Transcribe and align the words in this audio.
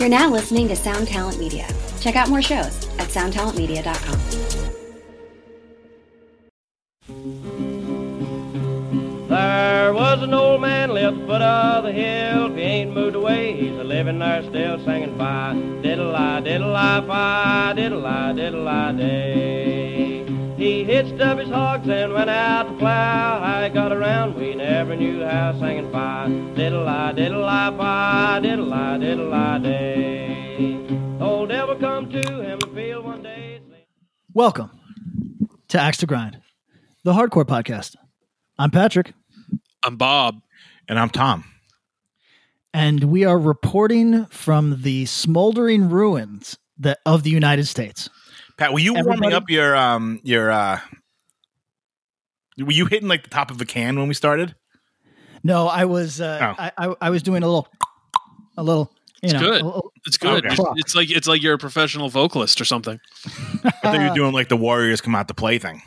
You're 0.00 0.08
now 0.08 0.30
listening 0.30 0.66
to 0.68 0.76
Sound 0.76 1.08
Talent 1.08 1.38
Media. 1.38 1.68
Check 2.00 2.16
out 2.16 2.30
more 2.30 2.40
shows 2.40 2.88
at 2.98 3.08
soundtalentmedia.com. 3.08 4.18
There 9.28 9.92
was 9.92 10.22
an 10.22 10.32
old 10.32 10.62
man 10.62 10.94
lived 10.94 11.26
foot 11.26 11.42
of 11.42 11.84
the 11.84 11.92
hill. 11.92 12.46
If 12.46 12.56
he 12.56 12.62
ain't 12.62 12.94
moved 12.94 13.14
away, 13.14 13.52
he's 13.52 13.78
a 13.78 13.84
living 13.84 14.20
there 14.20 14.42
still 14.44 14.82
singing 14.86 15.18
fi 15.18 15.52
diddle 15.82 16.16
I 16.16 16.40
diddle 16.40 16.74
I 16.74 17.06
fi 17.06 17.74
diddle 17.74 18.06
I 18.06 18.32
diddle 18.32 18.66
I 18.66 18.92
day. 18.92 20.09
He 20.60 20.84
hitched 20.84 21.18
up 21.22 21.38
his 21.38 21.48
hogs 21.48 21.88
and 21.88 22.12
went 22.12 22.28
out 22.28 22.64
to 22.64 22.76
plow. 22.76 23.40
How 23.40 23.62
he 23.62 23.70
got 23.70 23.92
around, 23.92 24.34
we 24.34 24.54
never 24.54 24.94
knew 24.94 25.24
how. 25.24 25.58
Singing 25.58 25.90
fi 25.90 26.28
diddle 26.54 26.86
I 26.86 27.12
diddle 27.12 27.44
I 27.44 27.70
fi 27.78 28.40
diddle 28.40 28.72
I 28.72 28.98
diddle 28.98 29.32
I 29.32 29.58
day. 29.58 30.86
Old 31.18 31.48
devil 31.48 31.76
come 31.76 32.10
to 32.10 32.18
him 32.18 32.40
in 32.44 32.58
the 32.58 32.66
field 32.74 33.06
one 33.06 33.22
day. 33.22 33.62
Welcome 34.34 34.70
to 35.68 35.80
Axe 35.80 35.96
to 35.98 36.06
Grind, 36.06 36.40
the 37.04 37.14
hardcore 37.14 37.46
podcast. 37.46 37.96
I'm 38.58 38.70
Patrick, 38.70 39.14
I'm 39.82 39.96
Bob. 39.96 40.42
And 40.88 40.98
I'm 40.98 41.08
Tom. 41.08 41.44
and 42.74 43.04
we 43.04 43.24
are 43.24 43.38
reporting 43.38 44.26
from 44.26 44.82
the 44.82 45.06
smoldering 45.06 45.88
ruins 45.88 46.58
that 46.78 46.98
of 47.06 47.22
the 47.22 47.30
United 47.30 47.66
States. 47.66 48.10
Pat, 48.60 48.74
were 48.74 48.78
you 48.78 48.92
warming 48.92 49.32
up 49.32 49.48
your 49.48 49.74
um 49.74 50.20
your 50.22 50.50
uh 50.50 50.78
were 52.58 52.72
you 52.72 52.84
hitting 52.84 53.08
like 53.08 53.22
the 53.22 53.30
top 53.30 53.50
of 53.50 53.58
a 53.60 53.64
can 53.64 53.98
when 53.98 54.06
we 54.06 54.12
started? 54.14 54.54
No, 55.42 55.66
I 55.66 55.86
was 55.86 56.20
uh, 56.20 56.54
Oh. 56.58 56.62
I, 56.62 56.72
I 56.90 56.94
I 57.00 57.10
was 57.10 57.22
doing 57.22 57.42
a 57.42 57.46
little 57.46 57.66
a 58.58 58.62
little 58.62 58.92
you 59.22 59.28
It's 59.30 59.32
know 59.32 59.40
good. 59.40 59.62
little- 59.62 59.92
It's 60.06 60.18
good. 60.18 60.44
Okay. 60.44 60.52
It's- 60.52 60.74
It's 60.76 60.94
like 60.94 61.10
it's 61.10 61.26
like 61.26 61.42
you're 61.42 61.54
a 61.54 61.58
professional 61.58 62.10
vocalist 62.10 62.60
or 62.60 62.66
something. 62.66 63.00
I 63.64 63.70
thought 63.70 63.94
you're 64.00 64.14
doing 64.14 64.34
like 64.34 64.50
the 64.50 64.58
Warriors 64.58 65.00
come 65.00 65.14
out 65.14 65.28
to 65.28 65.34
play 65.34 65.58
thing. 65.58 65.80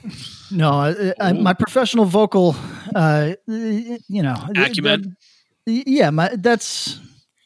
no, 0.51 0.71
I, 0.71 1.13
I, 1.19 1.33
my 1.33 1.53
professional 1.53 2.05
vocal 2.05 2.55
uh 2.95 3.33
you 3.47 3.99
know 4.23 4.35
Acumen. 4.57 5.15
yeah, 5.67 6.09
my 6.09 6.29
that's 6.39 6.99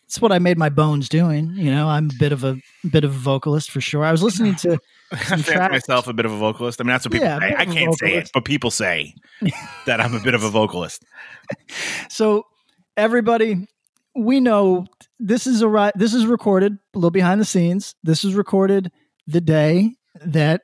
that's 0.03 0.21
what 0.21 0.31
I 0.31 0.39
made 0.39 0.57
my 0.57 0.69
bones 0.69 1.09
doing. 1.09 1.51
You 1.57 1.69
know, 1.71 1.89
I'm 1.89 2.05
a 2.11 2.13
bit 2.17 2.31
of 2.31 2.45
a 2.45 2.55
bit 2.89 3.03
of 3.03 3.11
a 3.13 3.19
vocalist 3.19 3.71
for 3.71 3.81
sure. 3.81 4.05
I 4.05 4.11
was 4.13 4.23
listening 4.23 4.55
to 4.63 4.79
I 5.11 5.15
fancy 5.15 5.53
myself 5.71 6.07
a 6.07 6.13
bit 6.13 6.25
of 6.25 6.31
a 6.33 6.37
vocalist. 6.37 6.81
I 6.81 6.83
mean, 6.83 6.89
that's 6.89 7.05
what 7.05 7.13
people 7.13 7.27
Yeah, 7.27 7.39
say. 7.39 7.55
I 7.57 7.65
can't 7.65 7.97
say 7.97 8.13
it, 8.15 8.29
but 8.33 8.45
people 8.45 8.71
say 8.71 9.13
that 9.85 10.01
I'm 10.01 10.13
a 10.13 10.19
bit 10.19 10.33
of 10.33 10.43
a 10.43 10.49
vocalist. 10.49 11.03
So 12.09 12.45
everybody, 12.95 13.67
we 14.15 14.39
know 14.39 14.85
this 15.19 15.47
is 15.47 15.61
a 15.61 15.67
ri- 15.67 15.91
this 15.95 16.13
is 16.13 16.25
recorded 16.25 16.77
a 16.93 16.97
little 16.97 17.11
behind 17.11 17.39
the 17.39 17.45
scenes. 17.45 17.95
This 18.03 18.23
is 18.23 18.33
recorded 18.33 18.91
the 19.27 19.41
day 19.41 19.95
that 20.25 20.61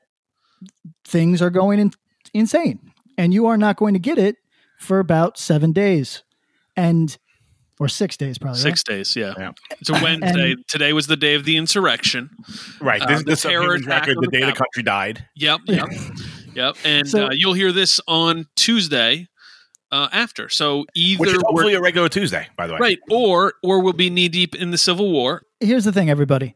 things 1.06 1.42
are 1.42 1.50
going 1.50 1.80
in, 1.80 1.92
insane, 2.34 2.80
and 3.18 3.34
you 3.34 3.46
are 3.48 3.58
not 3.58 3.78
going 3.78 3.94
to 3.94 4.00
get 4.00 4.18
it 4.18 4.38
for 4.80 5.00
about 5.00 5.38
seven 5.38 5.72
days, 5.72 6.24
and 6.76 7.18
or 7.80 7.88
six 7.88 8.18
days 8.18 8.38
probably. 8.38 8.60
right? 8.60 8.64
Six 8.64 8.84
days, 8.84 9.16
yeah. 9.16 9.34
Yeah. 9.38 9.52
It's 9.80 9.90
a 9.90 9.94
Wednesday. 9.94 10.52
And- 10.54 10.68
Today 10.68 10.94
was 10.94 11.08
the 11.08 11.18
day 11.18 11.36
of 11.36 11.46
the 11.46 11.58
insurrection. 11.58 12.30
Right. 12.82 13.02
Uh, 13.02 13.18
the 13.18 13.24
this 13.24 13.40
is 13.40 13.50
terror 13.52 13.74
attack 13.74 14.08
record 14.08 14.18
the 14.18 14.28
the 14.32 14.40
day 14.40 14.46
the 14.46 14.54
country 14.54 14.84
died. 14.84 15.26
Yep, 15.36 15.62
yep, 15.66 15.88
yep. 16.54 16.76
And 16.86 17.08
So- 17.08 17.28
uh, 17.28 17.30
you'll 17.32 17.54
hear 17.54 17.72
this 17.72 18.00
on 18.08 18.48
Tuesday 18.56 19.28
uh, 19.92 20.10
after. 20.12 20.50
So 20.50 20.86
either 20.96 21.20
Which 21.22 21.30
is 21.34 21.44
hopefully 21.46 21.74
a 21.76 21.82
regular 21.82 22.10
Tuesday, 22.10 22.48
by 22.58 22.68
the 22.68 22.74
way. 22.74 22.80
right, 22.80 23.00
or 23.12 23.54
or 23.64 23.80
we'll 23.82 23.94
be 23.94 24.10
knee 24.10 24.30
deep 24.30 24.56
in 24.56 24.72
the 24.72 24.78
Civil 24.78 25.12
War. 25.12 25.44
Here's 25.60 25.84
the 25.86 25.92
thing, 25.92 26.10
everybody. 26.10 26.54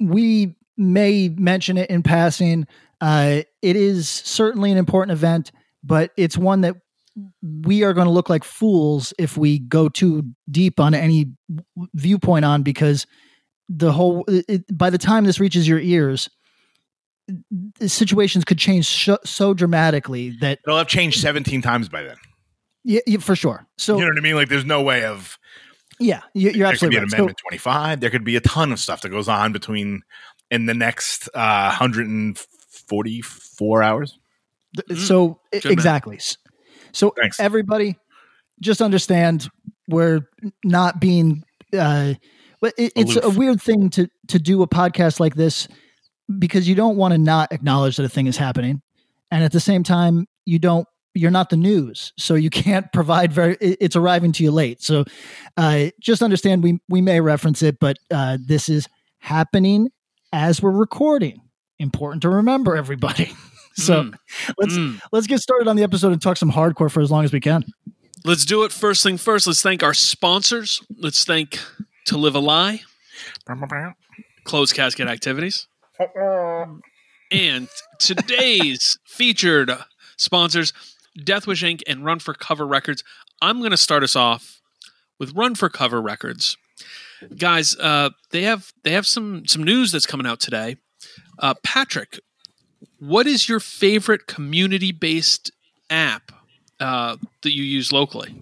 We 0.00 0.56
may 0.76 1.28
mention 1.28 1.76
it 1.78 1.90
in 1.90 2.02
passing. 2.02 2.66
Uh, 3.00 3.42
it 3.62 3.76
is 3.76 4.08
certainly 4.08 4.70
an 4.72 4.78
important 4.78 5.12
event, 5.12 5.52
but 5.84 6.10
it's 6.16 6.36
one 6.38 6.62
that 6.62 6.76
we 7.42 7.82
are 7.82 7.92
going 7.92 8.06
to 8.06 8.10
look 8.12 8.30
like 8.30 8.44
fools 8.44 9.12
if 9.18 9.36
we 9.36 9.58
go 9.58 9.88
too 9.88 10.22
deep 10.50 10.80
on 10.80 10.94
any 10.94 11.26
viewpoint 11.94 12.44
on 12.44 12.62
because 12.62 13.06
the 13.68 13.92
whole 13.92 14.24
it, 14.28 14.44
it- 14.48 14.78
by 14.78 14.90
the 14.90 14.98
time 14.98 15.24
this 15.24 15.38
reaches 15.40 15.66
your 15.68 15.78
ears 15.78 16.28
the 17.78 17.88
situations 17.88 18.44
could 18.44 18.58
change 18.58 18.86
so, 18.86 19.16
so 19.24 19.54
dramatically 19.54 20.36
that 20.40 20.58
It'll 20.66 20.78
have 20.78 20.88
changed 20.88 21.20
17 21.20 21.62
times 21.62 21.88
by 21.88 22.02
then. 22.02 22.16
yeah, 22.84 23.00
yeah, 23.06 23.18
for 23.18 23.36
sure 23.36 23.64
so 23.78 23.94
you 23.96 24.02
know 24.02 24.08
what 24.08 24.18
I 24.18 24.22
mean? 24.22 24.34
Like 24.34 24.48
there's 24.48 24.64
no 24.64 24.82
way 24.82 25.04
of 25.04 25.38
yeah 26.00 26.22
you- 26.34 26.50
you're 26.50 26.66
there 26.68 26.76
could 26.76 26.94
absolutely 26.94 26.94
be 26.94 26.96
an 26.96 27.02
right 27.04 27.10
So- 27.10 27.16
amendment 27.18 27.38
25 27.48 28.00
there 28.00 28.10
could 28.10 28.24
be 28.24 28.36
a 28.36 28.40
ton 28.40 28.72
of 28.72 28.80
stuff 28.80 29.02
that 29.02 29.10
goes 29.10 29.28
on 29.28 29.52
between 29.52 30.02
in 30.50 30.66
the 30.66 30.74
next 30.74 31.28
uh 31.34 31.68
144 31.68 33.82
hours 33.82 34.18
Th- 34.74 34.86
Mm. 34.88 35.06
So 35.06 35.38
e- 35.54 35.60
exactly. 35.66 36.18
So 36.92 37.12
Thanks. 37.18 37.40
everybody, 37.40 37.96
just 38.60 38.80
understand 38.82 39.48
we're 39.88 40.28
not 40.64 41.00
being. 41.00 41.44
Uh, 41.76 42.14
it, 42.62 42.92
it's 42.94 43.16
a 43.16 43.30
weird 43.30 43.60
thing 43.60 43.90
to 43.90 44.08
to 44.28 44.38
do 44.38 44.62
a 44.62 44.68
podcast 44.68 45.18
like 45.20 45.34
this 45.34 45.66
because 46.38 46.68
you 46.68 46.74
don't 46.74 46.96
want 46.96 47.12
to 47.12 47.18
not 47.18 47.52
acknowledge 47.52 47.96
that 47.96 48.04
a 48.04 48.08
thing 48.08 48.26
is 48.26 48.36
happening, 48.36 48.82
and 49.30 49.42
at 49.42 49.52
the 49.52 49.60
same 49.60 49.82
time 49.82 50.26
you 50.44 50.58
don't. 50.58 50.86
You're 51.14 51.30
not 51.30 51.50
the 51.50 51.58
news, 51.58 52.12
so 52.16 52.34
you 52.36 52.48
can't 52.64 52.90
provide 52.92 53.32
very. 53.32 53.56
it- 53.60 53.78
It's 53.80 53.96
arriving 53.96 54.32
to 54.32 54.42
you 54.44 54.50
late, 54.50 54.82
so 54.82 55.04
uh, 55.56 55.86
just 56.00 56.22
understand 56.22 56.62
we 56.62 56.78
we 56.88 57.00
may 57.00 57.20
reference 57.20 57.62
it, 57.62 57.78
but 57.80 57.98
uh, 58.10 58.38
this 58.46 58.68
is 58.68 58.88
happening 59.18 59.90
as 60.32 60.62
we're 60.62 60.70
recording. 60.70 61.40
Important 61.78 62.22
to 62.22 62.28
remember, 62.28 62.76
everybody. 62.76 63.32
so 63.74 64.04
Mm, 64.04 64.14
let's 64.58 64.76
mm. 64.76 65.00
let's 65.12 65.26
get 65.26 65.40
started 65.40 65.68
on 65.68 65.76
the 65.76 65.82
episode 65.82 66.12
and 66.12 66.20
talk 66.20 66.36
some 66.36 66.50
hardcore 66.52 66.90
for 66.90 67.00
as 67.00 67.10
long 67.10 67.24
as 67.24 67.32
we 67.32 67.40
can. 67.40 67.64
Let's 68.24 68.44
do 68.44 68.62
it. 68.64 68.72
First 68.72 69.02
thing 69.02 69.16
first. 69.18 69.46
Let's 69.46 69.62
thank 69.62 69.82
our 69.82 69.94
sponsors. 69.94 70.80
Let's 70.96 71.24
thank 71.24 71.58
To 72.06 72.16
Live 72.16 72.34
a 72.34 72.38
Lie, 72.40 72.82
Closed 74.44 74.74
Casket 74.74 75.08
Activities, 75.08 75.66
and 77.30 77.68
today's 77.98 78.98
featured 79.06 79.72
sponsors, 80.16 80.72
Deathwish 81.18 81.62
Inc. 81.68 81.82
and 81.86 82.04
Run 82.04 82.18
for 82.20 82.34
Cover 82.34 82.66
Records. 82.66 83.02
I'm 83.40 83.58
going 83.58 83.72
to 83.72 83.76
start 83.76 84.02
us 84.04 84.14
off 84.14 84.60
with 85.18 85.34
Run 85.34 85.54
for 85.56 85.68
Cover 85.68 86.00
Records, 86.00 86.56
guys. 87.36 87.76
Uh, 87.76 88.10
they 88.30 88.42
have 88.42 88.72
they 88.84 88.92
have 88.92 89.06
some 89.06 89.46
some 89.46 89.64
news 89.64 89.90
that's 89.92 90.06
coming 90.06 90.26
out 90.26 90.38
today. 90.40 90.76
Uh, 91.40 91.54
Patrick, 91.64 92.20
what 93.02 93.26
is 93.26 93.48
your 93.48 93.58
favorite 93.60 94.26
community 94.28 94.92
based 94.92 95.50
app 95.90 96.30
uh, 96.78 97.16
that 97.42 97.52
you 97.52 97.64
use 97.64 97.92
locally? 97.92 98.34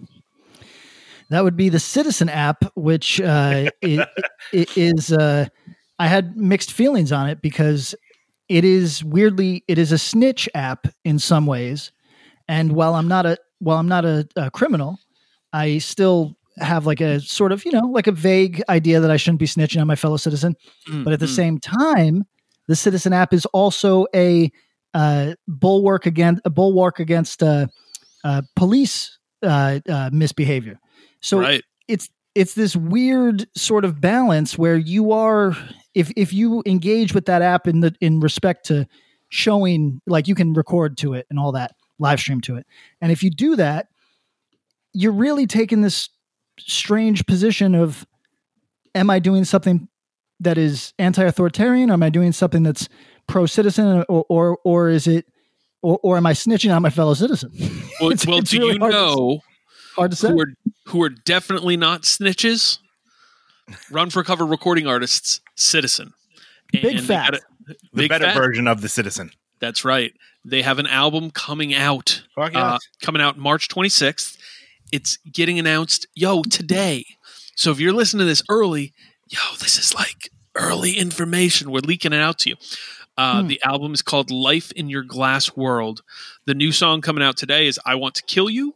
That 1.29 1.43
would 1.43 1.55
be 1.57 1.69
the 1.69 1.79
Citizen 1.79 2.29
app, 2.29 2.63
which 2.75 3.19
uh, 3.21 3.69
i- 3.83 4.05
i- 4.53 4.67
is. 4.75 5.11
Uh, 5.11 5.47
I 5.99 6.07
had 6.07 6.35
mixed 6.37 6.71
feelings 6.71 7.11
on 7.11 7.29
it 7.29 7.41
because 7.41 7.95
it 8.49 8.63
is 8.65 9.03
weirdly 9.03 9.63
it 9.67 9.77
is 9.77 9.91
a 9.91 9.97
snitch 9.97 10.49
app 10.53 10.87
in 11.05 11.19
some 11.19 11.45
ways, 11.45 11.91
and 12.47 12.73
while 12.73 12.95
I'm 12.95 13.07
not 13.07 13.25
a 13.25 13.37
while 13.59 13.77
I'm 13.77 13.87
not 13.87 14.05
a, 14.05 14.27
a 14.35 14.51
criminal, 14.51 14.99
I 15.53 15.77
still 15.79 16.35
have 16.59 16.85
like 16.85 17.01
a 17.01 17.19
sort 17.21 17.51
of 17.51 17.65
you 17.65 17.71
know 17.71 17.87
like 17.87 18.07
a 18.07 18.11
vague 18.11 18.61
idea 18.69 18.99
that 18.99 19.09
I 19.11 19.17
shouldn't 19.17 19.39
be 19.39 19.45
snitching 19.47 19.81
on 19.81 19.87
my 19.87 19.95
fellow 19.95 20.17
citizen. 20.17 20.55
but 21.03 21.13
at 21.13 21.19
the 21.19 21.27
Mm, 21.27 21.35
same 21.35 21.57
time, 21.59 22.25
the 22.71 22.75
Citizen 22.77 23.11
app 23.11 23.33
is 23.33 23.45
also 23.47 24.05
a 24.15 24.49
uh, 24.93 25.33
bulwark 25.45 26.05
against 26.05 26.41
a 26.45 26.49
bulwark 26.49 27.01
against 27.01 27.43
uh, 27.43 27.67
uh, 28.23 28.43
police 28.55 29.19
uh, 29.43 29.81
uh, 29.89 30.09
misbehavior. 30.13 30.79
So 31.19 31.39
right. 31.39 31.65
it's 31.89 32.09
it's 32.33 32.53
this 32.53 32.73
weird 32.73 33.45
sort 33.57 33.83
of 33.83 33.99
balance 33.99 34.57
where 34.57 34.77
you 34.77 35.11
are 35.11 35.53
if 35.95 36.13
if 36.15 36.31
you 36.31 36.63
engage 36.65 37.13
with 37.13 37.25
that 37.25 37.41
app 37.41 37.67
in 37.67 37.81
the 37.81 37.93
in 37.99 38.21
respect 38.21 38.67
to 38.67 38.87
showing 39.27 39.99
like 40.07 40.29
you 40.29 40.35
can 40.35 40.53
record 40.53 40.97
to 40.99 41.13
it 41.13 41.27
and 41.29 41.37
all 41.37 41.51
that 41.51 41.75
live 41.99 42.21
stream 42.21 42.39
to 42.39 42.55
it 42.55 42.65
and 43.01 43.11
if 43.11 43.21
you 43.21 43.29
do 43.29 43.57
that 43.57 43.87
you're 44.93 45.11
really 45.11 45.45
taking 45.45 45.81
this 45.81 46.09
strange 46.57 47.25
position 47.25 47.75
of 47.75 48.05
am 48.95 49.09
i 49.09 49.19
doing 49.19 49.45
something 49.45 49.87
that 50.41 50.57
is 50.57 50.93
anti-authoritarian 50.99 51.89
am 51.91 52.03
i 52.03 52.09
doing 52.09 52.31
something 52.31 52.63
that's 52.63 52.89
pro-citizen 53.27 54.03
or 54.09 54.25
or, 54.29 54.57
or 54.65 54.89
is 54.89 55.07
it 55.07 55.25
or, 55.81 55.99
or 56.03 56.17
am 56.17 56.25
i 56.25 56.33
snitching 56.33 56.75
on 56.75 56.81
my 56.81 56.89
fellow 56.89 57.13
citizen 57.13 57.51
Well, 58.01 58.11
It's- 58.11 58.27
well 58.27 58.39
it's 58.39 58.51
do 58.51 58.59
really 58.59 58.73
you 58.73 58.79
hard 58.79 58.91
to- 58.91 58.97
know 58.97 59.39
hard 59.95 60.11
to 60.11 60.17
say 60.17 60.29
who 60.29 60.41
are 60.41 60.47
who 60.87 61.01
are 61.03 61.09
definitely 61.09 61.77
not 61.77 62.01
snitches? 62.03 62.79
Run 63.91 64.09
for 64.09 64.23
cover 64.23 64.45
recording 64.45 64.87
artists, 64.87 65.39
Citizen. 65.55 66.11
Big 66.73 66.81
they 66.83 66.97
fact. 66.97 67.35
a- 67.35 67.41
The 67.67 67.75
big 67.93 68.09
better 68.09 68.25
fact. 68.25 68.37
version 68.37 68.67
of 68.67 68.81
the 68.81 68.89
citizen. 68.89 69.31
That's 69.59 69.85
right. 69.85 70.11
They 70.43 70.63
have 70.63 70.79
an 70.79 70.87
album 70.87 71.29
coming 71.31 71.73
out. 71.73 72.23
Fuck 72.35 72.55
uh, 72.55 72.79
coming 73.01 73.21
out 73.21 73.37
March 73.37 73.69
26th. 73.69 74.37
It's 74.91 75.17
getting 75.31 75.59
announced, 75.59 76.07
yo, 76.15 76.41
today. 76.43 77.05
So 77.55 77.71
if 77.71 77.79
you're 77.79 77.93
listening 77.93 78.21
to 78.21 78.25
this 78.25 78.43
early, 78.49 78.93
yo, 79.31 79.39
this 79.59 79.77
is 79.79 79.93
like 79.95 80.29
early 80.55 80.97
information. 80.97 81.71
We're 81.71 81.79
leaking 81.79 82.13
it 82.13 82.21
out 82.21 82.39
to 82.39 82.49
you. 82.51 82.55
Uh, 83.17 83.41
Hmm. 83.41 83.47
The 83.47 83.61
album 83.65 83.93
is 83.93 84.01
called 84.01 84.31
Life 84.31 84.71
in 84.73 84.89
Your 84.89 85.03
Glass 85.03 85.55
World. 85.55 86.01
The 86.45 86.53
new 86.53 86.71
song 86.71 87.01
coming 87.01 87.23
out 87.23 87.37
today 87.37 87.67
is 87.67 87.79
I 87.85 87.95
Want 87.95 88.15
to 88.15 88.23
Kill 88.23 88.49
You. 88.49 88.75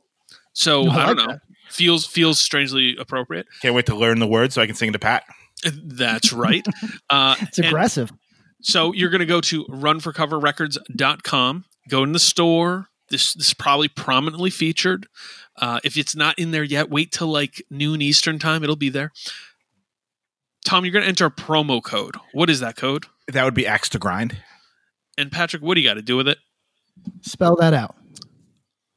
So 0.53 0.87
I 0.87 1.03
I, 1.03 1.05
don't 1.07 1.07
like 1.07 1.17
know. 1.17 1.27
that. 1.33 1.41
Feels 1.69 2.05
feels 2.05 2.39
strangely 2.39 2.95
appropriate. 2.97 3.47
Can't 3.61 3.75
wait 3.75 3.87
to 3.87 3.95
learn 3.95 4.19
the 4.19 4.27
words 4.27 4.55
so 4.55 4.61
I 4.61 4.65
can 4.67 4.75
sing 4.75 4.89
it 4.89 4.93
to 4.93 4.99
Pat. 4.99 5.23
That's 5.83 6.31
right. 6.31 6.65
Uh, 7.09 7.35
It's 7.41 7.59
aggressive. 7.59 8.11
So 8.61 8.93
you're 8.93 9.09
going 9.09 9.19
to 9.19 9.25
go 9.25 9.41
to 9.41 9.65
runforcoverrecords.com, 9.65 11.65
go 11.89 12.03
in 12.03 12.11
the 12.11 12.19
store. 12.19 12.87
This, 13.09 13.33
this 13.35 13.47
is 13.47 13.53
probably 13.53 13.87
prominently 13.87 14.49
featured. 14.49 15.07
Uh, 15.57 15.79
if 15.83 15.97
it's 15.97 16.15
not 16.15 16.37
in 16.39 16.51
there 16.51 16.63
yet, 16.63 16.89
wait 16.89 17.11
till 17.11 17.27
like 17.27 17.63
noon 17.69 18.01
Eastern 18.01 18.39
time. 18.39 18.63
It'll 18.63 18.75
be 18.75 18.89
there. 18.89 19.11
Tom, 20.65 20.83
you're 20.83 20.91
going 20.91 21.03
to 21.03 21.09
enter 21.09 21.27
a 21.27 21.31
promo 21.31 21.81
code. 21.81 22.15
What 22.33 22.49
is 22.49 22.59
that 22.59 22.75
code? 22.75 23.05
That 23.31 23.45
would 23.45 23.53
be 23.53 23.67
axe 23.67 23.87
to 23.89 23.99
grind. 23.99 24.35
And 25.17 25.31
Patrick, 25.31 25.61
what 25.61 25.75
do 25.75 25.81
you 25.81 25.87
got 25.87 25.93
to 25.93 26.01
do 26.01 26.17
with 26.17 26.27
it? 26.27 26.39
Spell 27.21 27.55
that 27.57 27.73
out. 27.73 27.95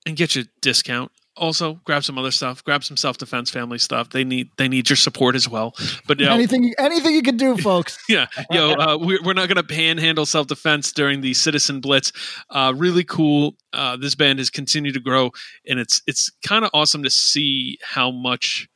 And 0.06 0.16
get 0.16 0.34
your 0.34 0.46
discount. 0.62 1.12
Also, 1.36 1.74
grab 1.84 2.02
some 2.02 2.18
other 2.18 2.32
stuff. 2.32 2.64
Grab 2.64 2.82
some 2.82 2.96
self 2.96 3.18
defense 3.18 3.48
family 3.48 3.78
stuff. 3.78 4.10
They 4.10 4.24
need 4.24 4.48
they 4.56 4.66
need 4.66 4.90
your 4.90 4.96
support 4.96 5.36
as 5.36 5.48
well. 5.48 5.76
But 6.08 6.18
you 6.18 6.26
know, 6.26 6.32
Anything, 6.32 6.74
anything 6.78 7.14
you 7.14 7.22
can 7.22 7.36
do, 7.36 7.56
folks. 7.56 7.96
yeah, 8.08 8.26
yo, 8.50 8.72
uh, 8.72 8.98
we're, 9.00 9.22
we're 9.22 9.34
not 9.34 9.46
going 9.48 9.56
to 9.56 9.62
panhandle 9.62 10.26
self 10.26 10.48
defense 10.48 10.90
during 10.90 11.20
the 11.20 11.34
Citizen 11.34 11.80
Blitz. 11.80 12.10
Uh, 12.50 12.72
really 12.76 13.04
cool. 13.04 13.54
Uh, 13.72 13.96
this 13.96 14.16
band 14.16 14.40
has 14.40 14.50
continued 14.50 14.94
to 14.94 15.00
grow, 15.00 15.30
and 15.64 15.78
it's 15.78 16.02
it's 16.08 16.32
kind 16.44 16.64
of 16.64 16.70
awesome 16.74 17.04
to 17.04 17.10
see 17.10 17.78
how 17.84 18.10
much 18.10 18.66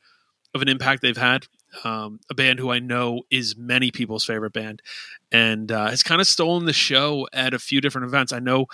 of 0.53 0.61
an 0.61 0.69
impact 0.69 1.01
they've 1.01 1.17
had. 1.17 1.47
Um, 1.83 2.19
a 2.29 2.35
band 2.35 2.59
who 2.59 2.71
I 2.71 2.77
know 2.79 3.23
is 3.31 3.57
many 3.57 3.89
people's 3.89 4.25
favorite 4.25 4.53
band, 4.53 4.81
and 5.31 5.71
uh, 5.71 5.89
has 5.89 6.03
kind 6.03 6.21
of 6.21 6.27
stolen 6.27 6.65
the 6.65 6.73
show 6.73 7.27
at 7.33 7.53
a 7.53 7.59
few 7.59 7.81
different 7.81 8.05
events. 8.07 8.31
I 8.31 8.39
know. 8.39 8.67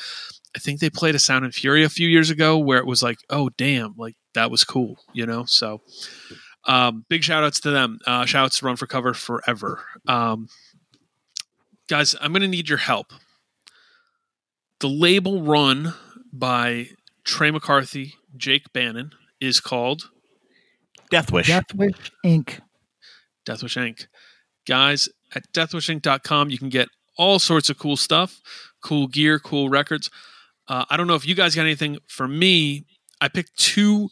I 0.56 0.60
think 0.60 0.80
they 0.80 0.90
played 0.90 1.16
a 1.16 1.20
Sound 1.20 1.46
and 1.46 1.54
Fury 1.54 1.84
a 1.84 1.90
few 1.90 2.10
years 2.10 2.30
ago 2.30 2.58
where 2.58 2.80
it 2.80 2.86
was 2.86 3.02
like, 3.02 3.20
oh 3.30 3.50
damn, 3.50 3.94
like 3.98 4.16
that 4.34 4.52
was 4.52 4.64
cool, 4.64 4.98
you 5.14 5.26
know. 5.26 5.46
So, 5.46 5.82
um, 6.66 7.06
big 7.08 7.24
shout 7.24 7.44
outs 7.44 7.60
to 7.62 7.72
them. 7.72 8.00
Uh, 8.06 8.26
shout 8.26 8.46
outs 8.46 8.60
to 8.60 8.66
Run 8.66 8.76
for 8.76 8.88
Cover 8.88 9.14
forever. 9.14 9.84
Um, 10.08 10.50
guys, 11.88 12.16
I'm 12.20 12.32
going 12.32 12.42
to 12.42 12.48
need 12.48 12.68
your 12.68 12.80
help. 12.80 13.14
The 14.80 14.90
label 14.90 15.42
run 15.44 15.94
by 16.34 16.90
Tre 17.24 17.52
McCarthy, 17.52 18.16
Jake 18.36 18.74
Bannon 18.74 19.12
is 19.40 19.60
called 19.60 20.10
Death 21.10 21.32
Wish. 21.32 21.50
Deathwish 21.50 22.12
Inc. 22.26 22.60
Deathwish 23.46 23.78
Inc. 23.78 24.08
Guys, 24.68 25.10
at 25.34 25.52
deathwishinc.com, 25.54 26.50
you 26.50 26.58
can 26.58 26.70
get 26.70 26.90
all 27.18 27.40
sorts 27.40 27.70
of 27.70 27.78
cool 27.78 27.98
stuff, 27.98 28.40
cool 28.82 29.08
gear, 29.08 29.40
cool 29.40 29.70
records. 29.70 30.10
Uh, 30.68 30.86
I 30.90 30.98
don't 30.98 31.08
know 31.08 31.16
if 31.16 31.28
you 31.28 31.36
guys 31.36 31.56
got 31.56 31.64
anything 31.64 31.98
for 32.08 32.28
me. 32.28 32.86
I 33.20 33.28
picked 33.28 33.58
two 33.58 34.10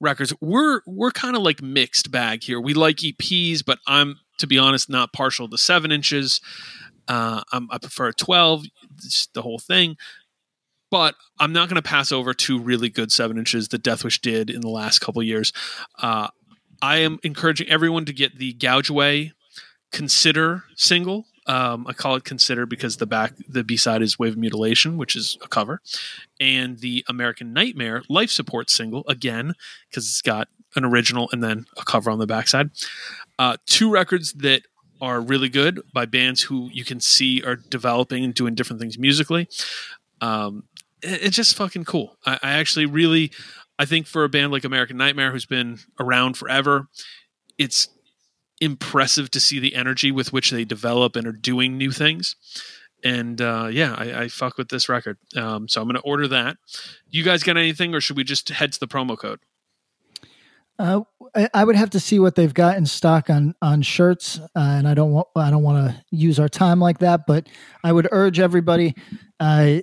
records. 0.00 0.32
We're 0.40 0.80
we're 0.86 1.10
kind 1.10 1.36
of 1.36 1.42
like 1.42 1.62
mixed 1.62 2.10
bag 2.10 2.42
here. 2.42 2.60
We 2.60 2.74
like 2.74 2.96
EPs, 2.96 3.64
but 3.64 3.78
I'm 3.86 4.16
to 4.38 4.46
be 4.46 4.58
honest 4.58 4.88
not 4.90 5.12
partial 5.12 5.48
to 5.48 5.58
seven 5.58 5.90
inches. 5.90 6.40
Uh, 7.08 7.42
I'm, 7.52 7.68
I 7.70 7.78
prefer 7.78 8.12
twelve. 8.12 8.64
It's 8.98 9.28
the 9.34 9.42
whole 9.42 9.58
thing. 9.58 9.96
But 10.94 11.16
I'm 11.40 11.52
not 11.52 11.68
going 11.68 11.74
to 11.74 11.82
pass 11.82 12.12
over 12.12 12.32
two 12.32 12.56
really 12.56 12.88
good 12.88 13.10
seven 13.10 13.36
inches 13.36 13.66
that 13.70 13.82
Deathwish 13.82 14.20
did 14.20 14.48
in 14.48 14.60
the 14.60 14.68
last 14.68 15.00
couple 15.00 15.20
years. 15.24 15.52
Uh, 15.98 16.28
I 16.80 16.98
am 16.98 17.18
encouraging 17.24 17.68
everyone 17.68 18.04
to 18.04 18.12
get 18.12 18.38
the 18.38 18.52
Gouge 18.52 18.90
Away 18.90 19.32
Consider 19.90 20.62
single. 20.76 21.26
Um, 21.48 21.84
I 21.88 21.94
call 21.94 22.14
it 22.14 22.22
Consider 22.22 22.64
because 22.64 22.98
the 22.98 23.06
back, 23.06 23.32
the 23.48 23.64
B 23.64 23.76
side 23.76 24.02
is 24.02 24.20
Wave 24.20 24.36
Mutilation, 24.36 24.96
which 24.96 25.16
is 25.16 25.36
a 25.42 25.48
cover, 25.48 25.82
and 26.38 26.78
the 26.78 27.04
American 27.08 27.52
Nightmare 27.52 28.04
Life 28.08 28.30
Support 28.30 28.70
single 28.70 29.04
again 29.08 29.54
because 29.90 30.06
it's 30.06 30.22
got 30.22 30.46
an 30.76 30.84
original 30.84 31.28
and 31.32 31.42
then 31.42 31.66
a 31.76 31.84
cover 31.84 32.08
on 32.08 32.20
the 32.20 32.26
backside. 32.28 32.70
Uh, 33.36 33.56
two 33.66 33.90
records 33.90 34.32
that 34.34 34.62
are 35.00 35.20
really 35.20 35.48
good 35.48 35.82
by 35.92 36.06
bands 36.06 36.42
who 36.42 36.70
you 36.72 36.84
can 36.84 37.00
see 37.00 37.42
are 37.42 37.56
developing 37.56 38.22
and 38.22 38.32
doing 38.32 38.54
different 38.54 38.80
things 38.80 38.96
musically. 38.96 39.48
Um, 40.20 40.64
it's 41.04 41.36
just 41.36 41.56
fucking 41.56 41.84
cool. 41.84 42.16
I, 42.26 42.38
I 42.42 42.52
actually 42.54 42.86
really, 42.86 43.30
I 43.78 43.84
think 43.84 44.06
for 44.06 44.24
a 44.24 44.28
band 44.28 44.52
like 44.52 44.64
American 44.64 44.96
Nightmare, 44.96 45.30
who's 45.30 45.46
been 45.46 45.78
around 46.00 46.36
forever, 46.36 46.88
it's 47.58 47.88
impressive 48.60 49.30
to 49.32 49.40
see 49.40 49.58
the 49.58 49.74
energy 49.74 50.10
with 50.10 50.32
which 50.32 50.50
they 50.50 50.64
develop 50.64 51.16
and 51.16 51.26
are 51.26 51.32
doing 51.32 51.76
new 51.76 51.90
things. 51.90 52.36
And 53.04 53.40
uh, 53.40 53.68
yeah, 53.70 53.94
I, 53.96 54.22
I 54.22 54.28
fuck 54.28 54.56
with 54.56 54.70
this 54.70 54.88
record. 54.88 55.18
Um, 55.36 55.68
so 55.68 55.80
I'm 55.80 55.86
going 55.86 55.96
to 55.96 56.02
order 56.02 56.26
that. 56.28 56.56
You 57.10 57.22
guys 57.22 57.42
got 57.42 57.58
anything, 57.58 57.94
or 57.94 58.00
should 58.00 58.16
we 58.16 58.24
just 58.24 58.48
head 58.48 58.72
to 58.72 58.80
the 58.80 58.88
promo 58.88 59.18
code? 59.18 59.40
Uh, 60.78 61.02
I, 61.34 61.48
I 61.54 61.64
would 61.64 61.76
have 61.76 61.90
to 61.90 62.00
see 62.00 62.18
what 62.18 62.34
they've 62.34 62.54
got 62.54 62.76
in 62.76 62.86
stock 62.86 63.28
on 63.30 63.54
on 63.62 63.82
shirts, 63.82 64.38
uh, 64.38 64.48
and 64.54 64.86
I 64.88 64.94
don't 64.94 65.12
want 65.12 65.28
I 65.36 65.50
don't 65.50 65.62
want 65.62 65.90
to 65.90 66.04
use 66.10 66.38
our 66.38 66.48
time 66.48 66.80
like 66.80 66.98
that. 66.98 67.22
But 67.26 67.48
I 67.82 67.92
would 67.92 68.08
urge 68.12 68.38
everybody, 68.40 68.94
uh, 69.40 69.78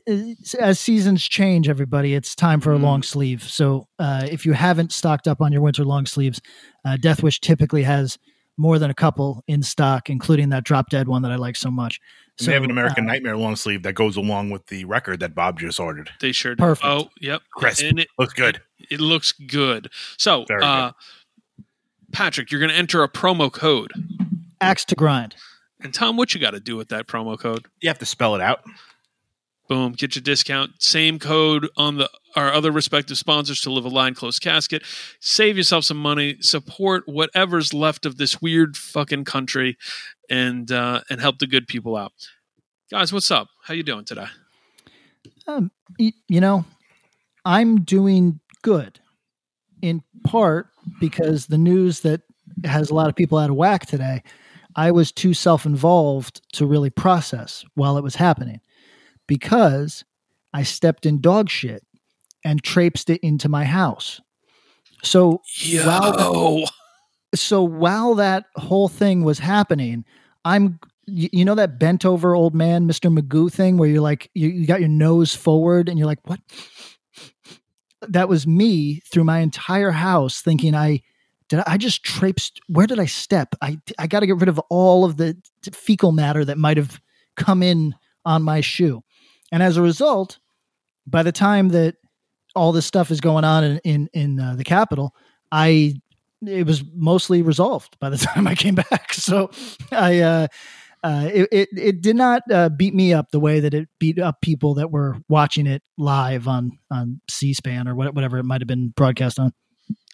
as 0.60 0.80
seasons 0.80 1.24
change, 1.28 1.68
everybody, 1.70 2.14
it's 2.14 2.36
time 2.36 2.62
for 2.62 2.74
a 2.74 2.78
Mm. 2.78 2.84
long 2.84 3.04
sleeve. 3.04 3.44
So 3.44 3.88
uh, 4.00 4.28
if 4.32 4.46
you 4.46 4.54
haven't 4.54 4.92
stocked 4.92 5.28
up 5.28 5.42
on 5.42 5.52
your 5.52 5.62
winter 5.62 5.84
long 5.84 6.06
sleeves, 6.06 6.42
uh, 6.86 6.98
Deathwish 7.02 7.40
typically 7.40 7.84
has 7.84 8.18
more 8.58 8.78
than 8.78 8.92
a 8.92 8.94
couple 8.94 9.44
in 9.48 9.64
stock, 9.64 10.10
including 10.10 10.50
that 10.50 10.64
drop 10.64 10.90
dead 10.90 11.08
one 11.08 11.22
that 11.24 11.32
I 11.32 11.36
like 11.36 11.56
so 11.56 11.72
much. 11.72 12.00
So 12.38 12.46
they 12.48 12.54
have 12.54 12.64
an 12.64 12.72
American 12.72 13.06
uh, 13.10 13.14
Nightmare 13.14 13.38
long 13.38 13.56
sleeve 13.56 13.84
that 13.84 13.94
goes 13.94 14.18
along 14.18 14.50
with 14.52 14.66
the 14.68 14.86
record 14.86 15.20
that 15.20 15.34
Bob 15.36 15.60
just 15.60 15.80
ordered. 15.80 16.10
They 16.20 16.32
sure 16.32 16.56
do. 16.56 16.62
Perfect. 16.64 16.86
Oh, 16.88 17.10
yep. 17.20 17.42
Crisp. 17.54 17.84
And 17.84 18.00
it, 18.00 18.08
Looks 18.18 18.34
good. 18.34 18.62
it 18.90 19.00
looks 19.00 19.32
good. 19.32 19.90
So, 20.18 20.46
Very 20.48 20.64
uh, 20.64 20.92
Patrick, 22.12 22.52
you're 22.52 22.60
going 22.60 22.72
to 22.72 22.78
enter 22.78 23.04
a 23.04 23.10
promo 23.10 23.52
code. 23.52 23.92
axe 24.60 24.86
to 24.86 24.96
grind. 24.96 25.36
And 25.84 25.94
Tom, 25.94 26.18
what 26.18 26.34
you 26.34 26.42
got 26.42 26.52
to 26.52 26.60
do 26.60 26.78
with 26.78 26.90
that 26.90 27.08
promo 27.08 27.40
code? 27.40 27.66
You 27.82 27.90
have 27.90 28.00
to 28.00 28.06
spell 28.06 28.36
it 28.36 28.42
out. 28.42 28.62
Boom, 29.68 29.94
get 29.94 30.16
your 30.16 30.22
discount. 30.22 30.72
Same 30.80 31.18
code 31.18 31.70
on 31.78 31.98
the 31.98 32.10
our 32.36 32.52
other 32.52 32.72
respective 32.72 33.18
sponsors 33.18 33.62
to 33.62 33.72
Live 33.72 33.86
a 33.86 33.90
Lie 33.90 34.12
Closed 34.12 34.42
Casket. 34.42 34.84
Save 35.22 35.56
yourself 35.56 35.86
some 35.86 35.98
money. 35.98 36.38
Support 36.42 37.04
whatever's 37.08 37.74
left 37.74 38.06
of 38.06 38.18
this 38.18 38.42
weird 38.42 38.76
fucking 38.76 39.24
country, 39.24 39.78
and 40.30 40.70
uh, 40.72 41.02
and 41.10 41.22
help 41.22 41.40
the 41.40 41.48
good 41.48 41.68
people 41.68 41.96
out. 41.96 42.12
Guys, 42.90 43.14
what's 43.14 43.32
up? 43.32 43.48
How 43.64 43.74
you 43.74 43.84
doing 43.84 44.04
today? 44.04 44.28
Um, 45.48 45.72
you 45.98 46.42
know, 46.42 46.66
I'm 47.46 47.84
doing 47.84 48.42
good 48.62 49.00
in 49.82 50.04
part 50.26 50.68
because 51.00 51.48
the 51.48 51.58
news 51.58 52.02
that 52.02 52.22
has 52.66 52.90
a 52.90 52.94
lot 52.94 53.10
of 53.10 53.16
people 53.16 53.38
out 53.38 53.50
of 53.50 53.56
whack 53.56 53.86
today, 53.86 54.22
I 54.76 54.92
was 54.92 55.12
too 55.12 55.34
self 55.34 55.66
involved 55.66 56.42
to 56.54 56.66
really 56.66 56.90
process 56.90 57.64
while 57.76 57.98
it 57.98 58.04
was 58.04 58.16
happening 58.16 58.62
because 59.28 60.04
I 60.54 60.64
stepped 60.64 61.06
in 61.06 61.22
dog 61.22 61.50
shit 61.50 61.84
and 62.44 62.64
traipsed 62.64 63.10
it 63.10 63.20
into 63.22 63.50
my 63.50 63.66
house. 63.66 64.20
So 65.04 65.42
Yo, 65.56 65.86
Wow. 65.86 66.66
so 67.36 67.64
while 67.64 68.16
that 68.16 68.46
whole 68.56 68.88
thing 68.88 69.24
was 69.24 69.40
happening, 69.40 70.06
I'm 70.46 70.80
you, 71.08 71.30
you 71.34 71.46
know 71.46 71.56
that 71.56 71.80
bent 71.80 72.06
over 72.06 72.36
old 72.36 72.54
man 72.56 72.88
Mr. 72.88 73.16
Magoo 73.16 73.52
thing 73.52 73.78
where 73.78 73.90
you're 73.90 74.02
like 74.02 74.30
you, 74.34 74.50
you 74.50 74.68
got 74.68 74.80
your 74.80 74.90
nose 74.90 75.34
forward 75.36 75.90
and 75.90 75.98
you're 75.98 76.08
like 76.08 76.20
what? 76.28 76.40
That 78.08 78.30
was 78.30 78.48
me 78.48 79.02
through 79.12 79.24
my 79.24 79.40
entire 79.40 79.92
house 79.92 80.42
thinking 80.42 80.76
I 80.76 81.02
did 81.50 81.62
I, 81.68 81.78
just 81.78 82.04
traipsed 82.04 82.62
where 82.68 82.88
did 82.88 83.00
I 83.00 83.06
step? 83.06 83.56
I 83.62 83.78
I 84.00 84.08
got 84.08 84.22
to 84.22 84.28
get 84.28 84.38
rid 84.38 84.48
of 84.48 84.60
all 84.70 85.04
of 85.04 85.18
the 85.18 85.38
fecal 85.74 86.14
matter 86.14 86.46
that 86.46 86.58
might 86.58 86.78
have 86.78 87.02
come 87.36 87.62
in 87.62 87.94
on 88.26 88.42
my 88.42 88.62
shoe. 88.62 89.04
And 89.52 89.62
as 89.62 89.76
a 89.76 89.82
result, 89.82 90.40
by 91.06 91.24
the 91.24 91.34
time 91.34 91.70
that 91.70 91.96
all 92.56 92.72
this 92.72 92.86
stuff 92.86 93.12
is 93.12 93.20
going 93.20 93.44
on 93.44 93.64
in 93.64 93.80
in, 93.84 94.10
in 94.14 94.40
uh, 94.40 94.56
the 94.56 94.64
capital, 94.64 95.14
I 95.52 95.96
it 96.46 96.66
was 96.66 96.84
mostly 96.94 97.42
resolved 97.42 98.00
by 98.00 98.10
the 98.10 98.18
time 98.30 98.48
I 98.48 98.56
came 98.56 98.76
back. 98.76 99.14
So 99.14 99.52
I 99.92 100.20
uh, 100.20 100.48
uh, 101.04 101.30
it, 101.34 101.48
it 101.52 101.70
it 101.76 102.02
did 102.02 102.16
not 102.16 102.44
uh, 102.52 102.70
beat 102.70 102.94
me 102.94 103.14
up 103.14 103.32
the 103.32 103.40
way 103.40 103.60
that 103.60 103.74
it 103.74 103.90
beat 104.00 104.20
up 104.20 104.42
people 104.42 104.76
that 104.76 104.92
were 104.92 105.18
watching 105.28 105.66
it 105.68 105.82
live 105.98 106.48
on 106.48 106.72
on 106.92 107.22
C-SPAN 107.30 107.88
or 107.88 107.96
what- 107.96 108.14
whatever 108.14 108.38
it 108.38 108.44
might 108.44 108.62
have 108.62 108.68
been 108.68 108.90
broadcast 108.90 109.40
on. 109.40 109.52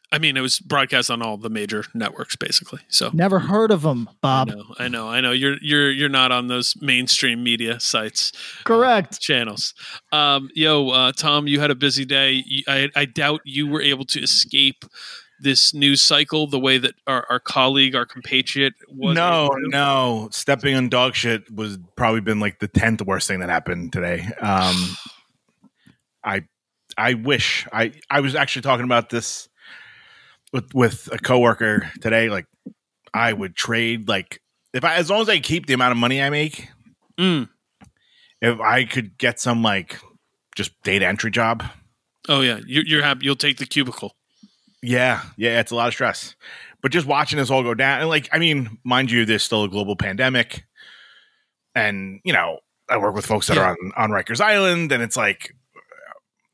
I 0.10 0.20
mean, 0.20 0.38
it 0.38 0.42
was 0.42 0.60
broadcast 0.62 1.12
on 1.12 1.22
all 1.22 1.36
the 1.36 1.50
major 1.50 1.84
networks, 1.94 2.38
basically. 2.38 2.80
So 2.88 3.10
Never 3.14 3.40
heard 3.40 3.72
of 3.72 3.82
them, 3.82 4.08
I 4.10 4.14
Bob. 4.22 4.48
know, 4.48 4.64
I 4.80 4.88
know, 4.88 5.10
I 5.10 5.20
know. 5.20 5.32
You're 5.34 5.58
you're 5.62 5.92
you're 5.92 6.08
not 6.08 6.32
on 6.32 6.48
those 6.48 6.76
mainstream 6.80 7.44
media 7.44 7.82
sites. 7.82 8.32
Correct. 8.64 9.20
channels. 9.20 9.74
Um, 10.14 10.50
yo, 10.56 10.92
uh, 10.92 11.12
Tom, 11.12 11.48
you 11.50 11.60
had 11.60 11.72
a 11.72 11.76
busy 11.76 12.06
day. 12.06 12.42
I, 12.70 12.90
I 12.96 13.04
doubt 13.04 13.42
you 13.44 13.68
were 13.68 13.82
able 13.82 14.06
to 14.06 14.22
escape 14.22 14.86
this 15.42 15.74
news 15.74 16.02
cycle 16.02 16.48
the 16.48 16.60
way 16.60 16.78
that 16.78 16.96
our, 17.06 17.26
our 17.30 17.40
colleague, 17.40 17.96
our 17.96 18.06
compatriot 18.06 18.74
was? 18.90 19.16
no, 19.16 19.50
no. 19.58 20.30
Stepping 20.32 20.76
on 20.76 20.90
dog 20.90 21.16
shit 21.16 21.50
was 21.54 21.78
probably 21.96 22.22
been 22.22 22.40
like 22.40 22.60
the 22.60 22.68
tenth 22.68 23.02
worst 23.02 23.28
thing 23.28 23.40
that 23.42 23.50
happened 23.50 23.94
today. 23.94 24.28
Um, 24.42 24.76
I, 26.24 26.44
I 26.98 27.14
wish 27.14 27.68
I 27.72 27.94
I 28.10 28.22
was 28.22 28.34
actually 28.36 28.64
talking 28.64 28.86
about 28.86 29.10
this 29.10 29.48
with 30.52 30.74
with 30.74 31.10
a 31.12 31.18
coworker 31.20 31.92
today. 32.02 32.30
Like, 32.30 32.46
I 33.14 33.32
would 33.34 33.56
trade 33.56 34.08
like 34.08 34.42
if 34.74 34.84
I 34.84 34.96
as 34.96 35.10
long 35.10 35.22
as 35.22 35.30
I 35.30 35.40
keep 35.40 35.68
the 35.68 35.74
amount 35.74 35.92
of 35.92 35.98
money 35.98 36.22
I 36.22 36.30
make, 36.30 36.70
Mm. 37.20 37.50
if 38.42 38.60
I 38.60 38.86
could 38.86 39.18
get 39.18 39.40
some 39.40 39.62
like 39.64 40.00
just 40.56 40.72
data 40.84 41.06
entry 41.08 41.30
job. 41.32 41.64
Oh 42.30 42.42
yeah, 42.42 42.60
you're, 42.66 42.84
you're 42.86 43.04
happy. 43.04 43.26
You'll 43.26 43.36
take 43.36 43.58
the 43.58 43.66
cubicle. 43.66 44.16
Yeah, 44.88 45.22
yeah, 45.36 45.60
it's 45.60 45.72
a 45.72 45.76
lot 45.76 45.90
of 45.90 45.94
stress. 45.94 46.34
But 46.82 46.94
just 46.94 47.06
watching 47.06 47.38
this 47.38 47.50
all 47.50 47.62
go 47.62 47.74
down, 47.74 48.00
and 48.00 48.10
like, 48.10 48.30
I 48.32 48.40
mean, 48.40 48.78
mind 48.86 49.12
you, 49.12 49.26
there's 49.26 49.44
still 49.44 49.64
a 49.66 49.70
global 49.70 49.98
pandemic, 49.98 50.64
and 51.76 52.22
you 52.24 52.32
know, 52.32 52.60
I 52.90 52.98
work 52.98 53.14
with 53.14 53.26
folks 53.26 53.48
that 53.48 53.58
Yeah. 53.58 53.64
are 53.64 53.70
on 53.72 53.92
on 53.98 54.12
Rikers 54.12 54.40
Island, 54.40 54.92
and 54.94 55.04
it's 55.04 55.18
like, 55.18 55.54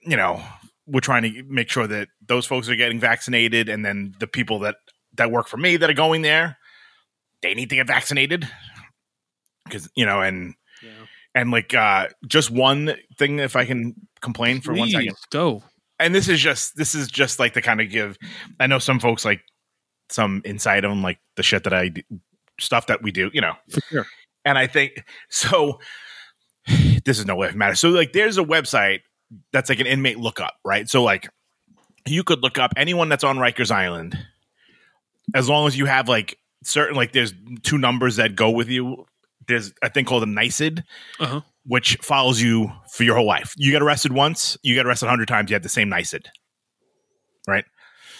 you 0.01 0.17
know, 0.17 0.41
we're 0.87 0.99
trying 0.99 1.21
to 1.23 1.43
make 1.43 1.69
sure 1.69 1.85
that 1.85 2.07
those 2.25 2.47
folks 2.47 2.69
are 2.69 2.75
getting 2.75 2.99
vaccinated, 2.99 3.69
and 3.69 3.85
then 3.85 4.15
the 4.19 4.25
people 4.27 4.57
that 4.59 4.77
that 5.15 5.29
work 5.29 5.47
for 5.47 5.57
me 5.57 5.77
that 5.77 5.89
are 5.89 5.93
going 5.93 6.23
there, 6.23 6.57
they 7.43 7.53
need 7.53 7.69
to 7.69 7.75
get 7.75 7.85
vaccinated 7.85 8.49
because 9.65 9.89
you 9.95 10.07
know, 10.07 10.21
and 10.21 10.55
Yeah. 10.81 10.89
and 11.35 11.51
like 11.51 11.75
uh 11.75 12.07
just 12.27 12.49
one 12.49 12.95
thing, 13.19 13.37
if 13.37 13.55
I 13.55 13.65
can 13.65 13.93
complain 14.21 14.59
for 14.61 14.73
one 14.73 14.89
second 14.89 15.15
Go. 15.29 15.61
And 16.03 16.13
this 16.13 16.27
is 16.27 16.39
just 16.39 16.75
this 16.75 16.93
is 16.93 17.07
just 17.07 17.39
like 17.39 17.53
to 17.53 17.61
kind 17.61 17.81
of 17.81 17.89
give 17.89 18.17
i 18.59 18.67
know 18.67 18.79
some 18.79 18.99
folks 18.99 19.25
like 19.25 19.41
some 20.09 20.41
insight 20.45 20.85
on 20.85 21.01
like 21.01 21.19
the 21.35 21.43
shit 21.43 21.63
that 21.63 21.73
i 21.73 21.89
d- 21.89 22.03
stuff 22.59 22.87
that 22.87 23.01
we 23.01 23.11
do 23.11 23.31
you 23.33 23.41
know. 23.41 23.53
For 23.69 23.81
sure. 23.89 24.05
and 24.45 24.57
i 24.57 24.67
think 24.67 25.03
so 25.29 25.79
this 27.05 27.19
is 27.19 27.25
no 27.25 27.35
way 27.35 27.47
it 27.47 27.55
matters 27.55 27.79
so 27.79 27.89
like 27.89 28.13
there's 28.13 28.37
a 28.37 28.43
website 28.43 28.99
that's 29.51 29.69
like 29.69 29.79
an 29.79 29.87
inmate 29.87 30.19
lookup 30.19 30.53
right? 30.63 30.87
So 30.89 31.03
like 31.03 31.29
you 32.05 32.23
could 32.23 32.41
look 32.43 32.59
up 32.59 32.73
anyone 32.77 33.09
that's 33.09 33.23
on 33.23 33.37
rikers 33.37 33.71
island 33.71 34.17
as 35.33 35.49
long 35.49 35.67
as 35.67 35.77
you 35.77 35.85
have 35.85 36.07
like 36.07 36.37
certain 36.63 36.95
like 36.95 37.13
there's 37.13 37.33
two 37.63 37.77
numbers 37.77 38.17
that 38.17 38.35
go 38.35 38.49
with 38.49 38.69
you 38.69 39.05
there's 39.47 39.73
a 39.81 39.89
thing 39.89 40.05
called 40.05 40.23
a 40.23 40.27
NYSID, 40.27 40.83
Uh 41.19 41.25
huh. 41.27 41.41
which 41.65 41.97
follows 42.01 42.41
you 42.41 42.71
for 42.91 43.03
your 43.03 43.15
whole 43.15 43.25
life. 43.25 43.53
You 43.57 43.71
get 43.71 43.81
arrested 43.81 44.11
once, 44.13 44.57
you 44.63 44.75
get 44.75 44.85
arrested 44.85 45.05
100 45.07 45.27
times, 45.27 45.49
you 45.49 45.55
have 45.55 45.63
the 45.63 45.69
same 45.69 45.89
NYSID. 45.89 46.25
Right? 47.47 47.65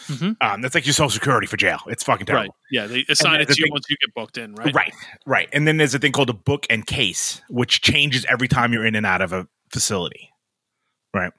Mhm. 0.07 0.35
Um, 0.41 0.61
that's 0.61 0.75
like 0.75 0.85
your 0.85 0.91
social 0.93 1.09
security 1.11 1.47
for 1.47 1.55
jail. 1.55 1.79
It's 1.87 2.03
fucking 2.03 2.25
terrible. 2.25 2.53
Right. 2.71 2.77
terrible. 2.77 2.93
Yeah. 2.93 3.03
They 3.05 3.11
assign 3.11 3.39
it 3.39 3.47
to 3.47 3.55
you 3.57 3.63
thing- 3.65 3.71
once 3.71 3.85
you 3.89 3.95
get 4.01 4.13
booked 4.13 4.37
in. 4.37 4.53
Right. 4.55 4.73
Right. 4.75 4.93
right, 5.25 5.49
And 5.53 5.65
then 5.65 5.77
there's 5.77 5.95
a 5.95 5.99
thing 5.99 6.11
called 6.11 6.29
a 6.29 6.33
book 6.33 6.65
and 6.69 6.85
case, 6.85 7.41
which 7.49 7.79
changes 7.81 8.25
every 8.27 8.49
time 8.49 8.73
you're 8.73 8.85
in 8.85 8.95
and 8.95 9.05
out 9.05 9.21
of 9.21 9.31
a 9.31 9.47
facility. 9.71 10.29
Right. 11.13 11.31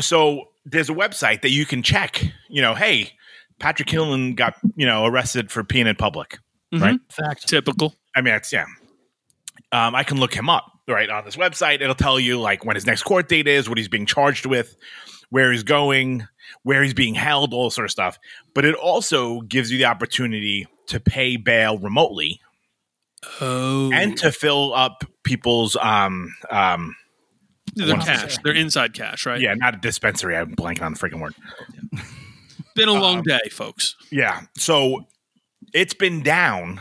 So 0.00 0.48
there's 0.64 0.88
a 0.90 0.94
website 0.94 1.42
that 1.42 1.50
you 1.50 1.64
can 1.66 1.82
check, 1.82 2.22
you 2.48 2.62
know, 2.62 2.74
hey, 2.74 3.12
Patrick 3.60 3.88
Hillen 3.88 4.34
got, 4.34 4.54
you 4.74 4.86
know, 4.86 5.04
arrested 5.04 5.50
for 5.52 5.62
peeing 5.62 5.86
in 5.86 5.94
public. 5.96 6.38
Mhm. 6.74 6.80
Right. 6.80 7.00
Fact. 7.10 7.46
Typical. 7.48 7.94
I 8.14 8.20
mean, 8.20 8.34
it's 8.34 8.52
yeah. 8.52 8.66
Um, 9.72 9.94
I 9.94 10.02
can 10.04 10.18
look 10.18 10.34
him 10.34 10.50
up 10.50 10.70
right 10.86 11.08
on 11.08 11.24
this 11.24 11.36
website. 11.36 11.80
It'll 11.80 11.94
tell 11.94 12.20
you 12.20 12.38
like 12.40 12.64
when 12.64 12.76
his 12.76 12.86
next 12.86 13.02
court 13.04 13.28
date 13.28 13.48
is, 13.48 13.68
what 13.68 13.78
he's 13.78 13.88
being 13.88 14.04
charged 14.06 14.44
with, 14.46 14.76
where 15.30 15.50
he's 15.50 15.62
going, 15.62 16.26
where 16.62 16.82
he's 16.82 16.92
being 16.94 17.14
held, 17.14 17.54
all 17.54 17.70
sort 17.70 17.86
of 17.86 17.90
stuff. 17.90 18.18
But 18.54 18.64
it 18.66 18.74
also 18.74 19.40
gives 19.42 19.70
you 19.72 19.78
the 19.78 19.86
opportunity 19.86 20.66
to 20.88 21.00
pay 21.00 21.36
bail 21.36 21.78
remotely 21.78 22.40
Oh. 23.40 23.90
and 23.92 24.16
to 24.18 24.32
fill 24.32 24.74
up 24.74 25.04
people's 25.22 25.76
um 25.76 26.34
um 26.50 26.94
their 27.74 27.96
Wow. 27.96 28.04
cash. 28.04 28.36
Their 28.44 28.52
inside 28.52 28.92
cash. 28.92 29.24
Right. 29.24 29.40
yeah, 29.40 29.54
not 29.54 29.74
a 29.74 29.78
dispensary. 29.78 30.36
I'm 30.36 30.54
blanking 30.54 30.82
on 30.82 30.92
the 30.92 30.98
freaking 30.98 31.20
word. 31.20 31.34
Been 32.74 32.88
a 32.88 32.92
long 32.92 33.18
Um, 33.18 33.22
day, 33.22 33.48
folks. 33.50 33.94
Yeah. 34.10 34.42
So 34.58 35.06
it's 35.72 35.94
been 35.94 36.22
down 36.22 36.80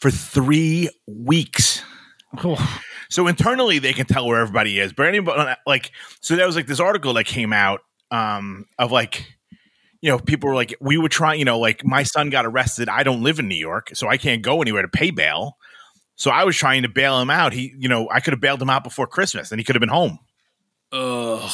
for 0.00 0.10
three 0.10 0.90
weeks. 1.06 1.82
Oh, 2.44 2.82
So 3.10 3.26
internally, 3.26 3.78
they 3.78 3.94
can 3.94 4.06
tell 4.06 4.26
where 4.26 4.40
everybody 4.40 4.78
is. 4.78 4.92
But 4.92 5.06
anybody 5.06 5.54
like, 5.66 5.92
so 6.20 6.36
there 6.36 6.46
was 6.46 6.56
like 6.56 6.66
this 6.66 6.80
article 6.80 7.14
that 7.14 7.24
came 7.24 7.52
out 7.52 7.80
um, 8.10 8.66
of 8.78 8.92
like, 8.92 9.26
you 10.00 10.10
know, 10.10 10.18
people 10.18 10.48
were 10.48 10.54
like, 10.54 10.74
we 10.80 10.98
were 10.98 11.08
trying, 11.08 11.38
you 11.38 11.44
know, 11.44 11.58
like 11.58 11.84
my 11.84 12.02
son 12.02 12.30
got 12.30 12.44
arrested. 12.44 12.88
I 12.88 13.02
don't 13.02 13.22
live 13.22 13.38
in 13.38 13.48
New 13.48 13.56
York, 13.56 13.90
so 13.94 14.08
I 14.08 14.18
can't 14.18 14.42
go 14.42 14.60
anywhere 14.60 14.82
to 14.82 14.88
pay 14.88 15.10
bail. 15.10 15.56
So 16.16 16.30
I 16.30 16.44
was 16.44 16.56
trying 16.56 16.82
to 16.82 16.88
bail 16.88 17.20
him 17.20 17.30
out. 17.30 17.52
He, 17.52 17.74
you 17.78 17.88
know, 17.88 18.08
I 18.10 18.20
could 18.20 18.32
have 18.32 18.40
bailed 18.40 18.60
him 18.60 18.70
out 18.70 18.84
before 18.84 19.06
Christmas, 19.06 19.50
and 19.50 19.58
he 19.58 19.64
could 19.64 19.74
have 19.74 19.80
been 19.80 19.88
home. 19.88 20.18
Ugh. 20.92 21.50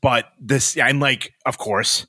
But 0.00 0.32
this, 0.40 0.76
and 0.76 1.00
like, 1.00 1.34
of 1.44 1.58
course, 1.58 2.06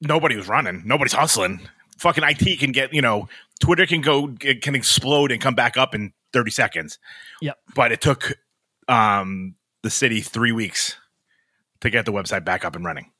nobody 0.00 0.36
was 0.36 0.48
running. 0.48 0.82
Nobody's 0.84 1.12
hustling. 1.12 1.68
Fucking 1.98 2.24
IT 2.24 2.60
can 2.60 2.72
get, 2.72 2.92
you 2.92 3.02
know, 3.02 3.28
Twitter 3.60 3.86
can 3.86 4.00
go, 4.00 4.34
it 4.42 4.62
can 4.62 4.74
explode 4.74 5.32
and 5.32 5.40
come 5.40 5.54
back 5.54 5.76
up 5.76 5.94
in 5.94 6.12
30 6.32 6.50
seconds. 6.50 6.98
Yep. 7.40 7.58
But 7.74 7.92
it 7.92 8.00
took 8.00 8.38
um, 8.88 9.54
the 9.82 9.90
city 9.90 10.20
three 10.20 10.52
weeks 10.52 10.96
to 11.80 11.90
get 11.90 12.04
the 12.04 12.12
website 12.12 12.44
back 12.44 12.64
up 12.64 12.76
and 12.76 12.84
running. 12.84 13.10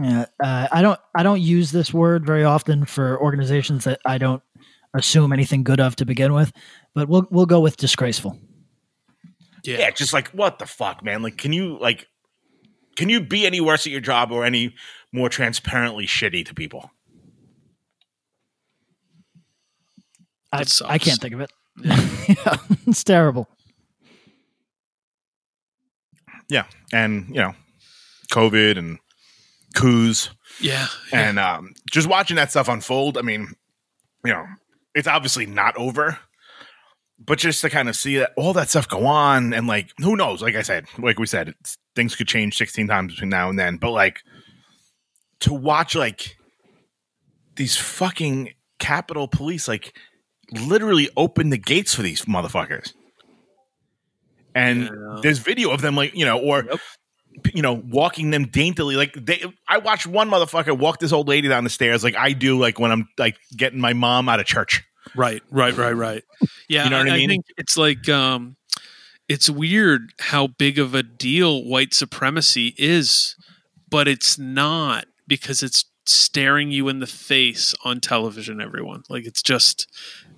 yeah. 0.00 0.26
Uh, 0.42 0.68
I 0.70 0.82
don't. 0.82 1.00
I 1.16 1.22
don't 1.22 1.40
use 1.40 1.72
this 1.72 1.92
word 1.92 2.24
very 2.24 2.44
often 2.44 2.84
for 2.84 3.20
organizations 3.20 3.84
that 3.84 4.00
I 4.06 4.18
don't 4.18 4.42
assume 4.94 5.32
anything 5.32 5.62
good 5.62 5.80
of 5.80 5.96
to 5.96 6.04
begin 6.04 6.32
with. 6.32 6.52
But 6.94 7.08
we'll 7.08 7.26
we'll 7.30 7.46
go 7.46 7.60
with 7.60 7.76
disgraceful. 7.76 8.38
Yeah. 9.64 9.78
Yeah. 9.78 9.90
just 9.90 10.12
like, 10.12 10.28
what 10.28 10.58
the 10.58 10.66
fuck, 10.66 11.04
man? 11.04 11.22
Like, 11.22 11.36
can 11.36 11.52
you, 11.52 11.78
like, 11.78 12.06
can 12.96 13.08
you 13.08 13.20
be 13.20 13.46
any 13.46 13.60
worse 13.60 13.86
at 13.86 13.92
your 13.92 14.00
job 14.00 14.32
or 14.32 14.44
any 14.44 14.74
more 15.12 15.28
transparently 15.28 16.06
shitty 16.06 16.46
to 16.46 16.54
people? 16.54 16.90
I, 20.52 20.64
I 20.86 20.98
can't 20.98 21.20
think 21.20 21.34
of 21.34 21.40
it. 21.40 21.52
yeah, 21.84 22.56
it's 22.86 23.04
terrible. 23.04 23.48
Yeah. 26.48 26.64
And, 26.92 27.28
you 27.28 27.40
know, 27.40 27.54
COVID 28.32 28.76
and 28.76 28.98
coups. 29.74 30.30
Yeah. 30.60 30.88
and 31.12 31.38
um, 31.38 31.74
just 31.90 32.08
watching 32.08 32.36
that 32.36 32.50
stuff 32.50 32.68
unfold. 32.68 33.16
I 33.16 33.22
mean, 33.22 33.54
you 34.24 34.32
know, 34.32 34.46
it's 34.94 35.06
obviously 35.06 35.46
not 35.46 35.76
over, 35.76 36.18
but 37.18 37.38
just 37.38 37.60
to 37.62 37.70
kind 37.70 37.88
of 37.88 37.96
see 37.96 38.16
that 38.18 38.32
all 38.36 38.52
that 38.54 38.68
stuff 38.68 38.88
go 38.88 39.06
on, 39.06 39.52
and 39.52 39.66
like, 39.66 39.92
who 39.98 40.16
knows? 40.16 40.42
Like 40.42 40.56
I 40.56 40.62
said, 40.62 40.86
like 40.98 41.18
we 41.18 41.26
said, 41.26 41.48
it's, 41.48 41.78
things 41.94 42.16
could 42.16 42.28
change 42.28 42.56
sixteen 42.56 42.88
times 42.88 43.14
between 43.14 43.30
now 43.30 43.48
and 43.48 43.58
then. 43.58 43.76
But 43.76 43.92
like, 43.92 44.20
to 45.40 45.54
watch 45.54 45.94
like 45.94 46.36
these 47.56 47.76
fucking 47.76 48.52
Capitol 48.78 49.28
Police 49.28 49.68
like 49.68 49.96
literally 50.52 51.08
open 51.16 51.50
the 51.50 51.58
gates 51.58 51.94
for 51.94 52.02
these 52.02 52.22
motherfuckers. 52.24 52.92
And 54.54 54.84
Yeah. 54.84 55.20
there's 55.22 55.38
video 55.38 55.70
of 55.70 55.80
them 55.80 55.94
like, 55.96 56.14
you 56.14 56.24
know, 56.24 56.38
or 56.38 56.64
Yep. 56.64 56.80
you 57.54 57.62
know, 57.62 57.74
walking 57.74 58.30
them 58.30 58.46
daintily. 58.46 58.96
Like 58.96 59.14
they 59.14 59.44
I 59.68 59.78
watched 59.78 60.06
one 60.06 60.28
motherfucker 60.28 60.76
walk 60.76 60.98
this 60.98 61.12
old 61.12 61.28
lady 61.28 61.48
down 61.48 61.64
the 61.64 61.70
stairs 61.70 62.02
like 62.02 62.16
I 62.16 62.32
do 62.32 62.58
like 62.58 62.78
when 62.78 62.90
I'm 62.90 63.08
like 63.18 63.36
getting 63.56 63.80
my 63.80 63.92
mom 63.92 64.28
out 64.28 64.40
of 64.40 64.46
church. 64.46 64.82
Right, 65.14 65.42
right, 65.50 65.76
right, 65.76 65.92
right. 65.96 66.24
Yeah, 66.68 66.84
You 66.84 66.90
know 66.90 66.98
what 66.98 67.08
I 67.10 67.16
mean? 67.16 67.28
think 67.28 67.44
it's 67.56 67.76
like 67.76 68.08
um 68.08 68.56
it's 69.28 69.48
weird 69.48 70.12
how 70.18 70.48
big 70.48 70.78
of 70.80 70.94
a 70.94 71.02
deal 71.04 71.64
white 71.64 71.94
supremacy 71.94 72.74
is, 72.76 73.36
but 73.88 74.08
it's 74.08 74.38
not 74.38 75.06
because 75.28 75.62
it's 75.62 75.84
staring 76.06 76.72
you 76.72 76.88
in 76.88 76.98
the 76.98 77.06
face 77.06 77.72
on 77.84 78.00
television 78.00 78.60
everyone. 78.60 79.04
Like 79.08 79.24
it's 79.24 79.42
just 79.42 79.86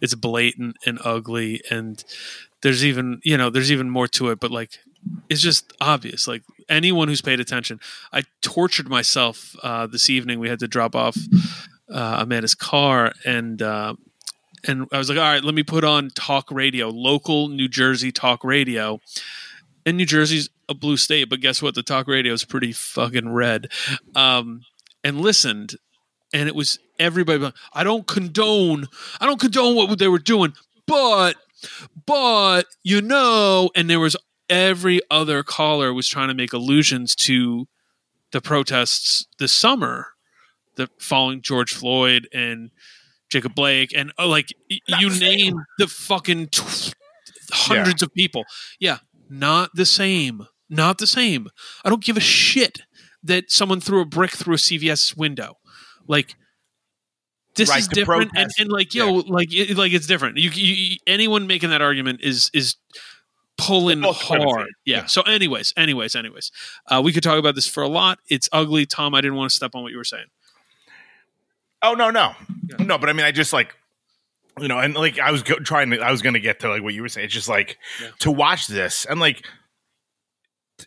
it's 0.02 0.14
blatant 0.14 0.76
and 0.84 0.98
ugly 1.02 1.62
and 1.70 2.04
there's 2.62 2.84
even, 2.84 3.20
you 3.24 3.36
know, 3.36 3.50
there's 3.50 3.72
even 3.72 3.90
more 3.90 4.08
to 4.08 4.30
it, 4.30 4.40
but 4.40 4.50
like 4.50 4.78
it's 5.28 5.40
just 5.40 5.72
obvious. 5.80 6.26
Like 6.26 6.42
anyone 6.68 7.08
who's 7.08 7.20
paid 7.20 7.40
attention, 7.40 7.80
I 8.12 8.22
tortured 8.40 8.88
myself 8.88 9.54
uh, 9.62 9.86
this 9.86 10.08
evening. 10.08 10.38
We 10.38 10.48
had 10.48 10.60
to 10.60 10.68
drop 10.68 10.94
off 10.94 11.16
uh, 11.92 12.18
Amanda's 12.20 12.54
car, 12.54 13.12
and 13.24 13.60
uh, 13.60 13.94
and 14.66 14.86
I 14.92 14.98
was 14.98 15.08
like, 15.08 15.18
all 15.18 15.24
right, 15.24 15.42
let 15.42 15.54
me 15.54 15.62
put 15.64 15.84
on 15.84 16.10
talk 16.10 16.50
radio, 16.50 16.88
local 16.88 17.48
New 17.48 17.68
Jersey 17.68 18.12
talk 18.12 18.44
radio. 18.44 19.00
And 19.84 19.96
New 19.96 20.06
Jersey's 20.06 20.48
a 20.68 20.74
blue 20.74 20.96
state, 20.96 21.28
but 21.28 21.40
guess 21.40 21.60
what? 21.60 21.74
The 21.74 21.82
talk 21.82 22.06
radio 22.06 22.32
is 22.32 22.44
pretty 22.44 22.70
fucking 22.70 23.28
red. 23.28 23.72
Um, 24.14 24.62
and 25.02 25.20
listened, 25.20 25.74
and 26.32 26.48
it 26.48 26.54
was 26.54 26.78
everybody. 27.02 27.52
I 27.72 27.84
don't 27.84 28.06
condone. 28.06 28.86
I 29.20 29.26
don't 29.26 29.40
condone 29.40 29.76
what 29.76 29.98
they 29.98 30.08
were 30.08 30.18
doing, 30.18 30.54
but 30.86 31.36
but 32.06 32.66
you 32.82 33.02
know, 33.02 33.70
and 33.74 33.90
there 33.90 34.00
was 34.00 34.16
every 34.48 35.00
other 35.10 35.42
caller 35.42 35.92
was 35.92 36.08
trying 36.08 36.28
to 36.28 36.34
make 36.34 36.52
allusions 36.52 37.14
to 37.16 37.66
the 38.32 38.40
protests 38.40 39.26
this 39.38 39.52
summer, 39.52 40.08
the 40.76 40.88
following 40.98 41.42
George 41.42 41.72
Floyd 41.72 42.28
and 42.32 42.70
Jacob 43.30 43.54
Blake, 43.54 43.92
and 43.94 44.12
uh, 44.18 44.26
like 44.26 44.52
Not 44.88 45.00
you 45.00 45.10
name 45.10 45.64
the 45.78 45.86
fucking 45.86 46.48
t- 46.48 46.92
hundreds 47.50 48.02
of 48.02 48.12
people. 48.14 48.44
Yeah, 48.78 48.98
not 49.28 49.70
the 49.74 49.86
same. 49.86 50.46
Not 50.68 50.98
the 50.98 51.06
same. 51.06 51.48
I 51.84 51.90
don't 51.90 52.02
give 52.02 52.16
a 52.16 52.20
shit 52.20 52.80
that 53.22 53.50
someone 53.50 53.80
threw 53.80 54.00
a 54.00 54.06
brick 54.06 54.32
through 54.32 54.54
a 54.54 54.58
CVS 54.58 55.16
window. 55.16 55.58
Like 56.08 56.34
this 57.54 57.68
Right, 57.68 57.80
is 57.80 57.88
different, 57.88 58.30
and, 58.34 58.50
and 58.58 58.70
like 58.70 58.94
yo, 58.94 59.12
like 59.12 59.52
it, 59.52 59.76
like 59.76 59.92
it's 59.92 60.06
different. 60.06 60.38
You, 60.38 60.50
you, 60.50 60.96
anyone 61.06 61.46
making 61.46 61.70
that 61.70 61.82
argument 61.82 62.20
is 62.22 62.50
is 62.54 62.76
pulling 63.58 64.02
hard. 64.02 64.68
Yeah. 64.84 64.98
yeah. 64.98 65.06
So, 65.06 65.22
anyways, 65.22 65.74
anyways, 65.76 66.16
anyways, 66.16 66.50
uh, 66.88 67.00
we 67.04 67.12
could 67.12 67.22
talk 67.22 67.38
about 67.38 67.54
this 67.54 67.66
for 67.66 67.82
a 67.82 67.88
lot. 67.88 68.18
It's 68.28 68.48
ugly, 68.52 68.86
Tom. 68.86 69.14
I 69.14 69.20
didn't 69.20 69.36
want 69.36 69.50
to 69.50 69.54
step 69.56 69.74
on 69.74 69.82
what 69.82 69.92
you 69.92 69.98
were 69.98 70.04
saying. 70.04 70.26
Oh 71.82 71.94
no, 71.94 72.10
no, 72.10 72.32
Yeah. 72.68 72.84
no. 72.84 72.96
But 72.98 73.08
I 73.08 73.12
mean, 73.12 73.26
I 73.26 73.32
just 73.32 73.52
like 73.52 73.74
you 74.60 74.68
know, 74.68 74.78
and 74.78 74.94
like 74.94 75.18
I 75.18 75.30
was 75.30 75.42
go- 75.42 75.56
trying 75.58 75.90
to, 75.90 75.98
I 76.00 76.10
was 76.10 76.22
going 76.22 76.34
to 76.34 76.40
get 76.40 76.60
to 76.60 76.68
like 76.68 76.82
what 76.82 76.94
you 76.94 77.02
were 77.02 77.08
saying. 77.08 77.24
It's 77.26 77.34
just 77.34 77.48
like 77.48 77.78
Yeah. 78.00 78.10
to 78.20 78.30
watch 78.30 78.66
this 78.66 79.04
and 79.06 79.18
like 79.20 79.44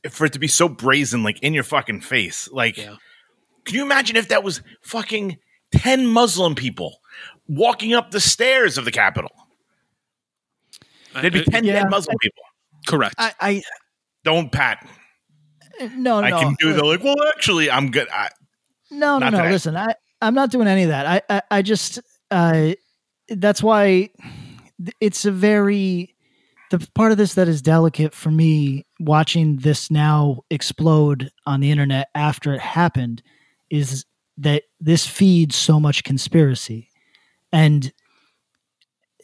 for 0.09 0.25
it 0.25 0.33
to 0.33 0.39
be 0.39 0.47
so 0.47 0.67
brazen, 0.69 1.23
like 1.23 1.39
in 1.41 1.53
your 1.53 1.63
fucking 1.63 2.01
face. 2.01 2.49
Like, 2.51 2.77
Yeah. 2.77 2.95
can 3.65 3.75
you 3.75 3.83
imagine 3.83 4.15
if 4.17 4.27
that 4.27 4.43
was 4.43 4.61
fucking 4.81 5.37
ten 5.79 6.05
Muslim 6.07 6.55
people 6.55 6.99
walking 7.47 7.93
up 7.93 8.11
the 8.11 8.19
stairs 8.19 8.77
of 8.77 8.85
the 8.85 8.91
Capitol? 8.91 9.31
There'd 11.13 11.33
be 11.33 11.39
I- 11.39 11.43
I- 11.43 11.51
ten 11.51 11.63
Yeah. 11.63 11.73
dead 11.83 11.89
Muslim 11.89 12.17
people. 12.21 12.43
correct. 12.87 13.15
I, 13.17 13.33
I 13.39 13.63
Don't 14.23 14.51
pat. 14.51 14.87
no, 15.95 16.19
no, 16.19 16.27
I 16.27 16.31
can 16.31 16.55
do 16.59 16.73
the 16.73 16.83
like. 16.83 17.03
Well, 17.03 17.15
actually, 17.35 17.69
I'm 17.71 17.89
good. 17.91 18.07
I, 18.09 18.29
No, 18.91 19.17
no, 19.17 19.29
no. 19.29 19.37
today. 19.39 19.51
Listen, 19.51 19.75
I, 19.75 19.93
I'm 20.21 20.33
not 20.35 20.51
doing 20.51 20.67
any 20.67 20.83
of 20.83 20.89
that. 20.89 21.05
I, 21.05 21.21
I, 21.37 21.41
I 21.51 21.61
just, 21.61 21.99
uh, 22.31 22.71
that's 23.29 23.61
why 23.63 24.09
it's 25.01 25.25
a 25.25 25.31
very, 25.31 26.15
the 26.71 26.85
part 26.95 27.11
of 27.11 27.17
this 27.17 27.33
that 27.35 27.47
is 27.47 27.61
delicate 27.61 28.13
for 28.13 28.29
me 28.31 28.83
watching 28.99 29.57
this 29.57 29.89
now 29.91 30.41
explode 30.49 31.29
on 31.45 31.59
the 31.59 31.71
internet 31.71 32.09
after 32.15 32.53
it 32.53 32.61
happened 32.61 33.21
is 33.69 34.05
that 34.37 34.63
this 34.79 35.05
feeds 35.07 35.55
so 35.55 35.79
much 35.79 36.03
conspiracy. 36.03 36.89
And 37.51 37.91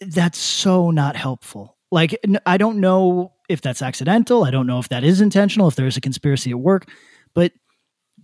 that's 0.01 0.37
so 0.37 0.91
not 0.91 1.15
helpful. 1.15 1.77
Like, 1.91 2.17
i 2.45 2.57
don't 2.57 2.79
know 2.79 3.33
if 3.49 3.61
that's 3.61 3.81
accidental. 3.81 4.45
I 4.45 4.51
don't 4.51 4.67
know 4.67 4.79
if 4.79 4.89
that 4.89 5.03
is 5.03 5.19
intentional, 5.19 5.67
if 5.67 5.75
there 5.75 5.87
is 5.87 5.97
a 5.97 6.01
conspiracy 6.01 6.51
at 6.51 6.59
work, 6.59 6.89
but 7.33 7.51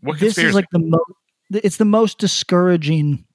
what 0.02 0.20
this 0.20 0.36
conspiracy? 0.36 0.50
is 0.50 0.56
like 0.56 0.70
the 0.72 0.80
most 0.80 1.12
it's 1.52 1.78
the 1.78 1.86
most 1.86 2.18
discouraging 2.18 3.26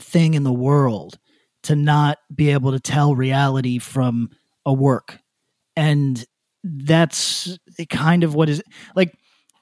thing 0.00 0.34
in 0.34 0.42
the 0.42 0.52
world 0.52 1.18
to 1.64 1.76
not 1.76 2.18
be 2.34 2.50
able 2.50 2.72
to 2.72 2.80
tell 2.80 3.14
reality 3.14 3.78
from 3.78 4.30
a 4.64 4.72
work 4.72 5.18
and 5.76 6.24
that's 6.64 7.58
kind 7.90 8.24
of 8.24 8.34
what 8.34 8.48
is 8.48 8.62
like 8.96 9.12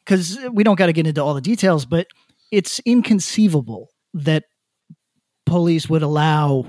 because 0.04 0.38
we 0.52 0.62
don't 0.62 0.78
got 0.78 0.86
to 0.86 0.92
get 0.92 1.06
into 1.06 1.22
all 1.22 1.34
the 1.34 1.40
details 1.40 1.84
but 1.84 2.06
it's 2.50 2.80
inconceivable 2.80 3.90
that 4.14 4.44
police 5.46 5.88
would 5.88 6.02
allow 6.02 6.66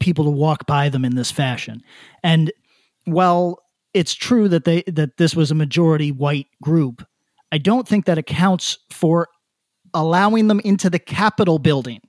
people 0.00 0.24
to 0.24 0.30
walk 0.30 0.66
by 0.66 0.88
them 0.88 1.04
in 1.04 1.14
this 1.14 1.30
fashion 1.30 1.80
and 2.22 2.52
while 3.04 3.58
it's 3.92 4.14
true 4.14 4.48
that 4.48 4.64
they 4.64 4.82
that 4.86 5.16
this 5.18 5.36
was 5.36 5.50
a 5.50 5.54
majority 5.54 6.10
white 6.10 6.48
group 6.62 7.06
I 7.54 7.58
don't 7.58 7.86
think 7.86 8.06
that 8.06 8.18
accounts 8.18 8.78
for 8.90 9.28
allowing 9.94 10.48
them 10.48 10.60
into 10.64 10.90
the 10.90 10.98
Capitol 10.98 11.60
building. 11.60 12.00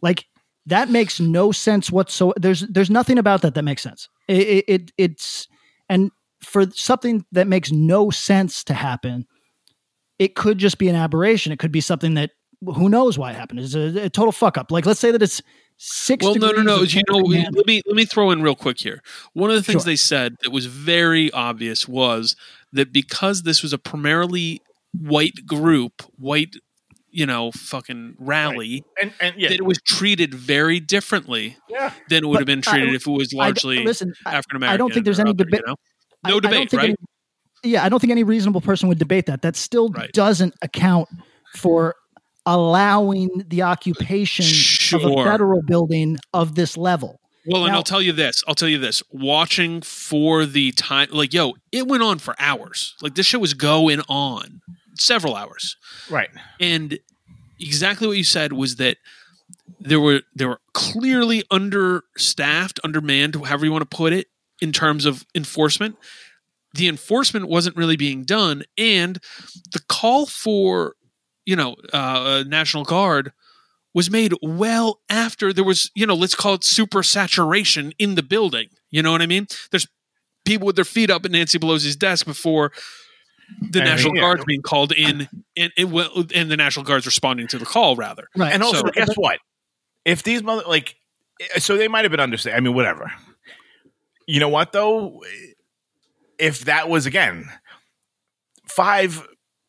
Like 0.00 0.26
that 0.66 0.88
makes 0.88 1.18
no 1.18 1.50
sense 1.50 1.90
whatsoever. 1.90 2.38
There's 2.38 2.60
there's 2.60 2.88
nothing 2.88 3.18
about 3.18 3.42
that 3.42 3.54
that 3.54 3.64
makes 3.64 3.82
sense. 3.82 4.08
It, 4.28 4.46
it, 4.46 4.64
it 4.68 4.92
it's 4.96 5.48
and 5.88 6.12
for 6.40 6.70
something 6.70 7.24
that 7.32 7.48
makes 7.48 7.72
no 7.72 8.10
sense 8.10 8.62
to 8.62 8.74
happen, 8.74 9.26
it 10.20 10.36
could 10.36 10.58
just 10.58 10.78
be 10.78 10.88
an 10.88 10.94
aberration. 10.94 11.50
It 11.50 11.58
could 11.58 11.72
be 11.72 11.80
something 11.80 12.14
that 12.14 12.30
who 12.64 12.88
knows 12.88 13.18
why 13.18 13.30
it 13.30 13.36
happened. 13.36 13.60
It's 13.60 13.74
a, 13.74 14.04
a 14.04 14.10
total 14.10 14.32
fuck 14.32 14.56
up. 14.58 14.70
Like 14.70 14.86
let's 14.86 15.00
say 15.00 15.10
that 15.10 15.22
it's 15.22 15.42
six. 15.76 16.24
well, 16.24 16.34
no, 16.36 16.50
no, 16.52 16.62
no. 16.62 16.82
You 16.82 17.02
know, 17.10 17.22
command. 17.22 17.54
let 17.54 17.66
me 17.66 17.82
let 17.86 17.96
me 17.96 18.04
throw 18.04 18.30
in 18.30 18.42
real 18.42 18.54
quick 18.54 18.78
here. 18.80 19.00
One 19.34 19.50
of 19.50 19.56
the 19.56 19.62
things 19.62 19.82
Sure. 19.82 19.90
they 19.90 19.96
said 19.96 20.36
that 20.42 20.50
was 20.50 20.66
very 20.66 21.30
obvious 21.32 21.86
was 21.88 22.36
that 22.72 22.92
because 22.92 23.42
this 23.42 23.62
was 23.62 23.72
a 23.72 23.78
primarily 23.78 24.60
white 24.98 25.46
group, 25.46 26.02
white, 26.18 26.54
you 27.10 27.26
know, 27.26 27.50
fucking 27.52 28.14
rally, 28.18 28.82
and 29.00 29.12
and 29.20 29.34
yeah, 29.38 29.48
that 29.48 29.56
it 29.56 29.64
was 29.66 29.78
treated 29.86 30.32
very 30.34 30.80
differently 30.80 31.56
yeah. 31.68 31.92
than 32.08 32.24
it 32.24 32.26
would 32.26 32.34
But 32.34 32.40
have 32.40 32.46
been 32.46 32.62
I- 32.66 32.70
uh, 32.70 32.74
treated 32.74 32.94
if 32.94 33.06
it 33.06 33.10
was 33.10 33.32
largely 33.34 33.78
African 33.86 34.56
American. 34.56 34.62
I 34.74 34.76
don't 34.76 34.92
think 34.92 35.04
there's 35.04 35.20
any 35.20 35.32
debate. 35.34 35.60
You 35.66 35.72
know? 35.72 35.76
No 36.28 36.36
I 36.36 36.40
debate, 36.40 36.70
think 36.70 36.80
right? 36.80 36.84
any- 36.90 36.96
yeah, 37.62 37.84
I 37.84 37.88
don't 37.88 38.00
think 38.00 38.10
any 38.12 38.22
reasonable 38.24 38.60
person 38.60 38.88
would 38.88 38.98
debate 38.98 39.26
that. 39.26 39.42
That 39.42 39.56
still 39.56 39.88
Right. 39.90 40.12
doesn't 40.12 40.54
account 40.62 41.08
for 41.56 41.94
allowing 42.46 43.44
the 43.48 43.62
occupation 43.62 44.46
of 44.96 45.04
a 45.04 45.24
federal 45.24 45.62
building 45.62 46.16
of 46.32 46.54
this 46.54 46.76
level. 46.76 47.20
Well, 47.48 47.64
and 47.64 47.74
I'll 47.74 47.82
tell 47.82 48.02
you 48.02 48.12
this. 48.12 48.42
I'll 48.48 48.54
tell 48.54 48.68
you 48.68 48.78
this. 48.78 49.02
Watching 49.10 49.80
for 49.80 50.46
the 50.46 50.72
time, 50.72 51.08
like, 51.12 51.32
yo, 51.32 51.54
it 51.70 51.86
went 51.86 52.02
on 52.02 52.18
for 52.18 52.34
hours. 52.38 52.96
Like, 53.02 53.14
this 53.14 53.26
shit 53.26 53.40
was 53.40 53.54
going 53.54 54.00
on 54.08 54.62
several 54.94 55.36
hours. 55.36 55.76
Right. 56.10 56.30
And 56.58 56.98
exactly 57.60 58.08
what 58.08 58.16
you 58.16 58.24
said 58.24 58.52
was 58.52 58.76
that 58.76 58.96
there 59.78 60.00
were 60.00 60.22
there 60.34 60.48
were 60.48 60.60
clearly 60.72 61.44
understaffed, 61.50 62.80
undermanned, 62.82 63.36
however 63.36 63.64
you 63.66 63.72
want 63.72 63.88
to 63.88 63.96
put 63.96 64.12
it, 64.12 64.26
in 64.60 64.72
terms 64.72 65.04
of 65.04 65.24
enforcement. 65.34 65.96
The 66.74 66.88
enforcement 66.88 67.48
wasn't 67.48 67.76
really 67.76 67.96
being 67.96 68.24
done, 68.24 68.64
and 68.76 69.18
the 69.72 69.80
call 69.88 70.26
for 70.26 70.94
you 71.46 71.56
know 71.56 71.76
uh, 71.92 72.44
National 72.46 72.84
Guard 72.84 73.32
was 73.94 74.10
made 74.10 74.34
well 74.42 75.00
after 75.08 75.52
there 75.54 75.64
was 75.64 75.90
you 75.94 76.06
know 76.06 76.14
let's 76.14 76.34
call 76.34 76.54
it 76.54 76.64
super 76.64 77.02
saturation 77.02 77.92
in 77.98 78.14
the 78.14 78.22
building. 78.22 78.68
You 78.90 79.02
know 79.02 79.12
what 79.12 79.22
I 79.22 79.26
mean? 79.26 79.46
There's 79.70 79.86
people 80.44 80.66
with 80.66 80.76
their 80.76 80.84
feet 80.84 81.10
up 81.10 81.24
at 81.24 81.30
Nancy 81.30 81.58
Pelosi's 81.58 81.96
desk 81.96 82.26
before 82.26 82.72
the 83.60 83.80
And, 83.80 83.88
National 83.88 84.14
yeah. 84.16 84.22
Guard's 84.22 84.44
being 84.44 84.62
called 84.62 84.92
in, 84.92 85.28
and 85.56 85.72
it 85.76 85.84
will, 85.88 86.24
and 86.34 86.50
the 86.50 86.56
National 86.56 86.84
Guard's 86.84 87.06
responding 87.06 87.46
to 87.48 87.58
the 87.58 87.64
call 87.64 87.96
rather. 87.96 88.28
Right. 88.36 88.52
And 88.52 88.62
also, 88.62 88.78
So- 88.78 88.90
guess 88.92 89.14
what? 89.16 89.38
If 90.04 90.22
these 90.22 90.42
mother 90.42 90.62
like, 90.66 90.96
eh, 91.40 91.58
so 91.58 91.76
they 91.76 91.88
might 91.88 92.04
have 92.04 92.10
been 92.10 92.20
understand. 92.20 92.56
I 92.56 92.60
mean, 92.60 92.74
whatever. 92.74 93.10
You 94.26 94.40
know 94.40 94.48
what 94.48 94.72
though? 94.72 95.22
If 96.38 96.66
that 96.66 96.88
was 96.88 97.06
again 97.06 97.48
five, 98.68 99.26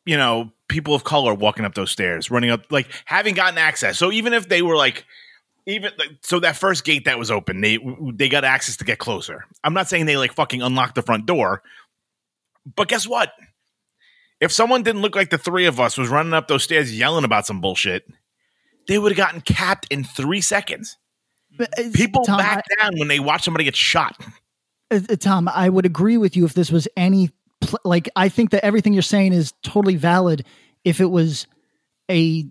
you 0.08 0.16
know, 0.16 0.50
people 0.68 0.94
of 0.94 1.04
color 1.04 1.34
walking 1.34 1.66
up 1.66 1.74
those 1.74 1.90
stairs, 1.90 2.30
running 2.30 2.48
up, 2.48 2.72
like 2.72 2.88
having 3.04 3.34
gotten 3.34 3.58
access. 3.58 3.98
So 3.98 4.10
even 4.10 4.32
if 4.32 4.48
they 4.48 4.62
were 4.62 4.74
like, 4.74 5.04
even 5.66 5.90
so 6.22 6.40
that 6.40 6.56
first 6.56 6.82
gate 6.82 7.04
that 7.04 7.18
was 7.18 7.30
open, 7.30 7.60
they 7.60 7.78
they 8.14 8.30
got 8.30 8.42
access 8.42 8.78
to 8.78 8.86
get 8.86 8.98
closer. 8.98 9.44
I'm 9.62 9.74
not 9.74 9.86
saying 9.86 10.06
they 10.06 10.16
like 10.16 10.32
fucking 10.32 10.62
unlocked 10.62 10.94
the 10.94 11.02
front 11.02 11.26
door, 11.26 11.62
but 12.74 12.88
guess 12.88 13.06
what? 13.06 13.32
If 14.40 14.50
someone 14.50 14.82
didn't 14.82 15.02
look 15.02 15.14
like 15.14 15.28
the 15.28 15.36
three 15.36 15.66
of 15.66 15.78
us 15.78 15.98
was 15.98 16.08
running 16.08 16.32
up 16.32 16.48
those 16.48 16.62
stairs 16.62 16.96
yelling 16.96 17.24
about 17.24 17.44
some 17.44 17.60
bullshit, 17.60 18.08
they 18.86 18.98
would 18.98 19.12
have 19.12 19.18
gotten 19.18 19.42
capped 19.42 19.88
in 19.90 20.04
three 20.04 20.40
seconds. 20.40 20.96
But, 21.58 21.78
uh, 21.78 21.90
People 21.92 22.24
Tom, 22.24 22.38
back 22.38 22.64
down 22.80 22.92
when 22.96 23.08
they 23.08 23.20
watch 23.20 23.44
somebody 23.44 23.64
get 23.64 23.76
shot. 23.76 24.16
Uh, 24.90 25.00
uh, 25.10 25.16
Tom, 25.16 25.50
I 25.52 25.68
would 25.68 25.84
agree 25.84 26.16
with 26.16 26.34
you 26.34 26.46
if 26.46 26.54
this 26.54 26.72
was 26.72 26.88
any 26.96 27.30
pl- 27.60 27.80
like 27.84 28.08
I 28.16 28.28
think 28.28 28.50
that 28.50 28.64
everything 28.64 28.92
you're 28.92 29.02
saying 29.02 29.32
is 29.32 29.52
totally 29.62 29.96
valid 29.96 30.44
if 30.84 31.00
it 31.00 31.10
was 31.10 31.46
a 32.10 32.44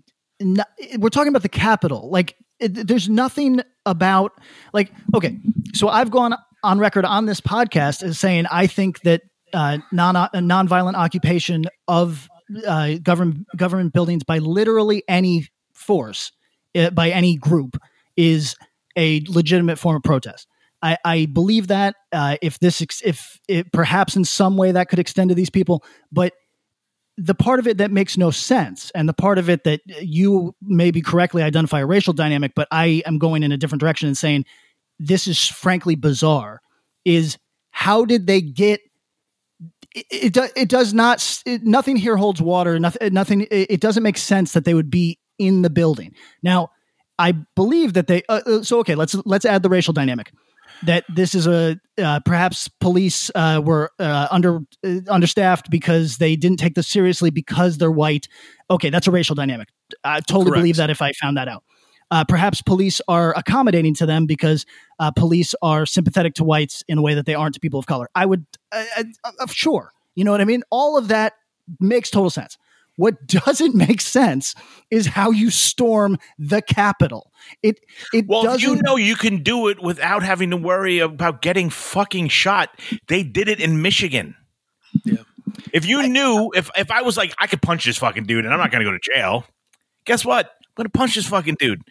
we're 0.98 1.08
talking 1.10 1.28
about 1.28 1.42
the 1.42 1.48
capital. 1.48 2.10
Like 2.10 2.36
it, 2.60 2.86
there's 2.86 3.08
nothing 3.08 3.60
about 3.86 4.32
like 4.72 4.92
okay, 5.14 5.38
so 5.74 5.88
I've 5.88 6.10
gone 6.10 6.34
on 6.62 6.78
record 6.78 7.04
on 7.04 7.26
this 7.26 7.40
podcast 7.40 8.02
as 8.02 8.18
saying 8.18 8.46
I 8.50 8.66
think 8.66 9.00
that 9.02 9.22
uh, 9.52 9.78
non 9.92 10.16
uh, 10.16 10.28
nonviolent 10.34 10.94
occupation 10.94 11.64
of 11.86 12.28
uh, 12.66 12.94
government 13.02 13.46
government 13.56 13.92
buildings 13.92 14.24
by 14.24 14.38
literally 14.38 15.02
any 15.08 15.48
force 15.72 16.32
uh, 16.76 16.90
by 16.90 17.10
any 17.10 17.36
group 17.36 17.76
is 18.16 18.56
a 18.96 19.22
legitimate 19.28 19.78
form 19.78 19.96
of 19.96 20.02
protest. 20.02 20.48
I, 20.82 20.96
I 21.04 21.26
believe 21.26 21.68
that 21.68 21.96
uh, 22.12 22.36
if 22.40 22.58
this 22.60 22.80
ex- 22.80 23.02
if 23.04 23.40
it, 23.48 23.72
perhaps 23.72 24.16
in 24.16 24.24
some 24.24 24.56
way 24.56 24.72
that 24.72 24.88
could 24.88 24.98
extend 24.98 25.30
to 25.30 25.34
these 25.34 25.50
people, 25.50 25.84
but 26.12 26.34
the 27.16 27.34
part 27.34 27.58
of 27.58 27.66
it 27.66 27.78
that 27.78 27.90
makes 27.90 28.16
no 28.16 28.30
sense, 28.30 28.92
and 28.94 29.08
the 29.08 29.14
part 29.14 29.38
of 29.38 29.50
it 29.50 29.64
that 29.64 29.80
you 29.86 30.54
maybe 30.62 31.02
correctly 31.02 31.42
identify 31.42 31.80
a 31.80 31.86
racial 31.86 32.12
dynamic, 32.12 32.52
but 32.54 32.68
I 32.70 33.02
am 33.06 33.18
going 33.18 33.42
in 33.42 33.50
a 33.50 33.56
different 33.56 33.80
direction 33.80 34.06
and 34.06 34.16
saying 34.16 34.44
this 35.00 35.26
is 35.26 35.44
frankly 35.46 35.96
bizarre, 35.96 36.60
is 37.04 37.36
how 37.70 38.04
did 38.04 38.26
they 38.26 38.40
get 38.40 38.80
it, 39.94 40.36
it, 40.36 40.52
it 40.56 40.68
does 40.68 40.94
not 40.94 41.42
it, 41.44 41.64
nothing 41.64 41.96
here 41.96 42.16
holds 42.16 42.40
water 42.40 42.78
nothing 42.78 43.12
nothing 43.12 43.40
it, 43.50 43.70
it 43.70 43.80
doesn't 43.80 44.02
make 44.02 44.18
sense 44.18 44.52
that 44.52 44.64
they 44.64 44.74
would 44.74 44.90
be 44.90 45.18
in 45.38 45.62
the 45.62 45.70
building. 45.70 46.14
Now 46.42 46.70
i 47.18 47.32
believe 47.32 47.94
that 47.94 48.06
they 48.06 48.22
uh, 48.28 48.40
uh, 48.46 48.62
so 48.62 48.78
okay 48.78 48.94
let's 48.94 49.14
let's 49.24 49.44
add 49.44 49.62
the 49.62 49.68
racial 49.68 49.92
dynamic 49.92 50.32
that 50.84 51.04
this 51.08 51.34
is 51.34 51.46
a 51.46 51.78
uh, 52.02 52.20
perhaps 52.24 52.68
police 52.80 53.30
uh, 53.34 53.60
were 53.64 53.90
uh, 53.98 54.28
under 54.30 54.60
uh, 54.84 55.00
understaffed 55.08 55.70
because 55.70 56.18
they 56.18 56.36
didn't 56.36 56.58
take 56.58 56.74
this 56.74 56.86
seriously 56.86 57.30
because 57.30 57.78
they're 57.78 57.90
white 57.90 58.28
okay 58.70 58.90
that's 58.90 59.06
a 59.06 59.10
racial 59.10 59.34
dynamic 59.34 59.68
i 60.04 60.20
totally 60.20 60.46
Correct. 60.46 60.60
believe 60.60 60.76
that 60.76 60.90
if 60.90 61.02
i 61.02 61.12
found 61.12 61.36
that 61.36 61.48
out 61.48 61.64
uh, 62.10 62.24
perhaps 62.24 62.62
police 62.62 63.00
are 63.08 63.36
accommodating 63.36 63.94
to 63.94 64.06
them 64.06 64.26
because 64.26 64.64
uh, 64.98 65.10
police 65.10 65.54
are 65.62 65.84
sympathetic 65.84 66.34
to 66.34 66.44
whites 66.44 66.82
in 66.88 66.98
a 66.98 67.02
way 67.02 67.14
that 67.14 67.26
they 67.26 67.34
aren't 67.34 67.54
to 67.54 67.60
people 67.60 67.78
of 67.78 67.86
color. 67.86 68.08
I 68.14 68.26
would, 68.26 68.46
uh, 68.72 68.84
uh, 68.96 69.04
uh, 69.40 69.46
sure, 69.48 69.92
you 70.14 70.24
know 70.24 70.30
what 70.30 70.40
I 70.40 70.44
mean. 70.44 70.62
All 70.70 70.96
of 70.96 71.08
that 71.08 71.34
makes 71.80 72.10
total 72.10 72.30
sense. 72.30 72.56
What 72.98 73.28
doesn't 73.28 73.76
make 73.76 74.00
sense 74.00 74.56
is 74.90 75.06
how 75.06 75.30
you 75.30 75.50
storm 75.50 76.18
the 76.36 76.60
Capitol. 76.60 77.30
It 77.62 77.78
it 78.12 78.26
Well, 78.26 78.42
doesn't. 78.42 78.60
you 78.68 78.82
know 78.82 78.96
you 78.96 79.14
can 79.14 79.44
do 79.44 79.68
it 79.68 79.80
without 79.80 80.24
having 80.24 80.50
to 80.50 80.56
worry 80.56 80.98
about 80.98 81.40
getting 81.40 81.70
fucking 81.70 82.26
shot. 82.28 82.70
They 83.06 83.22
did 83.22 83.48
it 83.48 83.60
in 83.60 83.82
Michigan. 83.82 84.34
Yeah. 85.04 85.18
If 85.72 85.86
you 85.86 86.06
knew, 86.08 86.50
if 86.56 86.70
if 86.76 86.90
I 86.90 87.02
was 87.02 87.16
like, 87.16 87.32
I 87.38 87.46
could 87.46 87.62
punch 87.62 87.84
this 87.84 87.98
fucking 87.98 88.24
dude 88.24 88.44
and 88.44 88.52
I'm 88.52 88.58
not 88.58 88.72
going 88.72 88.84
to 88.84 88.90
go 88.90 88.96
to 88.96 89.00
jail. 89.14 89.44
Guess 90.04 90.24
what? 90.24 90.46
I'm 90.46 90.72
going 90.76 90.86
to 90.86 90.90
punch 90.90 91.14
this 91.14 91.26
fucking 91.28 91.56
dude. 91.60 91.82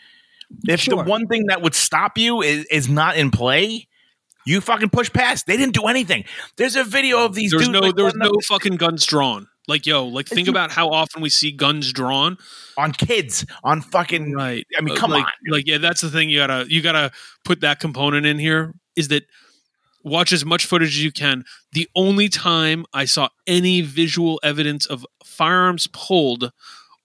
If 0.68 0.82
Sure. 0.82 1.04
the 1.04 1.10
one 1.10 1.28
thing 1.28 1.46
that 1.48 1.62
would 1.62 1.74
stop 1.76 2.18
you 2.18 2.42
is, 2.42 2.66
is 2.66 2.90
not 2.90 3.16
in 3.18 3.32
play, 3.32 3.88
you 4.46 4.60
fucking 4.62 4.90
push 4.90 5.12
past. 5.12 5.46
They 5.46 5.56
didn't 5.58 5.74
do 5.74 5.84
anything. 5.88 6.26
There's 6.58 6.76
a 6.76 6.84
video 6.84 7.24
of 7.26 7.34
these 7.34 7.52
There's 7.52 7.64
dudes 7.64 7.74
no 7.74 7.80
like, 7.80 7.96
there's 7.96 8.14
running 8.16 8.34
no 8.34 8.40
fucking 8.48 8.76
guns 8.76 9.06
drawn. 9.06 9.48
Like 9.68 9.86
yo, 9.86 10.06
like 10.06 10.28
think 10.28 10.48
about 10.48 10.72
how 10.72 10.90
often 10.90 11.22
we 11.22 11.30
see 11.30 11.52
guns 11.52 11.92
drawn. 11.92 12.38
on 12.78 12.94
kids 12.94 13.46
on 13.64 13.82
fucking. 13.82 14.34
Right. 14.34 14.66
I 14.78 14.82
mean, 14.82 14.96
Uh, 14.96 15.00
come 15.00 15.12
like, 15.12 15.26
on. 15.26 15.32
Like 15.50 15.68
yeah, 15.68 15.78
that's 15.78 16.02
the 16.02 16.10
thing. 16.10 16.30
You 16.30 16.40
gotta 16.40 16.66
you 16.70 16.82
gotta 16.82 17.12
put 17.44 17.62
that 17.62 17.80
component 17.80 18.26
in 18.26 18.40
here. 18.40 18.74
Is 18.96 19.10
that 19.10 19.24
watch 20.04 20.32
as 20.32 20.46
much 20.46 20.66
footage 20.66 20.90
as 20.90 21.04
you 21.04 21.12
can. 21.12 21.44
The 21.74 21.90
only 21.96 22.30
time 22.30 22.86
I 22.94 23.06
saw 23.06 23.30
any 23.46 23.82
visual 23.82 24.40
evidence 24.42 24.86
of 24.86 25.06
firearms 25.26 25.88
pulled 25.92 26.52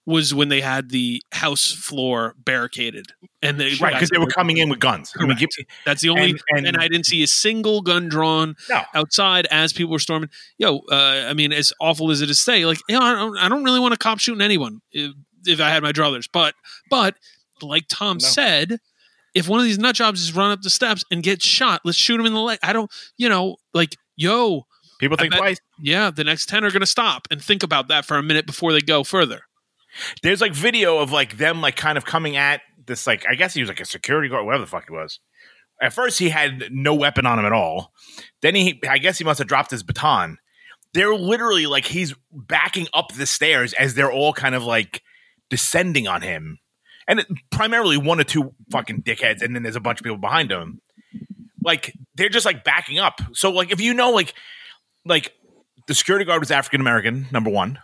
was 0.05 0.35
when 0.35 0.49
they 0.49 0.61
had 0.61 0.91
the 0.91 1.23
house 1.33 1.71
floor 1.73 2.35
barricaded, 2.45 3.07
and 3.41 3.61
they 3.61 3.75
Right, 3.81 3.93
because 3.95 4.09
they 4.11 4.19
were 4.19 4.27
coming 4.27 4.57
in 4.57 4.69
with 4.69 4.81
guns. 4.81 5.13
I 5.17 5.27
mean, 5.27 5.37
give, 5.37 5.49
That's 5.87 6.03
the 6.03 6.09
only, 6.09 6.31
and- 6.31 6.41
and, 6.51 6.67
and- 6.67 6.77
I 6.77 6.89
didn't 6.89 7.07
see 7.07 7.23
a 7.23 7.27
single 7.29 7.83
gun 7.83 8.09
drawn 8.09 8.57
No. 8.69 8.83
outside 8.95 9.47
as 9.51 9.73
people 9.73 9.93
were 9.93 10.01
storming. 10.01 10.29
Yo, 10.59 10.79
uh, 10.91 11.27
I 11.29 11.35
mean, 11.35 11.53
as 11.53 11.73
awful 11.81 12.11
as 12.11 12.21
it 12.21 12.29
is 12.31 12.39
to 12.39 12.43
say, 12.43 12.67
like, 12.67 12.79
you 12.89 12.99
know, 12.99 13.05
I 13.05 13.13
don't, 13.15 13.39
I 13.39 13.49
don't 13.49 13.63
really 13.63 13.79
want 13.79 13.95
a 13.95 13.97
cop 13.97 14.19
shooting 14.19 14.41
anyone 14.43 14.81
if, 14.91 15.13
if 15.47 15.61
I 15.61 15.71
had 15.71 15.83
my 15.85 15.93
druthers, 15.93 16.25
but, 16.33 16.55
but 16.91 17.15
like 17.63 17.85
Tom 17.89 18.19
No. 18.21 18.27
said, 18.27 18.79
if 19.35 19.49
one 19.49 19.61
of 19.61 19.67
these 19.67 19.79
nut 19.79 19.95
jobs 19.95 20.21
is 20.21 20.35
run 20.35 20.51
up 20.51 20.63
the 20.63 20.71
steps 20.71 21.05
and 21.13 21.23
gets 21.23 21.47
shot, 21.47 21.81
let's 21.85 21.97
shoot 21.97 22.19
him 22.19 22.27
in 22.27 22.33
the 22.35 22.41
leg. 22.41 22.59
I 22.63 22.73
don't, 22.73 22.91
you 23.17 23.29
know, 23.29 23.57
like, 23.73 23.97
yo, 24.17 24.67
people 24.99 25.17
think 25.17 25.31
bet- 25.31 25.39
twice. 25.39 25.59
yeah, 25.81 26.11
the 26.11 26.25
next 26.25 26.49
ten 26.49 26.65
are 26.65 26.71
going 26.73 26.81
to 26.81 26.87
stop 26.87 27.29
and 27.31 27.41
think 27.41 27.63
about 27.63 27.87
that 27.89 28.05
for 28.05 28.17
a 28.17 28.23
minute 28.23 28.47
before 28.47 28.73
they 28.73 28.81
go 28.81 29.05
further. 29.05 29.43
There's 30.23 30.41
like 30.41 30.55
video 30.55 30.99
of 30.99 31.13
like 31.13 31.37
them 31.37 31.61
like 31.61 31.77
kind 31.77 31.99
of 31.99 32.05
coming 32.05 32.37
at 32.37 32.61
this 32.87 33.07
like 33.07 33.25
I 33.29 33.35
guess 33.35 33.55
he 33.55 33.61
was 33.61 33.69
like 33.69 33.81
a 33.81 33.85
security 33.85 34.29
guard, 34.29 34.45
whatever 34.45 34.65
the 34.65 34.71
fuck 34.71 34.87
he 34.89 34.95
was. 34.95 35.21
At 35.81 35.93
first 35.93 36.19
he 36.19 36.29
had 36.29 36.69
no 36.71 36.95
weapon 36.95 37.27
on 37.27 37.39
him 37.39 37.45
at 37.45 37.53
all. 37.53 37.93
Then 38.41 38.55
he 38.55 38.81
I 38.89 38.99
guess 38.99 39.19
he 39.19 39.25
must 39.25 39.39
have 39.39 39.49
dropped 39.49 39.71
his 39.71 39.83
baton. 39.83 40.39
They're 40.95 41.15
literally 41.15 41.67
like 41.67 41.87
he's 41.87 42.15
backing 42.31 42.87
up 42.93 43.13
the 43.15 43.27
stairs 43.27 43.73
as 43.75 43.95
they're 43.95 44.13
all 44.13 44.33
kind 44.33 44.55
of 44.55 44.65
like 44.65 45.03
descending 45.51 46.07
on 46.07 46.23
him. 46.23 46.59
And 47.09 47.21
it, 47.21 47.27
primarily 47.51 47.97
one 47.97 48.21
or 48.21 48.25
two 48.25 48.55
fucking 48.71 49.03
dickheads, 49.03 49.43
and 49.43 49.55
then 49.55 49.63
there's 49.63 49.77
a 49.77 49.81
bunch 49.81 50.01
of 50.01 50.05
people 50.05 50.19
behind 50.19 50.51
him. 50.51 50.81
Like 51.65 51.95
they're 52.15 52.29
just 52.29 52.47
like 52.47 52.65
backing 52.65 52.99
up. 52.99 53.21
So 53.33 53.51
like 53.51 53.73
if 53.73 53.81
you 53.81 53.95
know 53.95 54.11
like 54.11 54.35
like 55.05 55.33
the 55.89 55.95
security 55.95 56.25
guard 56.25 56.41
was 56.41 56.51
African 56.51 56.81
American, 56.81 57.27
number 57.33 57.51
one. 57.51 57.79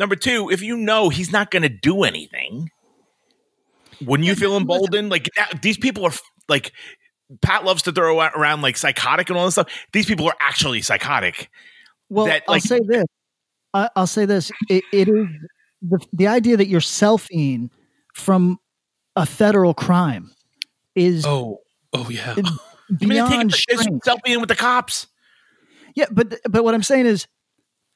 Number 0.00 0.16
two, 0.16 0.50
if 0.50 0.62
you 0.62 0.78
know 0.78 1.10
he's 1.10 1.30
not 1.30 1.50
going 1.50 1.62
to 1.62 1.68
do 1.68 2.04
anything, 2.04 2.70
wouldn't 4.00 4.26
you 4.26 4.34
feel 4.34 4.56
emboldened? 4.56 5.10
Like 5.10 5.28
that, 5.36 5.60
these 5.60 5.76
people 5.76 6.06
are 6.06 6.12
like 6.48 6.72
Pat 7.42 7.66
loves 7.66 7.82
to 7.82 7.92
throw 7.92 8.18
around 8.18 8.62
like 8.62 8.78
psychotic 8.78 9.28
and 9.28 9.38
all 9.38 9.44
this 9.44 9.56
stuff. 9.56 9.68
These 9.92 10.06
people 10.06 10.26
are 10.26 10.34
actually 10.40 10.80
psychotic. 10.80 11.50
Well, 12.08 12.24
that, 12.24 12.44
I'll 12.48 12.58
say 12.60 12.80
this. 12.82 13.04
I, 13.74 13.90
I'll 13.94 14.06
say 14.06 14.24
this. 14.24 14.50
It, 14.70 14.84
it 14.90 15.06
is 15.08 15.26
the 15.82 15.98
the 16.14 16.28
idea 16.28 16.56
that 16.56 16.66
you're 16.66 16.80
selfieing 16.80 17.68
from 18.14 18.58
a 19.16 19.26
federal 19.26 19.74
crime 19.74 20.30
is 20.94 21.26
Oh, 21.26 21.58
oh 21.92 22.08
yeah. 22.08 22.36
it- 22.38 22.46
I 23.02 23.04
mean, 23.04 23.18
they're 23.18 23.22
taking 23.28 23.48
beyond 23.48 23.50
the 23.50 23.56
strange. 23.56 24.40
with 24.40 24.48
the 24.48 24.56
cops. 24.56 25.08
Yeah, 25.94 26.06
but 26.10 26.40
but 26.48 26.64
what 26.64 26.74
I'm 26.74 26.82
saying 26.82 27.04
is, 27.04 27.26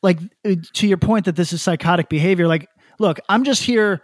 like, 0.04 0.20
uh, 0.46 0.54
to 0.74 0.86
your 0.86 0.98
point 0.98 1.24
that 1.24 1.34
this 1.34 1.52
is 1.52 1.60
psychotic 1.62 2.08
behavior. 2.08 2.46
Like, 2.46 2.68
look, 3.00 3.18
I'm 3.28 3.42
just 3.42 3.64
here 3.64 4.00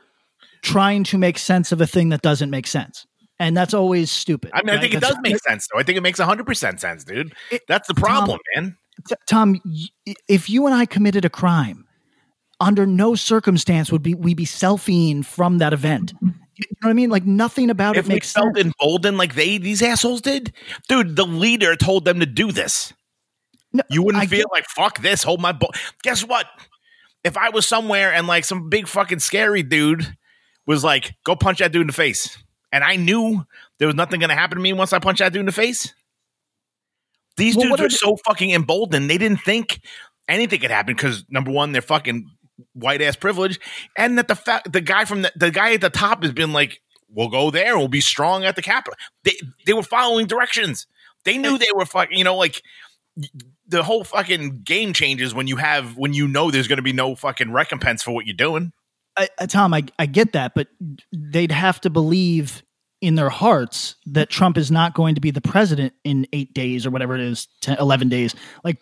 trying 0.62 1.04
to 1.04 1.18
make 1.18 1.38
sense 1.38 1.70
of 1.70 1.80
a 1.80 1.86
thing 1.86 2.08
that 2.08 2.22
doesn't 2.22 2.50
make 2.50 2.66
sense, 2.66 3.06
and 3.38 3.56
that's 3.56 3.72
always 3.74 4.10
stupid. 4.10 4.50
I 4.52 4.62
mean, 4.62 4.70
I 4.70 4.72
right? 4.72 4.80
think 4.80 4.94
it 4.94 5.00
That's- 5.00 5.14
does 5.14 5.22
make 5.22 5.38
sense 5.38 5.68
though. 5.72 5.78
I 5.78 5.84
think 5.84 5.96
it 5.96 6.02
makes 6.02 6.18
hundred 6.18 6.46
percent 6.46 6.80
sense, 6.80 7.04
dude. 7.04 7.32
It- 7.52 7.62
That's 7.68 7.86
the 7.86 7.94
problem, 7.94 8.40
man. 8.56 8.76
T- 9.08 9.14
Tom, 9.28 9.60
y- 9.64 10.14
if 10.28 10.50
you 10.50 10.66
and 10.66 10.74
I 10.74 10.84
committed 10.86 11.24
a 11.24 11.30
crime, 11.30 11.86
under 12.60 12.84
no 12.84 13.14
circumstance 13.14 13.90
would 13.92 14.02
be 14.02 14.14
we 14.14 14.34
be 14.34 14.44
selfieing 14.44 15.24
from 15.24 15.58
that 15.58 15.72
event. 15.72 16.12
You 16.20 16.28
know 16.82 16.88
what 16.88 16.90
I 16.90 16.92
mean? 16.92 17.08
Like 17.08 17.24
nothing 17.24 17.70
about 17.70 17.96
If 17.96 18.04
it 18.04 18.08
we 18.08 18.14
makes 18.16 18.32
felt 18.34 18.54
sense. 18.56 18.66
emboldened 18.66 19.16
like 19.16 19.34
they 19.34 19.56
these 19.56 19.80
assholes 19.80 20.20
did, 20.20 20.52
dude, 20.88 21.16
the 21.16 21.24
leader 21.24 21.74
told 21.76 22.04
them 22.04 22.20
to 22.20 22.26
do 22.26 22.52
this. 22.52 22.92
No, 23.72 23.82
You 23.90 24.02
wouldn't 24.02 24.22
I 24.22 24.26
feel 24.26 24.40
get- 24.40 24.52
like 24.52 24.66
fuck 24.66 25.00
this, 25.00 25.22
hold 25.22 25.40
my 25.40 25.52
bull. 25.52 25.70
Guess 26.02 26.24
what? 26.24 26.46
If 27.22 27.36
I 27.36 27.50
was 27.50 27.66
somewhere 27.66 28.12
and 28.12 28.26
like 28.26 28.44
some 28.44 28.68
big 28.68 28.88
fucking 28.88 29.18
scary 29.20 29.62
dude 29.62 30.16
was 30.66 30.82
like, 30.82 31.14
go 31.24 31.36
punch 31.36 31.58
that 31.58 31.70
dude 31.72 31.82
in 31.82 31.86
the 31.86 31.92
face, 31.92 32.36
and 32.72 32.82
I 32.82 32.96
knew 32.96 33.44
there 33.78 33.86
was 33.88 33.94
nothing 33.94 34.20
gonna 34.20 34.34
happen 34.34 34.56
to 34.56 34.62
me 34.62 34.72
once 34.72 34.92
I 34.92 34.98
punched 34.98 35.18
that 35.20 35.32
dude 35.32 35.40
in 35.40 35.46
the 35.46 35.52
face. 35.52 35.92
These 37.36 37.56
Well, 37.56 37.68
dudes 37.68 37.80
are 37.82 37.86
are 37.86 37.90
so 37.90 38.16
fucking 38.26 38.50
emboldened. 38.50 39.08
They 39.08 39.18
didn't 39.18 39.40
think 39.42 39.80
anything 40.28 40.60
could 40.60 40.70
happen 40.70 40.94
because 40.94 41.24
number 41.30 41.50
one, 41.50 41.72
they're 41.72 41.80
fucking 41.82 42.28
white 42.74 43.00
ass 43.02 43.16
privilege, 43.16 43.58
and 43.96 44.18
that 44.18 44.28
the 44.28 44.34
fact 44.36 44.72
the 44.72 44.80
guy 44.80 45.04
from 45.04 45.22
the, 45.22 45.32
the 45.36 45.50
guy 45.50 45.72
at 45.74 45.80
the 45.80 45.90
top 45.90 46.22
has 46.22 46.32
been 46.32 46.52
like, 46.52 46.80
"We'll 47.08 47.28
go 47.28 47.50
there. 47.50 47.78
We'll 47.78 47.88
be 47.88 48.00
strong 48.02 48.44
at 48.44 48.56
the 48.56 48.62
Capitol." 48.62 48.94
They 49.24 49.34
they 49.66 49.72
were 49.72 49.82
following 49.82 50.26
directions. 50.26 50.86
They 51.24 51.38
knew 51.38 51.56
they 51.58 51.72
were 51.74 51.86
fucking. 51.86 52.16
You 52.18 52.24
know, 52.24 52.36
like 52.36 52.62
the 53.70 53.82
whole 53.82 54.04
fucking 54.04 54.62
game 54.62 54.92
changes 54.92 55.34
when 55.34 55.46
you 55.46 55.56
have 55.56 55.96
when 55.96 56.12
you 56.12 56.28
know 56.28 56.50
there's 56.50 56.68
going 56.68 56.76
to 56.78 56.82
be 56.82 56.92
no 56.92 57.14
fucking 57.14 57.52
recompense 57.52 58.02
for 58.02 58.10
what 58.12 58.26
you're 58.26 58.36
doing. 58.36 58.72
I, 59.16 59.28
I, 59.38 59.46
Tom, 59.46 59.74
I, 59.74 59.84
I 59.98 60.06
get 60.06 60.32
that, 60.32 60.52
but 60.54 60.68
they'd 61.12 61.52
have 61.52 61.80
to 61.82 61.90
believe 61.90 62.62
in 63.00 63.14
their 63.14 63.30
hearts 63.30 63.96
that 64.06 64.28
Trump 64.28 64.56
is 64.58 64.70
not 64.70 64.94
going 64.94 65.14
to 65.14 65.20
be 65.20 65.30
the 65.30 65.40
president 65.40 65.94
in 66.04 66.26
eight 66.32 66.52
days 66.54 66.86
or 66.86 66.90
whatever 66.90 67.14
it 67.14 67.20
is, 67.20 67.48
10, 67.62 67.78
11 67.78 68.08
days. 68.08 68.34
Like, 68.62 68.76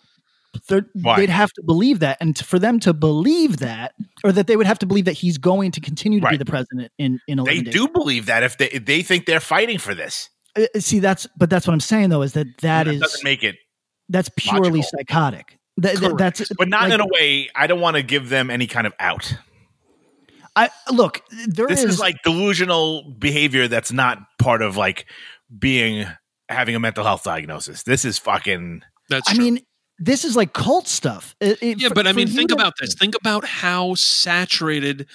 they'd 0.67 1.29
have 1.29 1.51
to 1.53 1.63
believe 1.63 1.99
that. 1.99 2.17
And 2.19 2.37
for 2.37 2.59
them 2.59 2.79
to 2.81 2.93
believe 2.93 3.57
that, 3.57 3.93
or 4.23 4.31
that 4.31 4.47
they 4.47 4.55
would 4.55 4.67
have 4.67 4.79
to 4.79 4.85
believe 4.85 5.05
that 5.05 5.13
he's 5.13 5.37
going 5.37 5.71
to 5.71 5.81
continue 5.81 6.19
to 6.19 6.27
be 6.27 6.37
the 6.37 6.45
president 6.45 6.91
in, 6.97 7.19
in 7.27 7.39
11 7.39 7.57
They 7.57 7.63
days. 7.63 7.73
do 7.73 7.87
believe 7.87 8.25
that 8.27 8.43
if 8.43 8.57
they 8.57 8.69
if 8.69 8.85
they 8.85 9.01
think 9.01 9.25
they're 9.25 9.39
fighting 9.39 9.77
for 9.79 9.95
this, 9.95 10.29
Uh, 10.55 10.65
See, 10.79 10.99
that's, 10.99 11.27
but 11.37 11.49
that's 11.49 11.65
what 11.65 11.73
I'm 11.73 11.79
saying 11.79 12.09
though, 12.09 12.21
is 12.21 12.33
that 12.33 12.47
that 12.61 12.83
that 12.85 12.87
is, 12.87 12.99
doesn't 12.99 13.23
make 13.23 13.43
it. 13.43 13.55
That's 14.09 14.29
purely 14.35 14.69
logical. 14.81 14.89
psychotic. 14.99 15.57
That, 15.77 15.95
that- 16.01 16.17
that's, 16.17 16.51
But 16.57 16.67
not 16.67 16.83
like, 16.89 16.93
in 16.93 16.99
a 17.01 17.07
way. 17.07 17.49
I 17.55 17.67
don't 17.67 17.79
want 17.79 17.95
to 17.95 18.03
give 18.03 18.29
them 18.29 18.49
any 18.49 18.67
kind 18.67 18.85
of 18.85 18.93
out. 18.99 19.33
I 20.55 20.69
look, 20.91 21.21
there 21.47 21.67
This 21.67 21.83
is 21.83 21.93
is 21.95 21.99
like 21.99 22.21
delusional 22.23 23.03
behavior 23.11 23.67
that's 23.67 23.91
not 23.91 24.19
part 24.39 24.61
of 24.61 24.75
like 24.75 25.05
being 25.57 26.05
having 26.49 26.75
a 26.75 26.79
mental 26.79 27.03
health 27.03 27.23
diagnosis. 27.23 27.83
This 27.83 28.03
is 28.03 28.17
fucking 28.17 28.81
That's 29.09 29.29
I 29.29 29.35
true. 29.35 29.43
mean, 29.43 29.59
this 29.99 30.25
is 30.25 30.35
like 30.35 30.53
cult 30.53 30.87
stuff. 30.87 31.35
It- 31.39 31.59
it- 31.61 31.79
yeah, 31.79 31.89
for- 31.89 31.93
but 31.95 32.07
I 32.07 32.11
mean, 32.13 32.27
think 32.27 32.51
about 32.51 32.73
this. 32.79 32.93
Think 32.95 33.15
about 33.15 33.45
how 33.45 33.93
saturated 33.95 35.05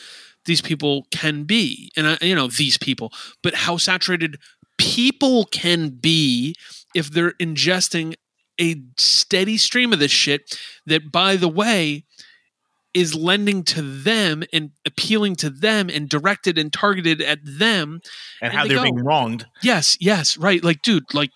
these 0.46 0.60
people 0.62 1.06
can 1.10 1.44
be, 1.44 1.90
and 1.96 2.06
I, 2.06 2.18
you 2.22 2.34
know 2.34 2.46
these 2.48 2.78
people, 2.78 3.12
but 3.42 3.54
how 3.54 3.76
saturated 3.76 4.38
people 4.78 5.46
can 5.46 5.88
be 5.90 6.54
if 6.94 7.10
they're 7.10 7.32
ingesting 7.32 8.14
a 8.60 8.76
steady 8.98 9.56
stream 9.58 9.92
of 9.92 9.98
this 9.98 10.10
shit. 10.12 10.58
That, 10.86 11.10
by 11.12 11.36
the 11.36 11.48
way, 11.48 12.04
is 12.92 13.14
lending 13.14 13.62
to 13.64 13.82
them 13.82 14.44
and 14.52 14.70
appealing 14.86 15.34
to 15.36 15.50
them 15.50 15.88
and 15.90 16.08
directed 16.08 16.58
and 16.58 16.72
targeted 16.72 17.20
at 17.20 17.38
them 17.44 18.00
and 18.40 18.52
And 18.52 18.52
how 18.52 18.62
they 18.62 18.68
they're 18.68 18.76
go. 18.78 18.82
being 18.84 19.02
wronged. 19.04 19.46
Yes, 19.62 19.96
yes, 20.00 20.36
right. 20.36 20.62
Like, 20.62 20.82
dude, 20.82 21.12
like 21.12 21.32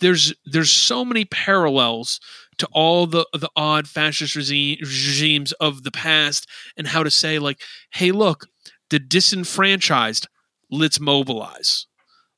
there's 0.00 0.32
there's 0.46 0.70
so 0.70 1.04
many 1.04 1.24
parallels 1.24 2.20
to 2.58 2.66
all 2.72 3.06
the 3.06 3.26
the 3.32 3.50
odd 3.56 3.88
fascist 3.88 4.34
regime, 4.36 4.78
regimes 4.80 5.52
of 5.54 5.82
the 5.82 5.90
past 5.90 6.46
and 6.76 6.86
how 6.88 7.02
to 7.02 7.10
say 7.10 7.38
like, 7.38 7.60
hey, 7.90 8.10
look, 8.12 8.46
the 8.90 8.98
disenfranchised, 8.98 10.26
let's 10.70 11.00
mobilize, 11.00 11.86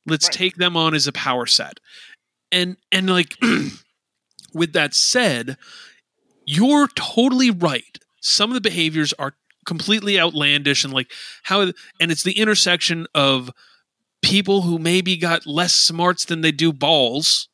let's 0.06 0.26
Right. 0.26 0.33
take 0.33 0.56
them 0.56 0.76
on 0.76 0.94
as 0.94 1.06
a 1.06 1.12
power 1.12 1.46
set, 1.46 1.78
and 2.53 2.77
and 2.93 3.09
like, 3.09 3.37
with 4.55 4.73
that 4.73 4.95
said, 4.95 5.57
you're 6.45 6.89
totally 6.89 7.51
right. 7.51 7.99
Some 8.21 8.51
of 8.51 8.55
the 8.55 8.61
behaviors 8.61 9.13
are 9.15 9.35
completely 9.67 10.19
outlandish 10.19 10.85
and 10.85 10.93
like 10.93 11.13
how 11.45 11.61
and 11.61 12.11
it's 12.11 12.23
the 12.23 12.39
intersection 12.39 13.07
of 13.15 13.51
people 14.23 14.63
who 14.63 14.79
maybe 14.79 15.17
got 15.17 15.47
less 15.47 15.75
smarts 15.75 16.25
than 16.25 16.41
they 16.41 16.53
do 16.53 16.73
balls 16.73 17.49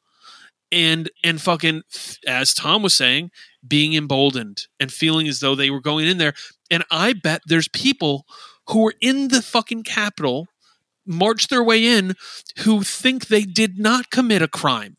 and 0.73 1.11
and 1.25 1.41
fucking 1.41 1.83
as 2.27 2.55
Tom 2.55 2.83
was 2.83 2.95
saying 2.95 3.31
being 3.67 3.95
emboldened 3.95 4.67
and 4.79 4.93
feeling 4.93 5.29
as 5.29 5.41
though 5.41 5.55
they 5.55 5.71
were 5.71 5.81
going 5.81 6.07
in 6.07 6.19
there 6.19 6.35
and 6.71 6.85
I 6.91 7.13
bet 7.13 7.43
there's 7.47 7.69
people 7.69 8.25
who 8.69 8.83
were 8.83 8.95
in 9.01 9.29
the 9.29 9.43
fucking 9.43 9.83
capitol 9.83 10.49
marched 11.07 11.51
their 11.51 11.63
way 11.63 11.85
in 11.85 12.15
who 12.59 12.83
think 12.83 13.29
they 13.29 13.43
did 13.43 13.79
not 13.79 14.11
commit 14.11 14.43
a 14.43 14.49
crime 14.49 14.97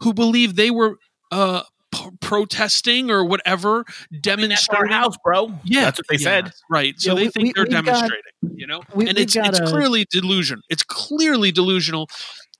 who 0.00 0.12
believe 0.12 0.56
they 0.56 0.70
were 0.70 0.98
uh 1.30 1.62
p- 1.92 2.10
protesting 2.20 3.10
or 3.10 3.24
whatever 3.24 3.84
demonstrating 4.20 4.90
house, 4.92 5.16
bro. 5.24 5.58
yeah, 5.64 5.84
that's 5.84 5.98
what 5.98 6.06
they 6.08 6.16
yeah, 6.16 6.42
said. 6.44 6.52
Right. 6.70 6.94
So 7.00 7.10
Yeah, 7.10 7.14
they 7.14 7.22
we- 7.24 7.30
think 7.30 7.46
we- 7.46 7.52
they're 7.54 7.64
we've 7.64 7.72
got- 7.72 7.84
demonstrating, 7.84 8.32
you 8.56 8.66
know? 8.66 8.82
we- 8.94 9.08
and 9.08 9.16
we've 9.16 9.24
it's 9.24 9.36
it's 9.36 9.60
a- 9.60 9.66
clearly 9.66 10.06
delusion. 10.10 10.60
It's 10.68 10.82
clearly 10.82 11.50
delusional 11.52 12.08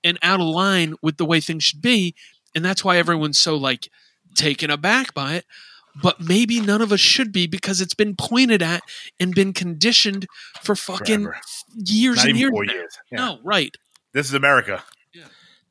and 0.03 0.17
out 0.21 0.39
of 0.39 0.47
line 0.47 0.95
with 1.01 1.17
the 1.17 1.25
way 1.25 1.39
things 1.39 1.63
should 1.63 1.81
be. 1.81 2.15
And 2.55 2.63
that's 2.65 2.83
why 2.83 2.97
everyone's 2.97 3.39
so 3.39 3.55
like 3.55 3.89
taken 4.35 4.69
aback 4.71 5.13
by 5.13 5.35
it. 5.35 5.45
But 6.01 6.19
maybe 6.21 6.59
none 6.61 6.81
of 6.81 6.91
us 6.91 6.99
should 6.99 7.31
be 7.31 7.47
because 7.47 7.81
it's 7.81 7.93
been 7.95 8.15
pointed 8.15 8.61
at 8.61 8.81
and 9.19 9.33
been 9.33 9.53
conditioned 9.53 10.27
for 10.61 10.75
fucking 10.75 11.23
Forever. 11.23 11.41
years 11.75 12.17
Not 12.17 12.27
and 12.29 12.37
years. 12.37 12.51
four 12.51 12.65
now. 12.65 12.73
years. 12.73 12.97
Yeah. 13.11 13.17
No, 13.17 13.39
right. 13.43 13.75
This 14.13 14.27
is 14.27 14.33
America. 14.33 14.83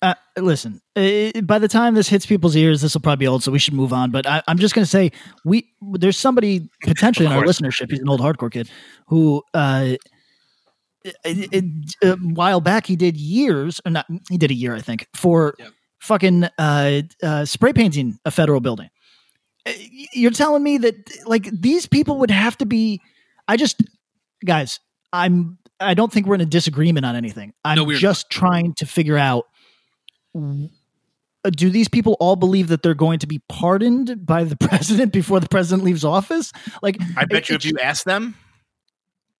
Uh, 0.02 0.12
listen, 0.36 0.82
uh, 0.94 1.40
by 1.44 1.58
the 1.58 1.68
time 1.68 1.94
this 1.94 2.06
hits 2.06 2.26
people's 2.26 2.54
ears, 2.54 2.82
this 2.82 2.92
will 2.92 3.00
probably 3.00 3.24
be 3.24 3.26
old, 3.26 3.42
so 3.42 3.50
we 3.50 3.58
should 3.58 3.72
move 3.72 3.94
on. 3.94 4.10
But 4.10 4.26
I, 4.26 4.42
I'm 4.46 4.58
just 4.58 4.74
going 4.74 4.84
to 4.84 4.88
say, 4.90 5.10
we 5.46 5.70
there's 5.80 6.18
somebody 6.18 6.68
potentially 6.82 7.24
in 7.24 7.32
our 7.32 7.42
listenership. 7.44 7.90
He's 7.90 8.00
an 8.00 8.08
old 8.08 8.20
hardcore 8.20 8.50
kid 8.52 8.68
who, 9.06 9.42
uh, 9.54 9.94
it, 11.02 11.48
it- 11.52 11.64
a 12.02 12.16
while 12.16 12.60
back, 12.60 12.86
he 12.86 12.94
did 12.94 13.16
years, 13.16 13.80
or 13.86 13.90
not, 13.90 14.06
he 14.28 14.36
did 14.36 14.50
a 14.50 14.54
year, 14.54 14.74
I 14.74 14.80
think, 14.80 15.06
for 15.14 15.54
Yep. 15.58 15.68
fucking 16.00 16.44
uh, 16.58 17.02
uh, 17.22 17.44
spray 17.46 17.72
painting 17.72 18.18
a 18.26 18.30
federal 18.30 18.60
building. 18.60 18.90
Uh, 19.66 19.72
You're 20.12 20.30
telling 20.30 20.62
me 20.62 20.78
that 20.78 21.10
like 21.26 21.48
these 21.52 21.86
people 21.86 22.18
would 22.18 22.30
have 22.30 22.56
to 22.58 22.66
be? 22.66 23.00
I 23.48 23.56
just, 23.56 23.82
guys, 24.44 24.80
I'm. 25.12 25.58
I 25.78 25.92
don't 25.94 26.10
think 26.12 26.26
we're 26.26 26.36
in 26.36 26.40
a 26.40 26.46
disagreement 26.46 27.04
on 27.04 27.16
anything. 27.16 27.52
I'm 27.64 27.76
No, 27.76 27.84
we're 27.84 27.92
not. 27.94 28.00
just 28.00 28.30
trying 28.30 28.72
to 28.74 28.86
figure 28.86 29.18
out 29.18 29.44
uh, 30.34 31.50
do 31.50 31.70
these 31.70 31.88
people 31.88 32.16
all 32.18 32.34
believe 32.36 32.68
that 32.68 32.82
they're 32.82 32.94
going 32.94 33.18
to 33.20 33.26
be 33.26 33.40
pardoned 33.48 34.24
by 34.24 34.44
the 34.44 34.56
president 34.68 35.12
before 35.12 35.38
the 35.40 35.48
president 35.48 35.84
leaves 35.84 36.04
office? 36.04 36.52
Like, 36.82 36.98
I 37.16 37.24
bet 37.26 37.42
it- 37.42 37.48
you 37.50 37.56
if 37.56 37.64
you 37.64 37.72
ask 37.82 38.04
them, 38.04 38.34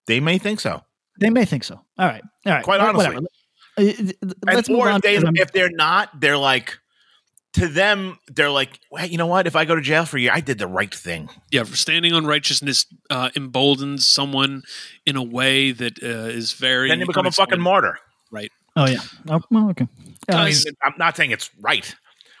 they 0.05 0.19
may 0.19 0.37
think 0.37 0.59
so. 0.59 0.83
they 1.19 1.29
may 1.29 1.43
think 1.45 1.63
so. 1.63 1.75
All 1.97 2.07
right, 2.07 2.21
all 2.45 2.53
right. 2.53 2.63
Quite 2.63 2.79
honestly. 2.81 3.15
whatever. 3.15 3.25
Uh, 3.79 4.13
Let's 4.45 4.67
and, 4.69 4.77
move 4.77 4.85
or 4.85 4.89
on. 4.89 4.95
if, 4.97 5.01
they, 5.01 5.15
if 5.41 5.51
they're 5.51 5.69
not, 5.71 6.19
they're 6.21 6.37
like, 6.37 6.77
to 7.57 7.67
them, 7.67 8.17
they're 8.27 8.49
like, 8.49 8.79
well, 8.91 9.05
you 9.05 9.17
know 9.17 9.27
what? 9.27 9.47
If 9.47 9.55
I 9.55 9.65
go 9.65 9.75
to 9.75 9.81
jail 9.81 10.05
for 10.05 10.17
a 10.17 10.19
year, 10.21 10.31
I 10.33 10.39
did 10.39 10.57
the 10.59 10.67
right 10.67 10.93
thing. 10.93 11.29
Yeah, 11.51 11.63
standing 11.63 12.13
on 12.13 12.25
righteousness 12.25 12.85
uh, 13.09 13.29
emboldens 13.35 14.07
someone 14.07 14.63
in 15.05 15.15
a 15.15 15.23
way 15.23 15.71
that 15.71 16.01
uh, 16.01 16.07
is 16.31 16.53
very. 16.53 16.89
Then 16.89 16.99
you 16.99 17.07
become 17.07 17.25
a 17.25 17.31
fucking 17.31 17.61
martyr, 17.61 17.99
right? 18.31 18.51
oh 18.75 18.85
yeah. 18.85 18.99
Oh, 19.29 19.41
well, 19.51 19.69
okay. 19.71 19.87
Uh, 20.31 20.35
I 20.35 20.45
mean, 20.49 20.55
I'm 20.83 20.93
not 20.97 21.15
saying 21.17 21.31
it's 21.31 21.49
right. 21.59 21.95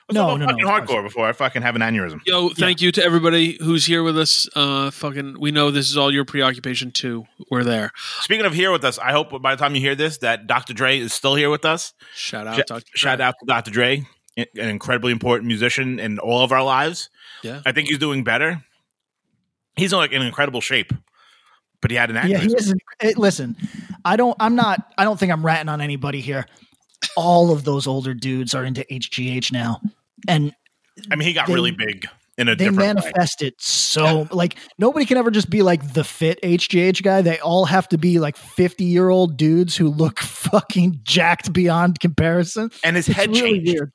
Let's 0.09 0.15
No, 0.15 0.37
no, 0.37 0.45
no, 0.45 0.51
fucking 0.51 0.63
of 0.63 0.69
course. 0.69 0.89
hardcore 0.89 1.03
before 1.03 1.27
I 1.27 1.33
fucking 1.33 1.61
have 1.63 1.75
an 1.75 1.81
aneurysm. 1.81 2.21
Yo, 2.25 2.47
thank 2.49 2.79
you 2.81 2.93
to 2.93 3.03
everybody 3.03 3.57
who's 3.61 3.85
here 3.85 4.03
with 4.03 4.17
us. 4.17 4.47
Uh, 4.55 4.89
fucking, 4.89 5.37
we 5.37 5.51
know 5.51 5.69
this 5.69 5.89
is 5.89 5.97
all 5.97 6.13
your 6.13 6.23
preoccupation 6.23 6.91
too. 6.91 7.25
We're 7.51 7.65
there. 7.65 7.91
Speaking 8.21 8.45
of 8.45 8.53
here 8.53 8.71
with 8.71 8.85
us, 8.85 8.97
I 8.99 9.11
hope 9.11 9.41
by 9.41 9.53
the 9.53 9.59
time 9.61 9.75
you 9.75 9.81
hear 9.81 9.95
this 9.95 10.19
that 10.19 10.47
Dr. 10.47 10.73
Dre 10.73 10.97
is 10.97 11.11
still 11.11 11.35
here 11.35 11.49
with 11.49 11.65
us. 11.65 11.93
Shout 12.15 12.47
out, 12.47 12.55
Sh- 12.55 12.63
Dr. 12.67 12.85
Shout 12.95 13.19
out 13.19 13.35
to 13.41 13.45
Dr. 13.45 13.71
Dre, 13.71 14.05
an 14.37 14.69
incredibly 14.69 15.11
important 15.11 15.47
musician 15.47 15.99
in 15.99 16.19
all 16.19 16.41
of 16.43 16.51
our 16.51 16.63
lives. 16.63 17.09
Yeah. 17.43 17.61
I 17.65 17.71
think 17.71 17.89
he's 17.89 17.97
doing 17.97 18.23
better. 18.23 18.63
He's 19.75 19.91
in 19.93 19.97
like 19.99 20.11
in 20.11 20.21
incredible 20.21 20.61
shape, 20.61 20.91
but 21.81 21.91
he 21.91 21.97
had 21.97 22.09
an 22.09 22.29
yeah, 22.29 22.37
he 22.39 22.47
is. 22.53 22.73
eh, 22.99 23.13
listen, 23.15 23.55
I 24.05 24.15
don't. 24.15 24.35
I'm 24.39 24.55
not. 24.55 24.91
I 24.97 25.03
don't 25.03 25.19
think 25.19 25.31
I'm 25.31 25.45
ratting 25.45 25.69
on 25.69 25.81
anybody 25.81 26.19
here. 26.21 26.45
All 27.15 27.51
of 27.51 27.63
those 27.63 27.85
older 27.85 28.13
dudes 28.15 28.55
are 28.55 28.63
into 28.65 28.83
HGH 28.89 29.51
now, 29.51 29.79
and 30.27 30.51
I 31.11 31.15
mean, 31.15 31.27
he 31.27 31.33
got 31.33 31.45
they- 31.47 31.53
really 31.53 31.71
big 31.71 32.07
in 32.39 32.47
a 32.47 32.55
they 32.55 32.65
different 32.65 32.77
way. 32.79 32.85
manifest 32.87 33.41
it 33.43 33.55
so 33.59 34.27
like 34.31 34.55
nobody 34.79 35.05
can 35.05 35.17
ever 35.17 35.29
just 35.31 35.49
be 35.49 35.61
like 35.63 35.93
the 35.93 36.03
fit 36.03 36.39
HGH 36.43 37.01
guy. 37.03 37.21
They 37.21 37.39
all 37.39 37.65
have 37.65 37.87
to 37.89 37.97
be 37.99 38.19
like 38.19 38.35
50 38.37 38.83
year 38.83 39.09
old 39.09 39.37
dudes 39.37 39.75
who 39.77 39.89
look 39.89 40.19
fucking 40.21 40.99
jacked 41.03 41.53
beyond 41.53 41.99
comparison. 41.99 42.71
And 42.83 42.95
his 42.95 43.07
It's 43.09 43.15
head 43.17 43.29
really 43.29 43.41
changed. 43.59 43.73
weird. 43.73 43.91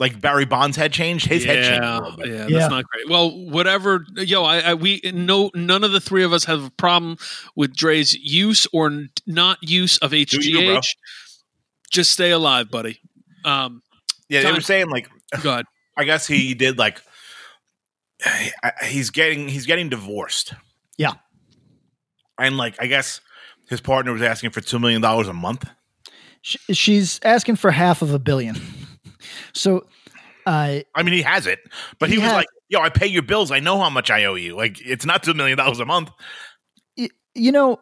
Like 0.00 0.20
Barry 0.20 0.44
Bonds' 0.44 0.76
head 0.76 0.92
changed. 0.92 1.26
His 1.26 1.44
head 1.44 1.64
changed. 1.64 1.82
a 1.82 1.86
yeah, 1.86 1.98
little 1.98 2.16
bit. 2.16 2.28
yeah, 2.28 2.36
that's 2.38 2.50
Yeah. 2.52 2.68
not 2.68 2.84
great. 2.84 3.08
Well, 3.08 3.30
whatever. 3.50 4.04
Yo, 4.16 4.44
I, 4.44 4.58
I 4.60 4.74
we 4.74 5.00
no 5.12 5.50
none 5.54 5.82
of 5.82 5.90
the 5.92 6.00
three 6.00 6.22
of 6.22 6.32
us 6.32 6.44
have 6.44 6.64
a 6.64 6.70
problem 6.70 7.16
with 7.56 7.74
Dre's 7.74 8.14
use 8.14 8.66
or 8.72 9.06
not 9.26 9.58
use 9.60 9.98
of 9.98 10.12
HGH. 10.12 10.44
you. 10.44 10.80
Just 11.90 12.12
stay 12.12 12.30
alive, 12.30 12.70
buddy. 12.70 13.00
Um, 13.44 13.82
Yeah, 14.28 14.40
they 14.40 14.44
John- 14.46 14.54
were 14.54 14.60
saying 14.60 14.88
like 14.90 15.08
God. 15.42 15.64
I 15.96 16.04
guess 16.04 16.26
he 16.28 16.54
did 16.54 16.78
like 16.78 17.02
he's 18.84 19.10
getting 19.10 19.48
he's 19.48 19.66
getting 19.66 19.88
divorced. 19.88 20.54
Yeah. 20.96 21.14
And 22.38 22.56
like 22.56 22.76
I 22.80 22.86
guess 22.86 23.20
his 23.68 23.80
partner 23.80 24.12
was 24.12 24.22
asking 24.22 24.50
for 24.50 24.60
two 24.60 24.78
million 24.78 25.00
dollars 25.00 25.28
a 25.28 25.32
month. 25.32 25.68
She's 26.42 27.18
asking 27.24 27.56
for 27.56 27.72
half 27.72 28.00
of 28.00 28.14
a 28.14 28.18
billion. 28.18 28.60
So, 29.58 29.86
uh, 30.46 30.80
I 30.94 31.02
mean, 31.02 31.14
he 31.14 31.22
has 31.22 31.46
it, 31.46 31.58
but 31.98 32.08
he, 32.08 32.14
He 32.16 32.18
was 32.20 32.26
has- 32.28 32.36
like, 32.36 32.48
"Yo, 32.68 32.80
I 32.80 32.88
pay 32.90 33.06
your 33.06 33.22
bills. 33.22 33.50
I 33.50 33.60
know 33.60 33.78
how 33.78 33.90
much 33.90 34.10
I 34.10 34.24
owe 34.24 34.34
you. 34.34 34.56
Like, 34.56 34.80
it's 34.80 35.04
not 35.04 35.22
two 35.22 35.34
million 35.34 35.58
dollars 35.58 35.80
a 35.80 35.84
month." 35.84 36.10
y- 36.96 37.08
you 37.34 37.52
know, 37.52 37.78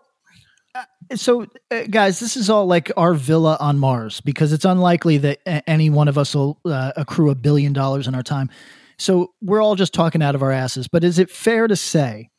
uh, 0.75 0.85
so 1.17 1.47
uh, 1.71 1.83
guys, 1.91 2.19
this 2.21 2.37
is 2.37 2.51
all 2.51 2.67
like 2.67 2.91
our 2.97 3.15
villa 3.15 3.57
on 3.61 3.79
Mars 3.79 4.21
because 4.21 4.53
it's 4.53 4.65
unlikely 4.65 5.19
that 5.19 5.39
a- 5.47 5.69
any 5.71 5.91
one 5.91 6.09
of 6.09 6.19
us 6.19 6.35
will 6.35 6.59
uh, 6.65 6.93
accrue 6.97 7.31
a 7.31 7.35
billion 7.35 7.73
dollars 7.73 8.07
in 8.09 8.15
our 8.15 8.23
time. 8.23 8.51
So 8.99 9.33
we're 9.43 9.63
all 9.63 9.77
just 9.77 9.93
talking 9.95 10.23
out 10.23 10.35
of 10.35 10.43
our 10.43 10.51
asses. 10.53 10.89
But 10.89 11.05
is 11.05 11.19
it 11.19 11.31
fair 11.31 11.67
to 11.69 11.77
say 11.77 12.31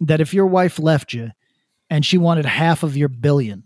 that 0.00 0.20
if 0.20 0.32
your 0.32 0.46
wife 0.46 0.78
left 0.78 1.12
you 1.12 1.30
and 1.90 2.04
she 2.04 2.16
wanted 2.18 2.44
half 2.46 2.82
of 2.82 2.96
your 2.96 3.08
billion 3.08 3.64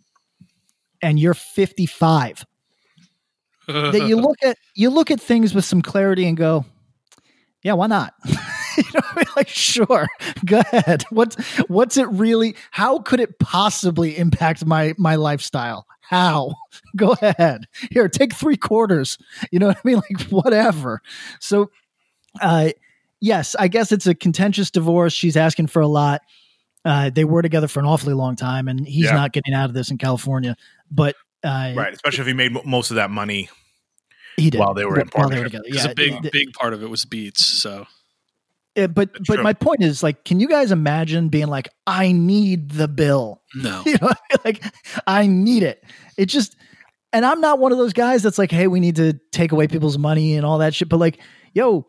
and 1.02 1.18
you're 1.20 1.34
55, 1.34 2.44
that 3.72 4.06
you 4.06 4.16
look 4.16 4.36
at 4.42 4.56
you 4.74 4.90
look 4.90 5.10
at 5.10 5.20
things 5.20 5.54
with 5.54 5.64
some 5.64 5.82
clarity 5.82 6.26
and 6.26 6.36
go, 6.36 6.64
yeah, 7.62 7.74
why 7.74 7.86
not? 7.86 8.14
you 8.26 8.84
know, 8.94 9.00
I 9.02 9.12
mean? 9.16 9.24
like 9.36 9.48
sure, 9.48 10.06
go 10.44 10.60
ahead. 10.60 11.04
What's 11.10 11.36
what's 11.68 11.96
it 11.96 12.08
really? 12.08 12.56
How 12.70 12.98
could 13.00 13.20
it 13.20 13.38
possibly 13.38 14.16
impact 14.18 14.64
my 14.66 14.94
my 14.98 15.16
lifestyle? 15.16 15.86
How? 16.00 16.54
Go 16.96 17.14
ahead. 17.22 17.66
Here, 17.92 18.08
take 18.08 18.34
three 18.34 18.56
quarters. 18.56 19.16
You 19.52 19.60
know 19.60 19.68
what 19.68 19.76
I 19.76 19.80
mean? 19.84 19.96
Like 20.10 20.22
whatever. 20.30 21.02
So, 21.38 21.70
uh, 22.40 22.70
yes, 23.20 23.54
I 23.56 23.68
guess 23.68 23.92
it's 23.92 24.08
a 24.08 24.14
contentious 24.16 24.72
divorce. 24.72 25.12
She's 25.12 25.36
asking 25.36 25.68
for 25.68 25.80
a 25.80 25.86
lot. 25.86 26.22
Uh, 26.84 27.10
they 27.10 27.24
were 27.24 27.42
together 27.42 27.68
for 27.68 27.78
an 27.78 27.86
awfully 27.86 28.14
long 28.14 28.34
time, 28.34 28.66
and 28.66 28.84
he's 28.88 29.04
Yeah. 29.04 29.12
not 29.14 29.30
getting 29.32 29.54
out 29.54 29.66
of 29.66 29.74
this 29.74 29.92
in 29.92 29.98
California. 29.98 30.56
But 30.90 31.14
uh, 31.44 31.74
Right, 31.76 31.92
especially 31.92 32.22
if 32.22 32.26
he 32.26 32.32
made 32.32 32.52
mo- 32.54 32.62
most 32.64 32.90
of 32.90 32.96
that 32.96 33.10
money. 33.10 33.48
He 34.40 34.50
did 34.50 34.58
While 34.58 34.74
they 34.74 34.84
were 34.84 34.98
in 35.00 35.08
while 35.12 35.28
they 35.28 35.36
were 35.38 35.42
partnership. 35.48 35.64
together. 35.64 35.64
Because 35.66 35.84
Yeah, 35.84 35.90
a 35.90 35.94
big, 35.94 36.22
th- 36.22 36.32
big 36.32 36.52
part 36.54 36.72
of 36.72 36.82
it 36.82 36.90
was 36.90 37.04
beats. 37.04 37.44
So 37.46 37.86
Uh, 38.76 38.86
but 38.86 39.12
That's 39.12 39.26
but 39.28 39.34
true. 39.36 39.42
my 39.44 39.52
point 39.52 39.82
is 39.82 40.02
like, 40.02 40.24
can 40.24 40.40
you 40.40 40.48
guys 40.48 40.70
imagine 40.72 41.28
being 41.28 41.48
like, 41.48 41.68
I 41.86 42.12
need 42.12 42.70
the 42.70 42.88
bill? 42.88 43.42
no, 43.54 43.82
You 43.86 43.96
know, 44.00 44.10
like 44.44 44.64
I 45.06 45.26
need 45.26 45.62
it. 45.62 45.82
It 46.16 46.26
just, 46.26 46.56
and 47.12 47.24
I'm 47.26 47.40
not 47.40 47.58
one 47.58 47.72
of 47.72 47.78
those 47.78 47.92
guys 47.92 48.22
that's 48.22 48.38
like, 48.38 48.50
hey, 48.52 48.66
we 48.68 48.78
need 48.80 48.96
to 48.96 49.14
take 49.32 49.52
away 49.52 49.66
people's 49.68 49.98
money 49.98 50.34
and 50.36 50.46
all 50.46 50.58
that 50.58 50.74
shit. 50.74 50.88
But 50.88 50.98
like, 50.98 51.18
yo, 51.54 51.86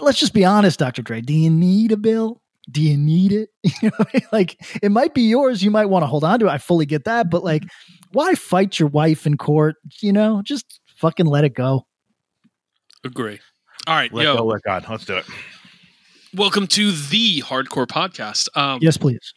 let's 0.00 0.18
just 0.18 0.34
be 0.34 0.44
honest, 0.44 0.78
Dr. 0.78 1.02
Dre. 1.02 1.20
Do 1.20 1.32
you 1.32 1.50
need 1.50 1.92
a 1.92 1.96
bill? 1.96 2.42
Do 2.70 2.82
you 2.82 2.96
need 2.96 3.32
it? 3.32 3.48
You 3.82 3.88
know, 3.88 3.94
what 3.96 4.08
I 4.14 4.18
mean? 4.18 4.28
like 4.32 4.56
it 4.82 4.90
might 4.90 5.14
be 5.14 5.22
yours. 5.22 5.62
You 5.62 5.70
might 5.70 5.86
want 5.86 6.02
to 6.02 6.06
hold 6.06 6.24
on 6.24 6.38
to 6.40 6.46
it. 6.46 6.50
I 6.50 6.58
fully 6.58 6.86
get 6.86 7.04
that, 7.04 7.30
but 7.30 7.42
like, 7.44 7.62
why 8.12 8.34
fight 8.34 8.78
your 8.78 8.88
wife 8.88 9.26
in 9.26 9.36
court? 9.36 9.76
You 10.02 10.12
know, 10.12 10.42
just 10.44 10.79
fucking 11.00 11.26
let 11.26 11.44
it 11.44 11.54
go. 11.54 11.86
agree. 13.04 13.40
All 13.86 13.94
right, 13.94 14.12
Let 14.12 14.24
yo, 14.24 14.36
go, 14.36 14.44
let 14.44 14.62
God. 14.62 14.84
Let's 14.88 15.06
do 15.06 15.16
it. 15.16 15.24
welcome 16.34 16.66
to 16.68 16.92
the 16.92 17.40
Hardcore 17.40 17.86
Podcast. 17.86 18.48
Um, 18.56 18.78
Yes, 18.82 18.96
please. 18.98 19.32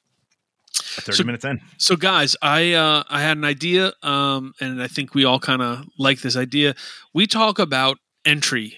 30 0.76 1.18
So- 1.18 1.24
minutes 1.24 1.46
in. 1.46 1.62
So, 1.78 1.96
guys, 1.96 2.36
I 2.42 2.74
uh, 2.74 3.04
I 3.10 3.22
had 3.22 3.38
an 3.38 3.46
idea, 3.46 3.94
um, 4.04 4.54
and 4.60 4.82
I 4.82 4.88
think 4.88 5.16
we 5.16 5.24
all 5.24 5.40
kind 5.40 5.62
of 5.62 5.86
like 5.98 6.22
this 6.22 6.36
idea. 6.36 6.76
We 7.14 7.26
talk 7.26 7.58
about 7.58 7.98
entry 8.26 8.78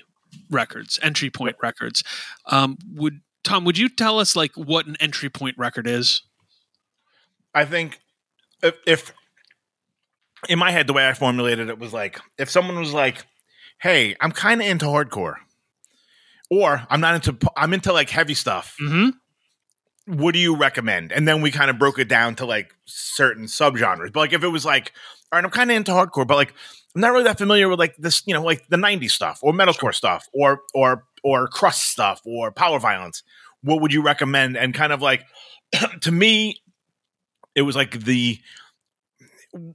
records, 0.52 1.00
entry 1.02 1.30
point 1.32 1.56
records. 1.63 2.04
Um, 2.45 2.78
would 2.93 3.21
Tom? 3.43 3.63
Would 3.65 3.78
you 3.78 3.89
tell 3.89 4.19
us 4.19 4.36
like 4.36 4.52
what 4.56 4.86
an 4.86 4.98
entry 5.00 5.30
point 5.30 5.58
record 5.58 5.88
is? 5.88 6.21
I 7.56 7.65
think 7.65 8.00
if, 8.62 8.76
if 8.86 9.13
in 10.49 10.60
my 10.60 10.71
head 10.71 10.88
the 10.88 10.93
way 10.93 11.08
I 11.08 11.13
formulated 11.13 11.69
it 11.69 11.79
was 11.79 11.93
like 11.93 12.19
if 12.38 12.49
someone 12.49 12.79
was 12.79 12.93
like, 12.93 13.25
"Hey, 13.79 14.15
I'm 14.19 14.31
kind 14.31 14.62
of 14.62 14.67
into 14.67 14.86
hardcore," 14.86 15.36
or 16.49 16.86
"I'm 16.89 17.01
not 17.01 17.15
into 17.15 17.51
I'm 17.55 17.73
into 17.73 17.93
like 17.93 18.10
heavy 18.10 18.34
stuff." 18.34 18.75
Mm-hmm. 18.81 19.10
What 20.19 20.34
do 20.34 20.39
you 20.39 20.55
recommend? 20.55 21.12
And 21.12 21.27
then 21.27 21.41
we 21.41 21.51
kind 21.51 21.69
of 21.69 21.79
broke 21.79 21.97
it 21.97 22.08
down 22.08 22.36
to 22.36 22.45
like 22.45 22.75
certain 22.86 23.45
subgenres. 23.45 24.13
But 24.13 24.19
like 24.19 24.34
if 24.34 24.43
it 24.43 24.49
was 24.49 24.63
like, 24.63 24.91
all 25.31 25.38
right, 25.38 25.45
I'm 25.45 25.49
kind 25.49 25.71
of 25.71 25.77
into 25.77 25.91
hardcore, 25.91 26.27
but 26.27 26.36
like 26.36 26.53
I'm 26.95 27.01
not 27.01 27.12
really 27.12 27.23
that 27.23 27.38
familiar 27.38 27.67
with 27.67 27.79
like 27.79 27.95
this, 27.97 28.21
you 28.25 28.34
know, 28.34 28.43
like 28.43 28.67
the 28.69 28.77
'90s 28.77 29.12
stuff 29.12 29.39
or 29.41 29.53
metalcore 29.53 29.93
stuff 29.93 30.27
or 30.34 30.62
or 30.73 31.05
or 31.23 31.47
crust 31.47 31.89
stuff 31.89 32.21
or 32.25 32.51
power 32.51 32.79
violence. 32.79 33.23
What 33.62 33.81
would 33.81 33.91
you 33.91 34.03
recommend? 34.03 34.58
And 34.58 34.73
kind 34.73 34.93
of 34.93 35.01
like 35.01 35.23
to 36.01 36.12
me, 36.12 36.62
it 37.55 37.63
was 37.63 37.75
like 37.75 37.99
the 38.03 38.39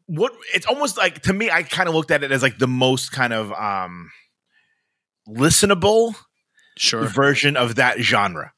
what 0.06 0.32
it's 0.54 0.66
almost 0.66 0.96
like 0.98 1.22
to 1.22 1.32
me 1.32 1.50
i 1.50 1.62
kind 1.62 1.88
of 1.88 1.94
looked 1.94 2.10
at 2.10 2.22
it 2.22 2.30
as 2.30 2.42
like 2.42 2.58
the 2.58 2.66
most 2.68 3.12
kind 3.12 3.32
of 3.32 3.52
um 3.52 4.10
listenable 5.28 6.14
Sure. 6.76 7.04
version 7.08 7.56
of 7.56 7.74
that 7.76 7.98
genre 8.00 8.52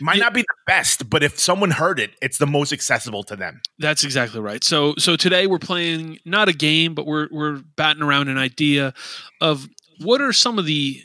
might 0.00 0.18
not 0.18 0.34
be 0.34 0.42
the 0.42 0.54
best 0.66 1.08
but 1.08 1.22
if 1.22 1.38
someone 1.38 1.70
heard 1.70 2.00
it 2.00 2.10
it's 2.20 2.38
the 2.38 2.46
most 2.46 2.72
accessible 2.72 3.22
to 3.22 3.36
them 3.36 3.60
That's 3.78 4.02
exactly 4.04 4.40
right. 4.40 4.62
So 4.64 4.94
so 4.98 5.14
today 5.16 5.46
we're 5.46 5.58
playing 5.60 6.18
not 6.24 6.48
a 6.48 6.52
game, 6.52 6.94
but 6.94 7.06
we're 7.06 7.28
we're 7.30 7.62
batting 7.76 8.02
around 8.02 8.28
an 8.28 8.38
idea 8.38 8.92
of 9.40 9.68
what 10.00 10.20
are 10.20 10.32
some 10.32 10.58
of 10.58 10.66
the 10.66 11.00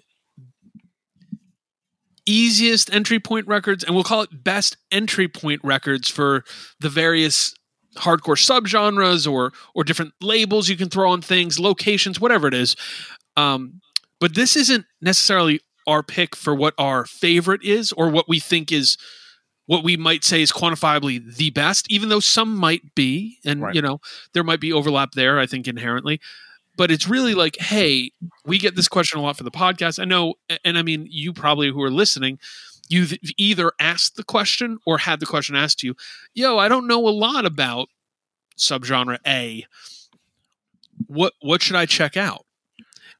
easiest 2.25 2.93
entry 2.93 3.19
point 3.19 3.47
records, 3.47 3.83
and 3.83 3.93
we'll 3.95 4.03
call 4.03 4.21
it 4.21 4.43
best 4.43 4.77
entry 4.91 5.27
point 5.27 5.61
records 5.63 6.09
for 6.09 6.43
the 6.79 6.89
various 6.89 7.53
hardcore 7.99 8.37
subgenres 8.37 9.31
or 9.31 9.51
or 9.75 9.83
different 9.83 10.13
labels 10.21 10.69
you 10.69 10.77
can 10.77 10.89
throw 10.89 11.11
on 11.11 11.21
things, 11.21 11.59
locations, 11.59 12.19
whatever 12.19 12.47
it 12.47 12.53
is. 12.53 12.75
Um, 13.37 13.81
but 14.19 14.35
this 14.35 14.55
isn't 14.55 14.85
necessarily 15.01 15.61
our 15.87 16.03
pick 16.03 16.35
for 16.35 16.53
what 16.53 16.73
our 16.77 17.05
favorite 17.05 17.63
is 17.63 17.91
or 17.93 18.09
what 18.09 18.27
we 18.27 18.39
think 18.39 18.71
is 18.71 18.97
what 19.65 19.83
we 19.83 19.95
might 19.97 20.23
say 20.23 20.41
is 20.41 20.51
quantifiably 20.51 21.35
the 21.35 21.51
best, 21.51 21.91
even 21.91 22.09
though 22.09 22.19
some 22.19 22.55
might 22.55 22.95
be, 22.95 23.37
and 23.45 23.61
Right. 23.61 23.75
you 23.75 23.81
know 23.81 23.99
there 24.33 24.43
might 24.43 24.59
be 24.59 24.73
overlap 24.73 25.11
there. 25.13 25.39
I 25.39 25.45
think 25.45 25.67
inherently, 25.67 26.19
but 26.75 26.89
it's 26.91 27.07
really 27.07 27.35
like, 27.35 27.57
hey, 27.57 28.11
we 28.45 28.57
get 28.57 28.75
this 28.75 28.87
question 28.87 29.19
a 29.19 29.21
lot 29.23 29.37
for 29.37 29.43
the 29.43 29.51
podcast. 29.51 29.99
I 29.99 30.05
know, 30.05 30.35
and 30.65 30.77
I 30.77 30.81
mean, 30.81 31.07
you 31.09 31.33
probably 31.33 31.69
who 31.69 31.81
are 31.83 31.91
listening, 31.91 32.39
you've 32.89 33.13
either 33.37 33.71
asked 33.79 34.15
the 34.17 34.23
question 34.23 34.77
or 34.85 34.97
had 34.97 35.19
the 35.19 35.25
question 35.25 35.55
asked 35.55 35.79
to 35.79 35.87
you. 35.87 35.95
Yo, 36.33 36.57
I 36.57 36.67
don't 36.67 36.87
know 36.87 37.07
a 37.07 37.09
lot 37.09 37.45
about 37.45 37.87
subgenre 38.57 39.19
A. 39.25 39.65
What 41.07 41.33
what 41.41 41.61
should 41.61 41.75
I 41.75 41.85
check 41.85 42.17
out? 42.17 42.45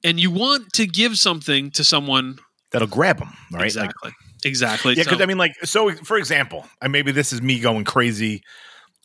And 0.03 0.19
you 0.19 0.31
want 0.31 0.73
to 0.73 0.85
give 0.85 1.17
something 1.17 1.71
to 1.71 1.83
someone, 1.83 2.39
that'll 2.71 2.87
grab 2.87 3.19
them 3.19 3.33
right 3.51 3.59
Like, 3.59 3.65
exactly, 3.65 4.11
exactly. 4.45 4.93
yeah 4.95 5.03
because 5.03 5.17
So, 5.17 5.23
i 5.23 5.27
mean 5.27 5.37
like 5.37 5.53
so 5.65 5.91
for 5.91 6.17
example 6.17 6.65
and 6.81 6.91
maybe 6.91 7.11
this 7.11 7.33
is 7.33 7.41
me 7.41 7.59
going 7.59 7.83
crazy 7.83 8.41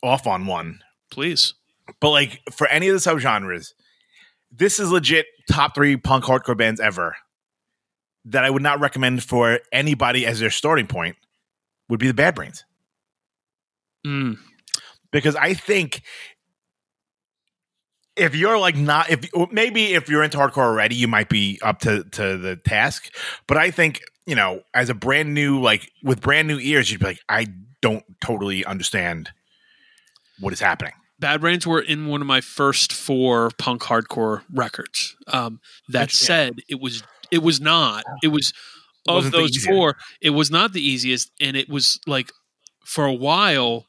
off 0.02 0.26
on 0.26 0.46
one 0.46 0.80
please. 1.10 1.54
but 2.00 2.10
like 2.10 2.40
for 2.52 2.66
any 2.68 2.88
of 2.88 2.94
the 2.94 3.10
subgenres 3.10 3.72
this 4.52 4.78
is 4.78 4.90
legit 4.92 5.26
top 5.50 5.74
three 5.74 5.96
punk 5.96 6.24
hardcore 6.24 6.56
bands 6.56 6.80
ever 6.80 7.16
that 8.24 8.44
i 8.44 8.50
would 8.50 8.62
not 8.62 8.80
recommend 8.80 9.22
for 9.22 9.60
anybody 9.72 10.26
as 10.26 10.40
their 10.40 10.50
starting 10.50 10.86
point 10.86 11.16
would 11.88 12.00
be 12.00 12.06
the 12.06 12.14
bad 12.14 12.34
brains 12.34 12.64
Mm. 14.06 14.36
because 15.12 15.34
I 15.34 15.54
think 15.54 16.02
if 18.16 18.34
you're 18.34 18.58
like 18.58 18.76
not 18.76 19.10
if 19.10 19.28
maybe 19.50 19.94
if 19.94 20.08
you're 20.08 20.22
into 20.22 20.36
hardcore 20.38 20.58
already, 20.58 20.94
you 20.94 21.08
might 21.08 21.28
be 21.28 21.58
up 21.62 21.80
to 21.80 22.04
to 22.04 22.36
the 22.36 22.56
task. 22.56 23.12
But 23.46 23.56
I 23.56 23.70
think 23.70 24.02
you 24.26 24.34
know, 24.34 24.60
as 24.74 24.88
a 24.90 24.94
brand 24.94 25.34
new 25.34 25.60
like 25.60 25.90
with 26.02 26.20
brand 26.20 26.48
new 26.48 26.58
ears, 26.58 26.90
you'd 26.90 27.00
be 27.00 27.06
like, 27.06 27.20
I 27.28 27.46
don't 27.80 28.04
totally 28.20 28.64
understand 28.64 29.30
what 30.38 30.52
is 30.52 30.60
happening. 30.60 30.92
Bad 31.18 31.40
Brains 31.40 31.66
were 31.66 31.80
in 31.80 32.06
one 32.08 32.20
of 32.20 32.26
my 32.26 32.40
first 32.40 32.92
four 32.92 33.50
punk 33.58 33.82
hardcore 33.82 34.42
records. 34.52 35.16
Um, 35.28 35.60
that 35.88 36.02
Interesting. 36.02 36.26
said, 36.26 36.52
it 36.68 36.80
was 36.80 37.02
it 37.34 37.42
was 37.42 37.60
not. 37.60 38.04
It 38.22 38.28
was 38.28 38.52
of 39.08 39.32
those 39.32 39.56
four. 39.56 39.96
It 40.20 40.30
was 40.30 40.50
not 40.50 40.72
the 40.72 40.80
easiest, 40.80 41.30
and 41.40 41.56
it 41.56 41.68
was 41.68 42.00
like 42.06 42.30
for 42.84 43.04
a 43.04 43.12
while. 43.12 43.86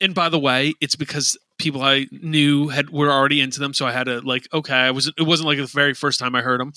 And 0.00 0.14
by 0.14 0.28
the 0.28 0.38
way, 0.38 0.74
it's 0.80 0.96
because 0.96 1.38
people 1.58 1.82
I 1.82 2.06
knew 2.10 2.68
had 2.68 2.90
were 2.90 3.10
already 3.10 3.40
into 3.40 3.60
them, 3.60 3.74
so 3.74 3.86
I 3.86 3.92
had 3.92 4.04
to 4.04 4.20
like 4.20 4.48
okay, 4.52 4.74
I 4.74 4.90
was 4.90 5.08
it 5.18 5.22
wasn't 5.22 5.48
like 5.48 5.58
the 5.58 5.66
very 5.66 5.94
first 5.94 6.18
time 6.18 6.34
I 6.34 6.42
heard 6.42 6.60
them, 6.60 6.72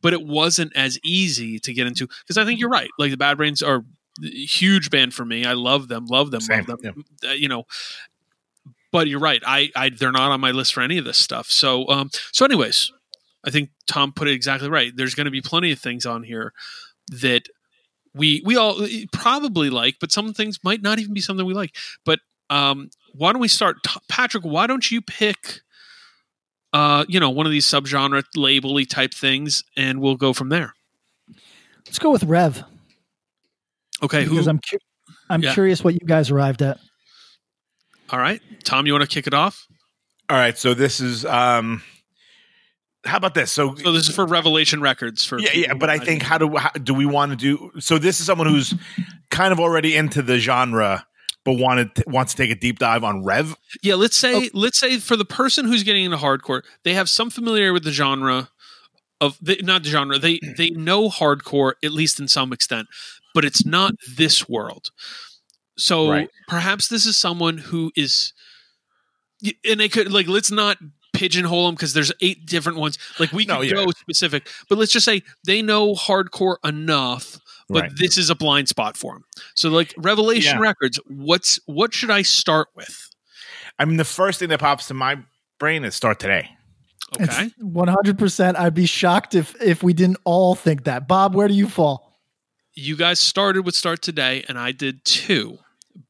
but 0.00 0.12
it 0.12 0.24
wasn't 0.24 0.74
as 0.76 0.98
easy 1.04 1.58
to 1.58 1.72
get 1.72 1.86
into 1.86 2.06
because 2.06 2.38
I 2.38 2.44
think 2.44 2.60
you're 2.60 2.70
right. 2.70 2.90
Like 2.98 3.10
the 3.10 3.16
Bad 3.16 3.36
Brains 3.36 3.62
are 3.62 3.84
a 4.22 4.26
huge 4.26 4.90
band 4.90 5.12
for 5.12 5.24
me. 5.24 5.44
I 5.44 5.54
love 5.54 5.88
them, 5.88 6.06
love 6.06 6.30
them, 6.30 6.40
Same, 6.40 6.64
love 6.68 6.82
them. 6.82 7.04
Uh, 7.26 7.32
you 7.32 7.48
know, 7.48 7.64
but 8.92 9.08
you're 9.08 9.20
right. 9.20 9.42
I, 9.44 9.70
I 9.74 9.90
they're 9.90 10.12
not 10.12 10.30
on 10.30 10.40
my 10.40 10.52
list 10.52 10.72
for 10.72 10.80
any 10.80 10.98
of 10.98 11.04
this 11.04 11.18
stuff. 11.18 11.50
So 11.50 11.88
um 11.88 12.10
so 12.32 12.44
anyways, 12.44 12.92
I 13.44 13.50
think 13.50 13.70
Tom 13.86 14.12
put 14.12 14.28
it 14.28 14.32
exactly 14.32 14.68
right. 14.68 14.92
There's 14.94 15.14
going 15.14 15.26
to 15.26 15.30
be 15.30 15.40
plenty 15.42 15.70
of 15.72 15.78
things 15.78 16.06
on 16.06 16.22
here 16.22 16.52
that 17.20 17.42
we 18.14 18.42
we 18.44 18.56
all 18.56 18.86
probably 19.12 19.70
like, 19.70 19.96
but 20.00 20.12
some 20.12 20.32
things 20.32 20.58
might 20.64 20.82
not 20.82 20.98
even 20.98 21.14
be 21.14 21.20
something 21.20 21.44
we 21.44 21.54
like. 21.54 21.76
But 22.04 22.20
um 22.50 22.90
why 23.12 23.32
don't 23.32 23.40
we 23.40 23.48
start 23.48 23.76
T- 23.86 24.00
Patrick, 24.08 24.44
why 24.44 24.66
don't 24.66 24.90
you 24.90 25.00
pick 25.02 25.60
uh 26.72 27.04
you 27.08 27.20
know, 27.20 27.30
one 27.30 27.46
of 27.46 27.52
these 27.52 27.66
subgenre 27.66 28.24
labely 28.36 28.84
type 28.86 29.12
things 29.14 29.62
and 29.76 30.00
we'll 30.00 30.16
go 30.16 30.32
from 30.32 30.48
there. 30.48 30.74
Let's 31.86 31.98
go 31.98 32.10
with 32.10 32.24
Rev 32.24 32.62
Okay, 34.02 34.24
who 34.24 34.30
because 34.30 34.46
I'm 34.48 34.58
cu- 34.58 34.78
I'm 35.30 35.42
Yeah. 35.42 35.52
curious 35.54 35.82
what 35.82 35.94
you 35.94 36.06
guys 36.06 36.30
arrived 36.30 36.62
at. 36.62 36.78
All 38.10 38.18
right. 38.18 38.40
Tom, 38.64 38.86
you 38.86 38.92
want 38.92 39.02
to 39.02 39.08
kick 39.08 39.26
it 39.26 39.34
off? 39.34 39.66
All 40.28 40.36
right, 40.36 40.56
so 40.56 40.74
this 40.74 41.00
is 41.00 41.24
um 41.24 41.82
how 43.04 43.16
about 43.18 43.34
this? 43.34 43.50
So 43.52 43.74
So 43.76 43.92
this 43.92 44.08
is 44.08 44.14
for 44.14 44.26
Revelation 44.26 44.80
Records 44.80 45.24
for 45.24 45.38
yeah, 45.38 45.50
yeah, 45.54 45.74
but 45.74 45.90
I 45.90 45.98
think 45.98 46.22
how 46.22 46.38
do 46.38 46.56
how, 46.56 46.70
do 46.70 46.94
we 46.94 47.06
want 47.06 47.30
to 47.32 47.36
do? 47.36 47.72
So 47.80 47.98
this 47.98 48.20
is 48.20 48.26
someone 48.26 48.46
who's 48.46 48.74
kind 49.30 49.52
of 49.52 49.60
already 49.60 49.96
into 49.96 50.22
the 50.22 50.38
genre, 50.38 51.06
but 51.44 51.54
wanted 51.54 51.94
to, 51.96 52.04
wants 52.06 52.34
to 52.34 52.42
take 52.42 52.50
a 52.50 52.58
deep 52.58 52.78
dive 52.78 53.04
on 53.04 53.24
Rev. 53.24 53.56
Yeah, 53.82 53.94
let's 53.94 54.16
say 54.16 54.34
Oh. 54.34 54.48
let's 54.54 54.78
say 54.78 54.98
for 54.98 55.16
the 55.16 55.24
person 55.24 55.66
who's 55.66 55.82
getting 55.82 56.04
into 56.04 56.16
hardcore, 56.16 56.62
they 56.84 56.94
have 56.94 57.08
some 57.10 57.30
familiarity 57.30 57.72
with 57.72 57.84
the 57.84 57.92
genre 57.92 58.48
of 59.20 59.38
the, 59.40 59.60
not 59.62 59.82
the 59.82 59.90
genre. 59.90 60.18
They 60.18 60.40
they 60.56 60.70
know 60.70 61.08
hardcore 61.08 61.74
at 61.84 61.92
least 61.92 62.18
in 62.20 62.28
some 62.28 62.52
extent, 62.52 62.88
but 63.34 63.44
it's 63.44 63.64
not 63.66 63.92
this 64.16 64.48
world. 64.48 64.90
So 65.76 66.08
Right. 66.10 66.30
perhaps 66.48 66.88
this 66.88 67.04
is 67.04 67.16
someone 67.18 67.58
who 67.58 67.90
is, 67.96 68.32
and 69.68 69.80
they 69.80 69.88
could 69.88 70.12
like 70.12 70.28
let's 70.28 70.50
not 70.50 70.78
pigeonhole 71.14 71.66
them 71.66 71.74
because 71.74 71.92
there's 71.94 72.12
eight 72.20 72.44
different 72.46 72.78
ones. 72.78 72.98
Like 73.18 73.32
we 73.32 73.44
No, 73.46 73.60
could 73.60 73.70
yeah. 73.70 73.84
go 73.84 73.90
specific, 73.92 74.48
but 74.68 74.78
let's 74.78 74.92
just 74.92 75.04
say 75.06 75.22
they 75.46 75.62
know 75.62 75.94
hardcore 75.94 76.56
enough. 76.64 77.38
But 77.68 77.82
Right. 77.82 77.92
this 77.96 78.18
is 78.18 78.28
a 78.28 78.34
blind 78.34 78.68
spot 78.68 78.96
for 78.96 79.14
them. 79.14 79.24
So, 79.54 79.70
like 79.70 79.94
Revelation 79.96 80.56
Yeah. 80.58 80.62
Records, 80.62 81.00
what's 81.06 81.58
what 81.66 81.94
should 81.94 82.10
I 82.10 82.20
start 82.22 82.68
with? 82.74 83.08
I 83.78 83.86
mean, 83.86 83.96
the 83.96 84.04
first 84.04 84.38
thing 84.38 84.50
that 84.50 84.60
pops 84.60 84.86
to 84.88 84.94
my 84.94 85.18
brain 85.58 85.84
is 85.84 85.94
start 85.94 86.20
today. 86.20 86.50
Okay. 87.20 87.50
100%. 87.62 88.56
I'd 88.56 88.74
be 88.74 88.86
shocked 88.86 89.34
if 89.34 89.54
if 89.62 89.82
we 89.82 89.94
didn't 89.94 90.18
all 90.24 90.54
think 90.54 90.84
that. 90.84 91.08
Bob, 91.08 91.34
where 91.34 91.48
do 91.48 91.54
you 91.54 91.68
fall? 91.68 92.12
you 92.76 92.96
guys 92.96 93.20
started 93.20 93.64
with 93.64 93.72
start 93.76 94.02
today 94.02 94.44
and 94.48 94.58
i 94.58 94.72
did 94.72 95.04
too 95.04 95.58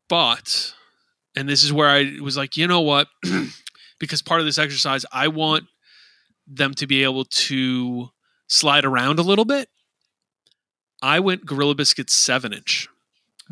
but 0.09 0.72
and 1.36 1.46
this 1.46 1.62
is 1.62 1.74
where 1.74 1.88
i 1.90 2.16
was 2.22 2.38
like 2.38 2.57
you 2.57 2.66
know 2.66 2.80
what 2.80 3.07
because 4.05 4.22
part 4.22 4.40
of 4.40 4.46
this 4.46 4.59
exercise 4.59 5.05
i 5.12 5.26
want 5.28 5.64
them 6.46 6.74
to 6.74 6.86
be 6.86 7.02
able 7.02 7.24
to 7.24 8.09
slide 8.48 8.84
around 8.84 9.18
a 9.18 9.22
little 9.22 9.44
bit 9.44 9.68
i 11.02 11.18
went 11.20 11.44
gorilla 11.46 11.74
biscuits 11.74 12.14
7 12.14 12.52
inch 12.52 12.88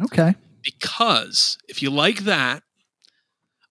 Okay. 0.02 0.34
because 0.62 1.58
if 1.68 1.82
you 1.82 1.90
like 1.90 2.20
that 2.20 2.62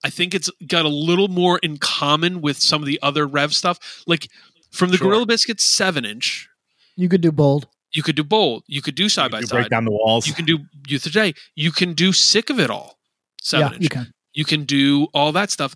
i 0.04 0.10
think 0.10 0.34
it's 0.34 0.50
got 0.68 0.86
a 0.86 0.90
little 0.90 1.28
more 1.28 1.58
in 1.60 1.78
common 1.78 2.42
with 2.42 2.58
some 2.58 2.82
of 2.82 2.88
the 2.88 3.00
other 3.02 3.26
rev 3.28 3.54
stuff 3.54 4.04
like 4.08 4.28
from 4.72 4.90
the 4.92 4.98
Sure. 4.98 5.08
gorilla 5.08 5.26
biscuits 5.26 5.64
7 5.64 6.06
inch 6.06 6.48
You 6.96 7.10
could 7.10 7.22
do 7.22 7.32
bold. 7.32 7.68
You 7.94 8.04
could 8.04 8.16
do 8.16 8.24
bold. 8.24 8.64
You 8.68 8.82
could 8.82 8.96
do 8.96 9.10
side 9.10 9.32
by 9.32 9.40
You 9.42 9.48
side. 9.48 9.56
break 9.58 9.70
down 9.70 9.84
the 9.84 9.92
walls. 9.92 10.26
You 10.26 10.34
can 10.34 10.46
do 10.46 10.60
youth 10.88 11.04
today. 11.04 11.34
You 11.56 11.72
can 11.74 11.92
do 11.94 12.14
sick 12.14 12.50
of 12.50 12.58
it 12.58 12.70
all. 12.70 12.98
Seven 13.42 13.68
yeah, 13.68 13.74
inch. 13.76 13.84
you 13.84 13.90
can. 13.90 14.06
You 14.34 14.46
can 14.46 14.64
do 14.64 15.08
all 15.14 15.34
that 15.34 15.52
stuff. 15.52 15.76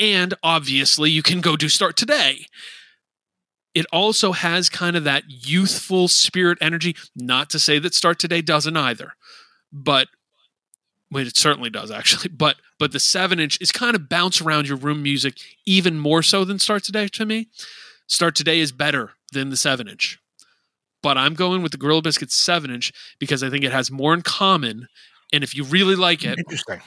And 0.00 0.34
obviously, 0.42 1.10
you 1.10 1.22
can 1.22 1.40
go 1.40 1.56
do 1.56 1.68
Start 1.68 1.96
Today. 1.96 2.46
It 3.74 3.86
also 3.92 4.32
has 4.32 4.68
kind 4.68 4.96
of 4.96 5.04
that 5.04 5.24
youthful 5.28 6.08
spirit 6.08 6.58
energy. 6.60 6.96
Not 7.14 7.50
to 7.50 7.58
say 7.58 7.78
that 7.78 7.94
Start 7.94 8.18
Today 8.18 8.40
doesn't 8.40 8.76
either, 8.76 9.12
but 9.72 10.08
well, 11.10 11.26
it 11.26 11.36
certainly 11.36 11.70
does 11.70 11.90
actually. 11.90 12.28
But 12.28 12.56
but 12.78 12.92
the 12.92 13.00
seven 13.00 13.40
inch 13.40 13.58
is 13.60 13.72
kind 13.72 13.94
of 13.96 14.08
bounce 14.08 14.40
around 14.40 14.68
your 14.68 14.76
room 14.76 15.02
music 15.02 15.34
even 15.66 15.98
more 15.98 16.22
so 16.22 16.44
than 16.44 16.58
Start 16.58 16.84
Today 16.84 17.08
to 17.08 17.26
me. 17.26 17.48
Start 18.06 18.34
Today 18.34 18.60
is 18.60 18.72
better 18.72 19.12
than 19.32 19.50
the 19.50 19.56
seven 19.56 19.88
inch, 19.88 20.18
but 21.02 21.18
I'm 21.18 21.34
going 21.34 21.62
with 21.62 21.72
the 21.72 21.78
Gorilla 21.78 22.02
Biscuit 22.02 22.30
seven 22.30 22.70
inch 22.70 22.92
because 23.18 23.42
I 23.42 23.50
think 23.50 23.64
it 23.64 23.72
has 23.72 23.90
more 23.90 24.14
in 24.14 24.22
common. 24.22 24.88
And 25.32 25.44
if 25.44 25.54
you 25.54 25.64
really 25.64 25.96
like 25.96 26.24
it, 26.24 26.38
Interesting. 26.38 26.80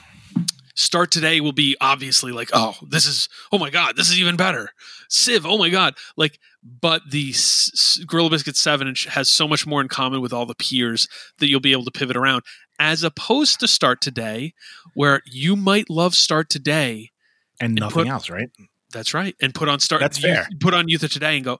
Start 0.74 1.10
today 1.10 1.40
will 1.40 1.52
be 1.52 1.76
obviously 1.80 2.32
like 2.32 2.48
oh 2.54 2.74
this 2.88 3.06
is 3.06 3.28
oh 3.52 3.58
my 3.58 3.68
god 3.70 3.94
this 3.96 4.08
is 4.08 4.18
even 4.18 4.36
better 4.36 4.70
civ 5.08 5.44
oh 5.44 5.58
my 5.58 5.68
god 5.68 5.94
like 6.16 6.38
but 6.80 7.02
the 7.10 7.28
S- 7.30 7.70
S- 7.74 8.04
gorilla 8.06 8.30
biscuit 8.30 8.56
7 8.56 8.88
inch 8.88 9.04
has 9.06 9.28
so 9.28 9.46
much 9.46 9.66
more 9.66 9.82
in 9.82 9.88
common 9.88 10.22
with 10.22 10.32
all 10.32 10.46
the 10.46 10.54
peers 10.54 11.08
that 11.38 11.48
you'll 11.50 11.60
be 11.60 11.72
able 11.72 11.84
to 11.84 11.90
pivot 11.90 12.16
around 12.16 12.42
as 12.78 13.02
opposed 13.02 13.60
to 13.60 13.68
start 13.68 14.00
today 14.00 14.54
where 14.94 15.20
you 15.26 15.56
might 15.56 15.90
love 15.90 16.14
start 16.14 16.48
today 16.48 17.10
And 17.60 17.74
nothing 17.74 18.04
put- 18.04 18.08
else, 18.08 18.30
right? 18.30 18.48
that's 18.92 19.12
right 19.12 19.36
and 19.42 19.54
put 19.54 19.68
on 19.68 19.78
start 19.78 20.00
That's 20.00 20.22
Youth- 20.22 20.34
fair. 20.34 20.48
put 20.60 20.72
on 20.72 20.88
youth 20.88 21.02
of 21.02 21.12
today 21.12 21.36
and 21.36 21.44
go 21.44 21.58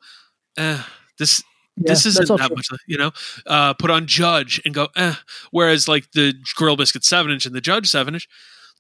eh, 0.56 0.82
this 1.18 1.42
Yeah, 1.76 1.92
this 1.92 2.06
isn't 2.06 2.28
that 2.28 2.46
true. 2.48 2.56
much, 2.56 2.68
you 2.86 2.96
know. 2.98 3.10
Uh, 3.46 3.72
put 3.74 3.90
on 3.90 4.06
Judge 4.06 4.60
and 4.66 4.74
go. 4.74 4.88
Eh. 4.96 5.14
Whereas 5.50 5.88
like 5.88 6.10
the 6.12 6.34
Gorilla 6.56 6.76
Biscuit 6.76 7.02
seven 7.04 7.32
inch 7.32 7.46
and 7.46 7.54
the 7.54 7.60
Judge 7.62 7.88
seven 7.88 8.12
inch, 8.14 8.28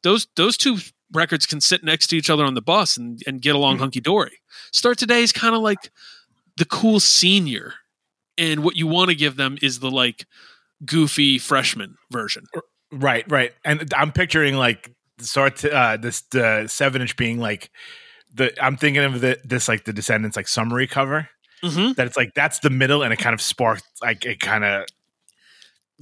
those 0.02 0.26
those 0.36 0.56
two 0.56 0.78
records 1.12 1.44
can 1.46 1.60
sit 1.60 1.84
next 1.84 2.06
to 2.08 2.16
each 2.16 2.30
other 2.30 2.44
on 2.44 2.54
the 2.54 2.62
bus 2.62 2.96
and, 2.96 3.20
and 3.26 3.42
get 3.42 3.54
along 3.54 3.76
Mhm. 3.76 3.80
hunky 3.80 4.00
dory. 4.00 4.38
Start 4.72 4.96
today 4.98 5.22
is 5.22 5.32
kind 5.32 5.54
of 5.54 5.60
like 5.60 5.90
the 6.56 6.64
cool 6.64 7.00
senior, 7.00 7.74
and 8.38 8.62
what 8.64 8.76
you 8.76 8.86
want 8.86 9.10
to 9.10 9.14
give 9.14 9.36
them 9.36 9.58
is 9.62 9.80
the 9.80 9.90
like 9.90 10.26
goofy 10.84 11.38
freshman 11.38 11.96
version. 12.10 12.44
Right, 12.90 13.24
right. 13.30 13.52
And 13.64 13.92
I'm 13.94 14.12
picturing 14.12 14.56
like 14.56 14.90
sort 15.18 15.56
to, 15.58 15.72
uh 15.72 15.96
this 15.96 16.22
the 16.32 16.66
seven 16.66 17.00
inch 17.02 17.16
being 17.16 17.38
like 17.38 17.70
the 18.34 18.52
I'm 18.62 18.76
thinking 18.76 19.02
of 19.04 19.20
the 19.20 19.38
this 19.44 19.68
like 19.68 19.84
the 19.84 19.92
Descendents 19.92 20.36
like 20.36 20.48
summary 20.48 20.86
cover 20.86 21.28
Mm-hmm. 21.62 21.92
that 21.92 22.08
it's 22.08 22.16
like 22.16 22.32
that's 22.34 22.58
the 22.58 22.70
middle 22.70 23.04
and 23.04 23.12
it 23.12 23.18
kind 23.20 23.34
of 23.34 23.40
sparked 23.40 23.84
like 24.02 24.24
it 24.26 24.40
kind 24.40 24.64
of 24.64 24.84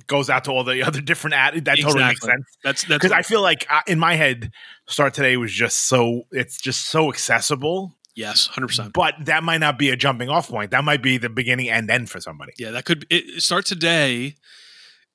goes 0.06 0.30
out 0.30 0.44
to 0.44 0.50
all 0.50 0.64
the 0.64 0.82
other 0.86 1.00
different 1.00 1.34
ad 1.34 1.64
that 1.64 1.78
totally 1.78 2.04
makes 2.04 2.20
sense 2.22 2.44
That's 2.64 2.84
that's 2.84 2.98
because 3.02 3.12
I 3.12 3.22
feel 3.22 3.42
like 3.42 3.66
uh, 3.70 3.80
in 3.86 3.98
my 3.98 4.14
head 4.14 4.50
start 4.88 5.14
today 5.14 5.36
was 5.36 5.52
just 5.52 5.88
so 5.88 6.22
it's 6.30 6.60
just 6.60 6.86
so 6.86 7.10
accessible 7.10 7.96
yes, 8.14 8.46
hundred 8.48 8.68
percent. 8.68 8.92
but 8.92 9.14
that 9.24 9.42
might 9.42 9.58
not 9.58 9.78
be 9.78 9.90
a 9.90 9.96
jumping 9.96 10.28
off 10.28 10.48
point 10.48 10.70
that 10.72 10.84
might 10.84 11.02
be 11.02 11.18
the 11.18 11.28
beginning 11.28 11.68
and 11.70 11.90
end 11.90 12.10
for 12.10 12.20
somebody 12.20 12.52
Yeah, 12.58 12.70
that 12.72 12.84
could 12.84 13.06
it, 13.10 13.42
start 13.42 13.66
today 13.66 14.34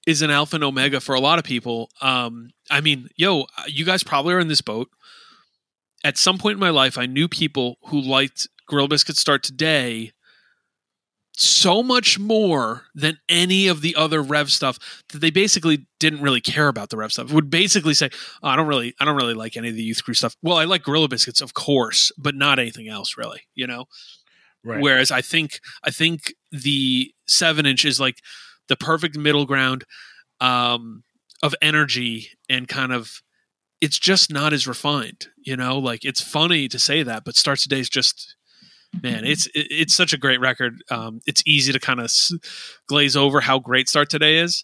is 0.06 0.22
an 0.22 0.30
alpha 0.30 0.56
and 0.56 0.64
omega 0.64 1.02
for 1.02 1.16
a 1.16 1.20
lot 1.20 1.40
of 1.40 1.46
people. 1.46 1.90
Um, 2.02 2.52
I 2.70 2.82
mean, 2.82 3.10
yo, 3.16 3.46
you 3.68 3.86
guys 3.86 4.04
probably 4.04 4.34
are 4.36 4.40
in 4.40 4.48
this 4.48 4.62
boat. 4.62 4.90
At 6.04 6.18
some 6.18 6.38
point 6.38 6.54
in 6.54 6.60
my 6.60 6.70
life, 6.70 6.98
I 6.98 7.08
knew 7.08 7.28
people 7.28 7.78
who 7.88 8.00
liked 8.00 8.48
Gorilla 8.68 8.88
Biscuit 8.88 9.18
Start 9.18 9.42
Today 9.42 10.12
so 11.38 11.84
much 11.84 12.20
more 12.20 12.84
than 12.94 13.18
any 13.28 13.68
of 13.68 13.82
the 13.82 13.96
other 13.96 14.22
Rev 14.22 14.52
stuff 14.52 14.78
that 15.10 15.20
they 15.20 15.32
basically 15.32 15.88
didn't 16.00 16.22
really 16.22 16.42
care 16.42 16.68
about 16.68 16.90
the 16.90 16.98
Rev 16.98 17.12
stuff. 17.12 17.32
Would 17.32 17.50
basically 17.50 17.94
say, 17.94 18.10
oh, 18.44 18.50
"I 18.50 18.56
don't 18.56 18.68
really, 18.68 18.94
I 19.00 19.06
don't 19.06 19.16
really 19.16 19.34
like 19.34 19.58
any 19.58 19.70
of 19.70 19.76
the 19.76 19.84
Youth 19.84 20.04
Crew 20.04 20.14
stuff." 20.14 20.36
Well, 20.42 20.58
I 20.58 20.66
like 20.66 20.84
Gorilla 20.84 21.08
Biscuits, 21.08 21.42
of 21.42 21.54
course, 21.54 22.12
but 22.18 22.36
not 22.36 22.60
anything 22.60 22.88
else, 22.88 23.18
really. 23.18 23.42
You 23.54 23.68
know. 23.68 23.86
right 24.64 24.82
Whereas 24.82 25.12
I 25.12 25.22
think 25.22 25.60
I 25.84 25.92
think 25.92 26.34
the 26.52 27.12
seven 27.28 27.66
inch 27.66 27.86
is 27.86 28.00
like 28.00 28.20
the 28.68 28.76
perfect 28.76 29.18
middle 29.18 29.46
ground 29.46 29.84
um, 30.42 31.04
of 31.44 31.56
energy 31.62 32.30
and 32.50 32.68
kind 32.68 32.92
of 32.92 33.22
it's 33.82 34.00
just 34.00 34.32
not 34.32 34.54
as 34.54 34.68
refined. 34.68 35.28
You 35.38 35.58
know, 35.58 35.78
like 35.78 36.06
it's 36.06 36.22
funny 36.22 36.68
to 36.70 36.80
say 36.80 37.04
that, 37.04 37.24
but 37.26 37.36
Starts 37.36 37.64
Today 37.64 37.80
is 37.80 37.90
just 37.90 38.36
man, 39.04 39.26
it's 39.26 39.48
it's 39.54 39.94
such 39.94 40.14
a 40.14 40.18
great 40.18 40.40
record. 40.40 40.82
Um, 40.90 41.22
it's 41.26 41.44
easy 41.46 41.74
to 41.74 41.80
kind 41.80 42.00
of 42.00 42.12
glaze 42.88 43.16
over 43.16 43.42
how 43.42 43.60
great 43.60 43.90
Start 43.90 44.10
Today 44.10 44.38
is, 44.38 44.64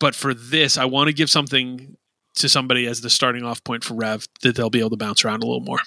but 0.00 0.14
for 0.14 0.34
this, 0.34 0.76
I 0.78 0.84
want 0.84 1.08
to 1.08 1.14
give 1.14 1.30
something 1.30 1.96
to 2.36 2.48
somebody 2.48 2.86
as 2.86 3.00
the 3.00 3.10
starting 3.10 3.44
off 3.44 3.64
point 3.64 3.84
for 3.84 3.94
Rev 3.94 4.26
that 4.42 4.54
they'll 4.54 4.70
be 4.70 4.78
able 4.78 4.90
to 4.90 4.96
bounce 4.96 5.24
around 5.24 5.42
a 5.42 5.46
little 5.46 5.60
more 5.60 5.80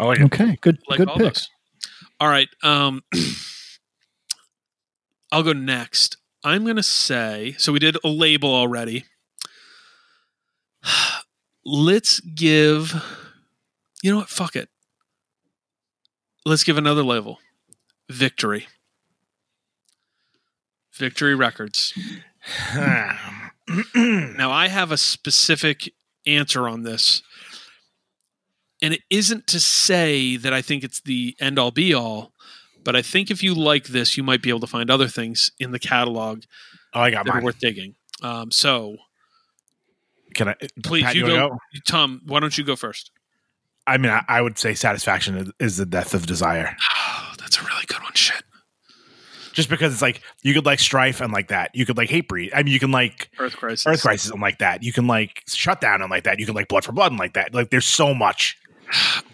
I 0.00 0.04
like 0.04 0.18
it 0.18 0.24
Okay, 0.24 0.58
good 0.60 0.78
like 0.88 0.98
good 0.98 1.08
all 1.08 1.16
picks. 1.16 1.42
those. 1.42 1.48
All 2.18 2.28
right. 2.28 2.48
Um, 2.62 3.02
I'll 5.32 5.42
go 5.42 5.52
next. 5.52 6.16
I'm 6.42 6.64
going 6.64 6.76
to 6.76 6.82
say 6.82 7.54
so 7.58 7.72
we 7.72 7.78
did 7.78 7.96
a 8.02 8.08
label 8.08 8.52
already. 8.52 9.04
Let's 11.64 12.20
give, 12.20 12.94
you 14.02 14.10
know 14.10 14.18
what? 14.18 14.28
Fuck 14.30 14.56
it. 14.56 14.69
Let's 16.50 16.64
give 16.64 16.76
another 16.76 17.04
label 17.04 17.38
Victory. 18.08 18.66
Victory 20.92 21.36
Records. 21.36 21.96
Now, 23.94 24.50
I 24.50 24.66
have 24.66 24.90
a 24.90 24.96
specific 24.96 25.94
answer 26.26 26.66
on 26.66 26.82
this. 26.82 27.22
And 28.82 28.92
it 28.94 29.02
isn't 29.08 29.46
to 29.46 29.60
say 29.60 30.36
that 30.38 30.52
I 30.52 30.60
think 30.60 30.82
it's 30.82 31.00
the 31.00 31.36
end 31.38 31.56
all 31.56 31.70
be 31.70 31.94
all, 31.94 32.32
but 32.82 32.96
I 32.96 33.02
think 33.02 33.30
if 33.30 33.44
you 33.44 33.54
like 33.54 33.84
this, 33.84 34.16
you 34.16 34.24
might 34.24 34.42
be 34.42 34.48
able 34.48 34.58
to 34.58 34.66
find 34.66 34.90
other 34.90 35.06
things 35.06 35.52
in 35.60 35.70
the 35.70 35.78
catalog 35.78 36.42
oh 36.94 37.00
I 37.00 37.12
got 37.12 37.26
that 37.26 37.36
are 37.36 37.42
worth 37.42 37.60
digging. 37.60 37.94
Um, 38.24 38.50
so 38.50 38.96
can 40.34 40.48
I 40.48 40.56
please, 40.82 41.04
Pat, 41.04 41.14
you 41.14 41.22
wanna 41.22 41.36
go, 41.36 41.58
Tom. 41.86 42.22
Why 42.26 42.40
don't 42.40 42.58
you 42.58 42.64
go 42.64 42.74
first? 42.74 43.12
I 43.86 43.96
mean 43.98 44.10
I, 44.10 44.24
I 44.28 44.40
would 44.40 44.58
say 44.58 44.74
satisfaction 44.74 45.36
is, 45.36 45.52
is 45.58 45.76
the 45.76 45.86
death 45.86 46.14
of 46.14 46.26
desire 46.26 46.76
Oh, 46.96 47.32
that's 47.38 47.58
a 47.58 47.62
really 47.62 47.84
good 47.86 48.02
one. 48.02 48.12
Shit. 48.14 48.42
just 49.52 49.68
because 49.68 49.92
it's 49.92 50.02
like 50.02 50.20
you 50.42 50.54
could 50.54 50.66
like 50.66 50.78
strife 50.80 51.20
and 51.20 51.32
like 51.32 51.48
that 51.48 51.70
you 51.74 51.84
could 51.86 51.96
like 51.96 52.08
Hatebreed 52.08 52.50
I 52.54 52.62
mean 52.62 52.72
you 52.72 52.80
can 52.80 52.90
like 52.92 53.30
Earth 53.38 53.56
Crisis. 53.56 53.86
Earth 53.86 54.02
Crisis 54.02 54.30
and 54.30 54.40
like 54.40 54.58
that. 54.58 54.82
You 54.82 54.92
can 54.92 55.06
like 55.06 55.42
shut 55.48 55.80
down 55.80 56.02
and 56.02 56.10
like 56.10 56.24
that. 56.24 56.38
You 56.38 56.46
can 56.46 56.54
like 56.54 56.68
Blood 56.68 56.84
for 56.84 56.92
Blood 56.92 57.12
and 57.12 57.18
like 57.18 57.34
that. 57.34 57.54
Like 57.54 57.70
there's 57.70 57.86
so 57.86 58.14
much. 58.14 58.56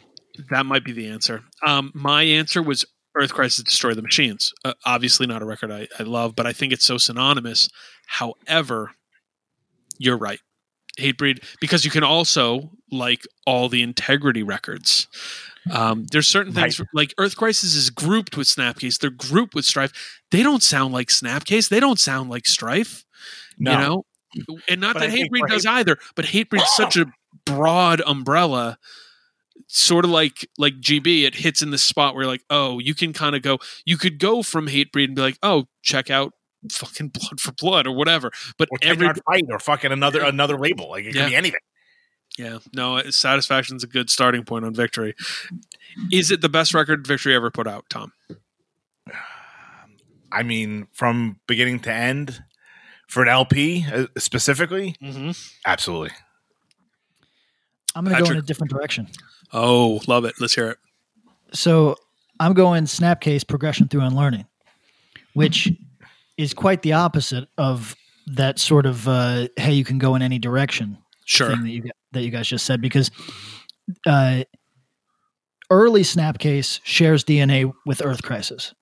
That 0.51 0.67
might 0.67 0.85
be 0.85 0.93
the 0.93 1.09
answer. 1.09 1.45
Um, 1.67 1.91
my 1.95 2.23
answer 2.23 2.63
was 2.63 2.85
Earth 3.17 3.33
Crisis 3.33 3.65
Destroy 3.65 3.95
the 3.95 4.03
Machines. 4.03 4.53
Uh, 4.67 4.75
obviously, 4.85 5.27
not 5.27 5.41
a 5.41 5.47
record 5.47 5.71
I, 5.71 5.89
I 5.99 6.03
love, 6.03 6.37
but 6.37 6.47
I 6.47 6.53
think 6.53 6.75
it's 6.75 6.85
so 6.85 6.99
synonymous. 6.99 7.71
However, 8.07 8.91
you're 9.99 10.19
right. 10.19 10.39
Hatebreed, 10.99 11.45
because 11.61 11.85
you 11.85 11.91
can 11.91 12.05
also 12.05 12.71
like 12.91 13.27
all 13.47 13.69
the 13.69 13.83
integrity 13.83 14.43
records. 14.43 15.09
Um, 15.71 16.07
there's 16.13 16.29
certain 16.29 16.53
things 16.53 16.81
like 16.95 17.13
Earth 17.19 17.37
Crisis 17.37 17.75
is 17.75 17.91
grouped 17.91 18.37
with 18.37 18.47
Snapcase. 18.47 18.99
They're 18.99 19.11
grouped 19.11 19.55
with 19.55 19.65
Strife. 19.65 20.23
They 20.31 20.43
don't 20.43 20.63
sound 20.63 20.95
like 20.95 21.09
Snapcase. 21.09 21.69
They 21.69 21.81
don't 21.81 21.99
sound 21.99 22.31
like 22.31 22.47
Strife. 22.47 23.05
No. 23.59 23.73
You 23.73 23.79
know, 23.79 24.59
and 24.69 24.81
not 24.81 24.95
But 24.95 25.01
that 25.01 25.11
Hatebreed 25.11 25.49
does 25.49 25.67
either, 25.67 25.97
but 26.15 26.27
Hatebreed's 26.27 26.71
such 26.75 26.97
a 26.97 27.07
broad 27.45 28.01
umbrella 28.07 28.79
sort 29.69 30.05
of 30.05 30.11
like 30.11 30.49
like 30.59 30.75
GB, 30.75 31.25
it 31.25 31.37
hits 31.37 31.63
in 31.63 31.71
the 31.71 31.79
spot 31.79 32.15
where 32.15 32.27
like, 32.27 32.45
oh, 32.51 32.79
you 32.79 32.95
can 32.95 33.13
kind 33.13 33.35
of 33.35 33.43
go, 33.43 33.59
you 33.85 33.97
could 33.97 34.19
go 34.19 34.43
from 34.43 34.69
Hatebreed 34.69 35.07
and 35.07 35.17
be 35.17 35.23
like, 35.23 35.39
oh, 35.43 35.65
check 35.83 36.11
out 36.11 36.33
fucking 36.73 37.09
Blood 37.09 37.41
for 37.41 37.53
Blood 37.53 37.87
or 37.87 37.93
whatever. 37.93 38.31
But 38.59 38.69
Or 38.71 38.79
every 38.83 39.09
every 39.09 39.23
fight 39.27 39.45
or 39.51 39.59
fucking 39.59 39.93
another 39.93 40.23
another 40.25 40.59
label. 40.59 40.91
Like 40.91 41.05
it 41.05 41.15
Yeah. 41.15 41.23
could 41.25 41.31
be 41.31 41.37
anything. 41.37 41.61
yeah, 42.39 42.59
no, 42.75 43.01
Satisfaction's 43.11 43.85
a 43.85 43.87
good 43.87 44.11
starting 44.11 44.45
point 44.45 44.65
on 44.65 44.75
Victory. 44.75 45.15
Is 46.13 46.31
it 46.31 46.41
the 46.41 46.49
best 46.49 46.75
record 46.75 47.07
Victory 47.07 47.35
ever 47.35 47.51
put 47.51 47.67
out, 47.67 47.85
Tom? 47.89 48.13
I 50.33 50.43
mean, 50.43 50.89
from 50.93 51.39
beginning 51.47 51.81
to 51.81 51.93
end 51.93 52.43
for 53.09 53.23
an 53.23 53.29
LP 53.29 53.87
uh, 53.93 54.07
specifically, 54.19 54.97
Mm-hmm. 55.03 55.31
absolutely. 55.65 56.11
I'm 57.95 58.05
going 58.05 58.17
to 58.17 58.23
go 58.25 58.31
in 58.33 58.37
a 58.37 58.43
different 58.43 58.71
direction. 58.71 59.09
Oh, 59.53 60.01
love 60.07 60.25
it. 60.27 60.35
Let's 60.39 60.55
hear 60.55 60.69
it. 60.71 60.79
So 61.55 61.97
I'm 62.41 62.53
going 62.53 62.85
Snapcase 62.85 63.47
progression 63.47 63.89
through 63.89 64.03
unlearning, 64.03 64.45
which 65.33 65.73
is 66.37 66.55
quite 66.55 66.83
the 66.83 66.93
opposite 66.95 67.49
of 67.59 67.95
that 68.27 68.59
sort 68.59 68.87
of 68.87 69.07
uh, 69.09 69.49
hey, 69.57 69.73
you 69.73 69.85
can 69.85 69.99
go 69.99 70.15
in 70.15 70.23
any 70.23 70.39
direction 70.39 70.99
Sure. 71.25 71.51
thing 71.51 71.63
that 71.63 71.71
you 71.71 71.83
that 72.13 72.23
you 72.23 72.31
guys 72.31 72.47
just 72.49 72.65
said 72.67 72.81
because 72.81 73.11
uh, 74.07 74.43
early 75.71 76.03
Snapcase 76.03 76.81
shares 76.85 77.25
DNA 77.25 77.73
with 77.85 78.05
Earth 78.05 78.23
Crisis, 78.23 78.75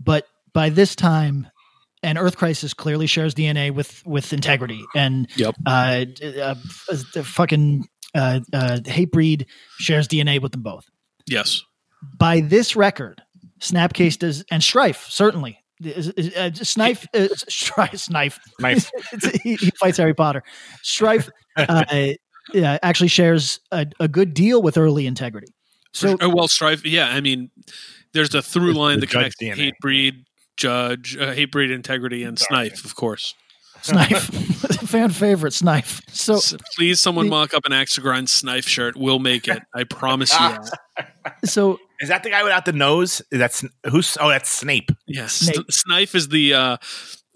but 0.00 0.26
by 0.52 0.68
this 0.68 0.94
time, 0.96 1.46
and 2.02 2.18
Earth 2.18 2.36
Crisis 2.36 2.74
clearly 2.74 3.06
shares 3.06 3.34
DNA 3.34 3.70
with 3.72 4.04
with 4.06 4.32
Integrity, 4.32 4.82
and 4.94 5.28
Yep. 5.36 5.54
uh, 5.66 6.04
uh, 6.40 6.54
the 7.14 7.22
fucking 7.24 7.88
uh, 8.14 8.40
uh, 8.52 8.78
Hatebreed 8.84 9.46
shares 9.78 10.08
DNA 10.08 10.40
with 10.40 10.52
them 10.52 10.62
both. 10.62 10.84
Yes. 11.26 11.62
By 12.18 12.40
this 12.40 12.74
record, 12.74 13.22
Snapcase 13.60 14.18
does, 14.18 14.44
and 14.50 14.62
Strife 14.62 15.06
certainly. 15.08 15.61
Is- 15.84 16.08
is- 16.10 16.34
uh, 16.36 16.50
Snife, 16.54 17.06
uh, 17.14 17.28
Strife, 17.48 17.96
Snife. 17.98 18.38
Nice. 18.60 18.90
He, 19.42 19.56
he 19.56 19.70
fights 19.78 19.98
Harry 19.98 20.14
Potter. 20.14 20.42
Strife 20.82 21.30
uh, 21.56 21.84
yeah, 22.52 22.78
actually 22.82 23.08
shares 23.08 23.60
a, 23.70 23.86
a 24.00 24.08
good 24.08 24.34
deal 24.34 24.62
with 24.62 24.76
early 24.78 25.06
integrity. 25.06 25.48
So 25.92 26.16
oh, 26.20 26.28
well, 26.34 26.48
strife. 26.48 26.86
Yeah, 26.86 27.08
I 27.08 27.20
mean, 27.20 27.50
there's 28.14 28.30
the 28.30 28.40
through 28.42 28.72
line 28.72 29.00
the 29.00 29.06
that 29.06 29.10
connects 29.10 29.36
DNA. 29.42 29.72
Hatebreed, 29.84 30.24
judge, 30.56 31.16
uh, 31.18 31.34
Hatebreed, 31.34 31.70
integrity, 31.70 32.22
and 32.22 32.38
Sorry. 32.38 32.70
snipe, 32.70 32.84
of 32.84 32.94
course. 32.94 33.34
Snife, 33.82 34.24
fan 34.88 35.10
favorite 35.10 35.52
Snife. 35.52 36.00
So 36.08 36.34
S- 36.36 36.54
please, 36.76 37.00
someone 37.00 37.26
the- 37.26 37.30
mock 37.30 37.52
up 37.52 37.64
an 37.66 37.72
axe 37.72 37.98
grind 37.98 38.30
snipe 38.30 38.64
shirt. 38.64 38.96
We'll 38.96 39.18
make 39.18 39.48
it. 39.48 39.60
I 39.74 39.84
promise 39.84 40.32
you 40.32 40.38
that. 40.38 41.34
so 41.44 41.78
Is 42.02 42.08
that 42.08 42.22
the 42.24 42.30
guy 42.30 42.42
without 42.42 42.64
the 42.66 42.72
nose? 42.72 43.22
That's 43.30 43.56
Sn- 43.60 43.70
who's? 43.90 44.18
Oh, 44.20 44.28
that's 44.28 44.50
Snape. 44.50 44.90
Yes, 45.06 45.32
Snape. 45.32 45.70
snipe 45.70 46.14
is 46.14 46.28
the. 46.28 46.52
uh 46.54 46.76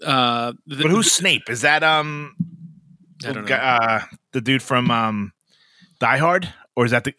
uh 0.05 0.53
the, 0.67 0.83
But 0.83 0.91
who's 0.91 1.11
Snape? 1.11 1.49
Is 1.49 1.61
that 1.61 1.81
um 1.83 2.35
I 3.25 3.31
don't 3.31 3.49
know. 3.49 3.55
uh 3.55 4.01
the 4.33 4.41
dude 4.41 4.61
from 4.61 4.91
um 4.91 5.31
Die 5.99 6.17
Hard, 6.17 6.53
or 6.75 6.85
is 6.85 6.91
that 6.91 7.05
the 7.05 7.13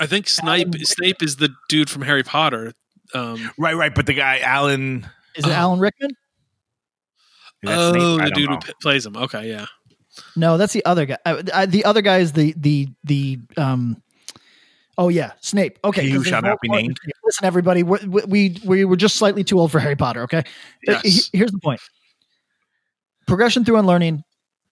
I 0.00 0.06
think 0.06 0.28
snipe 0.28 0.68
Alan 0.68 0.84
Snape 0.84 1.22
is 1.22 1.36
the 1.36 1.50
dude 1.68 1.88
from 1.90 2.02
Harry 2.02 2.22
Potter. 2.24 2.72
Um, 3.14 3.50
right? 3.58 3.76
Right, 3.76 3.94
but 3.94 4.06
the 4.06 4.14
guy 4.14 4.38
Alan. 4.40 5.06
is 5.36 5.44
it 5.44 5.50
Oh. 5.50 5.52
Alan 5.52 5.78
Rickman? 5.80 6.10
oh, 7.66 7.92
Snape? 7.92 8.24
The 8.28 8.30
dude 8.34 8.48
know. 8.50 8.54
who 8.56 8.60
p- 8.62 8.72
plays 8.80 9.04
him. 9.06 9.16
Okay, 9.16 9.48
yeah. 9.50 9.66
No, 10.36 10.56
that's 10.56 10.72
the 10.72 10.84
other 10.86 11.06
guy. 11.06 11.18
Uh, 11.26 11.42
uh, 11.52 11.66
the 11.66 11.84
other 11.84 12.02
guy 12.02 12.18
is 12.18 12.32
the 12.32 12.54
the 12.56 12.88
the 13.04 13.38
um. 13.56 14.02
Oh 15.00 15.08
yeah, 15.08 15.32
Snape. 15.40 15.78
Okay, 15.82 16.02
He 16.02 16.10
who 16.10 16.22
shall 16.22 16.42
not 16.42 16.60
be 16.60 16.68
no- 16.68 16.76
named. 16.76 16.98
Listen, 17.24 17.46
everybody, 17.46 17.82
we 17.82 17.98
we 18.06 18.56
we 18.66 18.84
were 18.84 18.96
just 18.96 19.16
slightly 19.16 19.42
too 19.42 19.58
old 19.58 19.72
for 19.72 19.78
Harry 19.80 19.96
Potter. 19.96 20.24
Okay, 20.24 20.40
Uh, 20.86 21.00
Yes. 21.02 21.30
here's 21.32 21.50
the 21.50 21.58
point: 21.58 21.80
progression 23.26 23.64
through 23.64 23.78
unlearning. 23.78 24.22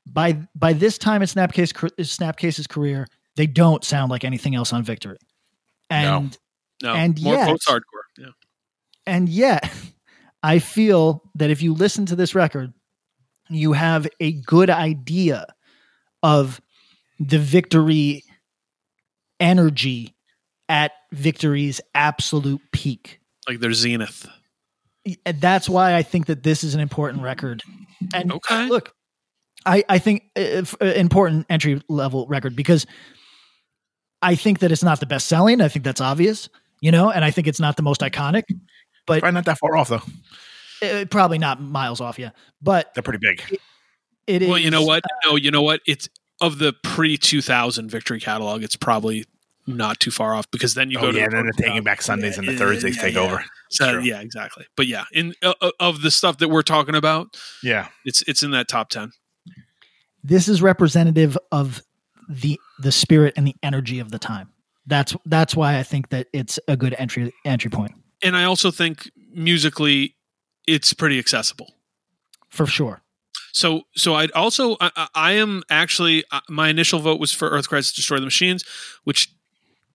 By 0.06 0.34
by 0.54 0.74
this 0.74 0.98
time 0.98 1.22
in 1.22 1.28
Snapcase 1.28 1.72
Snapcase's 1.98 2.66
career, 2.66 3.06
they 3.36 3.46
don't 3.46 3.82
sound 3.84 4.10
like 4.10 4.22
anything 4.22 4.54
else 4.54 4.72
on 4.72 4.82
Victory, 4.82 5.16
and 5.90 6.36
No, 6.82 6.94
And 6.94 7.20
more 7.22 7.34
yet- 7.34 7.58
hardcore. 7.66 7.80
Yeah. 8.18 8.26
and 9.06 9.28
yet 9.28 9.68
I 10.42 10.58
feel 10.60 11.22
that 11.36 11.50
if 11.50 11.60
you 11.62 11.72
listen 11.74 12.04
to 12.06 12.16
this 12.16 12.34
record, 12.34 12.72
you 13.48 13.72
have 13.72 14.06
a 14.20 14.32
good 14.42 14.68
idea 14.70 15.46
of 16.22 16.60
the 17.18 17.38
victory 17.38 18.22
energy 19.40 20.14
at 20.68 20.92
victory's 21.12 21.80
absolute 21.94 22.60
peak. 22.72 23.20
Like 23.48 23.60
their 23.60 23.72
zenith. 23.72 24.26
And 25.24 25.40
that's 25.40 25.68
why 25.68 25.94
I 25.94 26.02
think 26.02 26.26
that 26.26 26.42
this 26.42 26.62
is 26.62 26.74
an 26.74 26.80
important 26.80 27.22
record. 27.22 27.62
And 28.12 28.32
Okay. 28.32 28.68
look, 28.68 28.92
I, 29.64 29.82
I 29.88 29.98
think 29.98 30.24
uh, 30.36 30.40
f- 30.40 30.74
uh, 30.80 30.84
important 30.86 31.46
entry 31.48 31.80
level 31.88 32.26
record 32.28 32.54
because 32.54 32.86
I 34.20 34.34
think 34.34 34.58
that 34.60 34.72
it's 34.72 34.82
not 34.82 35.00
the 35.00 35.06
best 35.06 35.26
selling. 35.28 35.60
I 35.60 35.68
think 35.68 35.84
that's 35.84 36.00
obvious, 36.00 36.48
you 36.80 36.90
know, 36.92 37.10
and 37.10 37.24
I 37.24 37.30
think 37.30 37.46
it's 37.46 37.60
not 37.60 37.76
the 37.76 37.82
most 37.82 38.00
iconic, 38.02 38.42
but 39.06 39.20
Probably 39.20 39.34
not 39.34 39.44
that 39.46 39.58
far 39.58 39.76
off 39.76 39.88
though. 39.88 40.02
uh, 40.82 41.04
probably 41.06 41.38
not 41.38 41.60
miles 41.60 42.00
off 42.00 42.18
yeah 42.20 42.30
but 42.62 42.92
They're 42.94 43.02
pretty 43.02 43.18
big. 43.20 43.42
it 44.26 44.42
is 44.42 44.48
Well, 44.48 44.58
you 44.58 44.70
know 44.70 44.82
what? 44.82 45.02
No, 45.24 45.36
you 45.36 45.50
know 45.50 45.62
what? 45.62 45.80
It's 45.86 46.08
of 46.40 46.58
the 46.58 46.72
pre 46.84 47.16
2000 47.16 47.90
victory 47.90 48.20
catalog. 48.20 48.62
It's 48.62 48.76
probably 48.76 49.24
not 49.68 50.00
too 50.00 50.10
far 50.10 50.34
off 50.34 50.50
because 50.50 50.74
then 50.74 50.90
you 50.90 50.98
oh 50.98 51.02
go 51.02 51.12
to 51.12 51.18
yeah, 51.18 51.24
the 51.28 51.36
and 51.36 51.36
then 51.36 51.44
they're 51.56 51.68
taking 51.68 51.84
back 51.84 52.02
Sundays 52.02 52.38
and 52.38 52.48
the 52.48 52.52
Yeah, 52.52 52.58
Thursdays 52.58 52.96
yeah, 52.96 53.02
take 53.02 53.14
yeah. 53.14 53.20
over. 53.20 53.44
So, 53.70 53.98
yeah, 53.98 54.20
exactly. 54.20 54.64
But 54.76 54.86
yeah, 54.86 55.04
in 55.12 55.34
uh, 55.42 55.52
of 55.78 56.02
the 56.02 56.10
stuff 56.10 56.38
that 56.38 56.48
we're 56.48 56.62
talking 56.62 56.94
about, 56.94 57.36
Yeah, 57.62 57.88
it's 58.04 58.22
it's 58.22 58.42
in 58.42 58.50
that 58.52 58.66
top 58.68 58.88
10. 58.88 59.12
this 60.24 60.48
is 60.48 60.62
representative 60.62 61.36
of 61.52 61.82
the 62.28 62.58
the 62.80 62.92
spirit 62.92 63.34
and 63.36 63.46
the 63.46 63.54
energy 63.62 63.98
of 64.00 64.10
the 64.10 64.18
time 64.18 64.50
that's 64.86 65.16
that's 65.26 65.54
why 65.56 65.78
i 65.78 65.82
think 65.82 66.08
that 66.10 66.26
it's 66.32 66.58
a 66.68 66.76
good 66.76 66.94
entry 66.98 67.32
entry 67.44 67.70
point. 67.70 67.92
point 67.92 68.04
And 68.22 68.36
I 68.36 68.44
also 68.44 68.70
think 68.70 69.10
musically 69.32 70.16
it's 70.66 70.92
pretty 70.92 71.18
accessible. 71.18 71.68
for 72.50 72.66
sure 72.66 73.02
So, 73.52 73.82
so 73.96 74.14
I'd 74.14 74.30
also 74.32 74.76
I, 74.80 74.90
I- 74.96 75.08
I 75.14 75.32
am 75.32 75.62
actually 75.70 76.24
uh, 76.30 76.40
my 76.50 76.68
initial 76.68 76.98
vote 77.00 77.18
was 77.20 77.32
for 77.32 77.48
Earth 77.48 77.68
Crisis 77.68 77.92
Destroy 77.94 78.18
the 78.18 78.24
Machines, 78.26 78.62
which 79.04 79.28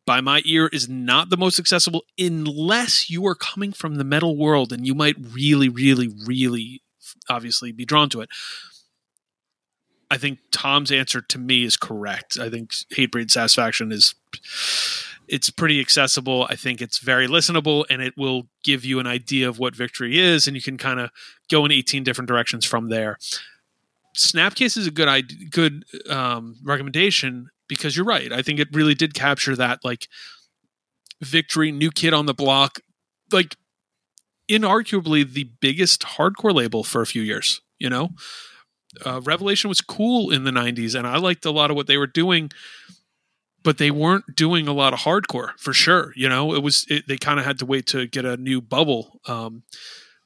by 0.06 0.22
my 0.22 0.41
ear 0.45 0.68
is 0.68 0.89
not 0.89 1.30
the 1.30 1.38
most 1.38 1.60
accessible 1.60 2.04
unless 2.18 3.10
you 3.10 3.26
are 3.26 3.36
coming 3.36 3.72
from 3.72 3.95
the 3.95 4.04
metal 4.04 4.38
world 4.38 4.74
and 4.74 4.86
you 4.86 4.93
might 4.93 5.16
really, 5.32 5.70
really, 5.70 6.10
really 6.26 6.82
obviously 7.30 7.72
be 7.72 7.86
drawn 7.86 8.10
to 8.10 8.22
it. 8.22 8.30
I 10.12 10.18
think 10.18 10.39
Tom's 10.51 10.91
answer 10.91 11.22
to 11.22 11.39
me 11.39 11.64
is 11.64 11.78
correct. 11.78 12.38
I 12.38 12.49
think 12.49 12.72
Hatebreed 12.95 13.32
Satisfaction 13.32 13.91
is 13.91 14.14
it's 15.28 15.49
pretty 15.49 15.80
accessible. 15.80 16.45
I 16.49 16.56
think 16.56 16.82
it's 16.82 16.99
very 16.99 17.28
listenable 17.28 17.86
and 17.89 18.01
it 18.01 18.14
will 18.18 18.47
give 18.64 18.86
you 18.86 18.99
an 18.99 19.08
idea 19.08 19.47
of 19.47 19.58
what 19.58 19.76
victory 19.76 20.20
is 20.20 20.47
and 20.47 20.56
you 20.56 20.62
can 20.62 20.78
kind 20.78 20.99
of 20.99 21.10
go 21.49 21.66
in 21.66 21.72
18 21.72 22.04
different 22.04 22.28
directions 22.28 22.66
from 22.66 22.89
there. 22.89 23.18
Snapcase 24.16 24.78
is 24.78 24.86
a 24.86 24.91
good 24.91 25.49
good 25.49 25.86
um, 26.10 26.58
recommendation 26.64 27.49
because 27.68 27.95
you're 27.95 28.05
right. 28.05 28.32
I 28.32 28.41
think 28.41 28.59
it 28.59 28.70
really 28.72 28.95
did 28.95 29.14
capture 29.14 29.55
that 29.55 29.80
like 29.84 30.07
victory, 31.22 31.72
new 31.72 31.91
kid 31.91 32.14
on 32.14 32.26
the 32.26 32.34
block, 32.34 32.80
like 33.32 33.55
inarguably 34.49 35.30
the 35.30 35.49
biggest 35.61 36.01
hardcore 36.01 36.53
label 36.53 36.84
for 36.84 37.01
a 37.01 37.07
few 37.07 37.22
years. 37.22 37.61
You 37.80 37.89
know, 37.89 38.09
uh, 39.05 39.22
Revelation 39.22 39.70
was 39.70 39.82
cool 39.82 40.32
in 40.32 40.43
the 40.43 40.51
'90s, 40.51 40.95
and 40.95 41.07
I 41.07 41.18
liked 41.18 41.45
a 41.45 41.51
lot 41.51 41.70
of 41.70 41.76
what 41.76 41.88
they 41.88 41.97
were 41.97 42.07
doing, 42.07 42.49
but 43.64 43.78
they 43.78 43.91
weren't 43.91 44.36
doing 44.36 44.68
a 44.68 44.74
lot 44.74 44.93
of 44.93 44.99
hardcore 44.99 45.51
for 45.57 45.74
sure. 45.74 46.14
You 46.16 46.30
know, 46.30 46.53
it 46.53 46.64
was 46.64 46.86
it, 46.89 47.07
they 47.07 47.18
kind 47.18 47.39
of 47.39 47.45
had 47.45 47.59
to 47.59 47.66
wait 47.66 47.88
to 47.88 48.07
get 48.07 48.26
a 48.26 48.38
new 48.38 48.61
bubble 48.61 49.20
um, 49.28 49.64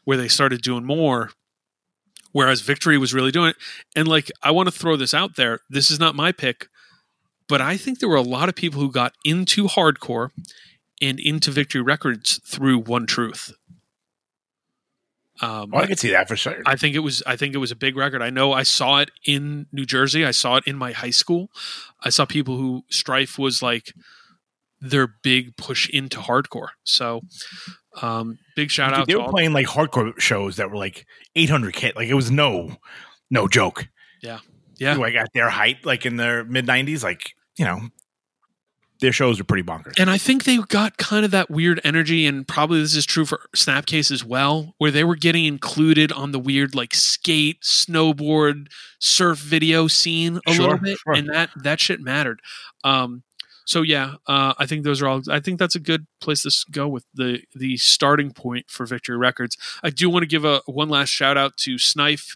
where 0.04 0.18
they 0.18 0.28
started 0.28 0.62
doing 0.62 0.86
more 0.86 1.32
whereas 2.38 2.62
Victory 2.62 3.00
was 3.00 3.16
really 3.16 3.32
doing 3.32 3.50
it. 3.50 3.56
And 3.96 4.08
like, 4.08 4.32
I 4.44 4.52
want 4.52 4.68
to 4.68 4.72
throw 4.72 4.96
this 4.96 5.14
out 5.16 5.38
there. 5.38 5.62
This 5.72 5.90
is 5.90 6.00
not 6.00 6.14
my 6.14 6.32
pick, 6.32 6.68
but 7.48 7.62
I 7.62 7.78
think 7.78 8.00
there 8.00 8.10
were 8.10 8.16
a 8.16 8.22
lot 8.22 8.50
of 8.50 8.56
people 8.56 8.82
who 8.82 8.92
got 8.92 9.14
into 9.24 9.66
hardcore 9.66 10.32
and 11.02 11.20
into 11.20 11.52
Victory 11.52 11.82
Records 11.82 12.40
through 12.46 12.80
One 12.80 13.06
Truth. 13.06 13.54
Um, 15.40 15.70
well, 15.72 15.84
I 15.84 15.88
could 15.88 16.00
see 16.00 16.12
that 16.12 16.28
for 16.28 16.36
sure. 16.36 16.62
I 16.66 16.76
think 16.76 16.96
it 16.96 17.00
was 17.00 17.22
I 17.28 17.36
think 17.36 17.54
it 17.54 17.60
was 17.60 17.72
a 17.72 17.76
big 17.76 17.96
record. 17.96 18.22
I 18.22 18.32
know 18.32 18.54
I 18.54 18.64
saw 18.64 19.00
it 19.00 19.12
in 19.26 19.68
New 19.72 19.86
Jersey. 19.86 20.26
I 20.26 20.32
saw 20.32 20.56
it 20.56 20.64
in 20.66 20.76
my 20.76 20.94
high 20.94 21.12
school. 21.12 21.50
I 22.02 22.10
saw 22.10 22.26
people 22.26 22.58
who 22.58 22.84
Strife 22.90 23.38
was 23.38 23.62
like 23.62 23.94
their 24.82 25.08
big 25.08 25.56
push 25.56 25.90
into 25.90 26.20
hardcore. 26.20 26.70
So 26.84 27.22
um 28.02 28.40
big 28.56 28.72
shout 28.72 28.94
out 28.94 29.08
they 29.08 29.14
to 29.14 29.20
were 29.20 29.30
playing 29.30 29.54
like 29.54 29.68
hardcore 29.68 30.20
shows 30.20 30.56
that 30.58 30.72
were 30.72 30.78
like 30.78 31.06
800 31.36 31.74
k. 31.74 31.94
Like 31.96 32.08
it 32.08 32.16
was 32.16 32.32
no, 32.32 32.78
no 33.30 33.48
joke. 33.48 33.88
Yeah, 34.24 34.40
yeah. 34.80 34.96
Like 34.96 35.14
at 35.14 35.30
their 35.34 35.50
height, 35.50 35.86
like 35.86 36.08
in 36.08 36.16
their 36.16 36.46
mid 36.46 36.66
90s, 36.66 37.04
like 37.04 37.36
you 37.58 37.66
know, 37.66 37.80
their 39.00 39.12
shows 39.12 39.38
were 39.38 39.44
pretty 39.44 39.62
bonkers. 39.64 40.00
And 40.00 40.10
I 40.10 40.18
think 40.18 40.44
they 40.44 40.58
got 40.58 40.98
kind 40.98 41.24
of 41.24 41.32
that 41.32 41.52
weird 41.52 41.80
energy, 41.84 42.26
and 42.26 42.48
probably 42.48 42.80
this 42.82 42.96
is 42.96 43.06
true 43.06 43.26
for 43.26 43.42
Snapcase 43.56 44.10
as 44.12 44.24
well, 44.24 44.74
where 44.80 44.90
they 44.92 45.04
were 45.04 45.16
getting 45.16 45.46
included 45.46 46.12
on 46.12 46.32
the 46.32 46.40
weird 46.40 46.74
like 46.74 46.96
skate, 46.96 47.62
snowboard, 47.62 48.68
surf 49.00 49.38
video 49.38 49.88
scene 49.88 50.40
a 50.48 50.54
Sure, 50.54 50.64
little 50.64 50.80
bit, 50.80 50.98
sure. 50.98 51.14
and 51.14 51.30
that 51.30 51.50
that 51.64 51.80
shit 51.80 52.00
mattered. 52.00 52.42
Um, 52.84 53.24
so 53.66 53.82
yeah, 53.82 54.16
uh, 54.28 54.54
I 54.58 54.66
think 54.66 54.84
those 54.84 55.02
are 55.02 55.08
all. 55.08 55.22
I 55.30 55.42
think 55.42 55.60
that's 55.60 55.76
a 55.76 55.80
good 55.80 56.08
place 56.22 56.42
to 56.44 56.72
go 56.72 56.88
with 56.88 57.06
the 57.14 57.42
the 57.54 57.78
starting 57.78 58.32
point 58.32 58.66
for 58.70 58.86
Victory 58.86 59.18
Records. 59.18 59.58
I 59.84 59.90
do 59.90 60.10
want 60.10 60.24
to 60.24 60.28
give 60.28 60.46
a 60.46 60.62
one 60.66 60.90
last 60.90 61.10
shout 61.10 61.38
out 61.38 61.58
to 61.58 61.78
Snife. 61.78 62.36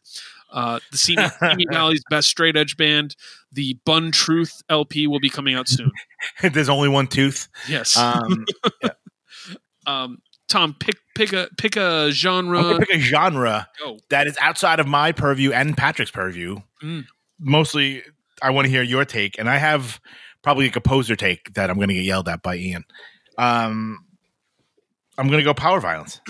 Uh, 0.52 0.80
the 0.92 0.98
Simi 0.98 1.28
Simi 1.40 1.66
Valley's 1.72 2.04
best 2.10 2.28
straight 2.28 2.58
edge 2.58 2.78
band, 2.78 3.16
the 3.52 3.78
Bun 3.86 4.12
Truth 4.12 4.62
LP 4.70 5.08
will 5.08 5.20
be 5.20 5.30
coming 5.30 5.56
out 5.56 5.68
soon. 5.68 5.92
There's 6.42 6.70
only 6.70 6.90
one 6.90 7.08
tooth. 7.08 7.48
Yes. 7.68 7.96
Um, 7.98 8.46
um, 9.88 10.22
Tom, 10.48 10.76
pick 10.80 10.96
pick 11.16 11.32
a 11.34 11.48
pick 11.58 11.78
a 11.78 12.12
genre. 12.12 12.78
pick 12.80 12.94
a 12.94 13.00
genre 13.00 13.68
Go. 13.80 14.00
that 14.10 14.28
is 14.28 14.38
outside 14.42 14.80
of 14.80 14.88
my 14.88 15.12
purview 15.12 15.52
and 15.54 15.78
Patrick's 15.78 16.12
purview. 16.12 16.58
Mm. 16.84 17.06
Mostly, 17.40 18.04
I 18.42 18.50
want 18.50 18.66
to 18.66 18.70
hear 18.70 18.84
your 18.84 19.06
take, 19.06 19.40
and 19.40 19.50
I 19.50 19.58
have 19.58 20.02
probably 20.42 20.68
a 20.68 20.72
composer 20.72 21.16
take 21.16 21.54
that 21.54 21.70
I'm 21.70 21.78
going 21.78 21.88
to 21.88 21.94
get 21.94 22.04
yelled 22.04 22.28
at 22.28 22.42
by 22.42 22.58
Ian. 22.58 22.84
Um, 23.38 24.06
I'm 25.18 25.28
going 25.28 25.40
to 25.40 25.46
go 25.46 25.54
power 25.54 25.80
violence. 25.80 26.20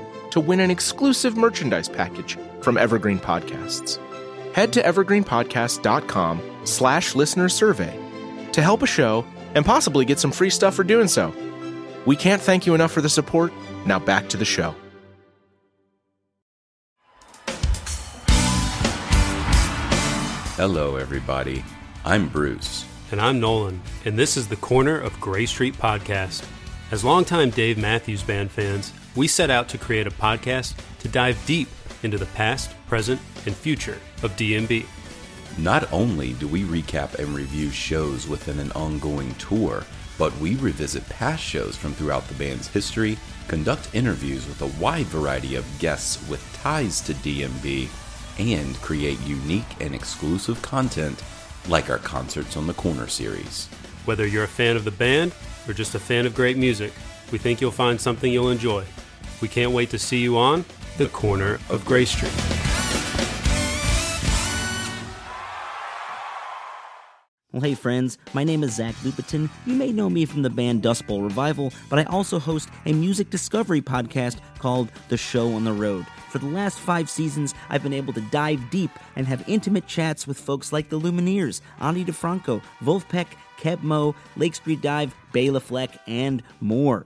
to 0.31 0.39
win 0.39 0.59
an 0.59 0.71
exclusive 0.71 1.37
merchandise 1.37 1.87
package 1.87 2.37
from 2.61 2.77
Evergreen 2.77 3.19
Podcasts. 3.19 3.99
Head 4.53 4.73
to 4.73 4.81
evergreenpodcast.com 4.81 6.41
slash 6.65 7.15
listener 7.15 7.49
survey 7.49 7.97
to 8.51 8.61
help 8.61 8.81
a 8.81 8.87
show 8.87 9.25
and 9.55 9.65
possibly 9.65 10.05
get 10.05 10.19
some 10.19 10.31
free 10.31 10.49
stuff 10.49 10.75
for 10.75 10.83
doing 10.83 11.07
so. 11.07 11.33
We 12.05 12.15
can't 12.15 12.41
thank 12.41 12.65
you 12.65 12.73
enough 12.73 12.91
for 12.91 13.01
the 13.01 13.09
support. 13.09 13.53
Now 13.85 13.99
back 13.99 14.29
to 14.29 14.37
the 14.37 14.45
show. 14.45 14.75
Hello, 20.55 20.97
everybody. 20.97 21.63
I'm 22.05 22.29
Bruce. 22.29 22.85
And 23.11 23.19
I'm 23.19 23.39
Nolan, 23.39 23.81
and 24.05 24.17
this 24.17 24.37
is 24.37 24.47
the 24.47 24.55
Corner 24.55 24.97
of 24.97 25.19
Gray 25.19 25.45
Street 25.45 25.73
podcast. 25.73 26.45
As 26.91 27.03
longtime 27.03 27.49
Dave 27.49 27.77
Matthews 27.77 28.23
Band 28.23 28.51
fans, 28.51 28.93
we 29.15 29.27
set 29.27 29.49
out 29.49 29.67
to 29.69 29.77
create 29.77 30.07
a 30.07 30.11
podcast 30.11 30.75
to 30.99 31.07
dive 31.07 31.43
deep 31.45 31.67
into 32.03 32.17
the 32.17 32.25
past, 32.27 32.71
present, 32.87 33.19
and 33.45 33.55
future 33.55 33.99
of 34.23 34.35
DMB. 34.37 34.85
Not 35.57 35.91
only 35.91 36.33
do 36.33 36.47
we 36.47 36.63
recap 36.63 37.15
and 37.15 37.35
review 37.35 37.69
shows 37.71 38.27
within 38.27 38.59
an 38.59 38.71
ongoing 38.71 39.35
tour, 39.35 39.83
but 40.17 40.35
we 40.37 40.55
revisit 40.55 41.07
past 41.09 41.43
shows 41.43 41.75
from 41.75 41.93
throughout 41.93 42.27
the 42.27 42.35
band's 42.35 42.67
history, 42.67 43.17
conduct 43.47 43.93
interviews 43.93 44.47
with 44.47 44.61
a 44.61 44.81
wide 44.81 45.07
variety 45.07 45.55
of 45.55 45.65
guests 45.79 46.27
with 46.29 46.41
ties 46.61 47.01
to 47.01 47.13
DMB, 47.15 47.89
and 48.39 48.75
create 48.77 49.19
unique 49.21 49.75
and 49.81 49.93
exclusive 49.93 50.61
content 50.61 51.21
like 51.67 51.89
our 51.89 51.97
Concerts 51.97 52.55
on 52.55 52.65
the 52.65 52.73
Corner 52.73 53.07
series. 53.07 53.67
Whether 54.05 54.25
you're 54.25 54.45
a 54.45 54.47
fan 54.47 54.77
of 54.77 54.85
the 54.85 54.91
band 54.91 55.33
or 55.67 55.73
just 55.73 55.95
a 55.95 55.99
fan 55.99 56.25
of 56.25 56.33
great 56.33 56.57
music, 56.57 56.93
we 57.31 57.37
think 57.37 57.61
you'll 57.61 57.71
find 57.71 57.99
something 57.99 58.31
you'll 58.31 58.49
enjoy. 58.49 58.85
We 59.41 59.47
can't 59.47 59.71
wait 59.71 59.89
to 59.89 59.99
see 59.99 60.19
you 60.19 60.37
on 60.37 60.65
The 60.97 61.07
Corner 61.07 61.59
of 61.69 61.83
Gray 61.85 62.05
Street. 62.05 62.31
Well, 67.51 67.61
hey 67.61 67.73
friends, 67.73 68.17
my 68.33 68.45
name 68.45 68.63
is 68.63 68.75
Zach 68.75 68.95
Lupetin. 69.03 69.49
You 69.65 69.73
may 69.73 69.91
know 69.91 70.09
me 70.09 70.23
from 70.25 70.41
the 70.41 70.49
band 70.49 70.83
Dust 70.83 71.05
Bowl 71.05 71.21
Revival, 71.21 71.73
but 71.89 71.99
I 71.99 72.03
also 72.03 72.39
host 72.39 72.69
a 72.85 72.93
music 72.93 73.29
discovery 73.29 73.81
podcast 73.81 74.37
called 74.59 74.89
The 75.09 75.17
Show 75.17 75.51
on 75.53 75.65
the 75.65 75.73
Road. 75.73 76.05
For 76.29 76.37
the 76.39 76.45
last 76.45 76.79
five 76.79 77.09
seasons, 77.09 77.53
I've 77.69 77.83
been 77.83 77.91
able 77.91 78.13
to 78.13 78.21
dive 78.21 78.69
deep 78.69 78.91
and 79.17 79.27
have 79.27 79.43
intimate 79.49 79.85
chats 79.85 80.25
with 80.25 80.39
folks 80.39 80.71
like 80.71 80.87
the 80.87 80.99
Lumineers, 80.99 81.59
Ani 81.81 82.05
DiFranco, 82.05 82.61
Vulfpeck, 82.81 83.27
Keb 83.57 83.83
Mo, 83.83 84.15
Lake 84.37 84.55
Street 84.55 84.81
Dive, 84.81 85.13
Bela 85.33 85.59
Fleck, 85.59 85.91
and 86.07 86.41
more. 86.61 87.05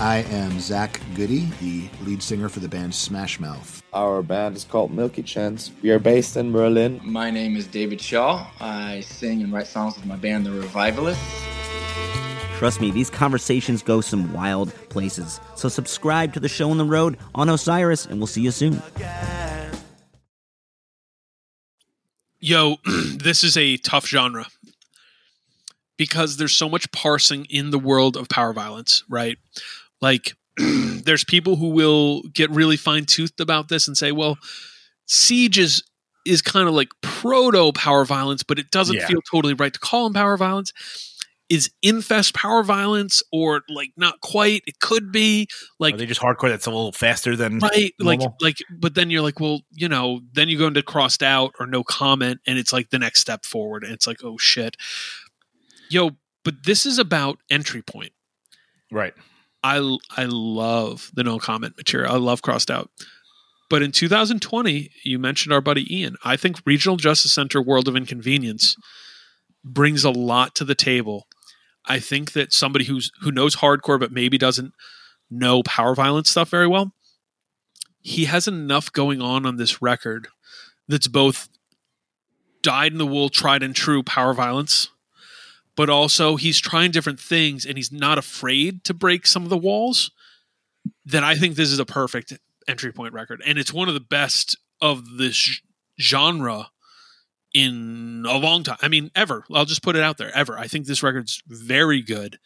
I 0.00 0.18
am 0.30 0.60
Zach 0.60 1.00
Goode, 1.16 1.50
the 1.58 1.88
lead 2.04 2.22
singer 2.22 2.48
for 2.48 2.60
the 2.60 2.68
band 2.68 2.94
Smash 2.94 3.40
Mouth. 3.40 3.82
Our 3.92 4.22
band 4.22 4.56
is 4.56 4.62
called 4.62 4.92
Milky 4.92 5.24
Chance. 5.24 5.72
We 5.82 5.90
are 5.90 5.98
based 5.98 6.36
in 6.36 6.52
Berlin. 6.52 7.00
My 7.02 7.32
name 7.32 7.56
is 7.56 7.66
David 7.66 8.00
Shaw. 8.00 8.46
I 8.60 9.00
sing 9.00 9.42
and 9.42 9.52
write 9.52 9.66
songs 9.66 9.96
with 9.96 10.06
my 10.06 10.14
band, 10.14 10.46
The 10.46 10.52
Revivalists. 10.52 11.18
Trust 12.58 12.80
me, 12.80 12.92
these 12.92 13.10
conversations 13.10 13.82
go 13.82 14.00
some 14.00 14.32
wild 14.32 14.72
places. 14.88 15.40
So 15.56 15.68
subscribe 15.68 16.32
to 16.34 16.38
the 16.38 16.48
show 16.48 16.70
on 16.70 16.78
the 16.78 16.84
road 16.84 17.18
on 17.34 17.48
Osiris, 17.48 18.06
and 18.06 18.20
we'll 18.20 18.28
see 18.28 18.42
you 18.42 18.52
soon. 18.52 18.80
Yo, 22.38 22.76
this 23.16 23.42
is 23.42 23.56
a 23.56 23.78
tough 23.78 24.06
genre 24.06 24.46
because 25.96 26.36
there's 26.36 26.54
so 26.54 26.68
much 26.68 26.90
parsing 26.92 27.46
in 27.50 27.70
the 27.70 27.78
world 27.78 28.16
of 28.16 28.28
power 28.28 28.52
violence, 28.52 29.02
right? 29.10 29.36
Like, 30.00 30.34
there's 30.56 31.24
people 31.24 31.56
who 31.56 31.68
will 31.70 32.22
get 32.32 32.50
really 32.50 32.76
fine 32.76 33.04
toothed 33.04 33.40
about 33.40 33.68
this 33.68 33.86
and 33.88 33.96
say, 33.96 34.12
well, 34.12 34.36
Siege 35.06 35.58
is 35.58 35.82
is 36.26 36.42
kind 36.42 36.68
of 36.68 36.74
like 36.74 36.88
proto 37.00 37.72
power 37.72 38.04
violence, 38.04 38.42
but 38.42 38.58
it 38.58 38.70
doesn't 38.70 38.96
Yeah. 38.96 39.06
feel 39.06 39.20
totally 39.30 39.54
right 39.54 39.72
to 39.72 39.80
call 39.80 40.06
him 40.06 40.12
power 40.12 40.36
violence. 40.36 40.72
Is 41.48 41.70
Infest 41.80 42.34
power 42.34 42.62
violence 42.62 43.22
or 43.32 43.62
like 43.70 43.92
not 43.96 44.20
quite? 44.20 44.60
It 44.66 44.80
could 44.80 45.10
be 45.10 45.48
like 45.78 45.94
Are 45.94 45.96
they 45.96 46.04
just 46.04 46.20
hardcore 46.20 46.50
that's 46.50 46.66
a 46.66 46.70
little 46.70 46.92
faster 46.92 47.34
than 47.36 47.58
right 47.60 47.94
like 47.98 48.20
like 48.42 48.56
but 48.78 48.94
then 48.94 49.08
you're 49.08 49.22
like 49.22 49.40
well 49.40 49.60
you 49.72 49.88
know 49.88 50.20
then 50.34 50.50
you 50.50 50.58
go 50.58 50.66
into 50.66 50.82
crossed 50.82 51.22
out 51.22 51.54
or 51.58 51.66
no 51.66 51.82
comment 51.82 52.40
and 52.46 52.58
it's 52.58 52.70
like 52.74 52.90
the 52.90 52.98
next 52.98 53.20
step 53.20 53.46
forward 53.46 53.82
and 53.82 53.94
it's 53.94 54.06
like 54.06 54.22
oh 54.22 54.36
shit 54.36 54.76
yo 55.88 56.10
but 56.44 56.64
this 56.64 56.84
is 56.84 56.98
about 56.98 57.38
entry 57.48 57.80
point 57.80 58.12
right 58.92 59.14
i 59.62 59.76
i 60.16 60.24
love 60.24 61.10
the 61.14 61.24
no 61.24 61.38
comment 61.38 61.76
material. 61.76 62.12
I 62.12 62.16
love 62.18 62.42
crossed 62.42 62.70
out. 62.70 62.90
But 63.70 63.82
in 63.82 63.92
2020 63.92 64.90
you 65.04 65.18
mentioned 65.18 65.52
our 65.52 65.60
buddy 65.60 65.86
ian. 65.94 66.16
I 66.24 66.36
think 66.36 66.58
regional 66.64 66.96
justice 66.96 67.32
center 67.32 67.60
world 67.60 67.88
of 67.88 67.96
inconvenience 67.96 68.76
brings 69.64 70.04
a 70.04 70.10
lot 70.10 70.54
to 70.56 70.64
the 70.64 70.74
table. 70.74 71.26
I 71.84 71.98
think 71.98 72.32
that 72.32 72.52
somebody 72.52 72.84
who's 72.84 73.10
who 73.22 73.30
knows 73.30 73.56
hardcore 73.56 74.00
but 74.00 74.12
maybe 74.12 74.38
doesn't 74.38 74.72
know 75.30 75.62
power 75.62 75.94
violence 75.94 76.30
stuff 76.30 76.48
very 76.48 76.66
well 76.66 76.92
he 78.00 78.24
has 78.24 78.48
enough 78.48 78.92
going 78.92 79.20
on 79.20 79.44
on 79.44 79.56
this 79.56 79.82
record 79.82 80.28
that's 80.86 81.08
both 81.08 81.48
dyed 82.62 82.92
in 82.92 82.98
the 82.98 83.06
wool 83.06 83.28
tried 83.28 83.62
and 83.62 83.74
true 83.74 84.02
power 84.02 84.32
violence 84.32 84.88
but 85.78 85.88
also 85.88 86.36
he's 86.36 86.60
trying 86.60 86.90
different 86.90 87.18
things 87.18 87.64
and 87.64 87.78
he's 87.78 87.90
not 87.90 88.18
afraid 88.18 88.84
to 88.84 88.92
break 88.92 89.26
some 89.26 89.44
of 89.44 89.48
the 89.48 89.56
walls 89.56 90.10
then 91.06 91.24
i 91.24 91.34
think 91.34 91.54
this 91.54 91.72
is 91.72 91.78
a 91.78 91.86
perfect 91.86 92.34
entry 92.68 92.92
point 92.92 93.14
record. 93.14 93.42
And 93.44 93.58
it's 93.58 93.72
one 93.72 93.88
of 93.88 93.94
the 93.94 94.00
best 94.00 94.56
of 94.80 95.16
this 95.16 95.60
genre 96.00 96.68
in 97.54 98.24
a 98.28 98.36
long 98.36 98.62
time 98.62 98.76
i 98.82 98.88
mean 98.88 99.10
ever. 99.16 99.44
I'll 99.52 99.64
just 99.64 99.82
put 99.82 99.96
it 99.96 100.02
out 100.02 100.18
there 100.18 100.30
ever. 100.36 100.56
I 100.56 100.68
think 100.68 100.86
this 100.86 101.02
record's 101.02 101.42
very 101.48 102.02
good. 102.02 102.38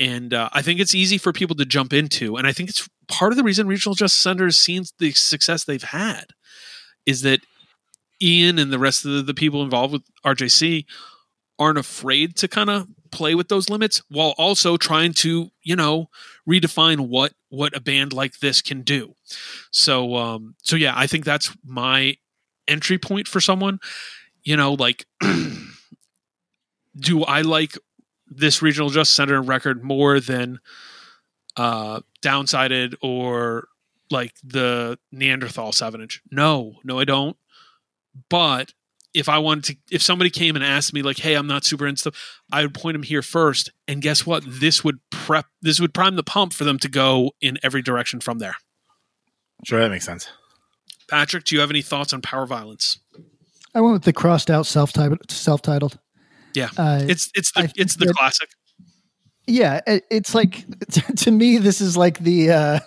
And 0.00 0.32
uh, 0.34 0.48
I 0.52 0.62
think 0.62 0.80
it's 0.80 0.94
easy 0.94 1.18
for 1.18 1.32
people 1.32 1.54
to 1.56 1.66
jump 1.66 1.92
into. 1.92 2.36
And 2.36 2.46
I 2.46 2.52
think 2.52 2.70
it's 2.70 2.88
part 3.08 3.30
of 3.30 3.36
the 3.36 3.44
reason 3.44 3.68
Regional 3.68 3.94
Justice 3.94 4.20
Center 4.20 4.46
has 4.46 4.56
seen 4.56 4.84
the 4.98 5.12
success 5.12 5.64
they've 5.64 5.82
had 5.82 6.30
is 7.04 7.20
that 7.22 7.40
Ian 8.20 8.58
and 8.58 8.72
the 8.72 8.78
rest 8.78 9.04
of 9.04 9.12
the, 9.12 9.22
the 9.22 9.34
people 9.34 9.62
involved 9.62 9.92
with 9.92 10.02
RJC 10.24 10.86
aren't 11.58 11.78
afraid 11.78 12.36
to 12.36 12.48
kind 12.48 12.70
of 12.70 12.88
play 13.10 13.34
with 13.34 13.48
those 13.48 13.68
limits 13.68 14.02
while 14.08 14.34
also 14.38 14.76
trying 14.76 15.12
to, 15.12 15.50
you 15.62 15.76
know, 15.76 16.08
redefine 16.48 17.08
what 17.08 17.34
what 17.50 17.76
a 17.76 17.80
band 17.80 18.12
like 18.12 18.38
this 18.38 18.62
can 18.62 18.82
do. 18.82 19.14
So 19.70 20.16
um 20.16 20.54
so 20.62 20.76
yeah, 20.76 20.94
I 20.96 21.06
think 21.06 21.24
that's 21.24 21.54
my 21.64 22.16
entry 22.66 22.98
point 22.98 23.28
for 23.28 23.40
someone. 23.40 23.78
You 24.42 24.56
know, 24.56 24.74
like 24.74 25.06
do 26.96 27.24
I 27.24 27.42
like 27.42 27.78
this 28.26 28.62
regional 28.62 28.88
justice 28.88 29.14
center 29.14 29.40
record 29.42 29.84
more 29.84 30.18
than 30.18 30.58
uh 31.56 32.00
downsided 32.22 32.94
or 33.02 33.68
like 34.10 34.34
the 34.44 34.98
neanderthal 35.10 35.72
inch 36.00 36.22
no 36.30 36.76
no 36.84 36.98
i 36.98 37.04
don't 37.04 37.36
but 38.28 38.72
if 39.14 39.28
i 39.28 39.38
wanted 39.38 39.64
to 39.64 39.76
if 39.94 40.02
somebody 40.02 40.30
came 40.30 40.56
and 40.56 40.64
asked 40.64 40.92
me 40.94 41.02
like 41.02 41.18
hey 41.18 41.34
i'm 41.34 41.46
not 41.46 41.64
super 41.64 41.86
into 41.86 42.00
stuff 42.00 42.40
i 42.50 42.62
would 42.62 42.74
point 42.74 42.94
them 42.94 43.02
here 43.02 43.22
first. 43.22 43.70
And 43.88 44.00
guess 44.00 44.24
what? 44.26 44.42
This 44.46 44.82
would 44.84 44.98
prep 45.10 45.46
this 45.60 45.78
would 45.80 45.92
prime 45.92 46.16
the 46.16 46.22
pump 46.22 46.52
for 46.54 46.64
them 46.64 46.78
to 46.78 46.88
go 46.88 47.32
in 47.40 47.58
every 47.62 47.82
direction 47.82 48.20
from 48.20 48.38
there. 48.38 48.56
Sure 49.64 49.80
that 49.80 49.90
makes 49.90 50.04
sense. 50.06 50.28
Patrick 51.10 51.44
do 51.44 51.54
you 51.54 51.60
have 51.60 51.70
any 51.70 51.82
thoughts 51.82 52.12
on 52.12 52.22
power 52.22 52.46
violence? 52.46 52.98
I 53.74 53.80
went 53.80 53.92
with 53.94 54.04
the 54.04 54.12
crossed 54.12 54.50
out 54.50 54.66
self 54.66 54.92
self 55.28 55.62
titled. 55.62 55.98
yeah. 56.54 56.68
Uh, 56.76 57.00
it's 57.06 57.30
it's 57.34 57.52
the 57.52 57.62
I 57.64 57.72
it's 57.76 57.96
the 57.96 58.06
they're- 58.06 58.14
classic. 58.14 58.48
Yeah, 59.46 59.80
it, 59.86 60.04
it's 60.10 60.34
like 60.34 60.64
to 61.16 61.30
me, 61.30 61.58
this 61.58 61.80
is 61.80 61.96
like 61.96 62.18
the 62.20 62.50
uh, 62.52 62.80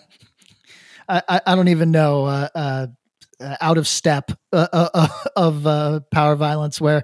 I, 1.10 1.22
I- 1.28 1.42
I 1.48 1.56
don't 1.56 1.68
even 1.68 1.92
know 1.92 2.26
uh, 2.26 2.88
uh, 3.40 3.58
out 3.62 3.78
of 3.78 3.88
step 3.88 4.32
uh, 4.54 4.68
uh, 4.72 4.90
uh, 4.94 5.08
of 5.36 5.68
uh, 5.68 6.00
power 6.12 6.36
violence, 6.36 6.80
where 6.80 7.04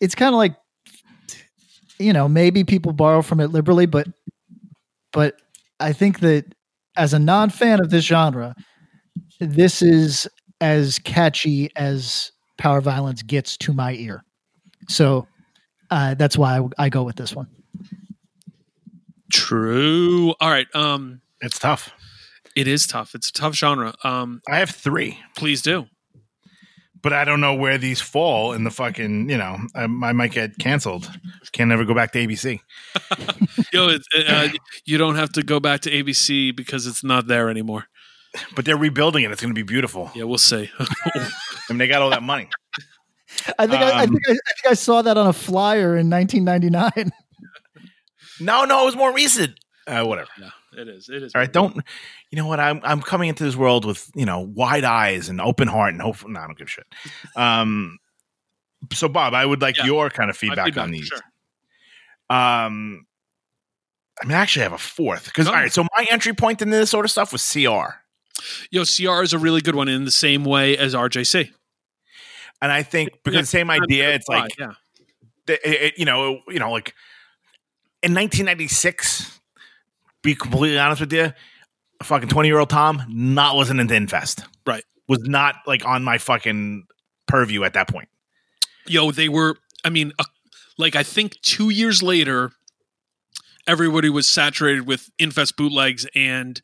it's 0.00 0.14
kind 0.14 0.34
of 0.34 0.38
like 0.38 0.56
you 1.98 2.12
know 2.12 2.28
maybe 2.28 2.64
people 2.64 2.92
borrow 2.92 3.22
from 3.22 3.40
it 3.40 3.48
liberally, 3.48 3.86
but 3.86 4.06
but 5.12 5.34
I 5.78 5.92
think 5.92 6.20
that 6.20 6.44
as 6.96 7.14
a 7.14 7.18
non 7.18 7.50
fan 7.50 7.80
of 7.80 7.90
this 7.90 8.04
genre, 8.04 8.54
this 9.40 9.82
is 9.82 10.28
as 10.60 10.98
catchy 10.98 11.70
as 11.76 12.32
power 12.58 12.80
violence 12.80 13.22
gets 13.22 13.56
to 13.56 13.72
my 13.72 13.94
ear. 13.94 14.22
So 14.88 15.26
uh, 15.90 16.14
that's 16.14 16.36
why 16.36 16.58
I, 16.58 16.84
I 16.84 16.88
go 16.88 17.02
with 17.02 17.16
this 17.16 17.34
one. 17.34 17.48
True. 19.32 20.34
All 20.40 20.50
right. 20.50 20.66
Um, 20.74 21.20
it's 21.40 21.58
tough. 21.58 21.92
It 22.60 22.68
is 22.68 22.86
tough. 22.86 23.14
It's 23.14 23.30
a 23.30 23.32
tough 23.32 23.54
genre. 23.54 23.94
Um, 24.04 24.42
I 24.48 24.58
have 24.58 24.68
three. 24.70 25.18
Please 25.36 25.62
do. 25.62 25.86
But 27.02 27.14
I 27.14 27.24
don't 27.24 27.40
know 27.40 27.54
where 27.54 27.78
these 27.78 28.02
fall 28.02 28.52
in 28.52 28.64
the 28.64 28.70
fucking. 28.70 29.30
You 29.30 29.38
know, 29.38 29.56
I, 29.74 29.84
I 29.84 30.12
might 30.12 30.32
get 30.32 30.58
canceled. 30.58 31.10
Can't 31.52 31.68
never 31.70 31.86
go 31.86 31.94
back 31.94 32.12
to 32.12 32.18
ABC. 32.26 32.60
Yo, 33.72 33.88
it, 33.88 34.02
uh, 34.28 34.48
you 34.84 34.98
don't 34.98 35.16
have 35.16 35.32
to 35.32 35.42
go 35.42 35.58
back 35.60 35.80
to 35.82 35.90
ABC 35.90 36.54
because 36.54 36.86
it's 36.86 37.02
not 37.02 37.26
there 37.26 37.48
anymore. 37.48 37.86
But 38.54 38.66
they're 38.66 38.76
rebuilding 38.76 39.24
it. 39.24 39.30
It's 39.30 39.40
going 39.40 39.54
to 39.54 39.58
be 39.58 39.62
beautiful. 39.64 40.10
Yeah, 40.14 40.24
we'll 40.24 40.36
see. 40.38 40.70
I 40.78 41.28
mean, 41.70 41.78
they 41.78 41.88
got 41.88 42.02
all 42.02 42.10
that 42.10 42.22
money. 42.22 42.48
I 43.58 43.66
think 43.66 43.80
I, 43.80 43.90
I 43.90 44.02
Um, 44.02 44.10
think 44.10 44.28
I, 44.28 44.32
I 44.32 44.34
think 44.34 44.70
I 44.72 44.74
saw 44.74 45.00
that 45.02 45.16
on 45.16 45.26
a 45.26 45.32
flyer 45.32 45.96
in 45.96 46.10
1999. 46.10 47.10
No, 48.42 48.64
no, 48.64 48.80
it 48.82 48.84
was 48.86 48.96
more 48.96 49.12
recent. 49.12 49.52
Uh, 49.86 50.02
whatever. 50.04 50.30
It 50.72 50.86
is. 50.88 51.08
It 51.08 51.22
is. 51.22 51.34
All 51.34 51.40
right, 51.40 51.52
don't. 51.52 51.76
You 52.30 52.36
know 52.36 52.46
what? 52.46 52.60
I'm 52.60 52.80
I'm 52.84 53.00
coming 53.02 53.28
into 53.28 53.42
this 53.44 53.56
world 53.56 53.84
with 53.84 54.08
you 54.14 54.24
know 54.24 54.40
wide 54.40 54.84
eyes 54.84 55.28
and 55.28 55.40
open 55.40 55.66
heart 55.68 55.92
and 55.92 56.00
hope. 56.00 56.26
No, 56.28 56.38
I 56.40 56.46
don't 56.46 56.56
give 56.58 56.68
a 56.68 56.70
shit. 56.70 56.86
Um. 57.36 57.98
So, 58.92 59.08
Bob, 59.08 59.34
I 59.34 59.44
would 59.44 59.60
like 59.60 59.76
Yeah. 59.76 59.84
your 59.86 60.08
kind 60.10 60.30
of 60.30 60.36
feedback, 60.36 60.66
feedback, 60.66 60.82
on 60.84 60.90
these. 60.90 61.06
Sure. 61.06 61.18
Um. 62.30 63.06
I 64.22 64.26
mean, 64.26 64.36
I 64.36 64.40
actually 64.40 64.62
have 64.64 64.72
a 64.72 64.78
fourth 64.78 65.24
because 65.26 65.46
Oh. 65.48 65.50
all 65.50 65.56
right. 65.56 65.72
So 65.72 65.82
my 65.96 66.06
entry 66.10 66.34
point 66.34 66.60
into 66.62 66.76
this 66.76 66.90
sort 66.90 67.04
of 67.04 67.10
stuff 67.10 67.32
was 67.32 67.42
CR, 67.50 67.94
Yo, 68.70 68.84
CR 68.84 69.22
is 69.22 69.32
a 69.32 69.38
really 69.38 69.60
good 69.62 69.74
one 69.74 69.88
in 69.88 70.04
the 70.04 70.10
same 70.10 70.44
way 70.44 70.76
as 70.78 70.94
RJC. 70.94 71.50
and 72.62 72.70
I 72.70 72.82
think 72.82 73.10
because 73.24 73.34
Yeah, 73.34 73.40
the 73.40 73.46
same 73.46 73.70
idea, 73.70 74.14
it's 74.14 74.28
like 74.28 74.50
yeah. 74.58 74.72
it, 75.48 75.60
it- 75.64 75.98
you 75.98 76.04
know, 76.04 76.40
you 76.48 76.58
know, 76.58 76.70
like 76.70 76.94
in 78.02 78.14
1996. 78.14 79.39
Be 80.22 80.34
completely 80.34 80.78
honest 80.78 81.00
with 81.00 81.12
you, 81.12 81.32
fucking 82.02 82.28
20 82.28 82.48
year 82.48 82.58
old 82.58 82.70
Tom 82.70 83.04
not 83.08 83.56
listening 83.56 83.88
to 83.88 83.94
Infest. 83.94 84.44
Right. 84.66 84.84
Was 85.08 85.20
not 85.22 85.56
like 85.66 85.84
on 85.84 86.04
my 86.04 86.18
fucking 86.18 86.84
purview 87.26 87.64
at 87.64 87.74
that 87.74 87.88
point. 87.88 88.08
Yo, 88.86 89.10
they 89.10 89.28
were. 89.28 89.56
I 89.84 89.90
mean, 89.90 90.12
uh, 90.18 90.24
like 90.78 90.94
I 90.94 91.02
think 91.02 91.40
two 91.40 91.70
years 91.70 92.02
later, 92.02 92.52
everybody 93.66 94.08
was 94.08 94.28
saturated 94.28 94.86
with 94.86 95.10
Infest 95.18 95.56
bootlegs 95.56 96.06
and 96.14 96.60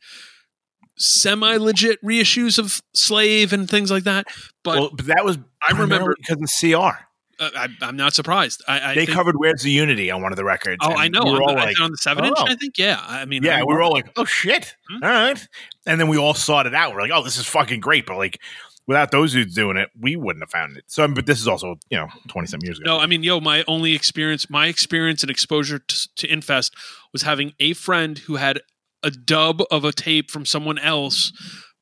semi 0.98 1.56
legit 1.56 2.02
reissues 2.02 2.58
of 2.58 2.80
Slave 2.94 3.52
and 3.52 3.68
things 3.68 3.90
like 3.90 4.04
that. 4.04 4.26
But 4.64 4.78
well, 4.78 4.90
but 4.94 5.06
that 5.06 5.24
was 5.24 5.38
I 5.66 5.78
remember 5.78 6.14
because 6.18 6.42
of 6.42 6.70
CR. 6.72 7.05
Uh, 7.38 7.50
I, 7.54 7.68
I'm 7.82 7.96
not 7.96 8.14
surprised. 8.14 8.62
I, 8.66 8.92
I 8.92 8.94
they 8.94 9.06
think- 9.06 9.16
covered 9.16 9.36
"Where's 9.36 9.62
the 9.62 9.70
Unity" 9.70 10.10
on 10.10 10.22
one 10.22 10.32
of 10.32 10.36
the 10.36 10.44
records. 10.44 10.78
Oh, 10.82 10.94
I 10.94 11.08
know. 11.08 11.24
We 11.24 11.32
were 11.32 11.36
on 11.36 11.42
all 11.42 11.48
the, 11.48 11.54
like, 11.54 11.80
on 11.80 11.90
the 11.90 11.96
seven 11.98 12.24
inch, 12.24 12.36
oh. 12.38 12.46
I 12.46 12.54
think. 12.54 12.78
Yeah. 12.78 12.98
I 13.06 13.24
mean, 13.26 13.42
yeah, 13.42 13.58
I 13.58 13.64
we 13.64 13.74
were 13.74 13.82
all 13.82 13.92
like, 13.92 14.08
"Oh 14.16 14.24
shit!" 14.24 14.74
Hmm? 14.90 15.04
All 15.04 15.10
right, 15.10 15.48
and 15.86 16.00
then 16.00 16.08
we 16.08 16.16
all 16.16 16.34
sought 16.34 16.66
it 16.66 16.74
out. 16.74 16.94
We're 16.94 17.02
like, 17.02 17.10
"Oh, 17.12 17.22
this 17.22 17.36
is 17.36 17.46
fucking 17.46 17.80
great!" 17.80 18.06
But 18.06 18.16
like, 18.16 18.40
without 18.86 19.10
those 19.10 19.32
dudes 19.32 19.54
doing 19.54 19.76
it, 19.76 19.90
we 20.00 20.16
wouldn't 20.16 20.42
have 20.42 20.50
found 20.50 20.76
it. 20.76 20.84
So, 20.86 21.06
but 21.08 21.26
this 21.26 21.40
is 21.40 21.46
also 21.46 21.76
you 21.90 21.98
know 21.98 22.08
twenty 22.28 22.46
some 22.48 22.60
years 22.62 22.78
ago. 22.78 22.96
No, 22.96 23.00
I 23.00 23.06
mean, 23.06 23.22
yo, 23.22 23.40
my 23.40 23.64
only 23.68 23.94
experience, 23.94 24.48
my 24.48 24.68
experience 24.68 25.22
and 25.22 25.30
exposure 25.30 25.78
to, 25.78 26.08
to 26.16 26.26
Infest 26.28 26.74
was 27.12 27.22
having 27.22 27.52
a 27.60 27.74
friend 27.74 28.18
who 28.18 28.36
had 28.36 28.60
a 29.02 29.10
dub 29.10 29.62
of 29.70 29.84
a 29.84 29.92
tape 29.92 30.30
from 30.30 30.46
someone 30.46 30.78
else 30.78 31.32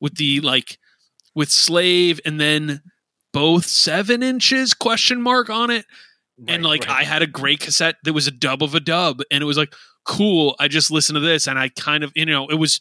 with 0.01 0.15
the 0.15 0.41
like 0.41 0.77
with 1.33 1.49
Slave 1.49 2.19
and 2.25 2.39
then 2.41 2.81
both 3.35 3.65
seven 3.65 4.23
inches 4.23 4.73
question 4.73 5.21
mark 5.21 5.49
on 5.49 5.69
it. 5.69 5.85
and 6.47 6.63
like 6.63 6.87
I 6.87 7.03
had 7.03 7.21
a 7.21 7.27
great 7.27 7.59
cassette 7.59 7.95
that 8.05 8.13
was 8.13 8.27
a 8.27 8.31
dub 8.31 8.63
of 8.63 8.73
a 8.73 8.79
dub, 8.79 9.21
and 9.29 9.41
it 9.41 9.45
was 9.45 9.57
like 9.57 9.73
cool. 10.05 10.55
I 10.59 10.67
just 10.69 10.89
listened 10.91 11.15
to 11.15 11.19
this, 11.19 11.47
and 11.47 11.59
I 11.59 11.69
kind 11.69 12.03
of 12.03 12.11
you 12.15 12.25
know 12.25 12.47
it 12.47 12.55
was 12.55 12.79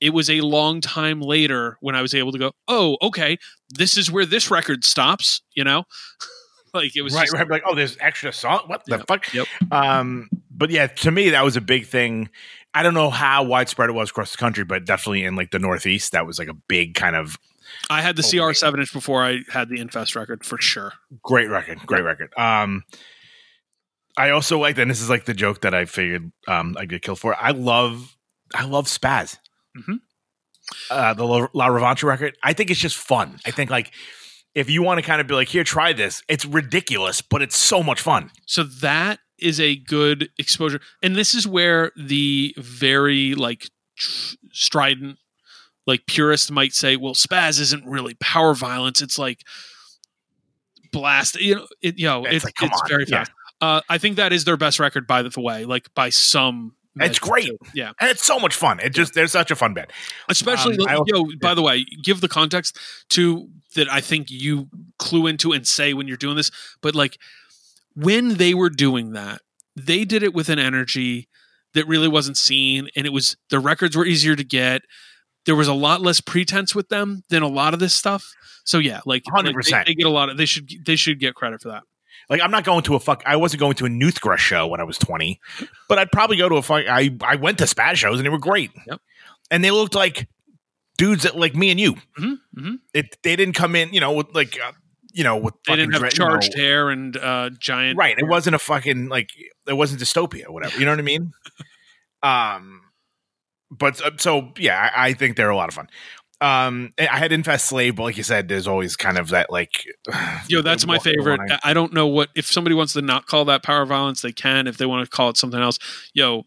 it 0.00 0.10
was 0.14 0.30
a 0.30 0.40
long 0.40 0.80
time 0.80 1.20
later 1.20 1.76
when 1.80 1.94
I 1.94 2.00
was 2.00 2.14
able 2.14 2.32
to 2.32 2.38
go, 2.38 2.52
oh, 2.68 2.96
okay, 3.02 3.36
this 3.68 3.98
is 3.98 4.10
where 4.10 4.24
this 4.24 4.50
record 4.50 4.84
stops. 4.84 5.42
You 5.54 5.64
know, 5.64 5.84
like 6.74 6.96
it 6.96 7.02
was 7.02 7.14
right, 7.14 7.22
just- 7.26 7.34
right. 7.34 7.48
Like, 7.48 7.62
oh, 7.66 7.74
there's 7.74 7.96
extra 8.00 8.32
song. 8.32 8.60
What 8.66 8.84
the 8.86 8.96
Yep, 8.96 9.06
fuck? 9.06 9.34
Yep. 9.34 9.46
Um, 9.70 10.30
but 10.50 10.70
yeah, 10.70 10.86
to 10.86 11.10
me, 11.10 11.30
that 11.30 11.44
was 11.44 11.56
a 11.56 11.60
big 11.60 11.86
thing. 11.86 12.28
I 12.72 12.82
don't 12.82 12.94
know 12.94 13.10
how 13.10 13.42
widespread 13.42 13.90
it 13.90 13.94
was 13.94 14.10
across 14.10 14.30
the 14.30 14.38
country, 14.38 14.64
but 14.64 14.84
definitely 14.84 15.24
in 15.24 15.34
like 15.36 15.50
the 15.50 15.58
Northeast, 15.58 16.12
that 16.12 16.26
was 16.26 16.38
like 16.38 16.48
a 16.48 16.54
big 16.54 16.94
kind 16.94 17.16
of 17.16 17.36
I 17.88 18.02
had 18.02 18.16
the 18.16 18.22
CR 18.22 18.52
seven 18.52 18.80
inch 18.80 18.92
before 18.92 19.24
I 19.24 19.40
had 19.52 19.68
the 19.68 19.80
Infest 19.80 20.14
record 20.16 20.44
for 20.44 20.58
sure. 20.60 20.92
great 21.22 21.48
record. 21.48 21.78
Great 21.86 22.02
record. 22.04 22.32
Um, 22.36 22.84
I 24.16 24.30
also 24.30 24.58
like, 24.58 24.76
and 24.78 24.90
this 24.90 25.00
is 25.00 25.08
like 25.08 25.24
the 25.24 25.34
joke 25.34 25.60
that 25.62 25.74
I 25.74 25.84
figured 25.84 26.30
um, 26.48 26.76
I'd 26.78 26.88
get 26.88 27.02
killed 27.02 27.18
for. 27.20 27.34
I 27.34 27.50
love, 27.52 28.16
I 28.54 28.64
love 28.64 28.86
Spazz. 28.86 29.38
Mhm. 29.78 30.00
Uh, 30.90 31.14
the 31.14 31.24
La, 31.24 31.46
La 31.52 31.66
Revancha 31.68 32.04
record. 32.04 32.36
I 32.42 32.52
think 32.52 32.70
it's 32.70 32.80
just 32.80 32.96
fun. 32.96 33.38
I 33.46 33.50
think 33.50 33.70
like 33.70 33.92
if 34.54 34.68
you 34.68 34.82
want 34.82 34.98
to 34.98 35.02
kind 35.02 35.20
of 35.20 35.26
be 35.26 35.34
like, 35.34 35.48
here, 35.48 35.64
try 35.64 35.92
this. 35.92 36.22
It's 36.28 36.44
ridiculous, 36.44 37.22
but 37.22 37.40
it's 37.42 37.56
so 37.56 37.82
much 37.82 38.00
fun. 38.00 38.30
So 38.46 38.62
that 38.64 39.20
is 39.38 39.58
a 39.60 39.76
good 39.76 40.28
exposure, 40.38 40.80
and 41.02 41.16
this 41.16 41.34
is 41.34 41.46
where 41.46 41.92
the 41.96 42.54
very 42.58 43.34
like 43.34 43.70
tr- 43.96 44.34
strident, 44.52 45.18
like 45.86 46.06
purist 46.06 46.50
might 46.50 46.72
say, 46.72 46.96
"Well, 46.96 47.14
spazz 47.14 47.60
isn't 47.60 47.84
really 47.86 48.14
power 48.14 48.54
violence; 48.54 49.02
it's 49.02 49.18
like 49.18 49.40
blast." 50.92 51.40
You 51.40 51.56
know, 51.56 51.66
it, 51.82 51.98
you 51.98 52.06
know, 52.06 52.24
It's 52.24 52.44
it's 52.44 52.60
like, 52.60 52.70
it's 52.70 52.82
very 52.88 53.04
yeah. 53.08 53.18
fast. 53.18 53.32
Uh, 53.60 53.80
I 53.88 53.98
think 53.98 54.16
that 54.16 54.32
is 54.32 54.44
their 54.44 54.56
best 54.56 54.78
record 54.80 55.06
by 55.06 55.22
the 55.22 55.40
way, 55.40 55.64
like 55.64 55.92
by 55.94 56.10
some. 56.10 56.74
It's 56.96 57.18
great. 57.18 57.46
too. 57.46 57.56
Yeah. 57.72 57.92
And 58.00 58.10
it's 58.10 58.26
so 58.26 58.38
much 58.38 58.54
fun. 58.54 58.80
It 58.80 58.90
just, 58.90 59.14
they're 59.14 59.28
such 59.28 59.50
a 59.50 59.56
fun 59.56 59.74
band. 59.74 59.92
Especially, 60.28 60.76
Um, 60.86 61.04
yo. 61.06 61.24
By 61.40 61.54
the 61.54 61.62
way, 61.62 61.86
give 62.02 62.20
the 62.20 62.28
context 62.28 62.76
to 63.10 63.48
that. 63.76 63.90
I 63.90 64.00
think 64.00 64.26
you 64.28 64.68
clue 64.98 65.28
into 65.28 65.52
and 65.52 65.66
say 65.66 65.94
when 65.94 66.08
you're 66.08 66.16
doing 66.16 66.36
this, 66.36 66.50
but 66.82 66.94
like 66.94 67.16
when 67.94 68.34
they 68.34 68.54
were 68.54 68.70
doing 68.70 69.12
that, 69.12 69.40
they 69.76 70.04
did 70.04 70.22
it 70.22 70.34
with 70.34 70.48
an 70.48 70.58
energy 70.58 71.28
that 71.74 71.86
really 71.86 72.08
wasn't 72.08 72.36
seen, 72.36 72.88
and 72.96 73.06
it 73.06 73.12
was 73.12 73.36
the 73.50 73.60
records 73.60 73.96
were 73.96 74.04
easier 74.04 74.34
to 74.34 74.44
get. 74.44 74.82
There 75.46 75.56
was 75.56 75.68
a 75.68 75.74
lot 75.74 76.00
less 76.02 76.20
pretense 76.20 76.74
with 76.74 76.88
them 76.88 77.22
than 77.30 77.42
a 77.42 77.48
lot 77.48 77.74
of 77.74 77.80
this 77.80 77.94
stuff. 77.94 78.34
So 78.64 78.78
yeah, 78.78 79.00
like 79.06 79.22
like, 79.32 79.44
100%. 79.46 79.86
they, 79.86 79.94
get 79.94 80.06
a 80.06 80.10
lot 80.10 80.28
of. 80.28 80.36
They 80.36 80.46
should 80.46 80.68
they 80.84 80.96
should 80.96 81.18
get 81.18 81.34
credit 81.34 81.62
for 81.62 81.68
that. 81.68 81.82
Like 82.28 82.40
I'm 82.42 82.50
not 82.50 82.64
going 82.64 82.82
to 82.84 82.94
a 82.94 83.00
fuck. 83.00 83.22
I 83.26 83.36
wasn't 83.36 83.60
going 83.60 83.74
to 83.76 83.86
a 83.86 83.88
Newthgrass 83.88 84.36
show 84.38 84.66
when 84.68 84.80
I 84.80 84.84
was 84.84 84.98
20, 84.98 85.40
but 85.88 85.98
I'd 85.98 86.12
probably 86.12 86.36
go 86.36 86.48
to 86.48 86.56
a 86.56 86.62
fuck. 86.62 86.84
I 86.88 87.10
I 87.22 87.36
went 87.36 87.58
to 87.58 87.64
Spazz 87.64 87.96
shows 87.96 88.18
and 88.18 88.26
they 88.26 88.30
were 88.30 88.38
great. 88.38 88.70
Yep. 88.86 89.00
And 89.50 89.64
they 89.64 89.70
looked 89.72 89.94
like 89.96 90.28
dudes 90.96 91.24
that 91.24 91.36
like 91.36 91.56
me 91.56 91.70
and 91.70 91.80
you. 91.80 91.94
Mm-hmm. 92.18 92.74
It 92.94 93.16
they 93.22 93.34
didn't 93.34 93.54
come 93.54 93.74
in, 93.74 93.92
you 93.92 94.00
know, 94.00 94.12
with 94.12 94.28
like 94.34 94.56
uh, 94.64 94.72
you 95.12 95.24
know 95.24 95.38
with 95.38 95.54
They 95.66 95.74
didn't 95.74 95.92
have 95.94 96.02
fucking 96.02 96.16
dre- 96.16 96.24
you 96.26 96.30
charged 96.30 96.56
know- 96.56 96.62
hair 96.62 96.90
and 96.90 97.16
uh, 97.16 97.50
giant. 97.58 97.98
right. 97.98 98.16
It 98.16 98.28
wasn't 98.28 98.54
a 98.54 98.60
fucking 98.60 99.08
like 99.08 99.30
it 99.66 99.72
wasn't 99.72 100.00
dystopia 100.00 100.46
or 100.46 100.52
whatever. 100.52 100.78
You 100.78 100.84
know 100.84 100.92
what 100.92 101.00
I 101.00 101.02
mean? 101.02 101.32
um, 102.22 102.82
but 103.70 104.00
uh, 104.02 104.10
so 104.18 104.52
yeah, 104.58 104.90
I, 104.94 105.08
I 105.08 105.12
think 105.12 105.36
they're 105.36 105.50
a 105.50 105.56
lot 105.56 105.68
of 105.68 105.74
fun. 105.74 105.88
Um, 106.42 106.94
I 106.98 107.18
had 107.18 107.32
Infest 107.32 107.66
Slave, 107.66 107.96
but 107.96 108.04
like 108.04 108.16
you 108.16 108.22
said, 108.22 108.48
there's 108.48 108.66
always 108.66 108.96
kind 108.96 109.18
of 109.18 109.28
that 109.28 109.50
like. 109.50 109.84
Yo, 110.48 110.62
that's 110.62 110.86
my 110.86 110.98
favorite. 110.98 111.38
line. 111.38 111.58
I 111.62 111.74
don't 111.74 111.92
know 111.92 112.06
what 112.06 112.30
if 112.34 112.46
somebody 112.46 112.74
wants 112.74 112.94
to 112.94 113.02
not 113.02 113.26
call 113.26 113.44
that 113.46 113.62
power 113.62 113.84
violence, 113.84 114.22
they 114.22 114.32
can. 114.32 114.66
If 114.66 114.78
they 114.78 114.86
want 114.86 115.04
to 115.04 115.10
call 115.14 115.28
it 115.28 115.36
something 115.36 115.60
else, 115.60 115.78
yo, 116.14 116.44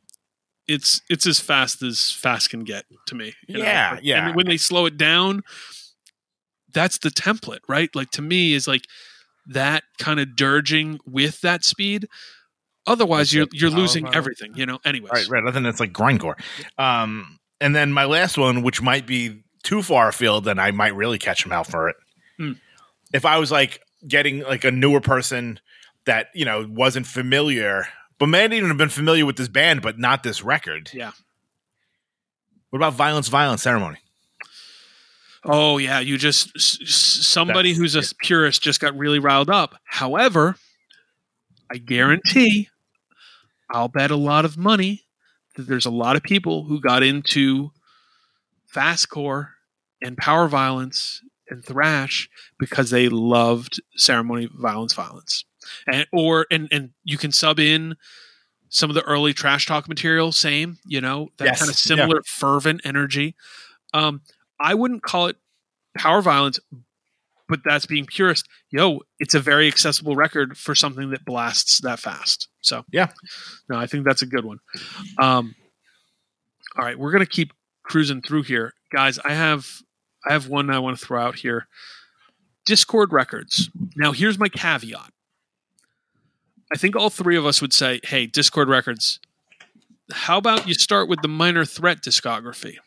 it's 0.67 1.01
it's 1.09 1.27
as 1.27 1.39
fast 1.39 1.81
as 1.83 2.11
fast 2.11 2.49
can 2.49 2.63
get 2.63 2.85
to 3.07 3.15
me. 3.15 3.33
you 3.47 3.57
know? 3.57 3.63
Yeah, 3.63 3.95
And 3.97 4.05
yeah. 4.05 4.31
when 4.33 4.47
they 4.47 4.57
slow 4.57 4.85
it 4.85 4.97
down, 4.97 5.43
that's 6.73 6.97
the 6.97 7.09
template, 7.09 7.59
right? 7.67 7.93
Like 7.95 8.09
to 8.11 8.21
me, 8.21 8.53
is 8.53 8.67
like 8.67 8.85
that 9.47 9.83
kind 9.99 10.19
of 10.19 10.35
dirging 10.35 10.99
with 11.05 11.41
that 11.41 11.63
speed. 11.63 12.07
Otherwise, 12.85 13.31
That's 13.31 13.33
you're 13.33 13.47
you're 13.51 13.69
losing 13.69 14.13
everything. 14.13 14.53
You 14.55 14.65
know. 14.65 14.79
Anyways, 14.85 15.11
Right, 15.11 15.27
right. 15.29 15.43
Other 15.43 15.51
than 15.51 15.65
it's 15.65 15.79
like 15.79 15.93
grindcore. 15.93 16.35
Um, 16.77 17.39
and 17.61 17.75
then 17.75 17.93
my 17.93 18.05
last 18.05 18.37
one, 18.37 18.61
which 18.61 18.81
might 18.81 19.07
be 19.07 19.43
too 19.63 19.81
far 19.81 20.09
afield, 20.09 20.45
then 20.45 20.59
I 20.59 20.71
might 20.71 20.95
really 20.95 21.17
catch 21.17 21.45
him 21.45 21.51
out 21.51 21.67
for 21.67 21.87
it. 21.89 21.95
Hmm. 22.37 22.51
If 23.13 23.25
I 23.25 23.37
was 23.37 23.51
like 23.51 23.81
getting 24.05 24.41
like 24.41 24.65
a 24.65 24.71
newer 24.71 24.99
person 24.99 25.59
that 26.05 26.27
you 26.33 26.45
know 26.45 26.65
wasn't 26.69 27.07
familiar, 27.07 27.87
but 28.19 28.27
may 28.27 28.41
not 28.41 28.53
even 28.53 28.69
have 28.69 28.77
been 28.77 28.89
familiar 28.89 29.25
with 29.25 29.37
this 29.37 29.47
band, 29.47 29.81
but 29.81 29.97
not 29.97 30.23
this 30.23 30.43
record. 30.43 30.91
Yeah. 30.93 31.11
What 32.69 32.77
about 32.77 32.93
Violence, 32.93 33.27
Violence 33.27 33.61
Ceremony? 33.61 33.99
Oh 35.45 35.77
yeah, 35.77 35.99
you 35.99 36.17
just 36.17 36.59
somebody 36.59 37.73
who's 37.73 37.95
a 37.95 38.03
purist 38.23 38.61
just 38.61 38.79
got 38.79 38.97
really 38.97 39.19
riled 39.19 39.49
up. 39.49 39.75
However, 39.83 40.55
I 41.69 41.77
guarantee 41.77 42.69
I'll 43.69 43.87
bet 43.87 44.11
a 44.11 44.15
lot 44.15 44.45
of 44.45 44.57
money 44.57 45.03
that 45.55 45.67
there's 45.67 45.85
a 45.85 45.91
lot 45.91 46.15
of 46.15 46.23
people 46.23 46.63
who 46.65 46.79
got 46.81 47.03
into 47.03 47.71
fastcore 48.73 49.49
and 50.01 50.17
power 50.17 50.47
violence 50.47 51.21
and 51.49 51.63
thrash 51.63 52.29
because 52.59 52.89
they 52.89 53.09
loved 53.09 53.81
ceremony 53.95 54.49
violence 54.53 54.93
violence. 54.93 55.45
And 55.87 56.07
or 56.11 56.45
and 56.51 56.67
and 56.71 56.91
you 57.03 57.17
can 57.17 57.31
sub 57.31 57.59
in 57.59 57.95
some 58.69 58.89
of 58.89 58.95
the 58.95 59.03
early 59.03 59.33
trash 59.33 59.65
talk 59.65 59.87
material 59.87 60.31
same, 60.31 60.77
you 60.85 60.99
know, 60.99 61.29
that 61.37 61.45
Yes, 61.45 61.59
kind 61.59 61.69
of 61.69 61.75
yeah. 61.75 61.95
similar 61.95 62.21
fervent 62.25 62.81
energy. 62.83 63.35
Um 63.93 64.21
I 64.59 64.73
wouldn't 64.73 65.03
call 65.03 65.27
it 65.27 65.37
power 65.97 66.21
violence, 66.21 66.59
but 67.53 67.59
that's 67.63 67.85
being 67.85 68.07
purist. 68.07 68.49
Yo, 68.71 69.01
it's 69.19 69.35
a 69.35 69.39
very 69.39 69.67
accessible 69.67 70.15
record 70.15 70.57
for 70.57 70.73
something 70.73 71.11
that 71.11 71.23
blasts 71.23 71.81
that 71.81 71.99
fast. 71.99 72.47
So 72.61 72.83
yeah, 72.91 73.11
no, 73.69 73.77
I 73.77 73.85
think 73.85 74.05
that's 74.05 74.23
a 74.23 74.25
good 74.25 74.43
one. 74.43 74.57
Um, 75.19 75.53
all 76.75 76.83
right, 76.83 76.97
we're 76.97 77.11
gonna 77.11 77.27
keep 77.27 77.53
cruising 77.83 78.23
through 78.23 78.41
here, 78.41 78.73
guys. 78.91 79.19
I 79.23 79.35
have 79.35 79.67
I 80.27 80.33
have 80.33 80.47
one 80.47 80.71
I 80.71 80.79
want 80.79 80.97
to 80.97 81.05
throw 81.05 81.21
out 81.21 81.35
here. 81.35 81.67
Dischord 82.67 83.11
Records. 83.11 83.69
Now, 83.95 84.13
here's 84.13 84.39
my 84.39 84.49
caveat. 84.49 85.11
I 86.73 86.77
think 86.79 86.95
all 86.95 87.11
three 87.11 87.37
of 87.37 87.45
us 87.45 87.61
would 87.61 87.71
say, 87.73 87.99
"Hey, 88.03 88.27
Dischord 88.27 88.67
Records, 88.67 89.19
how 90.11 90.39
about 90.39 90.67
you 90.67 90.73
start 90.73 91.07
with 91.07 91.21
the 91.21 91.27
Minor 91.27 91.65
Threat 91.65 92.01
discography?" 92.01 92.77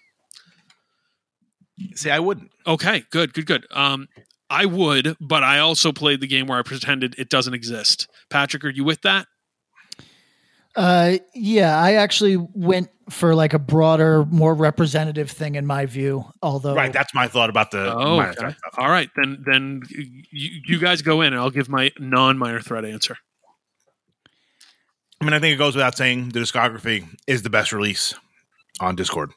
See, 1.95 2.11
I 2.11 2.19
wouldn't. 2.19 2.51
Okay, 2.67 3.05
good, 3.11 3.33
good, 3.33 3.47
good. 3.47 3.67
Um, 3.71 4.09
I 4.49 4.65
would, 4.67 5.17
but 5.21 5.43
I 5.43 5.59
also 5.59 5.93
played 5.93 6.21
the 6.21 6.27
game 6.27 6.47
where 6.47 6.59
I 6.59 6.63
pretended 6.63 7.15
it 7.19 7.29
doesn't 7.31 7.55
exist. 7.55 8.09
Patrick, 8.31 8.65
are 8.65 8.69
you 8.71 8.85
with 8.85 9.03
that? 9.03 9.27
Uh, 10.77 11.17
yeah, 11.35 11.77
I 11.81 11.95
actually 11.95 12.37
went 12.37 12.91
for 13.09 13.35
like 13.35 13.55
a 13.55 13.59
broader, 13.59 14.27
more 14.27 14.55
representative 14.55 15.31
thing 15.31 15.55
in 15.55 15.65
my 15.67 15.87
view. 15.87 16.25
Although, 16.43 16.75
Right, 16.75 16.93
that's 16.93 17.15
my 17.15 17.29
thought 17.29 17.49
about 17.49 17.71
the 17.71 17.95
Oh, 17.95 18.17
minor 18.19 18.31
okay. 18.31 18.51
stuff. 18.51 18.75
all 18.77 18.91
right. 18.91 19.09
Then, 19.17 19.43
then 19.47 19.83
you, 19.91 20.61
you 20.67 20.79
guys 20.79 21.01
go 21.03 21.23
in, 21.23 21.33
and 21.33 21.37
I'll 21.41 21.51
give 21.51 21.69
my 21.71 21.91
non-minor 21.99 22.61
threat 22.61 22.85
answer. 22.85 23.17
I 25.21 25.25
mean, 25.25 25.33
I 25.33 25.39
think 25.39 25.55
it 25.55 25.57
goes 25.57 25.75
without 25.75 25.97
saying 25.97 26.29
the 26.31 26.41
discography 26.41 27.09
is 27.27 27.41
the 27.43 27.49
best 27.51 27.73
release 27.73 28.15
on 28.81 28.97
Dischord. 28.97 29.31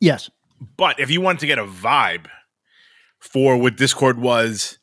yes, 0.00 0.28
But 0.76 0.98
if 0.98 1.08
you 1.08 1.20
want 1.20 1.38
to 1.40 1.46
get 1.46 1.58
a 1.60 1.64
vibe 1.64 2.26
for 3.22 3.56
what 3.56 3.76
Dischord 3.76 4.18
was, 4.18 4.78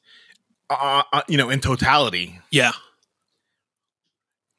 uh, 0.69 1.03
uh, 1.13 1.21
you 1.27 1.37
know, 1.37 1.49
in 1.49 1.59
totality, 1.59 2.39
Yeah, 2.51 2.71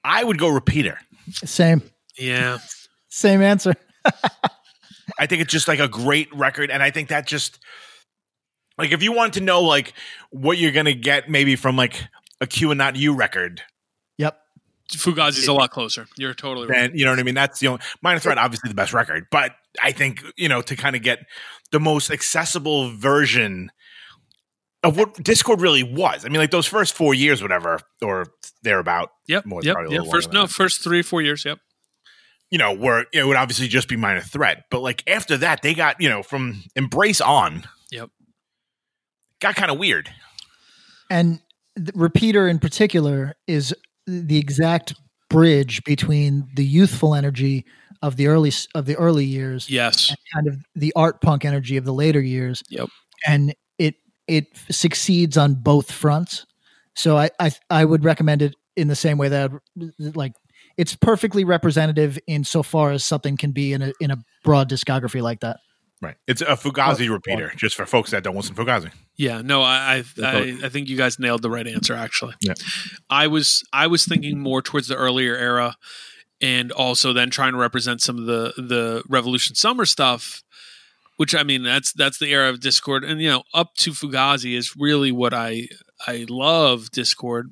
I 0.04 0.24
would 0.24 0.38
go 0.38 0.48
repeater. 0.48 0.98
same, 1.32 1.82
yeah. 2.18 2.58
same 3.08 3.42
answer. 3.42 3.74
I 5.18 5.26
think 5.26 5.42
it's 5.42 5.52
just 5.52 5.68
like 5.68 5.80
a 5.80 5.88
great 5.88 6.34
record, 6.34 6.70
and 6.70 6.82
I 6.82 6.90
think 6.90 7.08
that 7.08 7.26
just 7.26 7.58
like 8.78 8.92
if 8.92 9.02
you 9.02 9.12
want 9.12 9.34
to 9.34 9.40
know 9.40 9.62
like 9.62 9.92
what 10.30 10.56
you're 10.56 10.72
gonna 10.72 10.94
get 10.94 11.28
maybe 11.28 11.56
from 11.56 11.76
like 11.76 12.06
a 12.40 12.46
Q 12.46 12.70
and 12.70 12.78
Not 12.78 12.96
U 12.96 13.12
record, 13.14 13.62
Yep. 14.18 14.38
Fugazi's 14.92 15.46
a 15.46 15.52
lot 15.52 15.70
closer. 15.70 16.06
You're 16.16 16.34
totally 16.34 16.66
right. 16.66 16.88
then 16.90 16.98
you 16.98 17.04
know 17.04 17.12
what 17.12 17.20
I 17.20 17.22
mean. 17.22 17.34
That's 17.34 17.60
the 17.60 17.68
only 17.68 17.82
Minor 18.02 18.18
Threat, 18.20 18.38
obviously 18.38 18.68
the 18.68 18.74
best 18.74 18.94
record, 18.94 19.26
but 19.30 19.52
I 19.82 19.92
think 19.92 20.24
you 20.36 20.48
know 20.48 20.62
to 20.62 20.76
kind 20.76 20.96
of 20.96 21.02
get 21.02 21.18
the 21.72 21.80
most 21.80 22.10
accessible 22.10 22.90
version 22.90 23.70
of 24.82 24.96
what 24.96 25.14
Dischord 25.14 25.60
really 25.60 25.82
was. 25.82 26.24
I 26.24 26.28
mean, 26.28 26.38
like 26.40 26.50
those 26.50 26.66
first 26.66 26.94
four 26.94 27.14
years, 27.14 27.42
whatever, 27.42 27.80
or 28.02 28.26
thereabout. 28.62 29.10
Yep. 29.28 29.46
more 29.46 29.60
yep. 29.62 29.74
probably 29.74 29.96
a 29.96 30.02
Yep. 30.02 30.10
First, 30.10 30.32
no, 30.32 30.46
first 30.46 30.82
three, 30.82 31.02
four 31.02 31.22
years. 31.22 31.44
Yep. 31.44 31.58
you 32.50 32.58
know, 32.58 32.72
where 32.74 33.06
it 33.12 33.24
would 33.24 33.36
obviously 33.36 33.68
just 33.68 33.88
be 33.88 33.96
minor 33.96 34.20
threat. 34.20 34.64
But 34.70 34.80
like 34.80 35.08
after 35.08 35.36
that, 35.36 35.62
they 35.62 35.74
got, 35.74 36.00
you 36.00 36.08
know, 36.08 36.22
from 36.22 36.64
embrace 36.74 37.20
on, 37.20 37.64
Yep. 37.92 38.10
got 39.40 39.54
kind 39.54 39.70
of 39.70 39.78
weird. 39.78 40.10
And 41.08 41.40
the 41.76 41.92
repeater 41.94 42.48
in 42.48 42.58
particular 42.58 43.34
is 43.46 43.74
the 44.06 44.38
exact 44.38 44.94
bridge 45.28 45.84
between 45.84 46.48
the 46.56 46.64
youthful 46.64 47.14
energy 47.14 47.64
of 48.03 48.16
the 48.16 48.26
early 48.28 48.53
of 48.74 48.86
the 48.86 48.96
early 48.96 49.24
years 49.24 49.68
Yes. 49.68 50.09
and 50.11 50.18
kind 50.34 50.48
of 50.48 50.64
the 50.74 50.92
art 50.96 51.20
punk 51.20 51.44
energy 51.44 51.76
of 51.76 51.84
the 51.84 51.92
later 51.92 52.20
years. 52.20 52.62
Yep. 52.70 52.88
And 53.26 53.55
it 53.78 53.96
it 54.26 54.46
succeeds 54.70 55.36
on 55.36 55.55
both 55.55 55.90
fronts. 55.92 56.46
So 56.94 57.16
I 57.16 57.30
I, 57.38 57.51
I 57.68 57.84
would 57.84 58.05
recommend 58.05 58.42
it 58.42 58.55
in 58.76 58.88
the 58.88 58.96
same 58.96 59.18
way 59.18 59.28
that 59.28 59.51
I'd- 59.51 59.92
like 60.14 60.32
it's 60.76 60.94
perfectly 60.96 61.44
representative 61.44 62.18
in 62.26 62.44
so 62.44 62.62
far 62.62 62.92
as 62.92 63.05
something 63.05 63.36
can 63.36 63.53
be 63.53 63.72
in 63.72 63.82
a 63.82 63.92
in 64.01 64.11
a 64.11 64.16
broad 64.44 64.70
discography 64.70 65.20
like 65.22 65.40
that. 65.40 65.59
Right. 66.03 66.16
It's 66.26 66.40
a 66.40 66.57
Fugazi 66.57 67.11
Oh, 67.11 67.12
repeater, 67.12 67.53
just 67.57 67.76
for 67.76 67.84
folks 67.84 68.11
that 68.12 68.22
don't 68.24 68.34
listen 68.34 68.55
to 68.55 68.64
Fugazi. 68.64 68.90
Yeah, 69.16 69.42
no, 69.42 69.61
I 69.61 70.03
I, 70.18 70.24
I 70.24 70.59
I 70.64 70.68
think 70.70 70.88
you 70.88 70.96
guys 70.96 71.18
nailed 71.18 71.42
the 71.42 71.51
right 71.51 71.66
answer. 71.66 71.92
Actually, 71.94 72.34
Yeah. 72.40 72.55
I 73.11 73.26
was 73.26 73.62
I 73.74 73.86
was 73.86 74.07
thinking 74.07 74.38
more 74.40 74.62
towards 74.62 74.88
the 74.88 74.96
earlier 74.96 75.36
era, 75.36 75.76
and 76.41 76.72
also 76.72 77.12
then 77.12 77.30
trying 77.30 77.53
to 77.53 77.59
represent 77.59 78.01
some 78.01 78.18
of 78.18 78.26
the 78.26 78.53
the 78.57 79.03
Revolution 79.09 79.55
Summer 79.55 79.84
stuff, 79.84 80.43
which 81.16 81.34
I 81.34 81.43
mean 81.43 81.62
that's 81.62 81.93
that's 81.93 82.18
the 82.18 82.32
era 82.32 82.49
of 82.49 82.61
Dischord, 82.61 83.09
and 83.09 83.20
you 83.20 83.28
know 83.28 83.43
up 83.55 83.74
to 83.76 83.91
Fugazi 83.93 84.57
is 84.57 84.74
really 84.76 85.12
what 85.12 85.34
I 85.34 85.68
I 86.07 86.26
love 86.28 86.91
Dischord, 86.93 87.45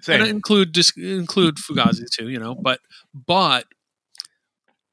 Same. 0.00 0.14
and 0.14 0.24
I 0.24 0.28
include 0.28 0.72
dis- 0.72 0.96
include 0.96 1.56
Fugazi 1.56 2.08
too, 2.10 2.28
you 2.28 2.38
know, 2.38 2.54
but 2.54 2.80
but 3.14 3.66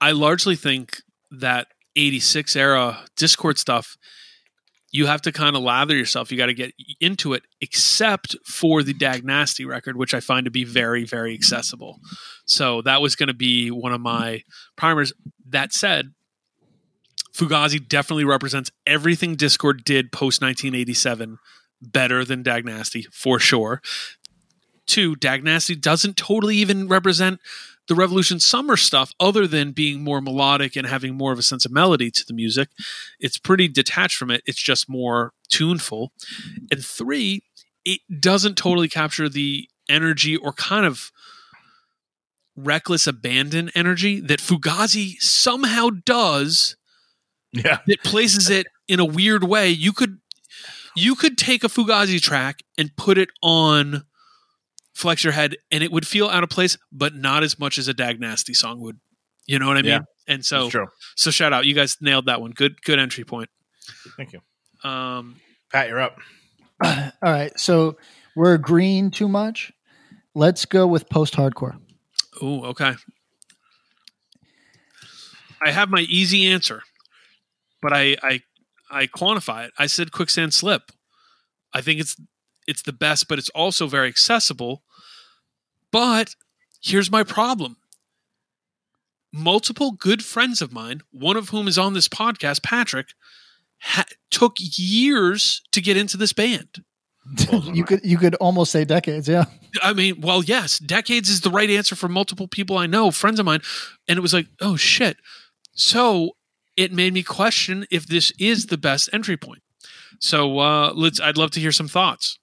I 0.02 0.12
largely 0.12 0.56
think 0.56 1.02
that 1.32 1.68
86 1.96 2.56
era 2.56 3.00
Dischord 3.18 3.58
stuff 3.58 3.98
you 4.92 5.06
have 5.06 5.22
to 5.22 5.32
kind 5.32 5.56
of 5.56 5.62
lather 5.62 5.96
yourself. 5.96 6.32
You 6.32 6.38
got 6.38 6.48
to 6.48 6.54
get 6.54 6.74
into 7.00 7.34
it, 7.34 7.44
except 7.62 8.36
for 8.46 8.82
the 8.84 8.94
Dag 8.94 9.24
Nasty 9.24 9.66
record, 9.66 9.96
which 9.96 10.14
I 10.14 10.20
find 10.20 10.46
to 10.46 10.52
be 10.52 10.64
very, 10.64 11.06
very 11.06 11.34
accessible. 11.34 12.00
So 12.46 12.82
that 12.82 13.02
was 13.02 13.16
going 13.16 13.28
to 13.28 13.34
be 13.34 13.70
one 13.70 13.94
of 13.94 14.02
my 14.02 14.44
primers. 14.76 15.14
That 15.48 15.74
said, 15.74 16.14
Fugazi 17.34 17.86
definitely 17.86 18.26
represents 18.26 18.72
everything 18.86 19.36
Dischord 19.36 19.84
did 19.84 20.12
post 20.12 20.42
1987 20.42 21.38
better 21.82 22.26
than 22.26 22.44
Dag 22.44 22.66
Nasty 22.66 23.04
for 23.12 23.40
sure. 23.40 23.82
Two, 24.88 25.16
Dag 25.16 25.44
Nasty 25.44 25.76
doesn't 25.76 26.18
totally 26.18 26.58
even 26.58 26.88
represent 26.88 27.40
the 27.90 27.96
Revolution 27.96 28.40
Summer 28.40 28.78
stuff 28.78 29.12
other 29.20 29.48
than 29.48 29.72
being 29.72 30.04
more 30.04 30.22
melodic 30.22 30.78
and 30.78 30.88
having 30.88 31.16
more 31.16 31.34
of 31.34 31.40
a 31.40 31.44
sense 31.44 31.66
of 31.66 31.72
melody 31.72 32.10
to 32.12 32.24
the 32.26 32.34
music. 32.34 32.70
It's 33.20 33.38
pretty 33.38 33.68
detached 33.68 34.16
from 34.16 34.32
it. 34.32 34.42
It's 34.46 34.62
just 34.62 34.88
more 34.88 35.34
tuneful. 35.50 36.14
And 36.72 36.86
three, 36.86 37.44
it 37.84 38.00
doesn't 38.22 38.58
totally 38.58 38.88
capture 38.88 39.28
the 39.28 39.68
energy 39.90 40.38
or 40.38 40.54
kind 40.54 40.86
of 40.86 41.12
reckless 42.56 43.08
abandon 43.08 43.72
energy 43.74 44.20
that 44.22 44.40
Fugazi 44.40 45.16
somehow 45.20 45.90
does 46.06 46.78
Yeah. 47.52 47.80
that 47.88 48.04
places 48.04 48.50
it 48.50 48.68
in 48.88 49.00
a 49.00 49.06
weird 49.06 49.44
way. 49.44 49.70
You 49.70 49.94
could 49.94 50.20
you 50.96 51.16
could 51.16 51.38
take 51.38 51.64
a 51.64 51.68
Fugazi 51.70 52.22
track 52.22 52.62
and 52.78 52.96
put 52.96 53.18
it 53.18 53.30
on 53.42 54.04
Flex 55.00 55.24
Your 55.24 55.34
Head 55.34 55.56
and 55.72 55.84
it 55.84 55.92
would 55.92 56.06
feel 56.06 56.28
out 56.28 56.44
of 56.44 56.50
place, 56.50 56.78
but 56.92 57.16
not 57.16 57.42
as 57.42 57.58
much 57.58 57.78
as 57.78 57.88
a 57.88 57.94
Dag 57.94 58.20
Nasty 58.20 58.54
song 58.54 58.82
would. 58.82 59.00
You 59.48 59.58
know 59.58 59.68
what 59.68 59.78
I 59.78 59.82
mean? 59.82 59.92
Yeah, 59.92 60.00
and 60.28 60.46
so 60.46 60.70
true. 60.70 60.88
so 61.16 61.32
shout 61.32 61.54
out. 61.54 61.66
You 61.66 61.74
guys 61.74 61.98
nailed 62.02 62.26
that 62.28 62.42
one. 62.42 62.52
Good 62.52 62.82
good 62.84 63.00
entry 63.00 63.24
point. 63.24 63.50
Thank 64.18 64.34
you. 64.34 64.42
Um 64.88 65.38
Pat, 65.72 65.88
you're 65.88 66.02
up. 66.02 66.18
All 66.84 67.12
right. 67.22 67.58
So 67.58 67.98
we're 68.36 68.54
agreeing 68.54 69.12
too 69.12 69.28
much. 69.28 69.72
Let's 70.36 70.66
go 70.66 70.86
with 70.86 71.10
post 71.10 71.34
hardcore. 71.34 71.80
Oh, 72.42 72.64
okay. 72.66 72.94
I 75.62 75.72
have 75.72 75.90
my 75.90 76.02
easy 76.02 76.48
answer, 76.48 76.84
but 77.82 77.92
I, 77.92 78.16
I 78.24 78.42
I 78.90 79.08
quantify 79.08 79.66
it. 79.66 79.74
I 79.78 79.88
said 79.88 80.12
quicksand 80.12 80.54
slip. 80.54 80.92
I 81.74 81.82
think 81.82 82.00
it's 82.00 82.16
it's 82.68 82.82
the 82.82 82.94
best, 82.94 83.28
but 83.28 83.40
it's 83.40 83.50
also 83.50 83.88
very 83.88 84.08
accessible. 84.08 84.84
But 85.92 86.36
here's 86.82 87.12
my 87.12 87.24
problem. 87.24 87.78
Multiple 89.32 89.92
good 89.92 90.24
friends 90.24 90.62
of 90.62 90.72
mine, 90.72 91.02
one 91.12 91.38
of 91.38 91.50
whom 91.50 91.68
is 91.68 91.78
on 91.78 91.94
this 91.94 92.08
podcast, 92.08 92.64
Patrick, 92.64 93.10
ha- 93.80 94.06
took 94.32 94.54
years 94.58 95.62
to 95.72 95.82
get 95.82 95.98
into 95.98 96.18
this 96.18 96.34
band. 96.34 96.84
you 97.74 97.84
could 97.84 98.00
you 98.04 98.18
could 98.18 98.34
almost 98.36 98.72
say 98.72 98.86
decades. 98.86 99.28
Yeah. 99.28 99.46
I 99.84 99.94
mean, 99.94 100.22
well, 100.22 100.44
yes, 100.44 100.80
decades 100.80 101.30
is 101.30 101.42
the 101.42 101.52
right 101.52 101.70
answer 101.70 101.96
for 101.96 102.08
multiple 102.08 102.48
people 102.48 102.78
I 102.78 102.88
know, 102.88 103.12
friends 103.12 103.40
of 103.40 103.46
mine. 103.46 103.62
And 104.08 104.18
it 104.18 104.22
was 104.22 104.34
like, 104.34 104.48
oh 104.62 104.76
shit. 104.76 105.18
So 105.74 106.32
it 106.76 106.92
made 106.92 107.14
me 107.14 107.22
question 107.22 107.86
if 107.92 108.08
this 108.08 108.34
is 108.40 108.68
the 108.68 108.78
best 108.78 109.10
entry 109.14 109.38
point. 109.38 109.62
So 110.20 110.60
uh 110.60 110.92
let's 110.96 111.22
I'd 111.22 111.38
love 111.38 111.52
to 111.52 111.60
hear 111.60 111.72
some 111.72 111.88
thoughts. 111.88 112.40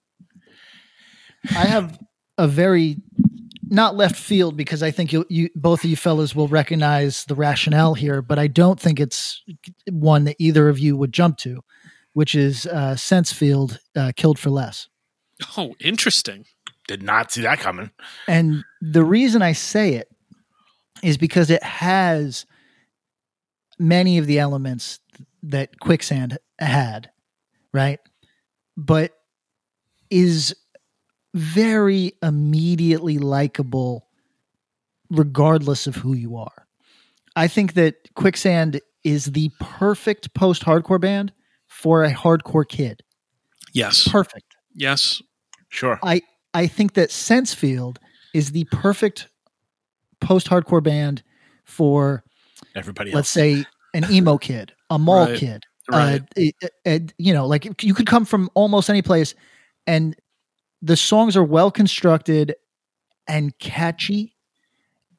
I 1.51 1.65
have 1.65 1.99
a 2.37 2.47
very 2.47 2.97
not 3.69 3.95
left 3.95 4.15
field 4.15 4.57
because 4.57 4.83
I 4.83 4.91
think 4.91 5.13
you, 5.13 5.25
you 5.29 5.49
both 5.55 5.83
of 5.83 5.89
you 5.89 5.95
fellas 5.95 6.35
will 6.35 6.47
recognize 6.47 7.25
the 7.25 7.35
rationale 7.35 7.93
here, 7.93 8.21
but 8.21 8.39
I 8.39 8.47
don't 8.47 8.79
think 8.79 8.99
it's 8.99 9.43
one 9.89 10.25
that 10.25 10.35
either 10.39 10.69
of 10.69 10.79
you 10.79 10.97
would 10.97 11.13
jump 11.13 11.37
to, 11.39 11.63
which 12.13 12.35
is 12.35 12.65
uh, 12.67 12.95
Sensefield 12.95 13.79
uh, 13.95 14.11
killed 14.15 14.39
for 14.39 14.49
less. 14.49 14.87
Oh, 15.57 15.75
interesting. 15.79 16.45
Did 16.87 17.03
not 17.03 17.31
see 17.31 17.41
that 17.41 17.59
coming. 17.59 17.91
And 18.27 18.63
the 18.81 19.03
reason 19.03 19.41
I 19.41 19.51
say 19.51 19.93
it 19.93 20.09
is 21.03 21.17
because 21.17 21.49
it 21.49 21.63
has 21.63 22.45
many 23.77 24.17
of 24.17 24.25
the 24.25 24.39
elements 24.39 24.99
that 25.43 25.79
Quicksand 25.79 26.37
had, 26.59 27.09
right? 27.73 27.99
But 28.75 29.11
is 30.09 30.55
very 31.33 32.13
immediately 32.23 33.17
likable 33.17 34.07
regardless 35.09 35.87
of 35.87 35.95
who 35.95 36.13
you 36.13 36.35
are. 36.37 36.67
I 37.35 37.47
think 37.47 37.73
that 37.73 37.95
Quicksand 38.15 38.81
is 39.03 39.25
the 39.25 39.51
perfect 39.59 40.33
post 40.33 40.63
hardcore 40.63 40.99
band 40.99 41.31
for 41.67 42.03
a 42.03 42.11
hardcore 42.11 42.67
kid. 42.67 43.03
Yes. 43.73 44.07
Perfect. 44.07 44.55
Yes. 44.73 45.21
Sure. 45.69 45.99
I 46.03 46.21
I 46.53 46.67
think 46.67 46.93
that 46.93 47.09
Sensefield 47.09 47.97
is 48.33 48.51
the 48.51 48.63
perfect 48.65 49.29
post 50.19 50.47
hardcore 50.47 50.83
band 50.83 51.23
for 51.63 52.23
Everybody 52.75 53.11
let's 53.11 53.29
say 53.29 53.65
an 53.93 54.05
emo 54.11 54.37
kid, 54.37 54.73
a 54.89 54.97
mall 54.97 55.27
Right. 55.27 55.37
kid. 55.37 55.63
Right. 55.89 56.21
Uh, 56.85 56.99
you 57.17 57.33
know, 57.33 57.45
like 57.47 57.81
you 57.83 57.93
could 57.93 58.07
come 58.07 58.25
from 58.25 58.49
almost 58.55 58.89
any 58.89 59.01
place 59.01 59.35
and 59.85 60.15
the 60.81 60.95
songs 60.97 61.35
are 61.35 61.43
well 61.43 61.71
constructed 61.71 62.55
and 63.27 63.57
catchy 63.59 64.35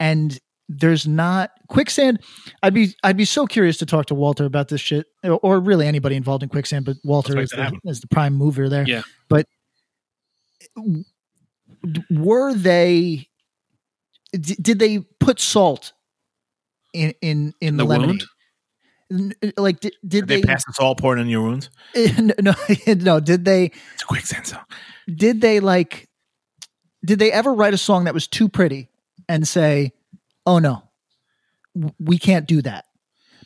and 0.01 0.39
there's 0.69 1.07
not 1.07 1.51
quicksand 1.69 2.21
i'd 2.63 2.75
be 2.75 2.95
i'd 3.03 3.17
be 3.17 3.25
so 3.25 3.47
curious 3.47 3.77
to 3.79 3.87
talk 3.87 4.07
to 4.07 4.15
walter 4.15 4.45
about 4.45 4.69
this 4.69 4.81
shit 4.81 5.07
or, 5.25 5.39
or 5.43 5.61
really 5.61 5.87
anybody 5.87 6.15
involved 6.15 6.43
in 6.43 6.49
quicksand 6.49 6.85
but 6.85 6.97
walter 7.05 7.39
is 7.39 7.51
the, 7.51 7.73
is 7.85 8.01
the 8.01 8.07
prime 8.09 8.35
mover 8.35 8.69
there 8.69 8.85
Yeah. 8.87 9.03
but 9.29 9.47
were 12.11 12.55
they 12.55 13.29
d- 14.33 14.57
did 14.61 14.79
they 14.79 15.01
put 15.21 15.41
salt 15.41 15.93
in 16.93 17.15
in 17.23 17.55
in 17.61 17.77
the, 17.77 17.85
the 17.85 17.89
lemonade 17.89 18.23
N- 19.11 19.33
uh, 19.43 19.51
like 19.57 19.81
did, 19.81 19.95
did 20.07 20.11
Did 20.27 20.29
they, 20.29 20.41
they, 20.43 20.47
pass 20.47 20.65
the 20.67 20.73
salt 20.75 20.99
pouring 21.01 21.23
in 21.23 21.29
your 21.31 21.41
wounds? 21.43 21.71
no 22.43 22.53
no 22.87 23.21
did 23.21 23.47
they 23.47 23.73
It's 23.95 24.03
a 24.03 24.07
quicksand 24.07 24.47
song. 24.47 24.61
Did 25.15 25.41
they 25.41 25.61
like 25.61 26.09
did 27.05 27.19
they 27.19 27.33
ever 27.33 27.53
write 27.55 27.75
a 27.75 27.79
song 27.79 28.05
that 28.05 28.15
was 28.15 28.27
too 28.27 28.49
pretty 28.49 28.89
and 29.29 29.47
say 29.49 29.93
oh 30.47 30.59
no 30.59 30.83
we 32.01 32.19
can't 32.19 32.47
do 32.47 32.61
that 32.63 32.85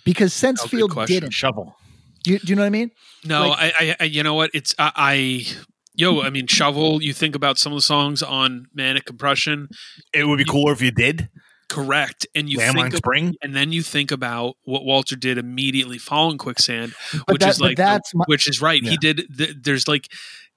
because 0.05 0.33
sensefield 0.33 0.91
question. 0.91 1.21
didn't 1.21 1.33
shovel 1.33 1.77
do 2.25 2.33
you, 2.33 2.39
do 2.39 2.47
you 2.49 2.57
know 2.57 2.63
what 2.63 2.67
i 2.67 2.71
mean 2.71 2.91
No, 3.25 3.49
Like- 3.49 3.59
I, 3.59 3.73
I, 3.91 3.97
I, 4.01 4.05
you 4.05 4.23
know 4.23 4.35
what? 4.35 4.51
It's 4.55 4.75
I, 4.79 4.93
I, 4.97 5.47
yo, 5.95 6.23
I 6.23 6.31
mean, 6.31 6.47
shovel. 6.49 7.01
You 7.03 7.13
think 7.13 7.37
about 7.37 7.57
some 7.59 7.73
of 7.73 7.77
the 7.77 7.83
songs 7.83 8.21
on 8.23 8.67
Manic 8.75 9.05
Compression. 9.05 9.69
It 10.13 10.27
would 10.27 10.39
be 10.39 10.45
cooler 10.45 10.73
if 10.73 10.81
you 10.83 10.91
did. 10.91 11.29
Correct, 11.69 12.27
and 12.35 12.49
you 12.51 12.59
Landmine 12.59 12.73
think 12.75 12.93
of- 12.95 12.97
Spring? 12.99 13.35
and 13.43 13.55
then 13.55 13.71
you 13.73 13.83
think 13.83 14.11
about 14.11 14.57
what 14.65 14.85
Walter 14.85 15.15
did 15.17 15.39
immediately 15.39 15.99
following 15.99 16.37
Quicksand, 16.39 16.95
But 17.13 17.35
which 17.35 17.41
that- 17.43 17.49
is 17.51 17.59
but 17.59 17.65
like, 17.65 17.77
the- 17.77 17.83
that's 17.85 18.15
my- 18.15 18.25
which 18.27 18.49
is 18.49 18.61
right. 18.61 18.83
He 18.83 18.97
did. 18.97 19.27
The, 19.31 19.55
there's 19.61 19.87
like 19.89 20.09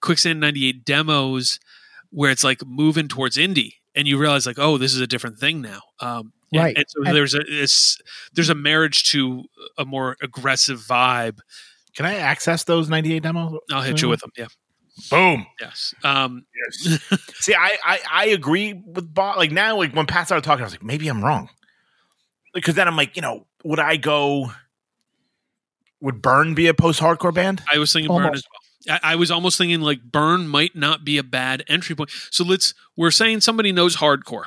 Quicksand 0.01 0.39
'98 0.39 0.85
demos 0.85 1.59
where 2.11 2.31
it's 2.31 2.43
like 2.43 2.65
moving 2.65 3.07
towards 3.07 3.35
indie, 3.37 3.73
and 3.95 4.07
you 4.07 4.17
realize 4.17 4.45
like, 4.45 4.59
oh, 4.59 4.77
this 4.77 4.93
is 4.93 5.01
a 5.01 5.07
different 5.07 5.37
thing 5.39 5.61
now. 5.61 5.79
Um, 5.99 6.31
and- 6.53 6.63
Right. 6.63 6.77
And, 6.77 6.85
so 6.87 7.03
And- 7.05 7.15
there's 7.15 7.33
a 7.33 7.41
it's, 7.47 7.97
there's 8.33 8.49
a 8.49 8.55
marriage 8.55 9.03
to 9.11 9.43
a 9.77 9.83
more 9.85 10.15
aggressive 10.21 10.79
vibe. 10.79 11.39
Can 11.95 12.05
I 12.05 12.15
access 12.15 12.63
those 12.63 12.87
98 12.89 13.23
demos? 13.23 13.59
I'll 13.71 13.81
hit 13.81 14.01
you 14.01 14.07
with 14.09 14.21
them. 14.21 14.31
Yeah. 14.37 14.47
Boom. 15.09 15.45
Yes. 15.59 15.93
Um, 16.05 16.45
yes. 16.55 16.99
See, 17.35 17.53
I, 17.53 17.77
I 17.83 17.99
I 18.09 18.25
agree 18.27 18.73
with 18.85 19.13
Bob. 19.13 19.35
Like 19.37 19.51
now, 19.51 19.75
like 19.77 19.93
when 19.93 20.05
Pat 20.05 20.27
started 20.27 20.43
talking, 20.45 20.61
I 20.61 20.65
was 20.65 20.73
like, 20.73 20.83
maybe 20.83 21.07
I'm 21.09 21.23
wrong. 21.23 21.49
Because 22.53 22.75
then 22.75 22.87
I'm 22.87 22.95
like, 22.95 23.15
you 23.17 23.21
know, 23.21 23.47
would 23.65 23.79
I 23.79 23.97
go? 23.97 24.51
Would 26.01 26.21
Burn 26.21 26.53
be 26.53 26.67
a 26.67 26.73
post-hardcore 26.73 27.33
band? 27.33 27.61
I 27.73 27.77
was 27.77 27.91
thinking 27.91 28.09
Burn 28.09 28.25
Almost. 28.25 28.35
as 28.35 28.43
well. 28.51 28.54
I, 28.89 28.99
I 29.03 29.15
was 29.15 29.31
almost 29.31 29.57
thinking 29.57 29.81
like 29.81 30.03
Burn 30.03 30.47
might 30.47 30.75
not 30.75 31.03
be 31.03 31.17
a 31.17 31.23
bad 31.23 31.63
entry 31.67 31.95
point. 31.95 32.11
So 32.31 32.43
let's 32.43 32.73
we're 32.95 33.11
saying 33.11 33.41
somebody 33.41 33.71
knows 33.71 33.97
hardcore. 33.97 34.45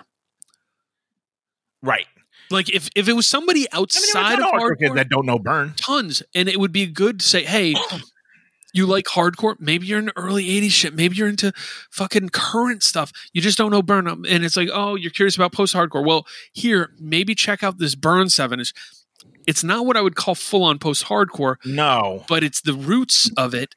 Right. 1.82 2.06
Like 2.50 2.70
if 2.74 2.88
if 2.96 3.08
it 3.08 3.12
was 3.12 3.26
somebody 3.26 3.66
outside 3.72 4.38
of 4.38 4.44
hardcore 4.46 4.78
kids 4.78 4.92
hardcore, 4.92 4.94
that 4.96 5.08
don't 5.08 5.26
know 5.26 5.38
Burn. 5.38 5.74
tons, 5.76 6.22
and 6.34 6.48
it 6.48 6.58
would 6.58 6.72
be 6.72 6.86
good 6.86 7.20
to 7.20 7.26
say, 7.26 7.44
hey. 7.44 7.74
You 8.74 8.84
like 8.84 9.06
hardcore? 9.06 9.56
Maybe 9.58 9.86
you're 9.86 9.98
into 9.98 10.12
early 10.14 10.44
'80s 10.44 10.70
shit. 10.70 10.94
Maybe 10.94 11.16
you're 11.16 11.26
into 11.26 11.54
fucking 11.90 12.28
current 12.28 12.82
stuff. 12.82 13.10
You 13.32 13.40
just 13.40 13.56
don't 13.56 13.70
know 13.70 13.80
Burn, 13.80 14.06
um, 14.06 14.26
and 14.28 14.44
it's 14.44 14.58
like, 14.58 14.68
oh, 14.70 14.94
you're 14.94 15.10
curious 15.10 15.34
about 15.34 15.52
post-hardcore. 15.52 16.04
Well, 16.04 16.26
here, 16.52 16.92
maybe 17.00 17.34
check 17.34 17.62
out 17.62 17.78
this 17.78 17.94
Burn 17.94 18.28
Seven. 18.28 18.60
It's, 18.60 18.74
it's 19.46 19.64
not 19.64 19.86
what 19.86 19.96
I 19.96 20.02
would 20.02 20.16
call 20.16 20.34
full-on 20.34 20.78
post-hardcore. 20.78 21.56
No, 21.64 22.24
but 22.28 22.44
it's 22.44 22.60
the 22.60 22.74
roots 22.74 23.30
of 23.38 23.54
it. 23.54 23.74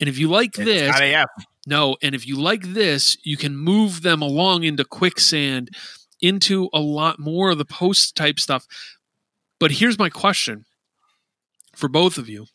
And 0.00 0.08
if 0.08 0.18
you 0.18 0.28
like 0.28 0.52
this, 0.52 0.90
not 0.90 1.28
no, 1.66 1.96
and 2.02 2.14
if 2.14 2.26
you 2.26 2.36
like 2.36 2.62
this, 2.62 3.16
you 3.24 3.36
can 3.36 3.56
move 3.56 4.02
them 4.02 4.22
along 4.22 4.62
into 4.62 4.84
quicksand, 4.84 5.70
into 6.20 6.68
a 6.72 6.80
lot 6.80 7.18
more 7.18 7.50
of 7.50 7.58
the 7.58 7.64
post 7.64 8.14
type 8.14 8.38
stuff. 8.38 8.66
But 9.58 9.72
here's 9.72 9.98
my 9.98 10.08
question 10.08 10.64
for 11.74 11.88
both 11.88 12.18
of 12.18 12.28
you. 12.28 12.46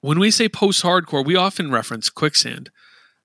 When 0.00 0.18
we 0.18 0.30
say 0.30 0.48
post 0.48 0.82
hardcore, 0.82 1.24
we 1.24 1.36
often 1.36 1.70
reference 1.70 2.10
quicksand. 2.10 2.70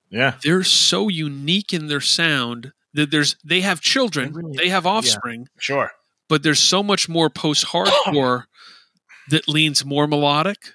Yeah. 0.08 0.34
They're 0.42 0.64
so 0.64 1.08
unique 1.08 1.72
in 1.74 1.88
their 1.88 2.00
sound 2.00 2.72
that 2.94 3.10
there's 3.10 3.36
they 3.44 3.60
have 3.60 3.80
children, 3.80 4.52
they 4.56 4.68
have 4.68 4.86
offspring, 4.86 5.48
Sure. 5.58 5.90
but 6.28 6.42
there's 6.42 6.60
so 6.60 6.82
much 6.82 7.08
more 7.08 7.28
post 7.28 7.66
hardcore 7.66 8.44
that 9.30 9.48
leans 9.48 9.84
more 9.84 10.06
melodic. 10.06 10.72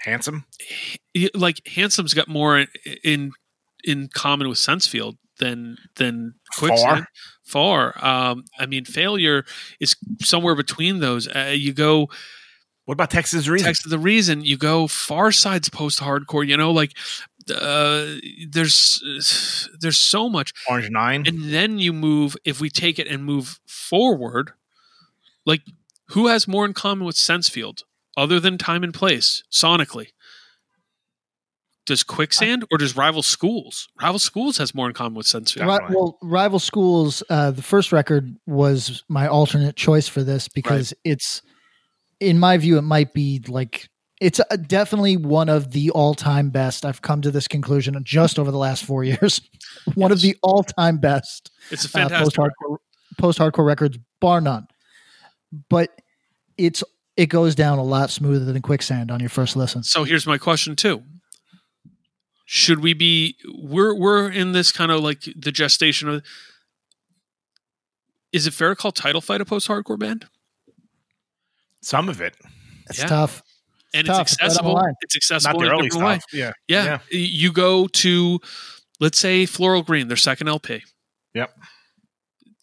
Handsome. 0.00 0.44
y- 1.14 1.30
like 1.34 1.66
Handsome's 1.66 2.14
got 2.14 2.28
more 2.28 2.66
in 3.02 3.32
in, 3.84 4.08
common 4.08 4.48
with 4.48 4.58
Sensefield 4.58 5.16
than 5.38 5.76
than 5.96 6.34
Quicksand. 6.58 7.06
Far. 7.44 7.94
Um, 8.04 8.44
I 8.58 8.66
mean, 8.66 8.84
failure 8.84 9.44
is 9.80 9.96
somewhere 10.20 10.54
between 10.54 11.00
those. 11.00 11.28
Uh, 11.28 11.52
you 11.54 11.72
go. 11.72 12.08
What 12.84 12.94
about 12.94 13.10
Texas 13.10 13.46
Reason? 13.46 13.66
Texas 13.66 13.90
the 13.90 13.98
reason 13.98 14.44
you 14.44 14.56
go 14.56 14.86
Far 14.88 15.30
Side's 15.32 15.68
post 15.68 16.00
hardcore. 16.00 16.46
You 16.46 16.56
know, 16.56 16.72
like 16.72 16.92
uh, 17.54 18.14
there's 18.48 19.70
there's 19.80 20.00
so 20.00 20.28
much 20.28 20.52
Orange 20.68 20.90
Nine, 20.90 21.24
and 21.26 21.52
then 21.52 21.78
you 21.78 21.92
move. 21.92 22.36
If 22.44 22.60
we 22.60 22.70
take 22.70 22.98
it 22.98 23.06
and 23.06 23.24
move 23.24 23.60
forward, 23.66 24.52
like 25.46 25.62
who 26.08 26.26
has 26.28 26.48
more 26.48 26.64
in 26.64 26.72
common 26.72 27.04
with 27.06 27.16
Sensefield 27.16 27.82
other 28.16 28.40
than 28.40 28.58
time 28.58 28.84
and 28.84 28.94
place 28.94 29.42
sonically? 29.50 30.08
Does 31.86 32.02
Quicksand 32.02 32.64
or 32.70 32.78
does 32.78 32.96
Rival 32.96 33.22
Schools? 33.22 33.88
Rival 34.00 34.18
Schools 34.18 34.58
has 34.58 34.74
more 34.74 34.86
in 34.86 34.94
common 34.94 35.14
with 35.14 35.26
Sensefield. 35.26 35.66
Ri- 35.66 35.94
well, 35.94 36.18
Rival 36.22 36.60
Schools, 36.60 37.22
uh, 37.30 37.50
the 37.50 37.62
first 37.62 37.90
record 37.90 38.36
was 38.46 39.02
my 39.08 39.26
alternate 39.26 39.74
choice 39.74 40.06
for 40.06 40.22
this 40.22 40.46
because 40.46 40.94
it's, 41.04 41.42
in 42.20 42.38
my 42.38 42.58
view, 42.58 42.78
it 42.78 42.82
might 42.82 43.12
be 43.12 43.42
like 43.48 43.88
it's 44.20 44.38
uh 44.38 44.56
definitely 44.56 45.16
one 45.16 45.48
of 45.48 45.72
the 45.72 45.90
all-time 45.90 46.50
best. 46.50 46.84
I've 46.84 47.02
come 47.02 47.22
to 47.22 47.30
this 47.30 47.48
conclusion 47.48 47.98
just 48.04 48.38
over 48.38 48.50
the 48.50 48.58
last 48.58 48.84
four 48.84 49.02
years. 49.02 49.40
one 49.94 50.12
of 50.12 50.20
the 50.20 50.36
all-time 50.42 50.98
best. 50.98 51.50
It's 51.70 51.86
a 51.86 51.88
uh, 51.88 52.02
fantastic 52.08 52.36
post-hardcore, 52.36 52.76
post-hardcore 53.18 53.66
records, 53.66 53.98
bar 54.20 54.40
none. 54.40 54.68
But 55.68 55.90
it's 56.58 56.84
it 57.16 57.26
goes 57.26 57.54
down 57.54 57.78
a 57.78 57.82
lot 57.84 58.10
smoother 58.10 58.44
than 58.52 58.62
Quicksand 58.62 59.10
on 59.10 59.20
your 59.20 59.28
first 59.28 59.56
listen. 59.56 59.82
So 59.82 60.04
here's 60.04 60.26
my 60.26 60.38
question 60.38 60.76
too. 60.76 61.02
Should 62.46 62.80
we 62.80 62.94
be 62.94 63.36
we're 63.54 63.94
we're 63.94 64.28
in 64.30 64.52
this 64.52 64.72
kind 64.72 64.90
of 64.90 65.00
like 65.02 65.20
the 65.36 65.52
gestation 65.52 66.08
of 66.08 66.24
is 68.32 68.46
it 68.46 68.54
fair 68.54 68.70
to 68.70 68.76
call 68.76 68.92
title 68.92 69.20
fight 69.20 69.40
a 69.40 69.44
post 69.44 69.68
hardcore 69.68 69.98
band? 69.98 70.26
Some 71.82 72.08
of 72.08 72.20
it. 72.20 72.36
It's 72.88 72.98
Yeah. 73.00 73.06
tough. 73.06 73.42
and 73.92 74.06
tough. 74.06 74.22
it's 74.22 74.32
It's 74.34 74.40
right 74.40 74.46
accessible. 74.46 74.74
line. 74.74 74.94
It's 75.00 75.16
accessible 75.16 75.60
Not 75.60 75.64
the 75.66 75.72
in 75.74 75.80
early 75.80 75.90
stuff. 75.90 76.24
Yeah. 76.32 76.52
Yeah. 76.68 76.98
Yeah. 77.10 77.18
You 77.18 77.52
go 77.52 77.88
to, 77.88 78.38
let's 79.00 79.18
say, 79.18 79.46
Floral 79.46 79.82
Green, 79.82 80.06
their 80.06 80.16
second 80.16 80.46
LP. 80.48 80.84
Yep. 81.34 81.52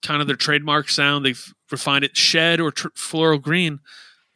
Kind 0.03 0.21
of 0.21 0.27
their 0.27 0.37
trademark 0.37 0.87
sound. 0.89 1.25
They've 1.25 1.53
refined 1.69 2.05
it. 2.05 2.15
Shed 2.15 2.61
or 2.61 2.71
tr- 2.71 2.87
Floral 2.95 3.39
Green 3.39 3.79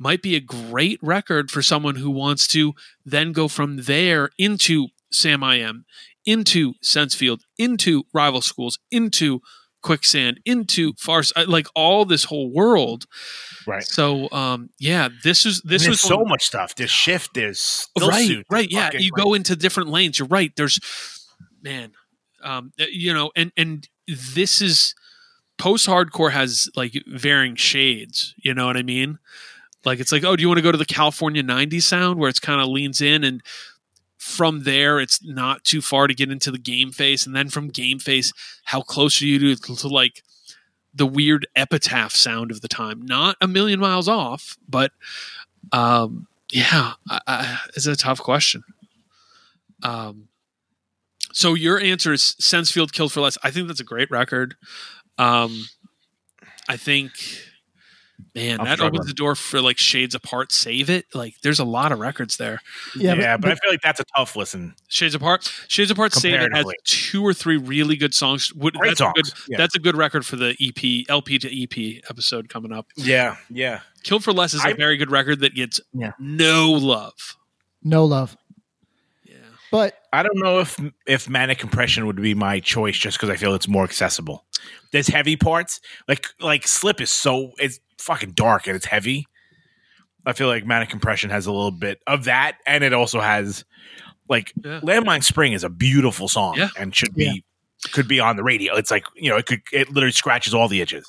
might 0.01 0.23
be 0.23 0.35
a 0.35 0.39
great 0.39 0.99
record 1.03 1.51
for 1.51 1.61
someone 1.61 1.95
who 1.95 2.09
wants 2.09 2.47
to 2.47 2.73
then 3.05 3.31
go 3.31 3.47
from 3.47 3.83
there 3.83 4.31
into 4.39 4.87
Samiam, 5.13 5.83
into 6.25 6.73
Sensefield, 6.83 7.41
into 7.59 8.03
Rival 8.11 8.41
Schools, 8.41 8.79
into 8.89 9.41
Quicksand, 9.83 10.39
into 10.43 10.93
Farce, 10.97 11.31
like 11.47 11.67
all 11.75 12.05
this 12.05 12.23
whole 12.23 12.51
world. 12.51 13.05
Right. 13.67 13.83
So, 13.83 14.27
um, 14.31 14.71
yeah, 14.79 15.09
this 15.23 15.45
is 15.45 15.61
this 15.63 15.87
was 15.87 16.01
so 16.01 16.25
much 16.25 16.43
stuff. 16.43 16.73
There's 16.73 16.89
shift. 16.89 17.35
There's 17.35 17.87
right, 17.99 18.27
suit. 18.27 18.45
right, 18.49 18.71
yeah. 18.71 18.89
You 18.93 19.11
like- 19.15 19.23
go 19.23 19.35
into 19.35 19.55
different 19.55 19.89
lanes. 19.89 20.17
You're 20.17 20.27
right. 20.27 20.51
There's, 20.55 20.79
man, 21.61 21.91
um, 22.43 22.71
you 22.77 23.13
know, 23.13 23.31
and 23.35 23.51
and 23.55 23.87
this 24.07 24.63
is 24.63 24.95
post 25.59 25.87
hardcore 25.87 26.31
has 26.31 26.69
like 26.75 26.93
varying 27.05 27.55
shades. 27.55 28.33
You 28.37 28.55
know 28.55 28.65
what 28.65 28.77
I 28.77 28.83
mean? 28.83 29.19
Like 29.85 29.99
it's 29.99 30.11
like, 30.11 30.23
oh, 30.23 30.35
do 30.35 30.41
you 30.41 30.47
want 30.47 30.59
to 30.59 30.63
go 30.63 30.71
to 30.71 30.77
the 30.77 30.85
California 30.85 31.43
'90s 31.43 31.83
sound 31.83 32.19
where 32.19 32.29
it's 32.29 32.39
kind 32.39 32.61
of 32.61 32.67
leans 32.67 33.01
in 33.01 33.23
and 33.23 33.41
from 34.21 34.61
there 34.65 34.99
it's 34.99 35.23
not 35.23 35.63
too 35.63 35.81
far 35.81 36.05
to 36.05 36.13
get 36.13 36.29
into 36.29 36.51
the 36.51 36.59
game 36.59 36.91
face 36.91 37.25
and 37.25 37.35
then 37.35 37.49
from 37.49 37.69
game 37.69 37.97
face 37.97 38.31
how 38.65 38.79
close 38.79 39.19
are 39.19 39.25
you 39.25 39.55
to, 39.55 39.75
to 39.75 39.87
like 39.87 40.21
the 40.93 41.07
weird 41.07 41.47
epitaph 41.55 42.13
sound 42.13 42.51
of 42.51 42.61
the 42.61 42.67
time? 42.67 43.01
Not 43.01 43.35
a 43.41 43.47
million 43.47 43.79
miles 43.79 44.07
off 44.07 44.57
but 44.69 44.91
um 45.71 46.27
yeah 46.51 46.93
I, 47.09 47.19
I, 47.25 47.59
it's 47.75 47.87
a 47.87 47.95
tough 47.95 48.19
question. 48.19 48.63
Um 49.81 50.27
so 51.33 51.55
your 51.55 51.79
answer 51.79 52.13
is 52.13 52.35
sensefield 52.39 52.91
killed 52.91 53.11
for 53.11 53.21
less. 53.21 53.39
I 53.43 53.49
think 53.49 53.67
that's 53.67 53.79
a 53.79 53.83
great 53.83 54.11
record. 54.11 54.55
Um 55.17 55.65
i 56.69 56.77
think 56.77 57.11
man 58.35 58.59
I'm 58.59 58.65
that 58.65 58.77
struggling. 58.77 58.99
opens 58.99 59.07
the 59.07 59.13
door 59.13 59.35
for 59.35 59.61
like 59.61 59.77
shades 59.77 60.15
apart 60.15 60.51
save 60.51 60.89
it 60.89 61.05
like 61.13 61.35
there's 61.43 61.59
a 61.59 61.63
lot 61.65 61.91
of 61.91 61.99
records 61.99 62.37
there 62.37 62.59
Yeah, 62.95 63.37
but, 63.37 63.51
I 63.51 63.55
feel 63.55 63.71
like 63.71 63.81
that's 63.81 63.99
a 63.99 64.05
tough 64.15 64.35
listen. 64.35 64.75
Shades 64.87 65.15
Apart. 65.15 65.51
Shades 65.67 65.89
Apart 65.91 66.13
Save 66.13 66.41
It 66.41 66.53
has 66.55 66.65
two 66.85 67.25
or 67.25 67.33
three 67.33 67.57
really 67.57 67.95
good 67.95 68.13
songs. 68.13 68.51
Great 68.51 68.73
that's 68.83 69.01
a 69.01 69.11
good 69.15 69.25
yeah. 69.47 69.57
that's 69.57 69.75
a 69.75 69.79
good 69.79 69.95
record 69.95 70.25
for 70.25 70.35
the 70.35 70.55
EP 70.61 71.05
LP 71.09 71.39
to 71.39 71.63
EP 71.63 72.03
episode 72.09 72.49
coming 72.49 72.71
up. 72.71 72.87
Yeah, 72.95 73.37
yeah. 73.49 73.79
Killed 74.03 74.23
for 74.23 74.33
Less 74.33 74.53
is 74.53 74.63
a 74.65 74.69
I- 74.69 74.73
very 74.73 74.97
good 74.97 75.11
record 75.11 75.39
that 75.41 75.53
gets 75.55 75.79
Yeah. 75.93 76.11
no 76.19 76.71
love. 76.71 77.13
No 77.83 78.05
love. 78.05 78.35
Yeah. 79.25 79.35
But 79.71 79.95
I 80.11 80.23
don't 80.23 80.37
know 80.39 80.59
if 80.59 80.79
if 81.07 81.29
manic 81.29 81.57
compression 81.59 82.05
would 82.07 82.21
be 82.21 82.33
my 82.33 82.59
choice 82.59 82.97
just 82.97 83.17
because 83.17 83.29
I 83.29 83.35
feel 83.37 83.53
it's 83.53 83.67
more 83.67 83.83
accessible. 83.83 84.45
There's 84.91 85.07
heavy 85.07 85.35
parts 85.37 85.79
like 86.07 86.25
like 86.39 86.67
slip 86.67 86.99
is 87.01 87.09
so 87.09 87.53
it's 87.57 87.79
fucking 88.01 88.31
dark 88.31 88.67
and 88.67 88.75
it's 88.75 88.85
heavy. 88.85 89.27
I 90.25 90.33
feel 90.33 90.47
like 90.47 90.65
manic 90.65 90.89
compression 90.89 91.29
has 91.31 91.45
a 91.47 91.51
little 91.51 91.71
bit 91.71 91.99
of 92.05 92.25
that, 92.25 92.57
and 92.67 92.83
it 92.83 92.93
also 92.93 93.19
has 93.21 93.65
like 94.29 94.53
Yeah. 94.63 94.79
landmine 94.81 95.23
spring 95.23 95.53
is 95.53 95.63
a 95.63 95.69
beautiful 95.69 96.27
song 96.27 96.55
Yeah. 96.57 96.69
and 96.77 96.95
should 96.95 97.13
be 97.15 97.43
could 97.93 98.07
be 98.07 98.19
on 98.19 98.35
the 98.35 98.43
radio. 98.43 98.75
It's 98.75 98.91
like 98.91 99.03
you 99.15 99.29
know 99.29 99.37
it 99.37 99.47
could 99.47 99.61
it 99.73 99.89
literally 99.89 100.11
scratches 100.11 100.53
all 100.53 100.67
the 100.67 100.81
edges. 100.81 101.07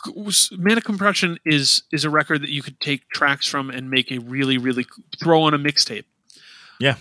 Manic 0.52 0.84
Compression 0.84 1.38
is 1.44 1.82
is 1.92 2.04
a 2.04 2.10
record 2.10 2.40
that 2.42 2.48
you 2.48 2.62
could 2.62 2.80
take 2.80 3.06
tracks 3.10 3.46
from 3.46 3.68
and 3.70 3.90
make 3.90 4.10
a 4.10 4.18
really 4.18 4.56
really 4.56 4.86
throw 5.20 5.42
on 5.42 5.52
a 5.52 5.58
mixtape. 5.58 6.04
Yeah. 6.80 6.96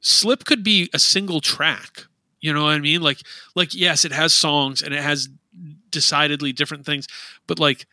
Slip 0.00 0.44
could 0.44 0.62
be 0.62 0.90
a 0.92 0.98
single 0.98 1.40
track. 1.40 2.04
You 2.40 2.52
know 2.52 2.64
what 2.64 2.74
I 2.74 2.78
mean? 2.78 3.00
Like 3.00 3.20
like 3.54 3.74
yes, 3.74 4.04
it 4.04 4.12
has 4.12 4.34
songs 4.34 4.82
and 4.82 4.92
it 4.92 5.02
has 5.02 5.28
decidedly 5.90 6.52
different 6.52 6.84
things, 6.84 7.06
but 7.46 7.58
like 7.58 7.86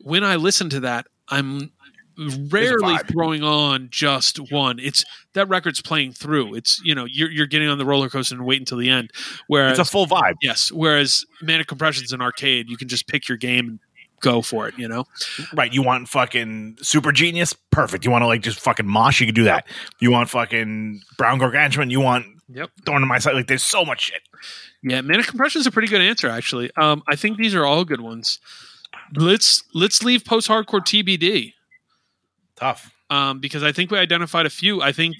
when 0.00 0.24
I 0.24 0.36
listen 0.36 0.70
to 0.70 0.80
that, 0.80 1.06
I'm 1.28 1.70
rarely 2.50 2.96
throwing 3.10 3.42
on 3.42 3.88
just 3.90 4.38
one. 4.52 4.78
It's 4.78 5.04
that 5.34 5.48
record's 5.48 5.80
playing 5.80 6.12
through. 6.12 6.54
It's 6.54 6.80
you 6.84 6.94
know 6.94 7.04
you're 7.06 7.30
you're 7.30 7.46
getting 7.46 7.68
on 7.68 7.78
the 7.78 7.86
roller 7.86 8.08
coaster 8.08 8.34
and 8.34 8.44
wait 8.44 8.60
until 8.60 8.78
the 8.78 8.90
end. 8.90 9.10
Whereas 9.46 9.78
It's 9.78 9.88
a 9.88 9.90
full 9.90 10.06
vibe. 10.06 10.34
yes, 10.42 10.70
whereas 10.72 11.24
Manic 11.42 11.66
Compression's 11.66 12.12
an 12.12 12.20
arcade. 12.20 12.68
You 12.68 12.76
can 12.76 12.88
just 12.88 13.06
pick 13.06 13.28
your 13.28 13.38
game 13.38 13.68
and 13.68 13.78
go 14.20 14.42
for 14.42 14.68
it. 14.68 14.74
You 14.76 14.88
know. 14.88 15.04
Right. 15.54 15.72
You 15.72 15.82
want 15.82 16.08
fucking 16.08 16.78
super 16.82 17.12
genius? 17.12 17.54
Perfect. 17.70 18.04
You 18.04 18.10
want 18.10 18.22
to 18.22 18.26
like 18.26 18.42
just 18.42 18.60
fucking 18.60 18.86
mosh? 18.86 19.20
You 19.20 19.26
can 19.26 19.34
do 19.34 19.44
that. 19.44 19.66
You 20.00 20.10
want 20.10 20.28
fucking 20.28 21.00
brown 21.16 21.38
gargantuan? 21.38 21.90
You 21.90 22.00
want 22.00 22.26
Yep. 22.52 22.70
thorn 22.84 23.00
in 23.02 23.08
my 23.08 23.18
side? 23.20 23.34
Like 23.34 23.46
there's 23.46 23.62
so 23.62 23.84
much 23.84 24.00
shit. 24.06 24.22
Yeah, 24.82 25.00
Manic 25.02 25.26
Compression 25.26 25.60
is 25.60 25.68
a 25.68 25.70
pretty 25.70 25.86
good 25.86 26.00
answer, 26.00 26.28
actually. 26.28 26.70
Um, 26.76 27.02
I 27.08 27.14
think 27.14 27.36
these 27.38 27.54
are 27.54 27.64
all 27.64 27.84
good 27.84 28.00
ones. 28.00 28.40
Let's 29.16 29.64
let's 29.74 30.02
leave 30.02 30.24
post 30.24 30.48
hardcore 30.48 30.80
TBD 30.80 31.54
Tough. 32.56 32.92
um, 33.10 33.40
because 33.40 33.62
I 33.62 33.72
think 33.72 33.90
we 33.90 33.98
identified 33.98 34.46
a 34.46 34.50
few. 34.50 34.80
I 34.82 34.92
think 34.92 35.16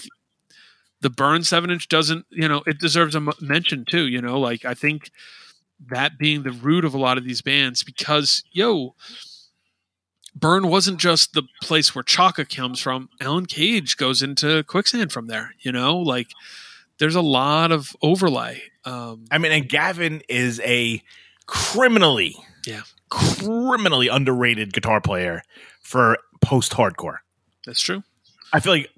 the 1.01 1.11
Burn 1.11 1.43
seven 1.45 1.71
inch 1.71 1.89
doesn't, 1.89 2.27
you 2.31 2.47
know, 2.49 2.63
it 2.67 2.79
deserves 2.79 3.15
a 3.15 3.19
m- 3.19 3.31
mention 3.41 3.85
too. 3.89 4.07
You 4.07 4.21
know, 4.21 4.39
like 4.39 4.65
I 4.65 4.75
think 4.75 5.11
that 5.89 6.19
being 6.19 6.43
the 6.43 6.53
root 6.53 6.85
of 6.85 6.93
a 6.95 6.99
lot 6.99 7.17
of 7.19 7.25
these 7.25 7.41
bands 7.43 7.83
because 7.83 8.45
yo, 8.53 8.95
Burn 10.35 10.69
wasn't 10.69 11.01
just 11.01 11.33
the 11.33 11.43
place 11.63 11.95
where 11.95 12.05
Chaka 12.05 12.45
comes 12.45 12.81
from. 12.81 13.09
Alan 13.21 13.47
Cage 13.47 13.97
goes 13.97 14.23
into 14.23 14.63
Quicksand 14.65 15.11
from 15.11 15.27
there. 15.27 15.55
You 15.61 15.73
know, 15.73 15.99
like 15.99 16.29
there's 16.99 17.17
a 17.17 17.23
lot 17.23 17.73
of 17.73 17.97
overlay. 18.03 18.63
Um, 18.85 19.25
I 19.31 19.39
mean, 19.39 19.53
and 19.53 19.69
Gavin 19.69 20.23
is 20.29 20.61
a 20.61 21.03
criminally, 21.47 22.37
Yeah. 22.67 22.83
Criminally 23.11 24.09
underrated 24.09 24.73
guitar 24.73 25.01
player 25.01 25.43
for 25.83 26.17
post 26.41 26.73
hardcore. 26.73 27.19
that's 27.67 27.81
true. 27.81 28.03
I 28.53 28.61
feel 28.61 28.73
like 28.73 28.91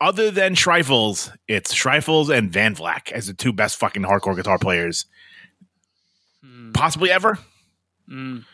other 0.00 0.30
than 0.30 0.54
Schreifels, 0.54 1.32
it's 1.48 1.74
Schreifels 1.74 2.28
and 2.36 2.50
Van 2.52 2.74
Vleck 2.76 3.10
as 3.12 3.26
the 3.26 3.34
two 3.34 3.52
best 3.52 3.76
fucking 3.78 4.02
hardcore 4.02 4.36
guitar 4.36 4.58
players 4.58 5.06
Hmm. 6.42 6.72
possibly 6.72 7.10
ever. 7.10 7.38
Mm. 8.08 8.44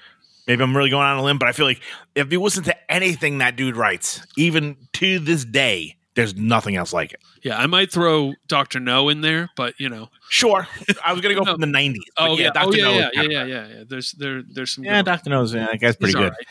Maybe 0.47 0.62
I'm 0.62 0.77
really 0.77 0.91
going 0.91 1.07
on 1.07 1.19
a 1.19 1.23
limb, 1.23 1.39
but 1.39 1.49
I 1.49 1.53
feel 1.53 1.67
like 1.67 1.81
if 2.14 2.31
you 2.33 2.41
listen 2.43 2.64
to 2.64 2.93
anything 2.93 3.39
that 3.39 3.57
dude 3.57 3.77
writes, 3.77 4.25
even 4.37 4.77
to 4.95 5.19
this 5.19 5.45
day, 5.45 5.97
there's 6.17 6.35
nothing 6.35 6.75
else 6.77 6.93
like 6.93 7.12
it. 7.12 7.21
Yeah, 7.43 7.57
I 7.59 7.67
might 7.67 7.93
throw 7.93 8.35
Dr. 8.49 8.81
Know 8.81 9.09
in 9.09 9.21
there, 9.21 9.51
but 9.57 9.75
you 9.79 9.89
know. 9.89 10.09
Sure, 10.29 10.67
I 11.05 11.12
was 11.12 11.21
gonna 11.23 11.35
go 11.37 11.43
No. 11.45 11.53
from 11.53 11.61
the 11.61 11.67
'90s. 11.79 11.97
Oh 12.17 12.37
yeah, 12.37 12.49
oh 12.57 12.71
Dr. 12.73 12.77
yeah, 12.79 12.85
No 12.85 12.93
yeah, 12.93 13.11
yeah, 13.14 13.23
yeah, 13.23 13.45
yeah, 13.45 13.67
yeah. 13.69 13.85
There's 13.89 14.12
there 14.12 14.43
there's 14.43 14.73
some. 14.73 14.83
yeah. 14.85 15.03
Dr. 15.03 15.31
Know's 15.31 15.55
Yeah, 15.55 15.67
that 15.71 15.79
guy's 15.81 15.95
pretty 15.97 16.17
all 16.17 16.23
good. 16.25 16.31
right. 16.33 16.47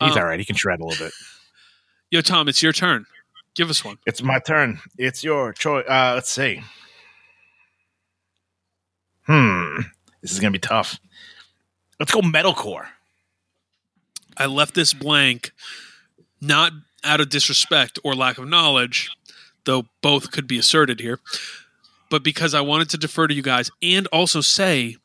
He's 0.00 0.12
Um, 0.16 0.18
all 0.18 0.24
right. 0.28 0.40
He 0.40 0.44
can 0.44 0.56
shred 0.56 0.80
a 0.80 0.84
little 0.84 1.06
bit. 1.06 1.12
Yo, 2.10 2.20
Tom, 2.22 2.48
it's 2.48 2.62
your 2.62 2.72
turn. 2.72 3.06
Give 3.54 3.70
us 3.70 3.84
one. 3.84 3.98
It's 4.06 4.22
my 4.22 4.38
turn. 4.40 4.80
It's 4.98 5.22
your 5.22 5.52
choice. 5.52 5.84
Uh, 5.88 6.12
let's 6.14 6.30
see. 6.30 6.62
Hmm. 9.26 9.82
This 10.22 10.32
is 10.32 10.40
gonna 10.40 10.50
be 10.50 10.58
tough. 10.58 10.98
Let's 11.98 12.12
go 12.12 12.20
metalcore. 12.20 12.86
I 14.36 14.46
left 14.46 14.74
this 14.74 14.94
blank, 14.94 15.52
not 16.40 16.72
out 17.04 17.20
of 17.20 17.28
disrespect 17.28 17.98
or 18.04 18.14
lack 18.14 18.38
of 18.38 18.48
knowledge, 18.48 19.10
though 19.70 19.84
both 20.02 20.32
could 20.32 20.46
be 20.48 20.58
asserted 20.58 20.98
here, 21.00 21.20
but 22.10 22.24
because 22.24 22.54
I 22.54 22.60
wanted 22.60 22.90
to 22.90 22.98
defer 22.98 23.28
to 23.28 23.34
you 23.34 23.42
guys 23.42 23.70
and 23.82 24.06
also 24.08 24.40
say, 24.40 24.96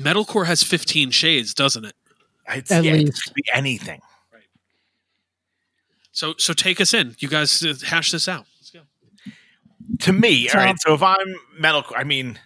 metalcore 0.00 0.46
has 0.46 0.62
15 0.64 1.10
shades, 1.12 1.54
doesn't 1.54 1.84
it? 1.84 1.94
It's, 2.48 2.70
At 2.72 2.82
yeah, 2.84 2.92
it 2.94 3.04
least. 3.04 3.24
could 3.24 3.34
be 3.34 3.44
anything. 3.54 4.00
So 6.12 6.34
so 6.38 6.52
take 6.52 6.80
us 6.80 6.94
in. 6.94 7.16
You 7.18 7.28
guys 7.28 7.62
uh, 7.62 7.74
hash 7.86 8.10
this 8.12 8.28
out. 8.28 8.46
Let's 8.60 8.70
go. 8.70 8.80
To 10.00 10.12
me, 10.12 10.46
Tom- 10.48 10.60
all 10.60 10.66
right. 10.66 10.76
So 10.80 10.94
if 10.94 11.02
I'm 11.02 11.34
metalcore, 11.60 11.96
I 11.96 12.04
mean, 12.04 12.38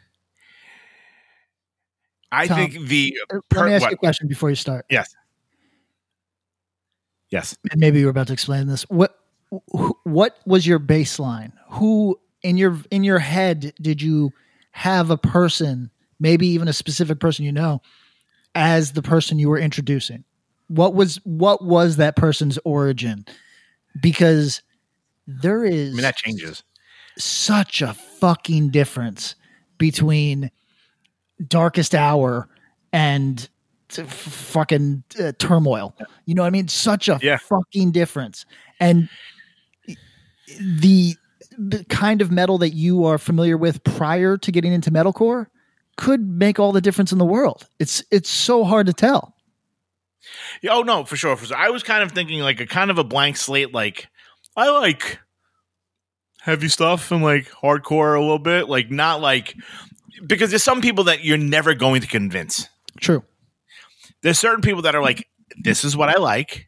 I 2.32 2.46
Tom, 2.46 2.56
think 2.70 2.88
the 2.88 3.14
Let 3.32 3.48
per- 3.50 3.66
me 3.66 3.72
ask 3.74 3.82
what? 3.82 3.90
you 3.90 3.94
a 3.96 3.98
question 3.98 4.26
before 4.28 4.48
you 4.50 4.56
start. 4.56 4.86
yes, 4.88 5.14
yes. 7.30 7.56
And 7.70 7.78
maybe 7.80 7.98
you 7.98 8.06
were 8.06 8.10
about 8.10 8.28
to 8.28 8.32
explain 8.32 8.66
this. 8.68 8.82
What 8.88 9.10
wh- 9.10 9.17
what 10.04 10.38
was 10.46 10.66
your 10.66 10.78
baseline? 10.78 11.52
Who 11.70 12.18
in 12.42 12.56
your 12.56 12.78
in 12.90 13.04
your 13.04 13.18
head 13.18 13.72
did 13.80 14.00
you 14.02 14.30
have 14.72 15.10
a 15.10 15.16
person, 15.16 15.90
maybe 16.20 16.46
even 16.48 16.68
a 16.68 16.72
specific 16.72 17.20
person 17.20 17.44
you 17.44 17.52
know, 17.52 17.80
as 18.54 18.92
the 18.92 19.02
person 19.02 19.38
you 19.38 19.48
were 19.48 19.58
introducing? 19.58 20.24
What 20.68 20.94
was 20.94 21.16
what 21.24 21.64
was 21.64 21.96
that 21.96 22.16
person's 22.16 22.58
origin? 22.64 23.24
Because 24.00 24.62
there 25.26 25.64
is 25.64 25.92
I 25.92 25.96
mean 25.96 26.02
that 26.02 26.16
changes. 26.16 26.62
such 27.16 27.82
a 27.82 27.94
fucking 27.94 28.70
difference 28.70 29.34
between 29.78 30.50
darkest 31.46 31.94
hour 31.94 32.48
and 32.92 33.48
fucking 33.90 35.02
uh, 35.18 35.32
turmoil 35.38 35.94
you 36.26 36.34
know 36.34 36.42
what 36.42 36.48
i 36.48 36.50
mean 36.50 36.68
such 36.68 37.08
a 37.08 37.18
Yeah. 37.22 37.38
fucking 37.38 37.90
difference 37.92 38.44
and 38.80 39.08
the, 40.60 41.16
the 41.56 41.84
kind 41.88 42.22
of 42.22 42.30
metal 42.30 42.58
that 42.58 42.70
you 42.70 43.04
are 43.04 43.18
familiar 43.18 43.56
with 43.56 43.82
prior 43.84 44.36
to 44.38 44.52
getting 44.52 44.72
into 44.72 44.90
metalcore 44.90 45.46
could 45.96 46.20
make 46.20 46.58
all 46.58 46.72
the 46.72 46.80
difference 46.80 47.12
in 47.12 47.18
the 47.18 47.26
world. 47.26 47.68
It's 47.78 48.04
it's 48.10 48.30
so 48.30 48.64
hard 48.64 48.86
to 48.86 48.92
tell. 48.92 49.34
Yeah, 50.62 50.74
oh 50.74 50.82
no, 50.82 51.04
for 51.04 51.16
sure, 51.16 51.36
for 51.36 51.46
sure. 51.46 51.56
I 51.56 51.70
was 51.70 51.82
kind 51.82 52.02
of 52.02 52.12
thinking 52.12 52.40
like 52.40 52.60
a 52.60 52.66
kind 52.66 52.90
of 52.90 52.98
a 52.98 53.04
blank 53.04 53.36
slate. 53.36 53.74
Like 53.74 54.08
I 54.56 54.70
like 54.70 55.18
heavy 56.40 56.68
stuff 56.68 57.10
and 57.10 57.22
like 57.22 57.50
hardcore 57.50 58.16
a 58.16 58.20
little 58.20 58.38
bit. 58.38 58.68
Like 58.68 58.90
not 58.90 59.20
like 59.20 59.56
because 60.26 60.50
there's 60.50 60.64
some 60.64 60.80
people 60.80 61.04
that 61.04 61.24
you're 61.24 61.36
never 61.36 61.74
going 61.74 62.00
to 62.00 62.06
convince. 62.06 62.68
True. 63.00 63.24
There's 64.22 64.38
certain 64.38 64.62
people 64.62 64.82
that 64.82 64.94
are 64.94 65.02
like, 65.02 65.28
this 65.62 65.84
is 65.84 65.96
what 65.96 66.08
I 66.08 66.18
like. 66.18 66.66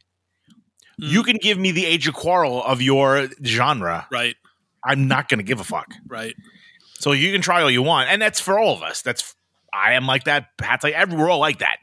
You 1.00 1.22
mm. 1.22 1.26
can 1.26 1.36
give 1.36 1.58
me 1.58 1.72
the 1.72 1.86
age 1.86 2.06
of 2.08 2.14
quarrel 2.14 2.62
of 2.62 2.82
your 2.82 3.28
genre. 3.44 4.06
Right. 4.10 4.36
I'm 4.84 5.08
not 5.08 5.28
going 5.28 5.38
to 5.38 5.44
give 5.44 5.60
a 5.60 5.64
fuck. 5.64 5.92
Right. 6.06 6.34
So 6.98 7.12
you 7.12 7.32
can 7.32 7.40
try 7.40 7.62
all 7.62 7.70
you 7.70 7.82
want, 7.82 8.10
and 8.10 8.20
that's 8.20 8.40
for 8.40 8.58
all 8.58 8.74
of 8.74 8.82
us. 8.82 9.02
That's 9.02 9.34
I 9.72 9.94
am 9.94 10.06
like 10.06 10.24
that. 10.24 10.56
Pat's 10.58 10.84
like 10.84 10.94
every 10.94 11.16
we're 11.16 11.30
all 11.30 11.38
like 11.38 11.60
that. 11.60 11.78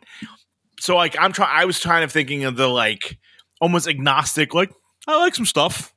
So 0.80 0.96
like 0.96 1.16
I'm 1.20 1.34
trying. 1.34 1.50
I 1.52 1.66
was 1.66 1.80
kind 1.80 2.04
of 2.04 2.12
thinking 2.12 2.44
of 2.44 2.56
the 2.56 2.68
like 2.68 3.18
almost 3.60 3.88
agnostic. 3.88 4.54
Like 4.54 4.72
I 5.08 5.20
like 5.20 5.34
some 5.34 5.46
stuff. 5.46 5.94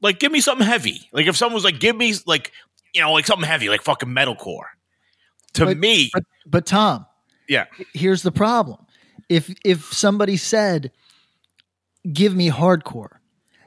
Like 0.00 0.20
give 0.20 0.30
me 0.30 0.40
something 0.40 0.66
heavy. 0.66 1.08
Like 1.12 1.26
if 1.26 1.36
someone 1.36 1.54
was 1.54 1.64
like, 1.64 1.80
give 1.80 1.96
me 1.96 2.14
like 2.26 2.52
you 2.94 3.00
know 3.00 3.12
like 3.12 3.26
something 3.26 3.46
heavy, 3.46 3.68
like 3.68 3.82
fucking 3.82 4.08
metalcore. 4.08 4.66
To 5.54 5.66
But- 5.66 5.78
me, 5.78 6.10
But 6.12 6.24
but 6.46 6.66
Tom, 6.66 7.06
yeah, 7.48 7.66
here's 7.92 8.22
the 8.22 8.32
problem. 8.32 8.86
If 9.28 9.52
if 9.64 9.92
somebody 9.92 10.36
said, 10.36 10.92
"Give 12.12 12.34
me 12.34 12.50
hardcore," 12.50 13.18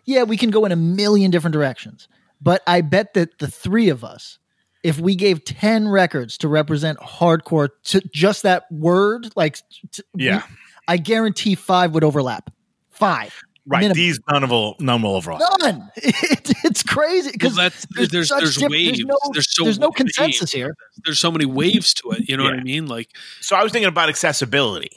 yeah, 0.05 0.23
we 0.23 0.37
can 0.37 0.49
go 0.49 0.65
in 0.65 0.71
a 0.71 0.75
million 0.75 1.31
different 1.31 1.53
directions. 1.53 2.07
But 2.41 2.61
I 2.67 2.81
bet 2.81 3.13
that 3.13 3.39
the 3.39 3.47
three 3.47 3.89
of 3.89 4.03
us, 4.03 4.37
if 4.83 4.99
we 4.99 5.15
gave 5.15 5.45
ten 5.45 5.87
records 5.87 6.37
to 6.39 6.47
represent 6.47 6.99
hardcore, 6.99 7.69
to 7.85 8.01
just 8.13 8.43
that 8.43 8.63
word, 8.71 9.29
like, 9.35 9.59
t- 9.91 10.03
Yeah. 10.15 10.43
I 10.87 10.97
guarantee 10.97 11.55
five 11.55 11.93
would 11.93 12.03
overlap. 12.03 12.49
Five, 12.89 13.33
right. 13.65 13.79
minimum. 13.79 13.95
These 13.95 14.19
none 14.29 14.49
will 14.49 14.75
none 14.79 15.01
will 15.01 15.15
overall. 15.15 15.39
none. 15.61 15.89
It, 15.97 16.51
it's 16.65 16.83
crazy 16.83 17.31
because 17.31 17.55
Well, 17.55 17.69
that's 17.69 17.85
there's 18.11 18.27
such 18.27 18.41
there's 18.41 18.55
diff- 18.57 18.69
waves. 18.69 18.97
There's 18.97 19.05
no, 19.05 19.17
there's 19.31 19.55
so 19.55 19.63
there's 19.63 19.79
no 19.79 19.87
many 19.87 19.95
consensus 19.95 20.51
here. 20.51 20.75
There's 21.05 21.19
so 21.19 21.31
many 21.31 21.45
waves 21.45 21.93
to 21.95 22.11
it. 22.11 22.27
You 22.27 22.35
know 22.35 22.43
what 22.43 22.53
I 22.55 22.63
mean? 22.63 22.87
Like 22.87 23.09
So 23.39 23.55
I 23.55 23.63
was 23.63 23.71
thinking 23.71 23.87
about 23.87 24.09
accessibility. 24.09 24.91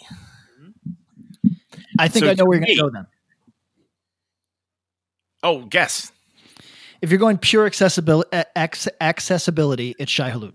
I 1.98 2.08
think 2.08 2.24
So 2.24 2.30
I 2.30 2.34
know 2.34 2.44
where 2.44 2.58
to 2.60 2.66
you're 2.66 2.76
going 2.76 2.76
to 2.76 2.82
me- 2.84 2.90
go 2.90 2.90
then. 2.90 3.06
Oh, 5.46 5.64
guess. 5.64 6.10
If 7.00 7.10
you're 7.10 7.20
going 7.20 7.38
pure 7.38 7.66
accessibility, 7.66 8.28
ex- 8.56 8.88
accessibility, 9.00 9.94
it's 9.96 10.10
Shai 10.10 10.32
Hulud. 10.32 10.54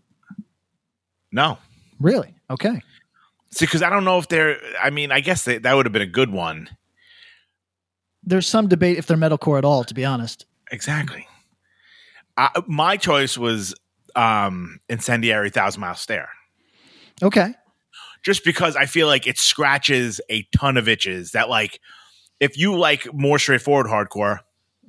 No. 1.31 1.57
Really? 2.01 2.35
Okay. 2.49 2.81
See, 3.51 3.65
because 3.65 3.81
I 3.81 3.89
don't 3.89 4.03
know 4.03 4.18
if 4.18 4.27
they're. 4.27 4.57
I 4.84 4.89
mean, 4.89 5.13
I 5.13 5.22
guess 5.22 5.45
they, 5.45 5.59
that 5.59 5.73
would 5.73 5.85
have 5.85 5.93
been 5.93 6.01
a 6.01 6.05
good 6.05 6.30
one. 6.30 6.69
There's 8.22 8.47
some 8.47 8.68
debate 8.68 8.97
if 8.97 9.07
they're 9.07 9.15
metalcore 9.15 9.57
at 9.57 9.63
all, 9.63 9.85
to 9.85 9.93
be 9.93 10.03
honest. 10.03 10.45
Exactly. 10.72 11.26
I, 12.35 12.49
my 12.68 12.97
choice 12.97 13.38
was 13.38 13.73
um 14.18 14.81
Incendiary 14.89 15.51
Thousand 15.51 15.80
Mile 15.80 15.95
Stare. 15.95 16.30
Okay. 17.23 17.53
Just 18.23 18.43
because 18.43 18.76
I 18.76 18.88
feel 18.88 19.07
like 19.07 19.26
it 19.26 19.38
scratches 19.38 20.19
a 20.30 20.45
ton 20.53 20.76
of 20.76 20.89
itches 20.89 21.31
that, 21.31 21.47
like, 21.47 21.80
if 22.41 22.57
you 22.57 22.77
like 22.77 23.11
more 23.13 23.39
straightforward 23.39 23.88
hardcore, 23.88 24.39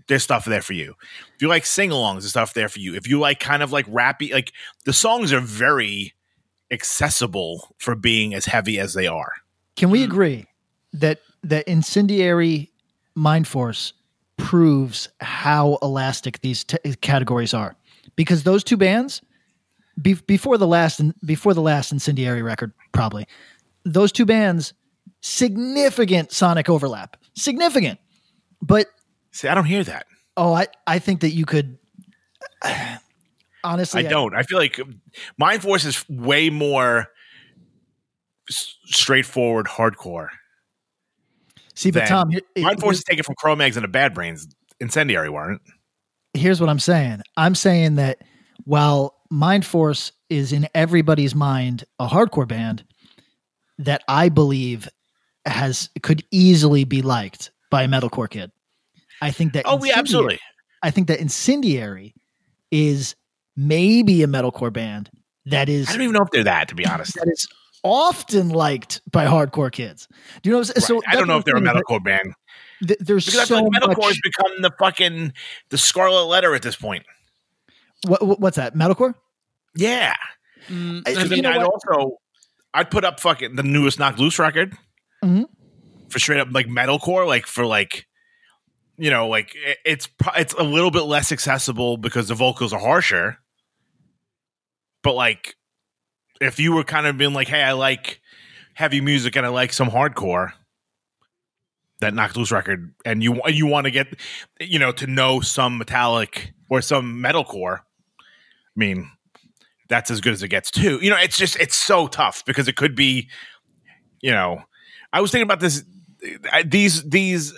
there's 0.08 0.22
stuff 0.22 0.44
there 0.44 0.62
for 0.62 0.72
you. 0.72 0.94
If 1.34 1.42
you 1.42 1.48
like 1.48 1.66
sing 1.66 1.90
alongs, 1.90 2.20
there's 2.20 2.30
stuff 2.30 2.54
there 2.54 2.68
for 2.68 2.78
you. 2.78 2.94
If 2.94 3.08
you 3.08 3.18
like 3.18 3.40
kind 3.40 3.62
of 3.62 3.72
like 3.72 3.86
rappy, 3.86 4.32
like 4.32 4.52
the 4.84 4.92
songs 4.92 5.32
are 5.32 5.40
very 5.40 6.14
accessible 6.70 7.74
for 7.78 7.94
being 7.94 8.34
as 8.34 8.46
heavy 8.46 8.78
as 8.78 8.94
they 8.94 9.06
are. 9.06 9.32
Can 9.76 9.90
we 9.90 10.00
hmm. 10.04 10.10
agree 10.10 10.46
that 10.94 11.20
that 11.42 11.66
incendiary 11.68 12.70
Mindforce 13.16 13.92
proves 14.38 15.08
how 15.20 15.78
elastic 15.82 16.40
these 16.40 16.64
t- 16.64 16.78
categories 17.00 17.54
are? 17.54 17.76
Because 18.16 18.42
those 18.42 18.64
two 18.64 18.76
bands, 18.76 19.22
be- 20.00 20.14
before 20.14 20.58
the 20.58 20.66
last 20.66 21.00
before 21.24 21.54
the 21.54 21.62
last 21.62 21.92
incendiary 21.92 22.42
record, 22.42 22.72
probably 22.92 23.26
those 23.84 24.12
two 24.12 24.26
bands, 24.26 24.72
significant 25.20 26.32
sonic 26.32 26.68
overlap, 26.68 27.16
significant. 27.34 27.98
But 28.60 28.86
See, 29.32 29.48
I 29.48 29.54
don't 29.54 29.64
hear 29.64 29.82
that. 29.84 30.06
oh, 30.36 30.52
I 30.52 30.66
I 30.86 30.98
think 30.98 31.20
that 31.20 31.30
you 31.30 31.44
could. 31.46 31.78
Honestly, 33.64 34.04
I 34.04 34.08
don't. 34.10 34.34
I 34.34 34.42
feel 34.42 34.58
like 34.58 34.80
Mindforce 35.40 35.86
is 35.86 36.04
way 36.08 36.50
more 36.50 37.06
s- 38.50 38.74
straightforward 38.86 39.66
hardcore. 39.66 40.28
See, 41.74 41.90
but 41.92 42.06
Tom, 42.06 42.30
here- 42.30 42.40
Mindforce 42.58 42.94
is 42.94 43.04
taken 43.04 43.22
from 43.22 43.36
Cro-Mags 43.36 43.76
and 43.76 43.84
the 43.84 43.88
Bad 43.88 44.14
Brains. 44.14 44.48
Incendiary 44.80 45.30
weren't. 45.30 45.62
here's 46.34 46.60
what 46.60 46.68
I'm 46.68 46.80
saying. 46.80 47.22
I'm 47.36 47.54
saying 47.54 47.94
that 47.96 48.18
while 48.64 49.14
Mindforce 49.32 50.10
is 50.28 50.52
in 50.52 50.66
everybody's 50.74 51.34
mind 51.36 51.84
a 52.00 52.08
hardcore 52.08 52.48
band 52.48 52.84
that 53.78 54.02
I 54.08 54.28
believe 54.28 54.88
has 55.46 55.88
could 56.02 56.24
easily 56.32 56.82
be 56.82 57.00
liked 57.00 57.52
by 57.70 57.84
a 57.84 57.88
metalcore 57.88 58.28
kid. 58.28 58.50
I 59.22 59.30
think 59.30 59.52
that 59.54 59.64
Oh, 59.66 59.82
yeah, 59.84 59.98
absolutely. 59.98 60.38
I 60.82 60.90
think 60.90 61.06
that 61.08 61.20
Incendiary 61.20 62.14
is 62.70 63.14
maybe 63.56 64.22
a 64.22 64.26
metalcore 64.26 64.72
band 64.72 65.10
that 65.46 65.68
is 65.68 65.88
I 65.88 65.92
don't 65.92 66.02
even 66.02 66.14
know 66.14 66.22
if 66.22 66.30
they're 66.30 66.44
that, 66.44 66.68
to 66.68 66.74
be 66.74 66.84
honest. 66.86 67.14
that 67.14 67.28
is 67.28 67.46
often 67.84 68.50
liked 68.50 69.00
by 69.10 69.24
hardcore 69.26 69.70
kids. 69.72 70.06
Do 70.42 70.48
you 70.48 70.52
know 70.52 70.58
what 70.60 70.68
I'm 70.76 70.82
saying? 70.82 71.00
So 71.00 71.02
I 71.08 71.14
don't 71.16 71.26
know 71.28 71.38
if 71.38 71.44
they're 71.44 71.56
a 71.56 71.60
that's 71.60 71.74
what 71.74 71.94
I'm 71.94 72.00
metalcore 72.00 72.04
band. 72.04 72.34
th- 72.86 72.98
There's 73.00 73.24
Because 73.26 73.40
I 73.40 73.44
so 73.44 73.56
feel 73.56 73.64
like 73.64 73.82
metalcore 73.82 73.96
much. 73.98 74.06
has 74.06 74.20
become 74.22 74.62
the 74.62 74.70
fucking 74.78 75.32
the 75.70 75.78
scarlet 75.78 76.24
letter 76.26 76.54
at 76.54 76.62
this 76.62 76.76
point. 76.76 77.04
What, 78.06 78.26
what- 78.26 78.40
what's 78.40 78.56
that? 78.56 78.74
Metalcore? 78.74 79.14
Yeah. 79.76 80.14
mm, 80.68 81.02
I- 81.06 81.10
And 81.20 81.30
then 81.30 81.46
I'd 81.46 81.58
what? 81.58 81.66
also 81.88 82.18
I'd 82.74 82.90
put 82.90 83.04
up 83.04 83.20
fucking 83.20 83.56
the 83.56 83.62
newest 83.62 83.98
Knocked 83.98 84.18
Loose 84.18 84.38
record 84.38 84.76
Mhm. 85.24 85.44
for 86.08 86.18
straight 86.18 86.40
up 86.40 86.48
like 86.50 86.66
metalcore, 86.66 87.26
like 87.26 87.46
for 87.46 87.66
like 87.66 88.06
you 88.96 89.10
know, 89.10 89.28
like 89.28 89.56
it's 89.84 90.08
it's 90.36 90.54
a 90.54 90.62
little 90.62 90.90
bit 90.90 91.02
less 91.02 91.32
accessible 91.32 91.96
because 91.96 92.28
the 92.28 92.34
vocals 92.34 92.72
are 92.72 92.80
harsher. 92.80 93.38
But 95.02 95.14
like, 95.14 95.56
if 96.40 96.60
you 96.60 96.72
were 96.72 96.84
kind 96.84 97.06
of 97.06 97.18
being 97.18 97.32
like, 97.32 97.48
"Hey, 97.48 97.62
I 97.62 97.72
like 97.72 98.20
heavy 98.74 99.00
music 99.00 99.36
and 99.36 99.44
I 99.46 99.48
like 99.48 99.72
some 99.72 99.88
hardcore," 99.90 100.52
that 102.00 102.14
Knocked 102.14 102.36
Loose 102.36 102.52
record, 102.52 102.94
and 103.04 103.22
you 103.22 103.40
you 103.48 103.66
want 103.66 103.86
to 103.86 103.90
get 103.90 104.08
you 104.60 104.78
know 104.78 104.92
to 104.92 105.06
know 105.06 105.40
some 105.40 105.78
metallic 105.78 106.52
or 106.68 106.80
some 106.80 107.22
metalcore, 107.22 107.78
I 107.78 108.76
mean, 108.76 109.10
that's 109.88 110.10
as 110.10 110.20
good 110.20 110.32
as 110.32 110.42
it 110.42 110.48
gets 110.48 110.70
too. 110.70 110.98
You 111.02 111.10
know, 111.10 111.16
it's 111.16 111.38
just 111.38 111.58
it's 111.58 111.76
so 111.76 112.06
tough 112.06 112.44
because 112.44 112.68
it 112.68 112.76
could 112.76 112.94
be, 112.94 113.28
you 114.20 114.30
know, 114.30 114.62
I 115.12 115.20
was 115.20 115.30
thinking 115.30 115.44
about 115.44 115.60
this. 115.60 115.84
These 116.64 117.08
these 117.08 117.52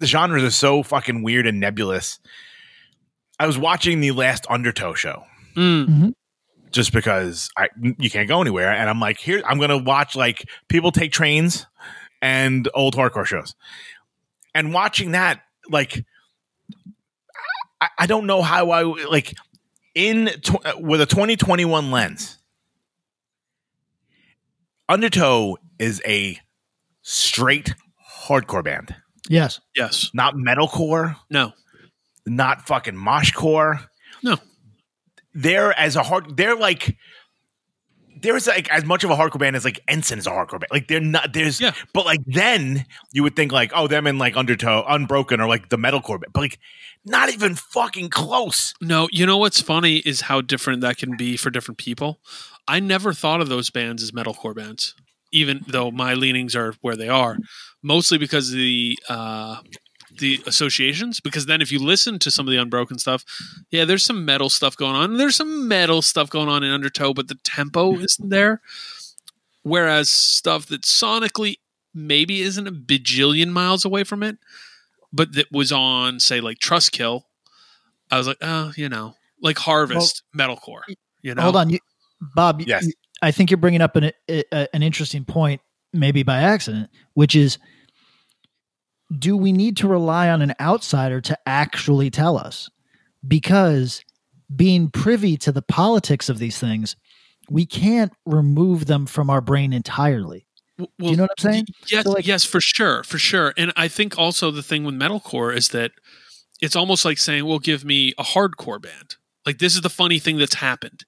the 0.00 0.06
genres 0.06 0.42
are 0.42 0.50
so 0.50 0.82
fucking 0.82 1.22
weird 1.22 1.46
and 1.46 1.60
nebulous. 1.60 2.18
I 3.38 3.46
was 3.46 3.56
watching 3.56 4.00
the 4.00 4.10
last 4.10 4.46
Undertow 4.50 4.94
show 4.94 5.24
mm, 5.56 6.12
just 6.70 6.92
because 6.92 7.50
I 7.56 7.68
you 7.98 8.10
can't 8.10 8.28
go 8.28 8.40
anywhere, 8.40 8.70
and 8.70 8.90
I'm 8.90 9.00
like, 9.00 9.18
here 9.18 9.42
I'm 9.46 9.60
gonna 9.60 9.78
watch 9.78 10.16
like 10.16 10.48
people 10.68 10.90
take 10.90 11.12
trains 11.12 11.66
and 12.20 12.68
old 12.74 12.96
hardcore 12.96 13.24
shows, 13.24 13.54
and 14.54 14.74
watching 14.74 15.12
that 15.12 15.40
like 15.70 16.04
I, 17.80 17.88
I 18.00 18.06
don't 18.06 18.26
know 18.26 18.42
how 18.42 18.70
I 18.70 18.82
like 18.82 19.34
in 19.94 20.26
tw- 20.42 20.80
with 20.80 21.00
a 21.00 21.06
2021 21.06 21.90
lens. 21.90 22.38
Undertow 24.88 25.56
is 25.78 26.02
a 26.04 26.38
straight 27.02 27.74
hardcore 28.26 28.64
band, 28.64 28.94
Yes. 29.30 29.60
yes. 29.76 30.10
not 30.12 30.34
metalcore, 30.34 31.16
No. 31.30 31.52
not 32.26 32.66
fucking 32.66 32.94
moshcore. 32.94 33.86
No. 34.22 34.36
They're 35.32 35.72
as 35.78 35.96
a 35.96 36.02
hard. 36.02 36.36
They're 36.36 36.56
like. 36.56 36.96
There's 38.22 38.46
like 38.46 38.68
as 38.70 38.84
much 38.84 39.02
of 39.02 39.08
a 39.08 39.16
hardcore 39.16 39.38
band 39.38 39.56
as 39.56 39.64
like 39.64 39.80
Ensign 39.88 40.18
is 40.18 40.26
a 40.26 40.30
hardcore 40.30 40.60
band. 40.60 40.66
Like 40.70 40.88
they're 40.88 41.00
not. 41.00 41.32
There's. 41.32 41.58
Yeah. 41.58 41.72
But 41.94 42.04
like 42.04 42.20
then 42.26 42.84
you 43.12 43.22
would 43.22 43.34
think 43.34 43.50
like 43.50 43.70
oh 43.74 43.86
them 43.86 44.06
and 44.06 44.18
like 44.18 44.36
Undertow, 44.36 44.84
Unbroken 44.86 45.40
or 45.40 45.48
like 45.48 45.70
the 45.70 45.78
metalcore 45.78 46.20
band. 46.20 46.32
But 46.34 46.40
like 46.40 46.58
not 47.06 47.32
even 47.32 47.54
fucking 47.54 48.10
close. 48.10 48.74
No, 48.82 49.08
you 49.10 49.24
know 49.24 49.38
what's 49.38 49.62
funny 49.62 49.98
is 49.98 50.22
how 50.22 50.42
different 50.42 50.82
that 50.82 50.98
can 50.98 51.16
be 51.16 51.38
for 51.38 51.48
different 51.48 51.78
people. 51.78 52.20
I 52.68 52.78
never 52.80 53.14
thought 53.14 53.40
of 53.40 53.48
those 53.48 53.70
bands 53.70 54.02
as 54.02 54.10
metalcore 54.10 54.54
bands, 54.54 54.94
even 55.32 55.64
though 55.68 55.90
my 55.90 56.14
leanings 56.14 56.54
are 56.56 56.74
where 56.80 56.96
they 56.96 57.08
are, 57.08 57.36
mostly 57.82 58.18
because 58.18 58.50
of 58.50 58.56
the 58.56 58.98
uh, 59.08 59.56
the 60.18 60.42
associations 60.46 61.20
because 61.20 61.46
then 61.46 61.62
if 61.62 61.70
you 61.70 61.78
listen 61.78 62.18
to 62.18 62.30
some 62.30 62.46
of 62.46 62.50
the 62.50 62.58
unbroken 62.60 62.98
stuff, 62.98 63.24
yeah, 63.70 63.84
there's 63.84 64.04
some 64.04 64.24
metal 64.24 64.50
stuff 64.50 64.76
going 64.76 64.96
on. 64.96 65.16
There's 65.18 65.36
some 65.36 65.68
metal 65.68 66.02
stuff 66.02 66.28
going 66.30 66.48
on 66.48 66.64
in 66.64 66.70
Undertow, 66.72 67.14
but 67.14 67.28
the 67.28 67.36
tempo 67.44 67.94
isn't 67.94 68.28
there. 68.28 68.60
Whereas 69.62 70.10
stuff 70.10 70.66
that 70.66 70.82
sonically 70.82 71.58
maybe 71.94 72.40
isn't 72.40 72.66
a 72.66 72.72
bajillion 72.72 73.50
miles 73.50 73.84
away 73.84 74.04
from 74.04 74.22
it, 74.22 74.38
but 75.12 75.34
that 75.34 75.46
was 75.52 75.70
on, 75.70 76.18
say, 76.18 76.40
like 76.40 76.58
Trustkill, 76.58 77.22
I 78.10 78.18
was 78.18 78.26
like, 78.26 78.38
oh, 78.40 78.72
you 78.76 78.88
know, 78.88 79.14
like 79.42 79.58
Harvest 79.58 80.22
metalcore. 80.36 80.82
You 81.22 81.34
know, 81.34 81.42
Hold 81.42 81.56
on, 81.56 81.70
you, 81.70 81.78
Bob. 82.34 82.62
Yes. 82.62 82.86
you- 82.86 82.92
I 83.22 83.30
think 83.30 83.50
you're 83.50 83.58
bringing 83.58 83.80
up 83.80 83.96
an 83.96 84.12
a, 84.28 84.74
an 84.74 84.82
interesting 84.82 85.24
point, 85.24 85.60
maybe 85.92 86.22
by 86.22 86.38
accident, 86.38 86.90
which 87.14 87.34
is, 87.36 87.58
do 89.18 89.36
we 89.36 89.52
need 89.52 89.76
to 89.78 89.88
rely 89.88 90.28
on 90.30 90.40
an 90.42 90.54
outsider 90.60 91.20
to 91.22 91.38
actually 91.46 92.10
tell 92.10 92.36
us? 92.38 92.70
Because 93.26 94.02
being 94.54 94.88
privy 94.90 95.36
to 95.38 95.52
the 95.52 95.62
politics 95.62 96.28
of 96.28 96.38
these 96.38 96.58
things, 96.58 96.96
we 97.50 97.66
can't 97.66 98.12
remove 98.24 98.86
them 98.86 99.06
from 99.06 99.28
our 99.28 99.40
brain 99.40 99.72
entirely. 99.72 100.46
Well, 100.78 100.88
Do 100.98 101.06
you 101.10 101.16
know 101.16 101.24
what 101.24 101.32
I'm 101.38 101.52
saying? 101.52 101.66
Yes, 101.88 102.04
So, 102.04 102.12
like- 102.12 102.26
yes, 102.26 102.44
for 102.44 102.60
sure, 102.60 103.02
for 103.02 103.18
sure. 103.18 103.52
And 103.56 103.72
I 103.76 103.88
think 103.88 104.18
also 104.18 104.50
the 104.50 104.62
thing 104.62 104.84
with 104.84 104.94
metalcore 104.94 105.54
is 105.54 105.68
that 105.68 105.90
it's 106.62 106.76
almost 106.76 107.04
like 107.04 107.18
saying, 107.18 107.44
"Well, 107.44 107.58
give 107.58 107.84
me 107.84 108.12
a 108.18 108.22
hardcore 108.22 108.80
band." 108.80 109.16
Like 109.44 109.58
this 109.58 109.74
is 109.74 109.80
the 109.82 109.90
funny 109.90 110.18
thing 110.18 110.36
that's 110.38 110.54
happened 110.56 111.04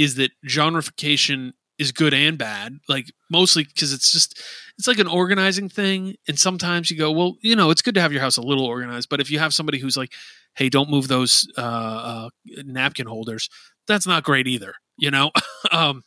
is 0.00 0.14
that 0.16 0.30
genreification 0.46 1.52
is 1.78 1.92
good 1.92 2.12
and 2.12 2.36
bad. 2.38 2.78
Like 2.88 3.06
mostly 3.30 3.64
because 3.64 3.92
it's 3.92 4.12
just 4.12 4.40
it's 4.78 4.86
like 4.86 4.98
an 4.98 5.06
organizing 5.06 5.68
thing. 5.68 6.16
And 6.28 6.38
sometimes 6.38 6.90
you 6.90 6.96
go, 6.98 7.10
well, 7.10 7.36
you 7.40 7.56
know, 7.56 7.70
it's 7.70 7.82
good 7.82 7.94
to 7.94 8.00
have 8.00 8.12
your 8.12 8.20
house 8.20 8.36
a 8.36 8.42
little 8.42 8.64
organized, 8.66 9.08
but 9.08 9.20
if 9.20 9.30
you 9.30 9.38
have 9.38 9.54
somebody 9.54 9.78
who's 9.78 9.96
like, 9.96 10.12
"Hey, 10.54 10.68
don't 10.68 10.90
move 10.90 11.08
those 11.08 11.46
uh, 11.56 11.60
uh, 11.60 12.28
napkin 12.64 13.06
holders," 13.06 13.48
that's 13.86 14.06
not 14.06 14.24
great 14.24 14.46
either. 14.46 14.74
You 14.98 15.10
know, 15.10 15.30
um, 15.72 16.02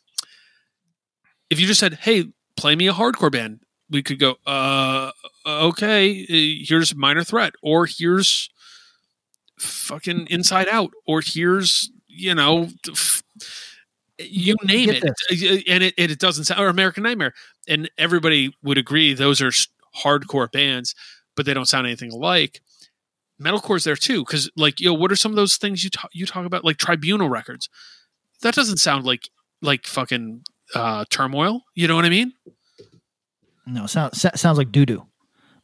if 1.50 1.60
you 1.60 1.66
just 1.66 1.80
said, 1.80 1.94
"Hey, 1.94 2.26
play 2.56 2.76
me 2.76 2.88
a 2.88 2.92
hardcore 2.92 3.32
band," 3.32 3.60
we 3.90 4.02
could 4.02 4.18
go, 4.18 4.36
"Uh, 4.46 5.10
okay, 5.46 6.22
uh, 6.22 6.64
here's 6.66 6.94
Minor 6.94 7.24
Threat, 7.24 7.54
or 7.62 7.86
here's 7.86 8.50
fucking 9.58 10.26
Inside 10.28 10.68
Out, 10.68 10.90
or 11.06 11.20
here's 11.24 11.90
you 12.06 12.34
know." 12.34 12.68
f- 12.88 13.22
You 14.18 14.54
name 14.64 14.90
get 14.90 15.02
it, 15.04 15.68
and 15.68 15.82
it, 15.82 15.94
and 15.98 16.10
it 16.12 16.18
doesn't 16.18 16.44
sound 16.44 16.60
or 16.60 16.68
American 16.68 17.02
Nightmare, 17.02 17.34
and 17.68 17.90
everybody 17.98 18.54
would 18.62 18.78
agree 18.78 19.12
those 19.12 19.42
are 19.42 19.50
hardcore 19.96 20.50
bands, 20.50 20.94
but 21.36 21.46
they 21.46 21.54
don't 21.54 21.66
sound 21.66 21.86
anything 21.86 22.12
alike. 22.12 22.60
Metalcore's 23.42 23.84
there 23.84 23.96
too, 23.96 24.20
because 24.20 24.50
like 24.56 24.80
yo, 24.80 24.92
what 24.92 25.10
are 25.10 25.16
some 25.16 25.32
of 25.32 25.36
those 25.36 25.56
things 25.56 25.82
you 25.82 25.90
talk 25.90 26.10
you 26.12 26.26
talk 26.26 26.46
about, 26.46 26.64
like 26.64 26.76
Tribunal 26.76 27.28
Records? 27.28 27.68
That 28.42 28.54
doesn't 28.54 28.76
sound 28.76 29.04
like 29.04 29.28
like 29.62 29.86
fucking 29.86 30.42
uh, 30.74 31.04
turmoil. 31.10 31.62
You 31.74 31.88
know 31.88 31.96
what 31.96 32.04
I 32.04 32.10
mean? 32.10 32.32
No, 33.66 33.86
sounds 33.86 34.24
sounds 34.34 34.58
like 34.58 34.70
doo 34.70 34.86
doo. 34.86 35.06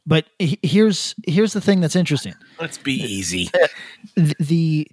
But 0.05 0.25
here's 0.39 1.15
here's 1.25 1.53
the 1.53 1.61
thing 1.61 1.79
that's 1.79 1.95
interesting. 1.95 2.33
Let's 2.59 2.77
be 2.77 2.93
easy. 2.93 3.49
the, 4.15 4.35
the 4.39 4.87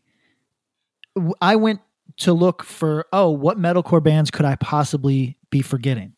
w- 1.16 1.34
I 1.40 1.56
went 1.56 1.80
to 2.18 2.32
look 2.32 2.62
for 2.64 3.06
oh 3.12 3.30
what 3.30 3.58
metalcore 3.58 4.02
bands 4.02 4.30
could 4.30 4.44
I 4.44 4.56
possibly 4.56 5.38
be 5.50 5.62
forgetting, 5.62 6.14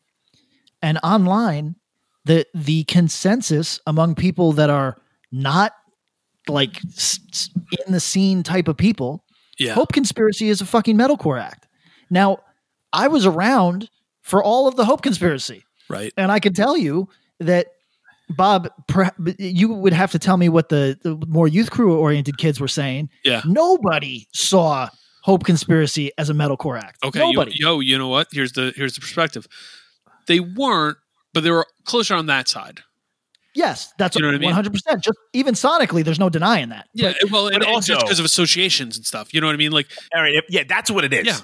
and 0.82 0.98
online 1.02 1.76
the 2.24 2.46
the 2.54 2.84
consensus 2.84 3.80
among 3.86 4.14
people 4.14 4.52
that 4.52 4.70
are 4.70 4.96
not 5.32 5.72
like 6.48 6.80
in 7.86 7.92
the 7.92 8.00
scene 8.00 8.42
type 8.42 8.66
of 8.68 8.76
people, 8.76 9.24
Yeah. 9.58 9.74
Hope 9.74 9.92
Conspiracy 9.92 10.48
is 10.48 10.60
a 10.60 10.66
fucking 10.66 10.96
metalcore 10.96 11.40
act. 11.40 11.66
Now 12.10 12.38
I 12.92 13.08
was 13.08 13.24
around 13.26 13.88
for 14.22 14.42
all 14.42 14.66
of 14.66 14.76
the 14.76 14.84
Hope 14.84 15.02
Conspiracy. 15.02 15.64
Right. 15.88 16.12
And 16.16 16.32
I 16.32 16.40
can 16.40 16.52
tell 16.52 16.76
you 16.76 17.08
that 17.38 17.68
Bob, 18.30 18.68
you 19.38 19.68
would 19.72 19.92
have 19.92 20.12
to 20.12 20.18
tell 20.18 20.36
me 20.36 20.48
what 20.48 20.68
the, 20.68 20.98
the 21.02 21.16
more 21.26 21.48
youth 21.48 21.70
crew 21.70 21.98
oriented 21.98 22.38
kids 22.38 22.60
were 22.60 22.68
saying. 22.68 23.10
Yeah. 23.24 23.42
Nobody 23.44 24.28
saw 24.32 24.88
Hope 25.22 25.44
Conspiracy 25.44 26.10
as 26.18 26.30
a 26.30 26.34
metalcore 26.34 26.78
act. 26.82 27.02
Okay. 27.04 27.18
you- 27.20 27.32
Nobody. 27.34 27.52
yo, 27.58 27.80
you 27.80 27.98
know 27.98 28.08
what? 28.08 28.28
Here's 28.32 28.52
the 28.52 28.72
here's 28.76 28.94
the 28.94 29.00
perspective. 29.00 29.46
They 30.26 30.40
weren't, 30.40 30.96
but 31.34 31.42
they 31.42 31.50
were 31.50 31.66
closer 31.84 32.14
on 32.14 32.26
that 32.26 32.48
side. 32.48 32.80
yes, 33.54 33.92
that's 33.98 34.16
You 34.16 34.22
know 34.22 34.28
what 34.28 34.34
I 34.36 34.38
mean? 34.38 34.46
one 34.46 34.54
hundred 34.54 34.72
percent. 34.72 35.02
Just 35.02 35.18
even 35.32 35.54
sonically, 35.54 36.04
there's 36.04 36.18
no 36.20 36.28
denying 36.30 36.68
that. 36.70 36.88
Yeah. 36.94 37.12
well, 37.30 37.48
and, 37.48 37.58
but 37.60 37.68
also- 37.68 37.94
just 37.94 38.06
because 38.06 38.18
of 38.18 38.24
associations 38.24 38.96
and 38.96 39.04
stuff. 39.04 39.34
You 39.34 39.40
know 39.40 39.46
what 39.48 39.54
I 39.54 39.56
mean? 39.58 39.72
Like, 39.72 39.88
All 40.14 40.22
right, 40.22 40.34
if, 40.34 40.44
yeah, 40.48 40.62
that's 40.68 40.90
what 40.90 41.04
it 41.04 41.12
is. 41.12 41.26
Yeah. 41.26 41.38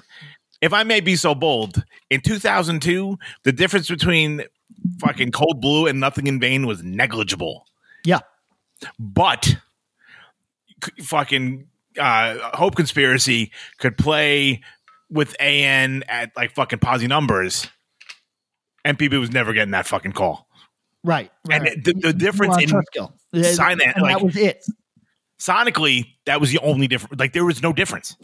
If 0.61 0.73
I 0.73 0.83
may 0.83 1.01
be 1.01 1.15
so 1.15 1.35
bold, 1.35 1.83
in 2.09 2.21
2002, 2.21 3.17
the 3.43 3.51
difference 3.51 3.87
between 3.89 4.41
fucking 4.99 5.31
Cold 5.31 5.61
Blue 5.61 5.85
and 5.85 5.99
Nothing 5.99 6.25
in 6.27 6.39
Vain 6.39 6.65
was 6.65 6.81
negligible. 6.81 7.65
Yeah. 8.03 8.19
But 8.97 9.57
fucking 11.03 11.67
uh, 11.99 12.37
Hope 12.57 12.75
Conspiracy 12.75 13.51
could 13.79 13.97
play 13.97 14.61
with 15.09 15.35
AN 15.39 16.03
at 16.07 16.31
like 16.35 16.53
fucking 16.53 16.79
posi 16.79 17.07
numbers, 17.07 17.67
and 18.85 18.97
PB 18.97 19.19
was 19.19 19.31
never 19.31 19.53
getting 19.53 19.71
that 19.71 19.87
fucking 19.87 20.11
call. 20.13 20.47
Right. 21.03 21.31
And 21.49 21.65
the, 21.83 21.93
the 21.93 22.13
difference 22.13 22.57
in 22.61 22.69
Trustkill. 22.69 23.13
sign 23.55 23.77
that, 23.79 23.95
and 23.95 24.03
like- 24.03 24.17
that 24.17 24.23
was 24.25 24.35
it. 24.35 24.65
sonically, 25.39 26.05
that 26.25 26.41
was 26.41 26.51
the 26.51 26.59
only 26.59 26.87
difference. 26.87 27.19
Like 27.19 27.33
there 27.33 27.45
was 27.45 27.61
no 27.61 27.71
difference. 27.73 28.15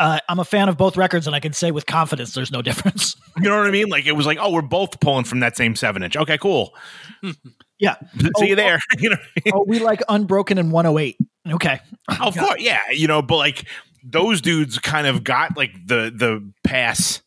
Uh, 0.00 0.18
I'm 0.28 0.40
a 0.40 0.44
fan 0.44 0.68
of 0.68 0.76
both 0.76 0.96
records, 0.96 1.26
and 1.28 1.36
I 1.36 1.40
can 1.40 1.52
say 1.52 1.70
with 1.70 1.86
confidence 1.86 2.34
there's 2.34 2.50
no 2.50 2.62
difference. 2.62 3.16
You 3.38 3.48
know 3.48 3.56
what 3.56 3.66
I 3.66 3.70
mean? 3.70 3.88
Like 3.88 4.04
it 4.04 4.12
was 4.12 4.26
like, 4.26 4.36
oh, 4.38 4.52
we're 4.52 4.60
both 4.60 5.00
pulling 5.00 5.24
from 5.24 5.40
that 5.40 5.56
same 5.56 5.74
seven 5.74 6.02
inch. 6.02 6.18
Okay, 6.18 6.36
cool. 6.36 6.74
Yeah. 7.78 7.96
See 8.20 8.28
Oh, 8.36 8.42
you 8.44 8.54
there. 8.54 8.78
you 8.98 9.08
know, 9.10 9.16
I 9.16 9.40
mean? 9.44 9.54
oh, 9.56 9.64
we 9.66 9.78
like 9.80 10.02
Unbroken 10.08 10.56
and 10.58 10.70
108. 10.70 11.16
Okay. 11.50 11.80
of 12.20 12.36
course, 12.36 12.60
yeah. 12.60 12.90
You 12.92 13.08
know, 13.08 13.22
but 13.22 13.36
like 13.36 13.64
those 14.04 14.40
dudes 14.40 14.78
kind 14.78 15.06
of 15.06 15.24
got 15.24 15.56
like 15.56 15.74
the 15.86 16.12
the 16.14 16.52
pass 16.64 17.22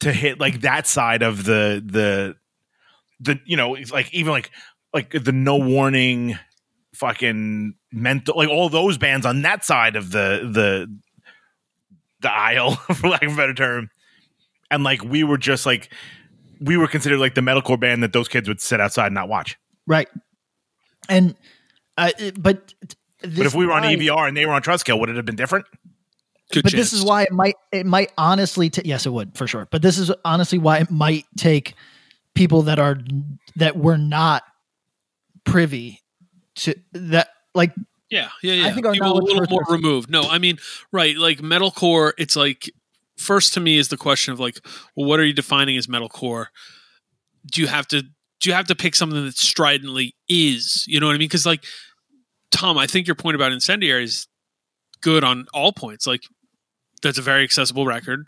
to 0.00 0.12
hit 0.12 0.40
like 0.40 0.62
that 0.62 0.86
side 0.86 1.22
of 1.22 1.44
the 1.44 1.82
the 1.84 2.36
the 3.20 3.40
you 3.44 3.56
know 3.56 3.74
it's 3.74 3.92
like 3.92 4.12
even 4.14 4.32
like 4.32 4.50
like 4.94 5.10
the 5.10 5.32
no 5.32 5.56
warning 5.56 6.38
fucking 6.94 7.74
mental 7.92 8.36
like 8.36 8.48
all 8.48 8.68
those 8.68 8.98
bands 8.98 9.26
on 9.26 9.42
that 9.42 9.64
side 9.64 9.96
of 9.96 10.10
the 10.10 10.48
the 10.52 10.98
the 12.20 12.30
aisle 12.30 12.72
for 12.94 13.08
lack 13.08 13.22
of 13.22 13.32
a 13.32 13.36
better 13.36 13.54
term 13.54 13.90
and 14.70 14.84
like 14.84 15.02
we 15.04 15.24
were 15.24 15.38
just 15.38 15.66
like 15.66 15.92
we 16.60 16.76
were 16.76 16.86
considered 16.86 17.18
like 17.18 17.34
the 17.34 17.40
metalcore 17.40 17.78
band 17.78 18.02
that 18.02 18.12
those 18.12 18.28
kids 18.28 18.48
would 18.48 18.60
sit 18.60 18.80
outside 18.80 19.06
and 19.06 19.14
not 19.14 19.28
watch 19.28 19.56
Right. 19.90 20.08
And, 21.08 21.34
uh, 21.98 22.12
but, 22.38 22.74
but 23.22 23.46
if 23.46 23.54
we 23.54 23.66
were 23.66 23.72
on 23.72 23.82
EVR 23.82 24.28
and 24.28 24.36
they 24.36 24.46
were 24.46 24.52
on 24.52 24.62
Trustkill, 24.62 24.98
would 25.00 25.08
it 25.10 25.16
have 25.16 25.24
been 25.26 25.36
different? 25.36 25.66
good 26.52 26.64
but 26.64 26.72
this 26.72 26.92
is 26.92 27.04
why 27.04 27.22
it 27.22 27.30
might 27.30 27.54
it 27.70 27.86
might 27.86 28.10
honestly 28.18 28.68
ta- 28.70 28.82
yes 28.84 29.06
it 29.06 29.10
would 29.12 29.36
for 29.36 29.46
sure 29.46 29.68
but 29.70 29.82
this 29.82 29.98
is 29.98 30.10
honestly 30.24 30.58
why 30.58 30.78
it 30.78 30.90
might 30.90 31.24
take 31.38 31.74
people 32.34 32.62
that 32.62 32.80
are 32.80 32.98
that 33.54 33.76
were 33.76 33.96
not 33.96 34.42
privy 35.44 36.00
to 36.56 36.74
that 36.92 37.28
like 37.54 37.72
Yeah, 38.10 38.30
yeah, 38.42 38.54
yeah. 38.54 38.66
I 38.66 38.72
think 38.72 38.84
our 38.84 38.92
People 38.92 39.12
a 39.12 39.22
little 39.22 39.46
more 39.48 39.62
us. 39.62 39.70
removed. 39.70 40.10
No, 40.10 40.22
I 40.22 40.38
mean, 40.38 40.58
right, 40.90 41.16
like 41.16 41.38
metalcore. 41.38 42.12
It's 42.18 42.34
like 42.34 42.68
first 43.16 43.54
to 43.54 43.60
me 43.60 43.78
is 43.78 43.86
the 43.86 43.96
question 43.96 44.32
of 44.32 44.40
like, 44.40 44.58
well, 44.96 45.06
what 45.06 45.20
are 45.20 45.24
you 45.24 45.32
defining 45.32 45.76
as 45.76 45.86
metalcore? 45.86 46.46
Do 47.46 47.60
you 47.60 47.68
have 47.68 47.86
to 47.88 48.02
do 48.02 48.50
you 48.50 48.54
have 48.54 48.66
to 48.66 48.74
pick 48.74 48.96
something 48.96 49.24
that 49.24 49.36
stridently 49.36 50.16
is? 50.28 50.84
You 50.88 50.98
know 50.98 51.06
what 51.06 51.14
I 51.14 51.18
mean? 51.18 51.28
Because 51.28 51.46
like 51.46 51.62
Tom, 52.50 52.78
I 52.78 52.86
think 52.86 53.06
your 53.06 53.16
point 53.16 53.36
about 53.36 53.52
incendiary 53.52 54.04
is 54.04 54.26
good 55.00 55.24
on 55.24 55.46
all 55.54 55.72
points. 55.72 56.06
Like 56.06 56.22
that's 57.02 57.18
a 57.18 57.22
very 57.22 57.44
accessible 57.44 57.86
record. 57.86 58.26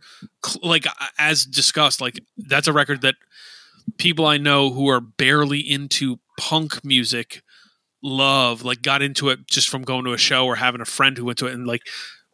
Like 0.63 0.87
as 1.19 1.45
discussed, 1.45 2.01
like 2.01 2.21
that's 2.37 2.69
a 2.69 2.73
record 2.73 3.03
that 3.03 3.17
people 3.99 4.27
I 4.27 4.39
know 4.39 4.71
who 4.71 4.89
are 4.89 5.01
barely 5.01 5.61
into 5.61 6.19
punk 6.39 6.85
music 6.85 7.43
love 8.03 8.63
like 8.63 8.83
got 8.83 9.01
into 9.01 9.29
it 9.29 9.47
just 9.47 9.69
from 9.69 9.83
going 9.83 10.05
to 10.05 10.13
a 10.13 10.19
show 10.19 10.47
or 10.47 10.57
having 10.57 10.81
a 10.81 10.85
friend 10.85 11.17
who 11.17 11.25
went 11.25 11.39
to 11.39 11.47
it 11.47 11.55
and 11.55 11.67
like 11.67 11.83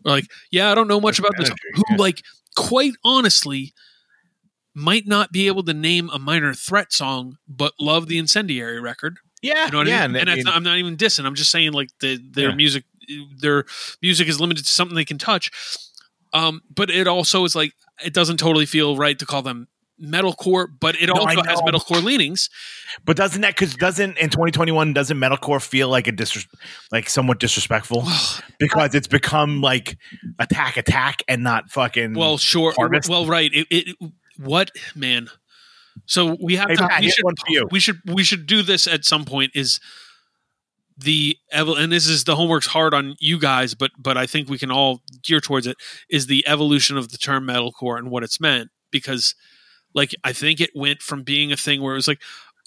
like 0.04 0.24
yeah 0.50 0.72
i 0.72 0.74
don't 0.74 0.88
know 0.88 1.00
much 1.00 1.18
about 1.18 1.32
this 1.36 1.50
who 1.74 1.96
like 1.96 2.22
quite 2.56 2.94
honestly 3.04 3.74
might 4.74 5.06
not 5.06 5.30
be 5.30 5.46
able 5.46 5.62
to 5.62 5.74
name 5.74 6.08
a 6.10 6.18
minor 6.18 6.54
threat 6.54 6.90
song 6.92 7.36
but 7.46 7.74
love 7.78 8.06
the 8.06 8.16
incendiary 8.16 8.80
record 8.80 9.18
Yeah, 9.42 9.66
you 9.66 9.72
know 9.72 9.78
what 9.78 9.86
yeah, 9.86 10.00
i 10.00 10.04
and 10.04 10.12
mean 10.14 10.20
and 10.28 10.30
mean- 10.36 10.44
not, 10.44 10.54
i'm 10.56 10.62
not 10.64 10.78
even 10.78 10.96
dissing 10.96 11.24
i'm 11.24 11.34
just 11.34 11.50
saying 11.50 11.72
like 11.72 11.90
the, 12.00 12.16
their 12.32 12.50
Yeah. 12.50 12.54
music 12.56 12.84
their 13.40 13.64
music 14.02 14.28
is 14.28 14.40
limited 14.40 14.64
to 14.66 14.70
something 14.72 14.94
they 14.94 15.04
can 15.04 15.18
touch 15.18 15.50
um 16.32 16.60
but 16.74 16.90
it 16.90 17.06
also 17.06 17.44
is 17.44 17.54
like 17.56 17.72
it 18.04 18.12
doesn't 18.12 18.36
totally 18.38 18.66
feel 18.66 18.96
right 18.96 19.18
to 19.18 19.26
call 19.26 19.42
them 19.42 19.68
metalcore, 20.00 20.68
but 20.78 20.94
it 21.00 21.08
No, 21.08 21.14
also 21.14 21.42
has 21.42 21.60
metalcore 21.62 22.00
leanings. 22.04 22.48
But 23.04 23.16
doesn't 23.16 23.40
that 23.40 23.56
because 23.56 23.74
doesn't 23.74 24.16
in 24.18 24.30
2021 24.30 24.92
doesn't 24.92 25.16
metalcore 25.18 25.60
feel 25.60 25.88
like 25.88 26.06
a 26.06 26.12
disres- 26.12 26.46
like 26.92 27.08
somewhat 27.08 27.40
disrespectful 27.40 28.06
because 28.60 28.94
it's 28.94 29.08
become 29.08 29.60
like 29.60 29.98
attack 30.38 30.76
attack 30.76 31.24
and 31.26 31.42
not 31.42 31.70
fucking 31.70 32.14
Well, 32.14 32.38
sure. 32.38 32.72
Harvest? 32.76 33.08
Well, 33.08 33.26
right. 33.26 33.50
It, 33.52 33.66
it 33.70 33.96
what 34.36 34.70
man? 34.94 35.30
So 36.06 36.36
we 36.40 36.56
have 36.56 36.68
Hey, 36.68 36.76
to. 36.76 36.88
Pat, 36.88 37.00
we 37.02 37.10
should. 37.10 37.24
one 37.24 37.36
for 37.36 37.46
you. 37.48 37.68
We 37.70 37.80
should. 37.80 37.98
We 38.06 38.24
should 38.24 38.46
do 38.46 38.62
this 38.62 38.86
at 38.86 39.04
some 39.04 39.24
point. 39.24 39.52
Is 39.54 39.80
the 40.96 41.36
and 41.52 41.92
this 41.92 42.06
is 42.08 42.24
the 42.24 42.36
homework's 42.36 42.66
hard 42.66 42.92
on 42.94 43.14
you 43.20 43.38
guys, 43.38 43.74
but 43.74 43.90
but 43.98 44.16
I 44.16 44.26
think 44.26 44.48
we 44.48 44.58
can 44.58 44.70
all 44.70 45.02
gear 45.22 45.40
towards 45.40 45.66
it. 45.66 45.76
Is 46.10 46.26
the 46.26 46.46
evolution 46.46 46.96
of 46.96 47.10
the 47.10 47.18
term 47.18 47.46
metalcore 47.46 47.98
and 47.98 48.10
what 48.10 48.22
it's 48.24 48.40
meant 48.40 48.70
because, 48.90 49.34
like, 49.94 50.14
I 50.24 50.32
think 50.32 50.60
it 50.60 50.70
went 50.74 51.02
from 51.02 51.22
being 51.22 51.52
a 51.52 51.56
thing 51.56 51.80
where 51.82 51.92
it 51.94 51.98
was 51.98 52.08
like, 52.08 52.20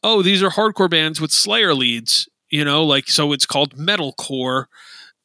oh, 0.04 0.22
these 0.22 0.42
are 0.42 0.50
hardcore 0.50 0.90
bands 0.90 1.20
with 1.20 1.32
Slayer 1.32 1.74
leads, 1.74 2.30
you 2.50 2.64
know, 2.64 2.84
like 2.84 3.10
so 3.10 3.34
it's 3.34 3.46
called 3.46 3.76
metalcore 3.76 4.66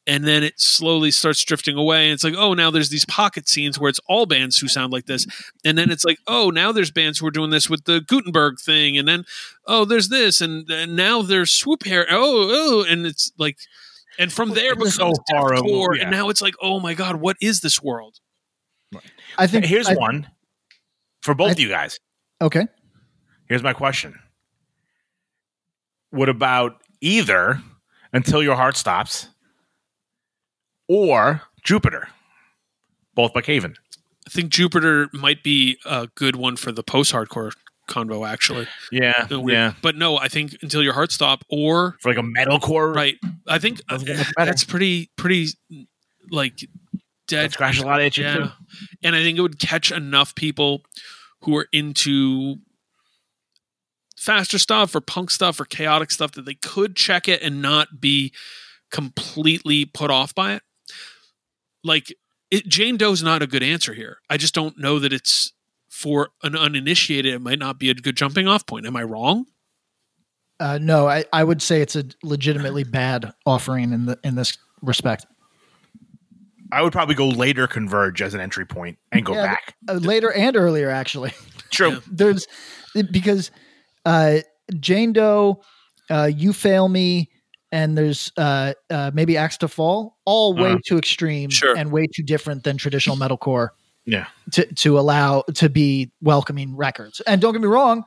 and 0.07 0.23
then 0.23 0.41
it 0.43 0.59
slowly 0.59 1.11
starts 1.11 1.43
drifting 1.43 1.75
away 1.77 2.05
and 2.05 2.13
it's 2.13 2.23
like 2.23 2.33
oh 2.37 2.53
now 2.53 2.71
there's 2.71 2.89
these 2.89 3.05
pocket 3.05 3.47
scenes 3.47 3.77
where 3.77 3.89
it's 3.89 3.99
all 4.07 4.25
bands 4.25 4.57
who 4.57 4.67
sound 4.67 4.91
like 4.91 5.05
this 5.05 5.27
and 5.63 5.77
then 5.77 5.91
it's 5.91 6.05
like 6.05 6.17
oh 6.27 6.49
now 6.49 6.71
there's 6.71 6.89
bands 6.91 7.19
who 7.19 7.27
are 7.27 7.31
doing 7.31 7.49
this 7.51 7.69
with 7.69 7.83
the 7.83 7.99
Gothenburg 8.01 8.59
thing 8.59 8.97
and 8.97 9.07
then 9.07 9.25
oh 9.67 9.85
there's 9.85 10.09
this 10.09 10.41
and, 10.41 10.67
and 10.71 10.95
now 10.95 11.21
there's 11.21 11.51
swoop 11.51 11.83
hair 11.85 12.07
oh 12.09 12.47
oh 12.49 12.85
and 12.91 13.05
it's 13.05 13.31
like 13.37 13.57
and 14.17 14.33
from 14.33 14.51
there 14.55 14.73
It's 14.73 14.95
so 14.95 15.09
becomes 15.11 15.19
far 15.29 15.51
deathcore, 15.51 15.61
removed, 15.61 15.97
yeah. 15.97 16.01
and 16.03 16.11
now 16.11 16.29
it's 16.29 16.41
like 16.41 16.55
oh 16.61 16.79
my 16.79 16.93
god 16.95 17.17
what 17.17 17.37
is 17.41 17.59
this 17.61 17.83
world 17.83 18.19
I 19.37 19.45
think 19.47 19.65
here's 19.65 19.89
I- 19.89 19.95
one 19.95 20.27
for 21.21 21.35
both 21.35 21.51
of 21.51 21.59
you 21.59 21.67
guys. 21.67 21.99
Okay. 22.41 22.65
Here's 23.49 23.61
my 23.63 23.73
question. 23.73 24.17
What 26.11 26.29
about 26.29 26.81
either 27.01 27.61
Until 28.13 28.41
Your 28.41 28.55
Heart 28.55 28.77
Stops 28.77 29.27
or 30.87 31.41
Jupiter? 31.63 32.07
Both 33.15 33.33
by 33.33 33.41
Cave 33.41 33.65
In. 33.65 33.75
i 34.27 34.29
think 34.29 34.51
jupiter 34.51 35.09
might 35.13 35.41
be 35.43 35.77
a 35.85 36.07
good 36.15 36.35
one 36.35 36.55
for 36.55 36.71
the 36.71 36.83
post-hardcore 36.83 37.51
convo 37.89 38.27
actually 38.27 38.67
Yeah, 38.91 39.25
yeah. 39.29 39.73
but 39.81 39.95
no 39.95 40.17
i 40.17 40.27
think 40.27 40.57
until 40.61 40.83
your 40.83 40.93
heart 40.93 41.11
stop 41.11 41.43
or 41.49 41.95
For 42.01 42.09
like 42.13 42.17
a 42.17 42.21
metalcore. 42.21 42.93
right 42.93 43.15
i 43.47 43.57
think 43.57 43.79
uh, 43.89 43.93
Doesn't 43.93 44.07
get 44.07 44.17
much 44.17 44.35
better. 44.35 44.51
that's 44.51 44.63
pretty 44.65 45.09
pretty 45.15 45.47
like 46.29 46.59
dead 47.27 47.53
Scratch 47.53 47.79
a 47.79 47.85
lot 47.85 47.99
of 48.01 48.05
itches, 48.05 48.25
yeah 48.25 48.35
too. 48.35 48.49
and 49.03 49.15
i 49.15 49.23
think 49.23 49.37
it 49.37 49.41
would 49.41 49.57
catch 49.59 49.91
enough 49.91 50.35
people 50.35 50.81
who 51.41 51.55
are 51.57 51.67
into 51.71 52.57
faster 54.17 54.59
stuff 54.59 54.93
or 54.95 55.01
punk 55.01 55.31
stuff 55.31 55.59
or 55.59 55.65
chaotic 55.65 56.11
stuff 56.11 56.31
that 56.33 56.45
they 56.45 56.55
could 56.55 56.95
check 56.95 57.27
it 57.27 57.41
and 57.41 57.61
not 57.61 58.01
be 58.01 58.33
completely 58.91 59.85
put 59.85 60.09
off 60.11 60.35
by 60.35 60.53
it 60.53 60.61
like 61.83 62.13
it, 62.51 62.67
jane 62.67 62.97
doe's 62.97 63.21
not 63.23 63.41
a 63.41 63.47
good 63.47 63.63
answer 63.63 63.93
here 63.93 64.17
i 64.29 64.37
just 64.37 64.53
don't 64.53 64.77
know 64.77 64.99
that 64.99 65.11
it's 65.13 65.53
for 65.89 66.29
an 66.43 66.55
uninitiated 66.55 67.33
it 67.33 67.39
might 67.41 67.59
not 67.59 67.79
be 67.79 67.89
a 67.89 67.93
good 67.93 68.15
jumping 68.17 68.47
off 68.47 68.65
point 68.65 68.85
am 68.85 68.95
i 68.95 69.03
wrong 69.03 69.45
Uh, 70.59 70.79
no, 70.81 71.07
I, 71.07 71.23
I 71.31 71.43
would 71.43 71.61
say 71.61 71.81
it's 71.81 71.95
a 71.95 72.03
legitimately 72.23 72.83
bad 72.83 73.31
offering 73.45 73.93
in 73.93 74.05
the 74.07 74.17
in 74.23 74.33
this 74.33 74.57
respect. 74.81 75.25
I 76.71 76.81
would 76.81 76.91
probably 76.91 77.13
go 77.15 77.27
later 77.27 77.67
Converge 77.67 78.21
as 78.23 78.33
an 78.33 78.41
entry 78.41 78.65
point 78.65 78.97
and 79.11 79.23
go 79.23 79.33
Yeah, 79.35 79.43
back. 79.45 79.75
uh, 79.87 79.93
later 79.93 80.31
and 80.33 80.55
earlier, 80.57 80.89
actually. 80.89 81.31
True. 81.69 82.01
There's 82.11 82.47
because 83.11 83.51
uh, 84.03 84.39
Jane 84.79 85.13
Doe, 85.13 85.61
uh, 86.09 86.29
You 86.33 86.53
Fail 86.53 86.89
Me, 86.89 87.29
and 87.71 87.97
there's 87.97 88.31
uh, 88.37 88.73
uh, 88.89 89.11
maybe 89.13 89.37
Axe 89.37 89.57
to 89.57 89.67
Fall, 89.67 90.17
all 90.25 90.53
way 90.53 90.69
Uh-huh. 90.71 90.79
too 90.85 90.97
extreme 90.97 91.49
Sure. 91.49 91.75
and 91.77 91.91
way 91.91 92.07
too 92.07 92.23
different 92.23 92.63
than 92.63 92.77
traditional 92.77 93.17
metalcore 93.17 93.69
Yeah. 94.05 94.27
to 94.53 94.65
to 94.75 94.97
allow 94.99 95.43
to 95.55 95.69
be 95.69 96.11
welcoming 96.21 96.75
records. 96.75 97.21
And 97.27 97.41
don't 97.41 97.53
get 97.53 97.61
me 97.61 97.67
wrong, 97.67 98.03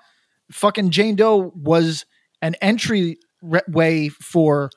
fucking 0.51 0.91
Jane 0.91 1.17
Doe 1.17 1.53
was 1.55 2.07
an 2.43 2.55
entry 2.63 3.19
re- 3.43 3.61
way 3.69 4.09
for 4.09 4.71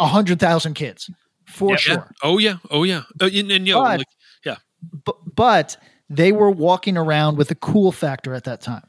a 0.00 0.06
hundred 0.06 0.40
thousand 0.40 0.74
kids 0.74 1.10
for 1.46 1.70
Yeah. 1.72 1.76
sure. 1.76 2.10
oh 2.22 2.38
yeah 2.38 2.56
oh 2.70 2.82
yeah 2.82 3.02
uh, 3.20 3.26
and, 3.26 3.50
and 3.52 3.66
yo 3.68 3.80
But- 3.82 3.98
like 3.98 4.06
yeah 4.44 4.56
but, 5.04 5.16
but 5.34 5.76
they 6.08 6.32
were 6.32 6.50
walking 6.50 6.96
around 6.96 7.36
with 7.36 7.50
a 7.50 7.54
cool 7.56 7.90
factor 7.92 8.32
at 8.34 8.44
that 8.44 8.60
time. 8.60 8.84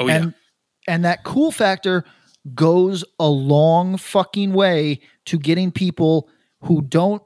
Oh, 0.00 0.06
yeah. 0.08 0.14
and, 0.16 0.34
And 0.88 1.04
that 1.04 1.22
cool 1.24 1.52
factor 1.52 2.04
goes 2.54 3.04
a 3.18 3.28
long 3.28 3.96
fucking 3.96 4.52
way 4.52 5.00
to 5.26 5.38
getting 5.38 5.70
people 5.70 6.28
who 6.62 6.82
don't. 6.82 7.22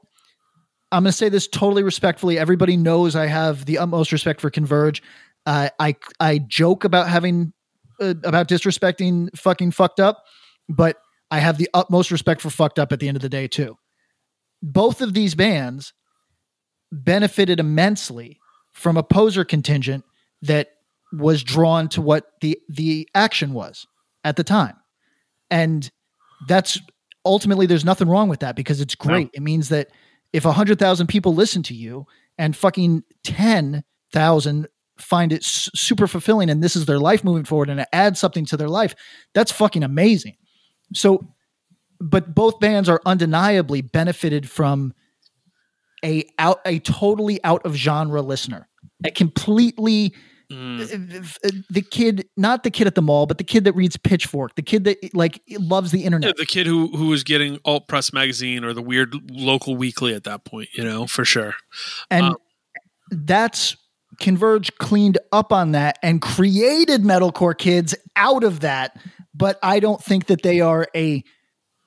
I'm 0.91 1.03
going 1.03 1.11
to 1.11 1.17
say 1.17 1.29
this 1.29 1.47
totally 1.47 1.83
respectfully. 1.83 2.37
Everybody 2.37 2.77
knows 2.77 3.15
I 3.15 3.27
have 3.27 3.65
the 3.65 3.77
utmost 3.77 4.11
respect 4.11 4.41
for 4.41 4.49
Converge. 4.49 5.01
Uh, 5.45 5.69
I 5.79 5.95
I 6.19 6.39
joke 6.39 6.83
about 6.83 7.07
having 7.07 7.53
uh, 7.99 8.15
about 8.23 8.47
disrespecting 8.47 9.35
fucking 9.37 9.71
fucked 9.71 9.99
up, 9.99 10.23
but 10.69 10.97
I 11.31 11.39
have 11.39 11.57
the 11.57 11.69
utmost 11.73 12.11
respect 12.11 12.41
for 12.41 12.49
fucked 12.49 12.79
up 12.79 12.91
at 12.91 12.99
the 12.99 13.07
end 13.07 13.17
of 13.17 13.21
the 13.21 13.29
day 13.29 13.47
too. 13.47 13.77
Both 14.61 15.01
of 15.01 15.13
these 15.13 15.35
bands 15.35 15.93
benefited 16.91 17.59
immensely 17.59 18.39
from 18.71 18.97
a 18.97 19.03
poser 19.03 19.43
contingent 19.43 20.03
that 20.41 20.69
was 21.13 21.43
drawn 21.43 21.89
to 21.89 22.01
what 22.01 22.25
the 22.41 22.57
the 22.69 23.07
action 23.13 23.53
was 23.53 23.85
at 24.23 24.35
the 24.35 24.43
time 24.43 24.75
and 25.49 25.89
that's 26.47 26.79
ultimately 27.25 27.65
there's 27.65 27.85
nothing 27.85 28.07
wrong 28.07 28.29
with 28.29 28.39
that 28.41 28.55
because 28.55 28.81
it's 28.81 28.95
great. 28.95 29.29
It 29.33 29.41
means 29.41 29.69
that 29.69 29.89
if 30.33 30.45
100,000 30.45 31.07
people 31.07 31.33
listen 31.33 31.63
to 31.63 31.73
you 31.73 32.05
and 32.37 32.55
fucking 32.55 33.03
10,000 33.23 34.67
find 34.97 35.33
it 35.33 35.43
s- 35.43 35.69
super 35.75 36.07
fulfilling 36.07 36.49
and 36.49 36.63
this 36.63 36.75
is 36.75 36.85
their 36.85 36.99
life 36.99 37.23
moving 37.23 37.43
forward 37.43 37.69
and 37.69 37.79
it 37.81 37.87
adds 37.91 38.19
something 38.19 38.45
to 38.45 38.55
their 38.57 38.69
life 38.69 38.95
that's 39.33 39.51
fucking 39.51 39.83
amazing. 39.83 40.35
So 40.93 41.33
but 41.99 42.35
both 42.35 42.59
bands 42.59 42.89
are 42.89 43.01
undeniably 43.05 43.81
benefited 43.81 44.49
from 44.49 44.93
a 46.03 46.25
out 46.37 46.59
a 46.65 46.79
totally 46.79 47.43
out 47.43 47.65
of 47.65 47.73
genre 47.75 48.21
listener 48.21 48.67
a 49.05 49.11
completely 49.11 50.13
the 50.49 51.85
kid 51.89 52.27
not 52.37 52.63
the 52.63 52.71
kid 52.71 52.87
at 52.87 52.95
the 52.95 53.01
mall 53.01 53.25
but 53.25 53.37
the 53.37 53.43
kid 53.43 53.63
that 53.63 53.73
reads 53.73 53.97
pitchfork 53.97 54.55
the 54.55 54.61
kid 54.61 54.83
that 54.83 54.97
like 55.13 55.41
loves 55.59 55.91
the 55.91 55.99
Yeah, 55.99 56.05
internet 56.05 56.37
the 56.37 56.45
kid 56.45 56.67
who 56.67 56.95
who 56.95 57.07
was 57.07 57.23
getting 57.23 57.59
alt 57.65 57.87
press 57.87 58.13
magazine 58.13 58.63
or 58.63 58.73
the 58.73 58.81
weird 58.81 59.15
local 59.31 59.75
weekly 59.75 60.13
at 60.13 60.23
that 60.25 60.45
point, 60.45 60.69
you 60.73 60.83
know, 60.83 61.07
for 61.07 61.25
sure. 61.25 61.55
and 62.11 62.25
Um, 62.27 62.35
that's 63.11 63.75
converge 64.19 64.75
cleaned 64.77 65.17
up 65.31 65.51
on 65.51 65.71
that 65.73 65.97
and 66.01 66.21
created 66.21 67.01
metalcore 67.01 67.57
kids 67.57 67.93
out 68.15 68.43
of 68.43 68.61
that 68.61 68.97
but 69.33 69.59
i 69.61 69.79
don't 69.79 70.01
think 70.01 70.27
that 70.27 70.41
they 70.41 70.61
are 70.61 70.87
a 70.95 71.21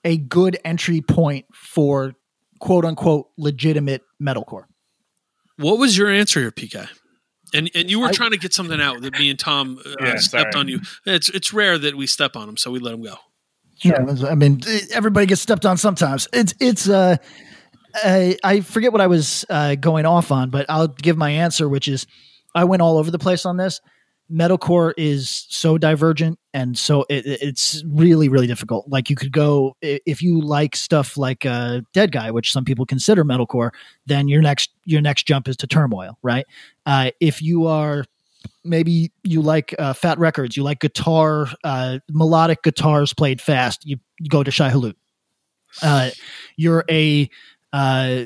a 0.04 0.18
good 0.18 0.58
entry 0.64 1.00
point 1.00 1.46
for 1.54 2.12
quote 2.60 2.84
unquote 2.84 3.28
legitimate 3.38 4.02
metalcore 4.22 4.64
what 5.58 5.78
was 5.78 5.98
your 5.98 6.08
answer 6.08 6.38
here, 6.38 6.52
PK? 6.52 6.88
And 7.54 7.70
and 7.74 7.90
you 7.90 8.00
were 8.00 8.08
I- 8.08 8.12
trying 8.12 8.30
to 8.32 8.38
get 8.38 8.52
something 8.52 8.80
out 8.80 9.00
that 9.02 9.18
me 9.18 9.30
and 9.30 9.38
Tom 9.38 9.78
uh, 9.84 9.90
Yeah, 10.00 10.16
stepped 10.16 10.52
sorry. 10.54 10.60
on 10.60 10.68
you. 10.68 10.80
It's 11.06 11.28
it's 11.28 11.52
rare 11.52 11.78
that 11.78 11.96
we 11.96 12.06
step 12.06 12.36
on 12.36 12.48
him, 12.48 12.56
so 12.56 12.70
we 12.70 12.78
let 12.78 12.94
him 12.94 13.02
go. 13.02 13.16
Yeah, 13.84 14.04
I 14.28 14.34
mean, 14.34 14.60
everybody 14.92 15.26
gets 15.26 15.40
stepped 15.40 15.64
on 15.64 15.76
sometimes. 15.76 16.26
It's 16.32 16.52
it's 16.60 16.88
uh, 16.88 17.16
I, 17.94 18.36
I 18.42 18.60
forget 18.60 18.90
what 18.92 19.00
I 19.00 19.06
was 19.06 19.44
uh, 19.48 19.76
going 19.76 20.04
off 20.04 20.32
on, 20.32 20.50
but 20.50 20.66
I'll 20.68 20.88
give 20.88 21.16
my 21.16 21.30
answer, 21.30 21.68
which 21.68 21.86
is 21.88 22.06
I 22.54 22.64
went 22.64 22.82
all 22.82 22.98
over 22.98 23.10
the 23.10 23.18
place 23.20 23.46
on 23.46 23.56
this. 23.56 23.80
Metalcore 24.30 24.92
is 24.96 25.46
so 25.48 25.78
divergent, 25.78 26.38
and 26.52 26.76
so 26.76 27.04
it, 27.08 27.24
it- 27.26 27.42
it's 27.42 27.82
really 27.86 28.28
really 28.28 28.46
difficult. 28.46 28.86
Like 28.88 29.08
you 29.10 29.16
could 29.16 29.32
go 29.32 29.76
if 29.82 30.20
you 30.22 30.40
like 30.40 30.76
stuff 30.76 31.16
like 31.16 31.46
uh, 31.46 31.80
Dead 31.94 32.12
Guy, 32.12 32.30
which 32.30 32.52
some 32.52 32.64
people 32.64 32.84
consider 32.86 33.24
metalcore, 33.24 33.70
then 34.06 34.28
your 34.28 34.42
next 34.42 34.70
your 34.84 35.00
next 35.00 35.26
jump 35.26 35.48
is 35.48 35.56
to 35.58 35.66
Turmoil, 35.66 36.18
right? 36.22 36.46
Uh, 36.86 37.10
if 37.20 37.40
you 37.42 37.66
are 37.66 38.04
maybe 38.64 39.10
you 39.24 39.40
like 39.42 39.74
uh, 39.78 39.92
fat 39.92 40.18
records, 40.18 40.56
you 40.56 40.62
like 40.62 40.80
guitar, 40.80 41.48
uh, 41.64 41.98
melodic 42.10 42.62
guitars 42.62 43.12
played 43.14 43.40
fast, 43.40 43.84
you, 43.86 43.96
go 44.28 44.42
to 44.42 44.50
Shai 44.50 44.70
Hulud. 44.70 44.94
Uh, 45.82 46.10
you're 46.56 46.84
a 46.90 47.28
uh, 47.72 48.24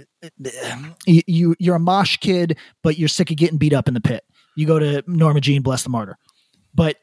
you 1.06 1.54
you're 1.58 1.76
a 1.76 1.80
mosh 1.80 2.16
kid, 2.18 2.56
but 2.82 2.98
you're 2.98 3.08
sick 3.08 3.30
of 3.30 3.36
getting 3.36 3.58
beat 3.58 3.72
up 3.72 3.88
in 3.88 3.94
the 3.94 4.00
pit. 4.00 4.24
You 4.56 4.66
go 4.66 4.78
to 4.78 5.02
Norma 5.06 5.40
Jean, 5.40 5.62
bless 5.62 5.82
the 5.82 5.90
martyr. 5.90 6.18
But 6.74 6.96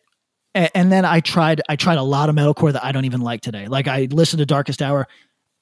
and 0.56 0.92
then 0.92 1.06
I 1.06 1.20
tried 1.20 1.62
I 1.70 1.76
tried 1.76 1.98
a 1.98 2.04
lot 2.04 2.30
of 2.30 2.36
metalcore 2.36 2.74
that 2.74 2.84
I 2.84 2.92
don't 2.92 3.06
even 3.06 3.22
like 3.22 3.42
today. 3.42 3.68
Like 3.68 3.88
I 3.88 4.08
listened 4.12 4.40
to 4.40 4.46
Darkest 4.46 4.82
Hour. 4.82 5.08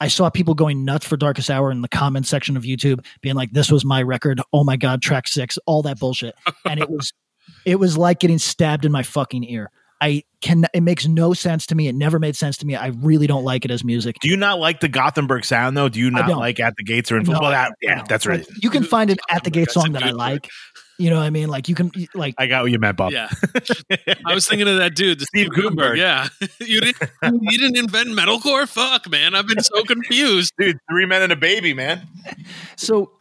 I 0.00 0.08
saw 0.08 0.30
people 0.30 0.54
going 0.54 0.84
nuts 0.84 1.06
for 1.06 1.16
Darkest 1.16 1.50
Hour 1.50 1.70
in 1.70 1.82
the 1.82 1.88
comment 1.88 2.26
section 2.26 2.56
of 2.56 2.62
YouTube, 2.62 3.04
being 3.20 3.34
like, 3.34 3.50
"This 3.52 3.70
was 3.70 3.84
my 3.84 4.02
record. 4.02 4.40
Oh 4.52 4.64
my 4.64 4.76
god, 4.76 5.02
track 5.02 5.28
six, 5.28 5.58
all 5.66 5.82
that 5.82 5.98
bullshit." 5.98 6.34
And 6.64 6.80
it 6.80 6.88
was 6.88 7.12
It 7.64 7.76
was 7.76 7.96
like 7.96 8.20
getting 8.20 8.38
stabbed 8.38 8.84
in 8.84 8.92
my 8.92 9.02
fucking 9.02 9.44
ear. 9.44 9.70
I 10.00 10.22
can. 10.40 10.64
It 10.72 10.82
makes 10.82 11.08
no 11.08 11.34
sense 11.34 11.66
to 11.66 11.74
me. 11.74 11.88
It 11.88 11.94
never 11.94 12.20
made 12.20 12.36
sense 12.36 12.56
to 12.58 12.66
me. 12.66 12.76
I 12.76 12.88
really 12.88 13.26
don't 13.26 13.42
like 13.42 13.64
it 13.64 13.72
as 13.72 13.82
music. 13.82 14.16
Do 14.20 14.28
you 14.28 14.36
not 14.36 14.60
like 14.60 14.78
the 14.78 14.88
Gothenburg 14.88 15.44
sound 15.44 15.76
though? 15.76 15.88
Do 15.88 15.98
you 15.98 16.10
not 16.10 16.28
like 16.28 16.60
at 16.60 16.74
the 16.76 16.84
gates 16.84 17.10
or 17.10 17.16
in 17.16 17.24
No, 17.24 17.40
well, 17.40 17.50
that, 17.50 17.72
yeah, 17.82 18.04
that's 18.08 18.24
right. 18.24 18.38
Like, 18.38 18.62
you 18.62 18.70
can 18.70 18.84
find 18.84 19.10
an 19.10 19.18
at 19.28 19.42
the 19.42 19.50
gate 19.50 19.66
That's 19.66 19.76
a 19.76 19.80
song 19.80 19.92
that 19.92 20.04
I 20.04 20.10
like. 20.10 20.48
You 20.98 21.10
know 21.10 21.16
what 21.16 21.22
I 21.26 21.30
mean? 21.30 21.48
Like 21.48 21.68
you 21.68 21.76
can 21.76 21.92
like 22.14 22.34
I 22.38 22.46
got 22.48 22.62
what 22.62 22.72
you 22.72 22.78
meant, 22.80 22.96
Bob. 22.96 23.12
Yeah, 23.12 23.28
I 24.26 24.34
was 24.34 24.48
thinking 24.48 24.66
of 24.66 24.78
that 24.78 24.96
dude, 24.96 25.20
the 25.20 25.26
Steve 25.26 25.48
Steve 25.52 25.54
Gutenberg. 25.54 25.96
Gutenberg. 25.96 25.98
Yeah, 25.98 26.28
you 26.66 26.80
didn't 26.80 27.10
you 27.40 27.58
didn't 27.58 27.76
invent 27.76 28.08
metalcore? 28.08 28.68
Fuck, 28.68 29.08
man, 29.08 29.34
I've 29.36 29.46
been 29.46 29.62
so 29.62 29.84
confused. 29.84 30.52
Dude, 30.58 30.78
three 30.90 31.06
men 31.06 31.22
and 31.22 31.32
a 31.32 31.36
baby, 31.36 31.72
man. 31.72 32.06
so. 32.76 33.12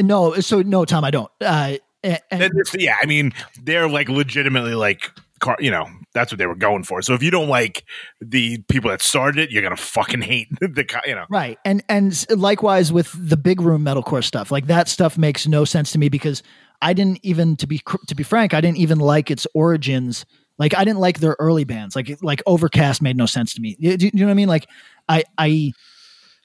No, 0.00 0.34
so 0.40 0.62
no, 0.62 0.86
Tom, 0.86 1.04
I 1.04 1.10
don't. 1.10 1.30
Uh, 1.38 1.74
and, 2.02 2.18
And 2.30 2.52
yeah, 2.78 2.96
I 3.02 3.04
mean, 3.06 3.32
they're 3.62 3.88
like 3.88 4.08
legitimately 4.08 4.74
like, 4.74 5.10
car, 5.38 5.56
you 5.60 5.70
know, 5.70 5.86
that's 6.14 6.32
what 6.32 6.38
they 6.38 6.46
were 6.46 6.54
going 6.54 6.82
for. 6.82 7.02
So 7.02 7.12
if 7.12 7.22
you 7.22 7.30
don't 7.30 7.48
like 7.48 7.84
the 8.20 8.58
people 8.68 8.88
that 8.90 9.02
started 9.02 9.38
it, 9.38 9.50
you're 9.50 9.62
gonna 9.62 9.76
fucking 9.76 10.22
hate 10.22 10.48
the, 10.60 10.84
co- 10.84 11.00
you 11.06 11.14
know. 11.14 11.26
Right. 11.28 11.58
And 11.64 11.84
and 11.90 12.24
likewise 12.30 12.90
with 12.90 13.12
the 13.14 13.36
big 13.36 13.60
room 13.60 13.84
metalcore 13.84 14.24
stuff. 14.24 14.50
Like 14.50 14.66
that 14.68 14.88
stuff 14.88 15.18
makes 15.18 15.46
no 15.46 15.66
sense 15.66 15.92
to 15.92 15.98
me 15.98 16.08
because 16.08 16.42
I 16.82 16.92
didn't 16.92 17.20
even 17.22 17.56
to 17.56 17.66
be 17.66 17.80
to 18.08 18.14
be 18.14 18.22
frank, 18.22 18.52
I 18.52 18.60
didn't 18.60 18.78
even 18.78 18.98
like 18.98 19.30
its 19.30 19.46
origins. 19.54 20.26
Like 20.58 20.76
I 20.76 20.84
didn't 20.84 21.00
like 21.00 21.20
their 21.20 21.36
early 21.38 21.64
bands. 21.64 21.96
Like 21.96 22.18
like 22.22 22.42
Overcast 22.46 23.00
made 23.00 23.16
no 23.16 23.26
sense 23.26 23.54
to 23.54 23.60
me. 23.60 23.76
You, 23.78 23.96
do 23.96 24.06
you 24.06 24.12
know 24.14 24.26
what 24.26 24.32
I 24.32 24.34
mean? 24.34 24.48
Like 24.48 24.68
I 25.08 25.24
I 25.38 25.72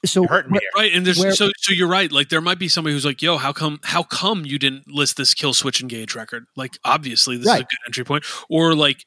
so 0.05 0.21
me. 0.21 0.59
Right, 0.75 0.93
and 0.93 1.05
there's 1.05 1.19
Where- 1.19 1.33
so 1.33 1.49
so 1.57 1.73
you're 1.73 1.87
right. 1.87 2.11
Like 2.11 2.29
there 2.29 2.41
might 2.41 2.59
be 2.59 2.67
somebody 2.67 2.93
who's 2.93 3.05
like, 3.05 3.21
"Yo, 3.21 3.37
how 3.37 3.51
come 3.51 3.79
how 3.83 4.03
come 4.03 4.45
you 4.45 4.59
didn't 4.59 4.87
list 4.87 5.17
this 5.17 5.33
Killswitch 5.33 5.81
Engage 5.81 6.15
record?" 6.15 6.45
Like 6.55 6.77
obviously 6.85 7.37
this 7.37 7.47
is 7.47 7.53
a 7.53 7.63
good 7.63 7.79
entry 7.87 8.05
point. 8.05 8.23
Or 8.49 8.75
like, 8.75 9.03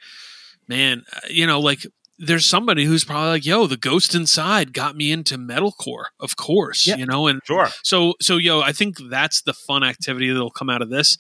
man, 0.68 1.04
uh, 1.14 1.20
you 1.30 1.46
know, 1.46 1.60
like 1.60 1.86
there's 2.22 2.44
somebody 2.44 2.84
who's 2.84 3.04
probably 3.04 3.30
like, 3.30 3.46
"Yo, 3.46 3.66
the 3.66 3.76
Ghost 3.78 4.14
Inside 4.14 4.72
got 4.74 4.94
me 4.96 5.10
into 5.10 5.38
metalcore." 5.38 6.06
Of 6.20 6.36
course, 6.36 6.86
Yeah. 6.86 6.96
you 6.96 7.06
know, 7.06 7.26
and 7.26 7.40
Sure. 7.46 7.70
so 7.82 8.14
so 8.20 8.36
yo, 8.36 8.60
I 8.60 8.72
think 8.72 8.96
that's 9.08 9.40
the 9.42 9.54
fun 9.54 9.82
activity 9.82 10.28
that'll 10.30 10.50
come 10.50 10.68
out 10.70 10.82
of 10.82 10.90
this. 10.90 11.16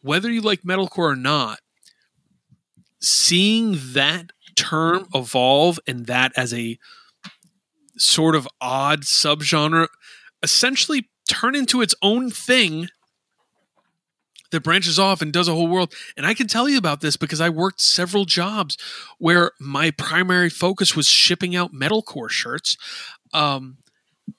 Whether 0.00 0.30
you 0.30 0.40
like 0.40 0.62
metalcore 0.62 1.12
or 1.12 1.16
not, 1.16 1.60
seeing 3.00 3.78
that 3.92 4.30
term 4.56 5.06
evolve 5.14 5.78
and 5.86 6.06
that 6.06 6.32
as 6.36 6.52
a 6.52 6.78
sort 7.98 8.34
of 8.34 8.48
odd 8.60 9.02
subgenre 9.02 9.88
essentially 10.42 11.08
turn 11.28 11.54
into 11.54 11.80
its 11.82 11.94
own 12.02 12.30
thing 12.30 12.88
that 14.50 14.62
branches 14.62 14.98
off 14.98 15.22
and 15.22 15.32
does 15.32 15.48
a 15.48 15.52
whole 15.52 15.68
world. 15.68 15.92
And 16.16 16.26
I 16.26 16.34
can 16.34 16.46
tell 16.46 16.68
you 16.68 16.78
about 16.78 17.00
this 17.00 17.16
because 17.16 17.40
I 17.40 17.48
worked 17.48 17.80
several 17.80 18.24
jobs 18.24 18.76
where 19.18 19.52
my 19.60 19.90
primary 19.90 20.50
focus 20.50 20.94
was 20.96 21.06
shipping 21.06 21.54
out 21.56 21.72
metalcore 21.72 22.30
shirts. 22.30 22.76
Um, 23.32 23.78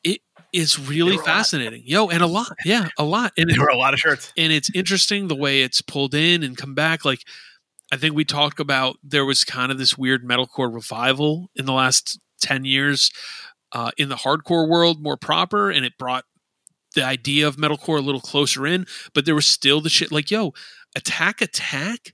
it 0.03 0.21
is 0.53 0.79
really 0.79 1.17
fascinating, 1.17 1.83
yo, 1.85 2.09
and 2.09 2.21
a 2.21 2.27
lot, 2.27 2.55
yeah, 2.65 2.87
a 2.97 3.03
lot. 3.03 3.33
And 3.37 3.49
There 3.53 3.59
were 3.61 3.67
a 3.67 3.77
lot 3.77 3.93
of 3.93 3.99
shirts. 3.99 4.31
and 4.37 4.51
it's 4.51 4.69
interesting 4.73 5.27
the 5.27 5.35
way 5.35 5.61
it's 5.61 5.81
pulled 5.81 6.13
in 6.13 6.43
and 6.43 6.57
come 6.57 6.73
back. 6.73 7.05
Like 7.05 7.21
I 7.91 7.97
think 7.97 8.15
we 8.15 8.25
talked 8.25 8.59
about, 8.59 8.97
there 9.03 9.25
was 9.25 9.43
kind 9.43 9.71
of 9.71 9.77
this 9.77 9.97
weird 9.97 10.23
metalcore 10.25 10.73
revival 10.73 11.49
in 11.55 11.65
the 11.65 11.73
last 11.73 12.19
ten 12.41 12.65
years 12.65 13.11
uh, 13.73 13.91
in 13.97 14.09
the 14.09 14.15
hardcore 14.15 14.67
world, 14.69 15.01
more 15.01 15.17
proper, 15.17 15.69
and 15.69 15.85
it 15.85 15.97
brought 15.97 16.23
the 16.97 17.05
idea 17.05 17.47
of 17.47 17.55
metalcore 17.55 17.99
a 17.99 18.01
little 18.01 18.19
closer 18.19 18.67
in. 18.67 18.85
But 19.13 19.25
there 19.25 19.35
was 19.35 19.45
still 19.45 19.79
the 19.79 19.89
shit 19.89 20.11
like, 20.11 20.29
yo, 20.29 20.53
Attack 20.95 21.41
Attack 21.41 22.13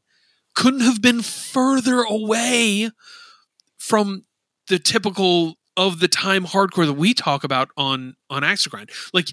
couldn't 0.54 0.82
have 0.82 1.02
been 1.02 1.22
further 1.22 2.02
away 2.02 2.92
from 3.78 4.26
the 4.68 4.78
typical 4.78 5.56
of 5.76 6.00
the 6.00 6.08
time 6.08 6.46
hardcore 6.46 6.86
that 6.86 6.94
we 6.94 7.14
talk 7.14 7.44
about 7.44 7.70
on 7.76 8.16
on 8.30 8.44
Axe 8.44 8.68
Grind. 8.68 8.92
Like 9.14 9.30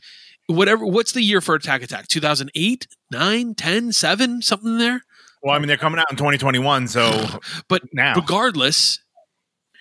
whatever 0.47 0.87
what's 0.87 1.13
the 1.13 1.23
year 1.23 1.41
for 1.41 1.55
Attack 1.55 1.83
Attack? 1.83 2.09
2008, 2.09 2.87
9, 3.11 3.55
10, 3.55 3.93
7, 3.93 4.43
something 4.43 4.79
there? 4.79 5.03
Well, 5.43 5.55
I 5.55 5.59
mean, 5.59 5.69
they're 5.69 5.77
coming 5.77 5.99
out 5.99 6.11
in 6.11 6.17
2021, 6.17 6.89
so 6.89 7.41
But 7.69 7.83
now 7.93 8.15
regardless, 8.15 9.01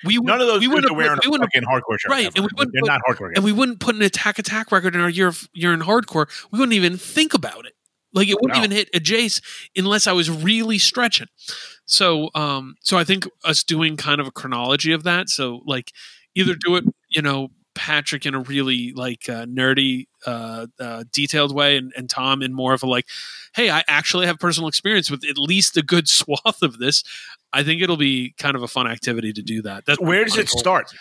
we 0.05 0.17
would, 0.17 0.27
None 0.27 0.41
of 0.41 0.47
those 0.47 0.59
we 0.61 0.67
wouldn't 0.67 0.95
wearing 0.95 1.19
we 1.23 1.29
wouldn't- 1.29 1.51
fucking 1.53 1.67
hardcore 1.67 1.99
shirt. 1.99 2.09
right, 2.11 2.25
ever. 2.27 2.33
and 2.37 2.45
we 2.45 2.49
wouldn't 2.55 2.73
they're 2.73 2.81
put- 2.81 2.87
not 2.87 3.01
hardcore. 3.07 3.31
and 3.35 3.43
we 3.43 3.51
wouldn't 3.51 3.79
put 3.79 3.95
an 3.95 4.01
Attack 4.01 4.39
Attack 4.39 4.71
record 4.71 4.95
in 4.95 5.01
our 5.01 5.09
year 5.09 5.27
of, 5.27 5.49
year 5.53 5.73
in 5.73 5.81
hardcore. 5.81 6.27
We 6.51 6.59
wouldn't 6.59 6.73
even 6.73 6.97
think 6.97 7.33
about 7.33 7.65
it. 7.65 7.73
Like 8.13 8.27
it 8.27 8.35
wouldn't 8.41 8.57
No. 8.57 8.63
even 8.63 8.71
hit 8.71 8.89
a 8.93 8.99
Jace 8.99 9.39
unless 9.75 10.07
I 10.07 10.13
was 10.13 10.29
really 10.31 10.77
stretching. 10.79 11.27
So, 11.85 12.29
um, 12.35 12.75
so 12.81 12.97
I 12.97 13.03
think 13.03 13.27
us 13.43 13.63
doing 13.63 13.97
kind 13.97 14.19
of 14.21 14.27
a 14.27 14.31
chronology 14.31 14.91
of 14.93 15.03
that. 15.03 15.29
So, 15.29 15.61
like, 15.65 15.91
either 16.35 16.55
do 16.55 16.75
it, 16.75 16.85
you 17.09 17.21
know, 17.21 17.49
Patrick 17.79 18.25
in 18.25 18.35
a 18.35 18.39
really 18.41 18.91
like 18.91 19.29
uh, 19.29 19.45
nerdy, 19.45 20.07
uh, 20.25 20.67
uh, 20.81 21.05
detailed 21.13 21.55
way, 21.55 21.77
and, 21.77 21.93
and 21.95 22.09
Tom 22.09 22.41
in 22.41 22.53
more 22.53 22.73
of 22.73 22.83
a 22.83 22.85
like, 22.85 23.07
hey, 23.55 23.69
I 23.69 23.85
actually 23.87 24.25
have 24.25 24.37
personal 24.37 24.67
experience 24.67 25.09
with 25.09 25.23
at 25.23 25.37
least 25.37 25.77
a 25.77 25.81
good 25.81 26.09
swath 26.09 26.61
of 26.61 26.77
this. 26.77 27.05
I 27.53 27.63
think 27.63 27.81
it'll 27.81 27.95
be 27.95 28.35
kind 28.37 28.57
of 28.57 28.63
a 28.63 28.67
fun 28.67 28.85
activity 28.85 29.31
to 29.31 29.41
do 29.41 29.61
that. 29.61 29.85
That's 29.85 29.99
Where 30.01 30.25
does 30.25 30.37
it 30.37 30.49
goal. 30.49 30.59
start? 30.59 30.93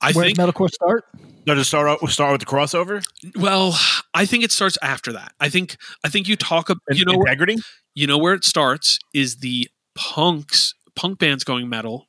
I 0.00 0.12
where 0.12 0.26
think 0.26 0.38
metalcore 0.38 0.70
start? 0.70 1.06
Does 1.44 1.58
it 1.58 1.64
start 1.64 1.88
out, 1.88 2.08
start 2.08 2.32
with 2.32 2.40
the 2.40 2.46
crossover? 2.46 3.04
Well, 3.36 3.76
I 4.14 4.24
think 4.24 4.44
it 4.44 4.52
starts 4.52 4.78
after 4.80 5.12
that. 5.12 5.32
I 5.40 5.48
think 5.48 5.76
I 6.04 6.08
think 6.08 6.28
you 6.28 6.36
talk 6.36 6.70
about 6.70 6.82
you 6.92 7.04
know 7.04 7.18
where, 7.18 7.32
integrity. 7.32 7.56
you 7.94 8.06
know 8.06 8.16
where 8.16 8.34
it 8.34 8.44
starts 8.44 8.98
is 9.12 9.38
the 9.38 9.68
punks 9.96 10.74
punk 10.94 11.18
bands 11.18 11.42
going 11.42 11.68
metal, 11.68 12.06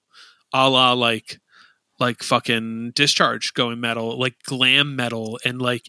a 0.53 0.69
la 0.69 0.93
like 0.93 1.39
like 1.99 2.23
fucking 2.23 2.91
discharge 2.95 3.53
going 3.53 3.79
metal, 3.79 4.19
like 4.19 4.35
glam 4.45 4.95
metal 4.95 5.39
and 5.45 5.61
like 5.61 5.83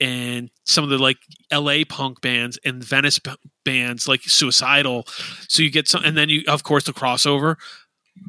and 0.00 0.50
some 0.64 0.84
of 0.84 0.90
the 0.90 0.98
like 0.98 1.18
LA 1.52 1.78
punk 1.88 2.20
bands 2.20 2.58
and 2.64 2.82
Venice 2.84 3.18
p- 3.18 3.32
bands 3.64 4.06
like 4.08 4.22
suicidal. 4.22 5.04
So 5.48 5.62
you 5.62 5.70
get 5.70 5.88
some 5.88 6.04
and 6.04 6.16
then 6.16 6.28
you 6.28 6.42
of 6.48 6.62
course 6.62 6.84
the 6.84 6.92
crossover. 6.92 7.56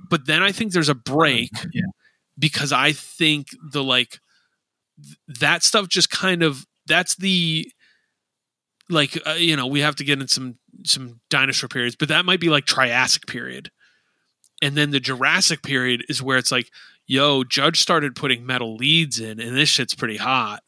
But 0.09 0.25
then 0.27 0.43
I 0.43 0.51
think 0.51 0.71
there's 0.73 0.89
a 0.89 0.95
break 0.95 1.51
Yeah. 1.73 1.83
because 2.37 2.71
I 2.71 2.91
think 2.91 3.47
the 3.71 3.83
like 3.83 4.19
th- 5.03 5.17
that 5.39 5.63
stuff 5.63 5.87
just 5.89 6.09
kind 6.11 6.43
of 6.43 6.65
that's 6.87 7.15
the 7.15 7.71
like 8.89 9.19
uh, 9.27 9.33
you 9.33 9.55
know 9.55 9.67
we 9.67 9.81
have 9.81 9.95
to 9.97 10.03
get 10.03 10.19
in 10.19 10.27
some 10.27 10.57
some 10.83 11.19
dinosaur 11.29 11.67
periods 11.67 11.95
but 11.95 12.07
that 12.07 12.25
might 12.25 12.39
be 12.39 12.49
like 12.49 12.65
triassic 12.65 13.27
period 13.27 13.69
and 14.61 14.75
then 14.75 14.89
the 14.91 14.99
jurassic 14.99 15.61
period 15.61 16.03
is 16.09 16.21
where 16.23 16.37
it's 16.37 16.51
like 16.51 16.69
yo 17.09 17.43
judge 17.43 17.81
started 17.81 18.15
putting 18.15 18.45
metal 18.45 18.75
leads 18.77 19.19
in 19.19 19.39
and 19.41 19.57
this 19.57 19.67
shit's 19.67 19.93
pretty 19.95 20.15
hot 20.17 20.61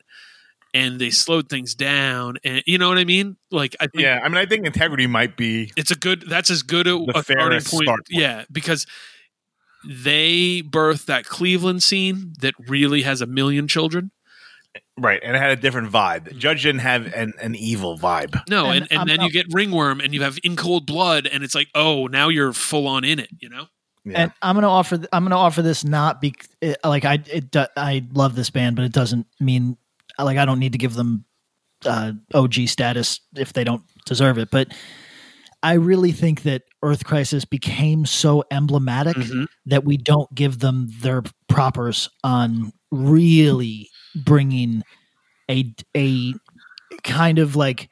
and 0.73 0.99
they 0.99 1.09
slowed 1.09 1.47
things 1.49 1.75
down 1.75 2.37
and 2.43 2.61
you 2.65 2.77
know 2.77 2.89
what 2.89 2.97
i 2.97 3.03
mean 3.05 3.37
like 3.51 3.75
i 3.79 3.87
think 3.87 4.01
Yeah, 4.03 4.19
I 4.23 4.27
mean, 4.27 4.37
I 4.37 4.45
think 4.45 4.65
integrity 4.65 5.05
might 5.07 5.37
be 5.37 5.71
it's 5.77 5.91
a 5.91 5.95
good 5.95 6.23
that's 6.27 6.49
as 6.49 6.63
good 6.63 6.87
a, 6.87 6.95
a 7.15 7.23
starting 7.23 7.59
point. 7.59 7.63
start 7.63 7.85
point. 7.87 8.07
yeah 8.09 8.43
because 8.51 8.85
they 9.87 10.61
birthed 10.61 11.05
that 11.05 11.25
cleveland 11.25 11.83
scene 11.83 12.33
that 12.41 12.53
really 12.67 13.01
has 13.03 13.21
a 13.21 13.25
million 13.25 13.67
children 13.67 14.11
right, 14.97 15.19
and 15.23 15.35
it 15.35 15.39
had 15.39 15.51
a 15.51 15.55
different 15.57 15.91
vibe. 15.91 16.27
Mm-hmm. 16.29 16.37
Judge 16.37 16.63
didn't 16.63 16.79
have 16.81 17.11
an, 17.13 17.33
an 17.41 17.55
evil 17.55 17.97
vibe. 17.97 18.39
No, 18.47 18.65
And 18.67 18.83
and, 18.83 18.87
and, 18.91 18.99
I'm- 18.99 19.07
then 19.07 19.19
I'm- 19.19 19.27
you 19.27 19.33
get 19.33 19.47
ringworm 19.51 19.99
and 19.99 20.13
you 20.13 20.21
have 20.21 20.37
in 20.43 20.55
cold 20.55 20.85
blood, 20.85 21.25
and 21.27 21.43
it's 21.43 21.55
like, 21.55 21.67
oh, 21.75 22.07
now 22.07 22.29
you're 22.29 22.53
full 22.53 22.87
on 22.87 23.03
in 23.03 23.19
it, 23.19 23.29
you 23.39 23.49
know? 23.49 23.65
Yeah. 24.03 24.23
And 24.23 24.31
I'm 24.41 24.55
gonna 24.55 24.69
offer. 24.69 24.95
I'm 25.13 25.23
gonna 25.23 25.37
offer 25.37 25.61
this 25.61 25.83
not 25.83 26.21
be 26.21 26.33
like 26.83 27.05
I. 27.05 27.19
It, 27.27 27.55
I 27.77 28.03
love 28.13 28.35
this 28.35 28.49
band, 28.49 28.75
but 28.75 28.85
it 28.85 28.91
doesn't 28.91 29.27
mean 29.39 29.77
like 30.17 30.37
I 30.37 30.45
don't 30.45 30.59
need 30.59 30.71
to 30.71 30.77
give 30.79 30.95
them 30.95 31.25
uh, 31.85 32.13
OG 32.33 32.53
status 32.67 33.19
if 33.35 33.53
they 33.53 33.63
don't 33.63 33.83
deserve 34.05 34.37
it. 34.39 34.49
But 34.51 34.73
I 35.61 35.73
really 35.73 36.11
think 36.11 36.41
that 36.43 36.63
Earth 36.81 37.05
Crisis 37.05 37.45
became 37.45 38.05
so 38.07 38.43
emblematic 38.49 39.15
Mhm. 39.17 39.45
that 39.67 39.83
we 39.85 39.97
don't 39.97 40.33
give 40.33 40.57
them 40.59 40.89
their 41.01 41.21
propers 41.47 42.09
on 42.23 42.73
really 42.91 43.87
bringing 44.15 44.81
a 45.49 45.73
a 45.95 46.33
kind 47.03 47.37
of 47.37 47.55
like 47.55 47.89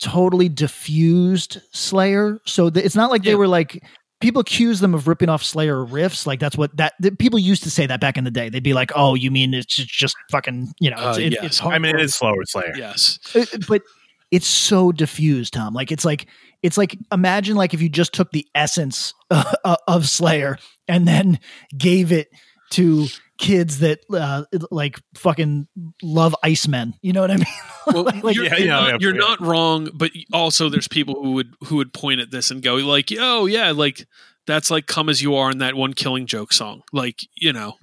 totally 0.00 0.48
diffused 0.48 1.58
Slayer. 1.72 2.40
So 2.46 2.68
th- 2.70 2.84
it's 2.84 2.96
not 2.96 3.10
like 3.10 3.22
they 3.22 3.34
were 3.36 3.48
like 3.48 3.82
people 4.20 4.40
accuse 4.40 4.80
them 4.80 4.94
of 4.94 5.06
ripping 5.08 5.28
off 5.28 5.42
Slayer 5.42 5.76
riffs. 5.84 6.26
Like 6.26 6.40
that's 6.40 6.56
what 6.56 6.76
that, 6.76 6.94
that 7.00 7.18
people 7.18 7.38
used 7.38 7.62
to 7.64 7.70
say 7.70 7.86
that 7.86 8.00
back 8.00 8.16
in 8.16 8.24
the 8.24 8.30
day. 8.30 8.48
They'd 8.48 8.62
be 8.62 8.72
like, 8.74 8.90
"Oh, 8.94 9.14
you 9.14 9.30
mean 9.30 9.54
it's 9.54 9.66
just, 9.66 9.88
just 9.88 10.16
fucking 10.30 10.72
you 10.80 10.90
know?" 10.90 10.96
It's, 11.10 11.18
Uh, 11.18 11.20
it- 11.20 11.32
yes. 11.32 11.44
it's 11.44 11.62
I 11.62 11.78
mean, 11.78 11.94
it 11.94 11.98
hardcore." 11.98 12.04
is 12.04 12.14
slower 12.14 12.44
Slayer. 12.44 12.72
Yes. 12.76 13.18
Uh, 13.34 13.44
but 13.68 13.82
it's 14.30 14.46
so 14.46 14.90
diffused, 14.92 15.52
Tom. 15.54 15.74
Like 15.74 15.92
it's 15.92 16.04
like 16.04 16.26
it's 16.62 16.78
like 16.78 16.96
imagine 17.12 17.56
like 17.56 17.74
if 17.74 17.82
you 17.82 17.88
just 17.88 18.12
took 18.14 18.30
the 18.32 18.46
essence 18.54 19.12
uh, 19.30 19.76
of 19.86 20.08
Slayer 20.08 20.58
and 20.88 21.06
then 21.06 21.38
gave 21.76 22.10
it 22.10 22.28
to 22.70 23.06
kids 23.38 23.80
that 23.80 24.00
uh, 24.12 24.44
like 24.70 25.00
fucking 25.14 25.66
love 26.02 26.34
Icemen. 26.44 26.94
You 27.02 27.12
know 27.12 27.20
what 27.20 27.30
I 27.30 27.36
mean? 27.36 27.46
Well, 27.86 28.04
Like- 28.04 28.34
you're, 28.34 28.44
Yeah, 28.46 28.56
you're 28.56 28.60
yeah, 28.60 28.66
not, 28.66 28.88
yeah, 28.88 28.96
you're 29.00 29.12
not 29.12 29.40
wrong, 29.42 29.90
but 29.92 30.10
also 30.32 30.70
there's 30.70 30.88
people 30.88 31.22
who 31.22 31.32
would 31.32 31.54
who 31.66 31.76
would 31.76 31.92
point 31.92 32.20
at 32.20 32.30
this 32.30 32.50
and 32.50 32.62
go 32.62 32.76
like, 32.76 33.10
"Oh 33.18 33.44
yeah, 33.44 33.72
like 33.72 34.06
that's 34.46 34.70
like 34.70 34.86
come 34.86 35.08
as 35.08 35.22
you 35.22 35.34
are 35.36 35.50
in 35.50 35.58
that 35.58 35.74
one 35.74 35.92
Killing 35.94 36.26
Joke 36.26 36.52
song." 36.52 36.82
Like 36.92 37.20
you 37.34 37.52
know, 37.52 37.74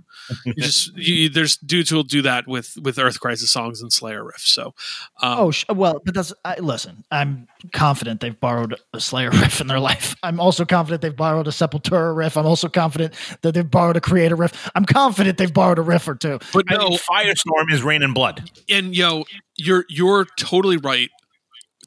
you 0.46 0.54
just 0.58 0.96
you, 0.98 1.30
there's 1.30 1.58
dudes 1.58 1.90
who 1.90 1.96
will 1.98 2.04
do 2.04 2.22
that 2.24 2.48
with 2.48 2.78
with 2.82 2.98
Earth 3.00 3.20
Crisis 3.20 3.52
songs 3.52 3.82
and 3.82 3.92
Slayer 3.92 4.24
riffs. 4.24 4.48
So, 4.48 4.74
um, 5.22 5.38
Oh, 5.40 5.52
sh- 5.52 5.66
well, 5.74 6.02
but 6.06 6.14
that's 6.14 6.34
I, 6.46 6.58
listen. 6.60 7.04
I'm 7.12 7.48
confident 7.74 8.22
they've 8.22 8.40
borrowed 8.40 8.76
a 8.94 9.00
Slayer 9.00 9.30
riff 9.32 9.60
in 9.62 9.68
their 9.68 9.80
life. 9.80 10.16
I'm 10.24 10.40
also 10.40 10.66
confident 10.66 11.02
they've 11.02 11.16
borrowed 11.16 11.48
a 11.48 11.52
Sepultura 11.52 12.16
riff. 12.16 12.38
I'm 12.38 12.46
also 12.46 12.70
confident 12.70 13.14
that 13.42 13.54
they've 13.54 13.70
borrowed 13.70 13.98
a 13.98 14.02
Kreator 14.02 14.38
riff. 14.38 14.70
I'm 14.76 14.86
confident 14.86 15.38
they've 15.38 15.54
borrowed 15.54 15.80
a 15.80 15.84
riff 15.84 16.08
or 16.08 16.16
two. 16.16 16.40
but 16.54 16.66
I 16.70 16.76
no, 16.78 16.90
mean, 16.90 17.00
Firestorm 17.00 17.72
is 17.72 17.84
Raining 17.84 18.14
Blood. 18.14 18.50
and 18.70 18.96
yo, 18.96 19.26
you're 19.58 19.86
you're 19.90 20.26
totally 20.38 20.78
right. 20.78 21.10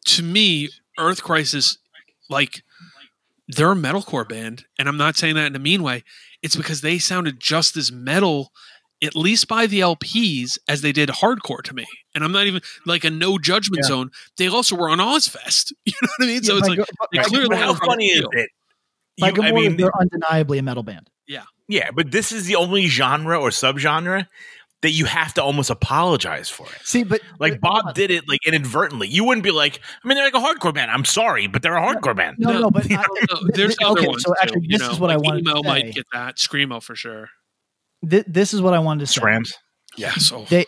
To 0.07 0.23
me, 0.23 0.69
Earth 0.99 1.23
Crisis, 1.23 1.79
like 2.29 2.63
they're 3.49 3.73
a 3.73 3.77
metalcore 3.77 4.29
band, 4.29 4.65
and 4.79 4.89
I'm 4.89 4.97
not 4.97 5.16
saying 5.16 5.35
that 5.37 5.47
in 5.47 5.57
a 5.57 5.59
mean 5.59 5.83
way. 5.83 6.03
It's 6.43 6.57
because 6.57 6.81
they 6.81 6.99
sounded 6.99 7.41
just 7.41 7.77
as 7.77 7.91
metal, 7.93 8.51
at 9.03 9.15
least 9.16 9.49
by 9.49 9.66
the 9.66 9.81
LPs, 9.81 10.59
as 10.69 10.81
they 10.83 10.93
did 10.93 11.09
hardcore 11.11 11.62
to 11.62 11.75
me. 11.75 11.85
And 12.15 12.25
I'm 12.25 12.33
not 12.33 12.47
even 12.47 12.61
like 12.87 13.05
a 13.05 13.11
no 13.11 13.39
judgment 13.39 13.81
Yeah. 13.85 13.89
zone. 13.89 14.11
They 14.39 14.49
also 14.49 14.77
were 14.77 14.89
on 14.89 14.99
Ozzfest. 14.99 15.73
You 15.85 15.93
know 16.03 16.09
what 16.19 16.25
I 16.25 16.27
mean? 16.27 16.43
So 16.43 16.53
Yeah, 16.55 16.59
it's 16.61 16.69
like 16.69 16.79
go- 16.79 16.85
they 17.12 17.19
clearly 17.19 17.57
How 17.57 17.75
how 17.75 17.87
funny 17.87 18.07
is 18.07 18.25
it? 18.33 18.51
by 19.21 19.27
You- 19.29 19.33
I 19.33 19.37
Gomorrah, 19.37 19.53
mean, 19.55 19.77
they're 19.77 19.91
undeniably 20.01 20.59
a 20.59 20.62
metal 20.62 20.83
band. 20.83 21.11
Yeah. 21.27 21.45
Yeah, 21.69 21.91
but 21.95 22.11
this 22.11 22.33
is 22.33 22.47
the 22.47 22.57
only 22.57 22.87
genre 22.89 23.39
or 23.41 23.49
subgenre 23.51 24.27
that 24.85 24.90
you 24.93 25.06
have 25.06 25.35
to 25.35 25.43
almost 25.43 25.70
apologize 25.70 26.48
for 26.51 26.66
it. 26.66 26.78
See, 26.85 27.02
but 27.05 27.20
Like 27.40 27.61
Bob 27.61 27.94
did 27.94 28.11
it 28.11 28.28
like 28.28 28.47
inadvertently. 28.47 29.09
You 29.09 29.24
wouldn't 29.24 29.43
be 29.43 29.51
like, 29.51 29.81
I 30.05 30.06
mean, 30.09 30.15
they're 30.16 30.31
like 30.31 30.35
a 30.35 30.39
hardcore 30.39 30.73
band. 30.74 30.90
I'm 30.90 31.05
sorry, 31.05 31.47
but 31.47 31.62
they're 31.62 31.74
a 31.77 31.81
hardcore 31.81 32.15
band. 32.15 32.36
No, 32.39 32.52
no, 32.61 32.70
but 32.70 32.85
I, 32.93 32.97
No, 32.97 33.40
there's 33.55 33.77
th- 33.77 33.89
other 33.90 34.01
okay, 34.01 34.09
ones. 34.09 34.23
so 34.23 34.32
actually, 34.43 34.61
too, 34.61 34.66
you 34.69 34.78
this 34.78 34.86
know, 34.86 34.93
is 34.93 35.01
what 35.01 35.11
I 35.11 35.16
like 35.16 35.24
wanted 35.24 35.48
emo 35.48 35.62
to 35.62 35.69
might 35.69 35.85
say. 35.86 35.93
get 35.93 36.06
that. 36.12 36.36
Screamo 36.36 36.82
for 36.82 36.94
sure. 36.94 37.28
Thi- 38.09 38.24
this 38.27 38.55
is 38.55 38.61
what 38.62 38.74
I 38.74 38.78
wanted 38.78 39.01
to 39.01 39.06
say. 39.06 39.20
Scrams. 39.20 39.55
Yeah. 39.97 40.12
Oh. 40.15 40.19
So 40.20 40.44
They, 40.51 40.66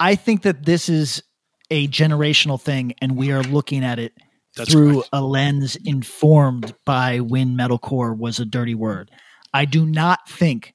I 0.00 0.14
think 0.14 0.42
that 0.42 0.64
this 0.64 0.88
is 0.88 1.22
a 1.70 1.88
generational 1.88 2.60
thing, 2.60 2.94
and 3.02 3.16
we 3.16 3.32
are 3.32 3.42
looking 3.42 3.84
at 3.84 3.98
it 3.98 4.12
That's 4.56 4.70
through 4.70 4.92
correct. 4.94 5.08
a 5.12 5.22
lens 5.22 5.76
informed 5.84 6.72
by 6.86 7.18
when 7.20 7.56
metalcore 7.56 8.16
was 8.16 8.38
a 8.38 8.44
dirty 8.44 8.74
word. 8.74 9.10
I 9.52 9.64
do 9.64 9.84
not 9.86 10.28
think 10.28 10.72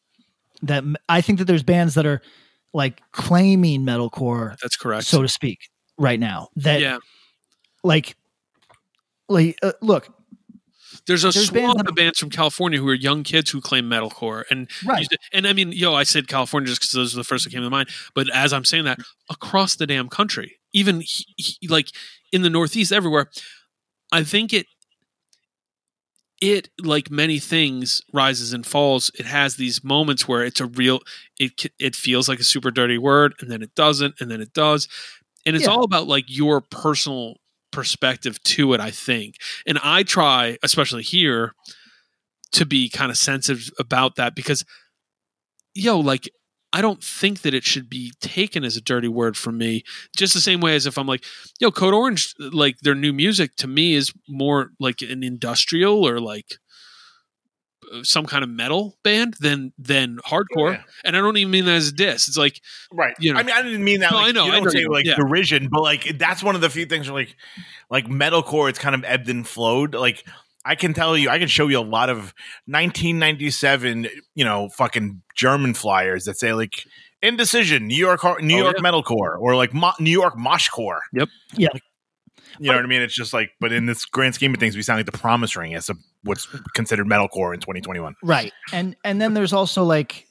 that 0.62 0.84
I 1.08 1.22
think 1.22 1.40
that 1.40 1.46
there's 1.46 1.64
bands 1.64 1.94
that 1.94 2.06
are 2.06 2.22
like 2.74 3.02
claiming 3.12 3.82
metalcore, 3.86 4.58
that's 4.62 4.76
correct. 4.76 5.06
so 5.08 5.22
to 5.22 5.28
speak, 5.28 5.60
right 5.98 6.20
now. 6.20 6.50
That 6.56 6.82
yeah. 6.82 6.98
like, 7.84 8.16
like 9.28 9.58
uh, 9.62 9.74
look, 9.82 10.08
There's 11.08 11.24
a 11.24 11.32
There's 11.32 11.50
bands 11.50 11.72
swath 11.74 11.78
that- 11.78 11.90
of 11.90 11.96
bands 11.96 12.20
from 12.20 12.30
California 12.30 12.80
who 12.80 12.88
are 12.90 12.94
young 12.94 13.24
kids 13.24 13.50
who 13.50 13.62
claim 13.62 13.90
metalcore, 13.90 14.44
and 14.52 14.70
Right. 14.86 15.08
and 15.34 15.48
I 15.48 15.54
mean, 15.54 15.72
yo, 15.72 15.94
I 15.96 16.04
said 16.04 16.28
California 16.28 16.68
just 16.68 16.82
because 16.82 16.92
those 16.92 17.14
are 17.14 17.18
the 17.18 17.24
first 17.24 17.44
that 17.46 17.52
came 17.52 17.62
to 17.64 17.70
mind. 17.70 17.90
But 18.16 18.30
as 18.34 18.54
I'm 18.54 18.66
saying 18.66 18.86
that, 18.86 19.00
across 19.30 19.76
the 19.76 19.88
damn 19.88 20.10
country, 20.10 20.60
even 20.74 21.02
he, 21.02 21.26
he- 21.38 21.68
like 21.68 21.90
in 22.32 22.42
the 22.44 22.50
Northeast, 22.50 22.92
everywhere, 22.92 23.30
I 24.12 24.24
think 24.24 24.54
it 24.54 24.66
it 26.42 26.70
like 26.82 27.12
many 27.12 27.40
things 27.40 28.02
rises 28.14 28.54
and 28.54 28.66
falls. 28.66 29.12
It 29.20 29.26
has 29.26 29.56
these 29.56 29.84
moments 29.84 30.28
where 30.28 30.44
it's 30.44 30.62
a 30.62 30.66
real 30.68 31.02
it 31.40 31.66
it 31.80 31.96
feels 31.96 32.30
like 32.30 32.40
a 32.40 32.44
super 32.44 32.72
dirty 32.72 32.98
word, 32.98 33.34
and 33.42 33.52
then 33.52 33.62
it 33.62 33.76
doesn't, 33.76 34.16
and 34.20 34.32
then 34.32 34.42
it 34.42 34.54
does, 34.54 34.88
and 35.46 35.56
it's 35.56 35.66
Yeah. 35.66 35.72
all 35.72 35.84
about 35.84 36.08
like 36.08 36.26
your 36.28 36.62
personal 36.62 37.36
perspective 37.72 38.42
to 38.44 38.74
it. 38.74 38.80
I 38.82 38.92
think, 38.92 39.36
and 39.68 39.80
I 39.84 40.04
try, 40.04 40.58
especially 40.64 41.04
here, 41.04 41.54
to 42.54 42.66
be 42.66 42.90
kind 42.90 43.12
of 43.12 43.18
sensitive 43.18 43.70
about 43.80 44.16
that 44.16 44.36
because, 44.36 44.66
yo, 45.76 46.00
like. 46.00 46.30
I 46.72 46.82
don't 46.82 47.04
think 47.04 47.42
that 47.42 47.54
it 47.54 47.64
should 47.64 47.90
be 47.90 48.14
taken 48.22 48.64
as 48.64 48.78
a 48.78 48.82
dirty 48.82 49.08
word 49.08 49.36
from 49.36 49.58
me. 49.58 49.84
Just 50.16 50.34
the 50.34 50.42
same 50.42 50.62
way 50.62 50.76
as 50.76 50.86
if 50.86 50.98
I'm 50.98 51.08
like, 51.08 51.24
yo, 51.60 51.72
Code 51.72 51.94
Orange, 51.94 52.36
like 52.40 52.78
their 52.80 52.96
new 52.96 53.12
music 53.12 53.56
to 53.58 53.68
me 53.68 53.96
is 53.96 54.14
more 54.28 54.72
like 54.80 55.02
an 55.02 55.24
industrial 55.24 56.08
or 56.08 56.20
like 56.20 56.58
some 58.04 58.26
kind 58.26 58.44
of 58.44 58.50
metal 58.50 58.98
band 59.04 59.36
than 59.40 59.74
than 59.78 60.18
hardcore. 60.18 60.74
Yeah. 60.74 60.84
And 61.04 61.18
I 61.18 61.22
don't 61.22 61.38
even 61.38 61.52
mean 61.52 61.66
that 61.66 61.76
as 61.76 61.88
a 61.88 61.94
diss. 61.94 62.28
It's 62.28 62.38
like, 62.38 62.62
Right. 62.94 63.16
You 63.20 63.34
know. 63.34 63.40
I 63.40 63.44
mean, 63.44 63.56
I 63.56 63.64
didn't 63.64 63.84
mean 63.84 64.02
that. 64.02 64.12
No, 64.12 64.18
like, 64.18 64.28
I 64.28 64.32
know, 64.32 64.46
You 64.46 64.52
I 64.52 64.56
don't 64.56 64.66
know 64.66 64.70
say 64.70 64.86
like 64.86 65.06
yeah. 65.06 65.16
derision, 65.16 65.70
but 65.72 65.82
like 65.82 66.18
that's 66.18 66.44
one 66.44 66.56
of 66.56 66.62
the 66.62 66.70
few 66.70 66.86
things 66.86 67.10
where 67.10 67.22
like, 67.22 67.36
like 67.90 68.06
metalcore, 68.06 68.70
it's 68.70 68.80
kind 68.80 68.96
of 68.96 69.04
ebbed 69.04 69.30
and 69.30 69.48
flowed. 69.48 69.96
Like 69.96 70.24
I 70.66 70.76
can 70.76 70.94
tell 70.94 71.18
you, 71.18 71.30
I 71.30 71.40
can 71.40 71.48
show 71.48 71.68
you 71.68 71.80
a 71.80 71.82
lot 71.82 72.10
of 72.10 72.34
1997, 72.68 74.08
you 74.36 74.46
know, 74.46 74.70
fucking 74.70 75.22
German 75.36 75.74
flyers 75.74 76.26
that 76.26 76.38
say 76.38 76.54
like 76.54 76.84
indecision, 77.22 77.88
New 77.88 77.96
York, 77.96 78.22
har- 78.22 78.40
New 78.42 78.56
Oh, 78.60 78.64
York 78.64 78.76
yeah. 78.82 78.90
metalcore, 78.92 79.40
or 79.40 79.56
like 79.56 79.74
mo- 79.74 79.94
New 80.00 80.12
York 80.12 80.36
moshcore. 80.38 81.00
Yep. 81.14 81.30
Yeah. 81.56 81.70
Like, 81.74 81.84
you 82.60 82.70
know 82.72 82.76
what 82.78 82.84
I 82.86 82.88
mean? 82.88 83.02
It's 83.02 83.14
just 83.16 83.34
like, 83.34 83.52
but 83.60 83.72
in 83.72 83.86
this 83.86 84.06
grand 84.06 84.36
scheme 84.36 84.54
of 84.54 84.60
things, 84.60 84.76
we 84.76 84.82
sound 84.82 85.00
like 85.00 85.06
the 85.06 85.18
promise 85.18 85.56
ring 85.56 85.76
as 85.76 85.90
a, 85.90 85.96
what's 86.24 86.48
considered 86.76 87.08
metalcore 87.08 87.54
in 87.54 87.60
2021. 87.62 88.16
right 88.24 88.52
and 88.74 88.96
and 89.06 89.22
then 89.22 89.34
there's 89.34 89.54
also 89.54 89.84
like 89.86 90.26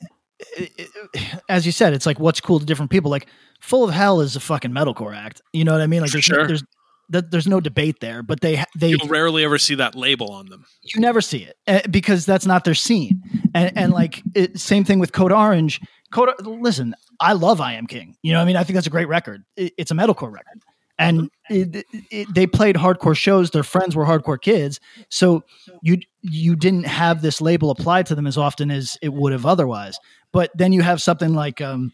i- 0.58 0.68
i- 1.16 1.40
as 1.48 1.64
you 1.64 1.72
said 1.72 1.94
it's 1.94 2.04
like 2.04 2.20
what's 2.20 2.40
cool 2.42 2.60
to 2.60 2.66
different 2.66 2.90
people 2.90 3.10
like 3.10 3.26
full 3.62 3.84
of 3.84 3.90
hell 3.94 4.20
is 4.20 4.36
a 4.36 4.40
fucking 4.40 4.70
metalcore 4.70 5.16
act 5.16 5.40
you 5.54 5.64
know 5.64 5.72
what 5.72 5.80
i 5.80 5.86
mean 5.86 6.02
like 6.02 6.10
there's 6.12 6.24
sure. 6.24 6.46
there's 6.46 6.62
that 7.10 7.30
there's 7.30 7.46
no 7.46 7.60
debate 7.60 8.00
there 8.00 8.22
but 8.22 8.40
they 8.40 8.62
they 8.76 8.90
you'll 8.90 9.08
rarely 9.08 9.44
ever 9.44 9.58
see 9.58 9.74
that 9.74 9.94
label 9.94 10.30
on 10.30 10.48
them. 10.48 10.64
you 10.82 11.00
never 11.00 11.20
see 11.20 11.38
it 11.38 11.56
uh, 11.66 11.80
because 11.90 12.26
that's 12.26 12.46
not 12.46 12.64
their 12.64 12.74
scene. 12.74 13.22
And 13.54 13.76
and 13.76 13.92
like 13.92 14.22
it, 14.34 14.58
same 14.58 14.84
thing 14.84 14.98
with 14.98 15.12
code 15.12 15.32
orange. 15.32 15.80
Code 16.12 16.30
listen 16.40 16.94
i 17.20 17.32
love 17.32 17.60
i 17.60 17.74
am 17.74 17.86
king. 17.86 18.16
You 18.22 18.32
know 18.32 18.38
what 18.38 18.44
i 18.44 18.46
mean? 18.46 18.56
I 18.56 18.64
think 18.64 18.74
that's 18.74 18.86
a 18.86 18.90
great 18.90 19.08
record. 19.08 19.44
It, 19.56 19.72
it's 19.78 19.90
a 19.90 19.94
metalcore 19.94 20.32
record. 20.32 20.62
And 21.00 21.30
it, 21.48 21.84
it, 22.10 22.26
they 22.34 22.48
played 22.48 22.74
hardcore 22.74 23.16
shows. 23.16 23.52
Their 23.52 23.62
friends 23.62 23.94
were 23.94 24.04
hardcore 24.04 24.40
kids. 24.40 24.80
So 25.10 25.44
you 25.80 25.98
you 26.22 26.56
didn't 26.56 26.86
have 26.86 27.22
this 27.22 27.40
label 27.40 27.70
applied 27.70 28.06
to 28.06 28.16
them 28.16 28.26
as 28.26 28.36
often 28.36 28.70
as 28.70 28.96
it 29.00 29.12
would 29.12 29.32
have 29.32 29.46
otherwise. 29.46 29.98
But 30.32 30.50
then 30.56 30.72
you 30.72 30.82
have 30.82 31.00
something 31.00 31.34
like 31.34 31.60
um 31.60 31.92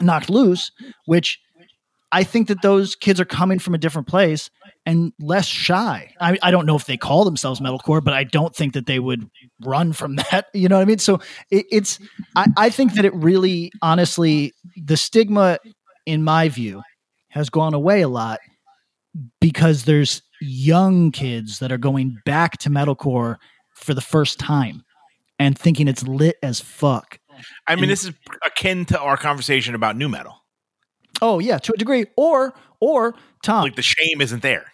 knocked 0.00 0.30
loose 0.30 0.72
which 1.06 1.40
I 2.12 2.24
think 2.24 2.48
that 2.48 2.60
those 2.60 2.94
kids 2.94 3.18
are 3.20 3.24
coming 3.24 3.58
from 3.58 3.74
a 3.74 3.78
different 3.78 4.06
place 4.06 4.50
and 4.84 5.12
less 5.18 5.46
shy. 5.46 6.12
I, 6.20 6.38
I 6.42 6.50
don't 6.50 6.66
know 6.66 6.76
if 6.76 6.84
they 6.84 6.98
call 6.98 7.24
themselves 7.24 7.58
metalcore, 7.58 8.04
but 8.04 8.12
I 8.12 8.24
don't 8.24 8.54
think 8.54 8.74
that 8.74 8.84
they 8.84 8.98
would 8.98 9.28
run 9.64 9.94
from 9.94 10.16
that. 10.30 10.46
You 10.52 10.68
know 10.68 10.76
what 10.76 10.82
I 10.82 10.84
mean? 10.84 10.98
So 10.98 11.20
it, 11.50 11.64
it's, 11.72 11.98
I, 12.36 12.46
I 12.56 12.70
think 12.70 12.94
that 12.94 13.06
it 13.06 13.14
really, 13.14 13.72
honestly, 13.80 14.52
the 14.76 14.96
stigma, 14.96 15.58
in 16.04 16.22
my 16.22 16.50
view, 16.50 16.82
has 17.30 17.48
gone 17.48 17.72
away 17.72 18.02
a 18.02 18.08
lot 18.08 18.40
because 19.40 19.84
there's 19.84 20.22
young 20.40 21.12
kids 21.12 21.60
that 21.60 21.72
are 21.72 21.78
going 21.78 22.18
back 22.26 22.58
to 22.58 22.68
metalcore 22.68 23.36
for 23.74 23.94
the 23.94 24.00
first 24.02 24.38
time 24.38 24.84
and 25.38 25.58
thinking 25.58 25.88
it's 25.88 26.02
lit 26.06 26.36
as 26.42 26.60
fuck. 26.60 27.18
I 27.66 27.74
mean, 27.74 27.84
And- 27.84 27.90
this 27.90 28.04
is 28.04 28.12
akin 28.44 28.84
to 28.86 29.00
our 29.00 29.16
conversation 29.16 29.74
about 29.74 29.96
nu 29.96 30.08
metal. 30.10 30.41
Oh 31.20 31.38
yeah, 31.38 31.58
to 31.58 31.72
a 31.74 31.76
degree. 31.76 32.06
Or 32.16 32.54
or 32.80 33.14
Tom, 33.44 33.64
Like 33.64 33.76
the 33.76 33.82
shame 33.82 34.20
isn't 34.20 34.42
there. 34.42 34.64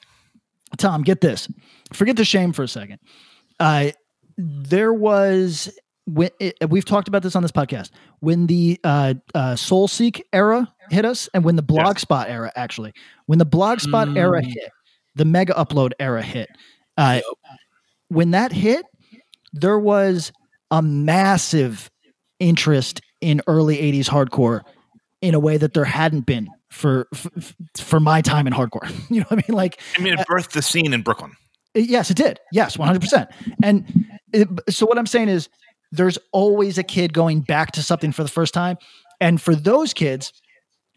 Tom, 0.77 1.03
get 1.03 1.21
this. 1.21 1.49
Forget 1.93 2.17
the 2.17 2.25
shame 2.25 2.53
for 2.53 2.63
a 2.63 2.69
second. 2.69 2.99
Uh, 3.59 3.91
there 4.37 4.93
was 4.93 5.71
when 6.07 6.31
it, 6.41 6.55
we've 6.71 6.85
talked 6.85 7.09
about 7.09 7.23
this 7.23 7.35
on 7.37 7.43
this 7.43 7.53
podcast 7.53 7.91
when 8.21 8.47
the 8.47 8.79
uh, 8.85 9.15
uh, 9.35 9.53
Soulseek 9.55 10.21
era 10.33 10.73
hit 10.91 11.05
us, 11.05 11.29
and 11.35 11.45
when 11.45 11.57
the 11.57 11.63
Blogspot 11.63 12.29
era 12.29 12.51
actually, 12.57 12.93
when 13.27 13.39
the 13.39 13.47
Blogspot 13.47 14.17
era 14.17 14.41
Mm. 14.43 14.47
hit, 14.47 14.71
the 15.17 15.25
Megaupload 15.25 15.93
era 15.99 16.23
hit. 16.23 16.49
Uh, 16.97 17.21
when 18.09 18.31
that 18.31 18.53
hit, 18.53 18.87
there 19.53 19.79
was 19.79 20.33
a 20.71 20.81
massive 20.83 21.91
interest 22.41 23.01
in 23.21 23.41
early 23.47 23.77
'80s 23.79 24.09
hardcore 24.09 24.63
in 25.21 25.35
a 25.35 25.39
way 25.39 25.57
that 25.57 25.75
there 25.75 25.85
hadn't 25.85 26.27
been 26.27 26.49
for 26.71 27.09
for, 27.15 27.31
for 27.77 28.01
my 28.01 28.21
time 28.21 28.47
in 28.47 28.53
hardcore. 28.53 28.89
You 29.11 29.21
know 29.21 29.27
what 29.29 29.45
I 29.45 29.49
mean? 29.49 29.57
Like 29.57 29.81
I 29.97 30.03
mean, 30.03 30.13
it 30.15 30.21
uh, 30.21 30.25
birthed 30.25 30.53
the 30.53 30.63
scene 30.63 30.93
in 30.93 31.03
Brooklyn. 31.03 31.33
Yes, 31.75 32.11
it 32.11 32.17
did. 32.17 32.41
Yes, 32.51 32.77
100%. 32.77 33.29
And 33.63 34.07
it, 34.33 34.49
so 34.69 34.87
what 34.87 34.99
I'm 34.99 35.07
saying 35.07 35.29
is 35.29 35.49
there's 35.93 36.19
always 36.33 36.77
a 36.79 36.83
kid 36.83 37.13
going 37.13 37.41
back 37.41 37.73
to 37.73 37.83
something 37.83 38.11
for 38.11 38.23
the 38.23 38.29
first 38.29 38.53
time. 38.55 38.77
And 39.21 39.41
for 39.41 39.55
those 39.55 39.93
kids 39.95 40.33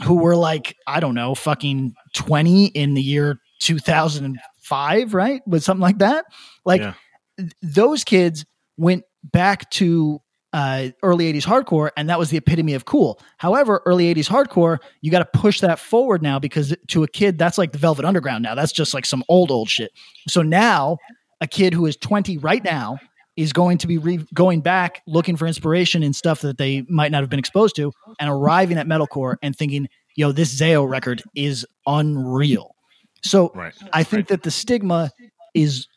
who 0.03 0.15
were 0.15 0.35
like, 0.35 0.75
I 0.87 0.99
don't 0.99 1.13
know, 1.13 1.35
fucking 1.35 1.93
20 2.15 2.67
in 2.67 2.93
the 2.95 3.01
year 3.01 3.39
2005, 3.59 5.13
right? 5.13 5.41
With 5.47 5.63
something 5.63 5.81
like 5.81 5.99
that, 5.99 6.25
like 6.65 6.81
Yeah. 6.81 6.93
th- 7.37 7.51
those 7.61 8.03
kids 8.03 8.45
went 8.77 9.03
back 9.23 9.69
to 9.71 10.20
uh, 10.53 10.89
early 11.01 11.31
80s 11.31 11.45
hardcore, 11.45 11.91
and 11.95 12.09
that 12.09 12.19
was 12.19 12.29
the 12.29 12.37
epitome 12.37 12.73
of 12.73 12.85
cool. 12.85 13.19
However, 13.37 13.81
early 13.85 14.13
80s 14.13 14.27
hardcore, 14.29 14.79
you 15.01 15.11
got 15.11 15.19
to 15.19 15.39
push 15.39 15.61
that 15.61 15.79
forward 15.79 16.21
now 16.21 16.39
because 16.39 16.75
to 16.87 17.03
a 17.03 17.07
kid, 17.07 17.37
that's 17.37 17.57
like 17.57 17.71
the 17.71 17.77
Velvet 17.77 18.05
Underground 18.05 18.43
now. 18.43 18.55
That's 18.55 18.71
just 18.71 18.93
like 18.93 19.05
some 19.05 19.23
old, 19.29 19.51
old 19.51 19.69
shit. 19.69 19.91
So 20.27 20.41
now, 20.41 20.97
a 21.39 21.47
kid 21.47 21.73
who 21.73 21.85
is 21.85 21.95
20 21.97 22.37
right 22.39 22.63
now 22.63 22.99
is 23.37 23.53
going 23.53 23.77
to 23.79 23.87
be 23.87 23.97
re- 23.97 24.25
going 24.33 24.61
back 24.61 25.01
looking 25.07 25.37
for 25.37 25.47
inspiration 25.47 26.03
in 26.03 26.13
stuff 26.13 26.41
that 26.41 26.57
they 26.57 26.83
might 26.89 27.11
not 27.11 27.21
have 27.21 27.29
been 27.29 27.39
exposed 27.39 27.75
to 27.77 27.91
and 28.19 28.29
arriving 28.29 28.77
at 28.77 28.87
metalcore 28.87 29.37
and 29.41 29.55
thinking, 29.55 29.87
yo, 30.15 30.31
this 30.31 30.53
Zao 30.59 30.87
record 30.87 31.23
is 31.33 31.65
unreal. 31.87 32.75
So 33.23 33.51
Right. 33.55 33.73
I 33.93 34.03
think 34.03 34.27
that 34.27 34.43
the 34.43 34.51
stigma 34.51 35.11
is, 35.53 35.87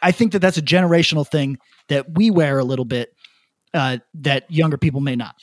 I 0.00 0.12
think 0.12 0.32
that 0.32 0.38
that's 0.38 0.56
a 0.58 0.62
generational 0.62 1.26
thing 1.26 1.58
that 1.88 2.16
we 2.16 2.30
wear 2.30 2.58
a 2.58 2.64
little 2.64 2.84
bit 2.84 3.12
uh, 3.78 3.98
that 4.14 4.50
younger 4.50 4.76
people 4.76 5.00
may 5.00 5.16
not. 5.16 5.34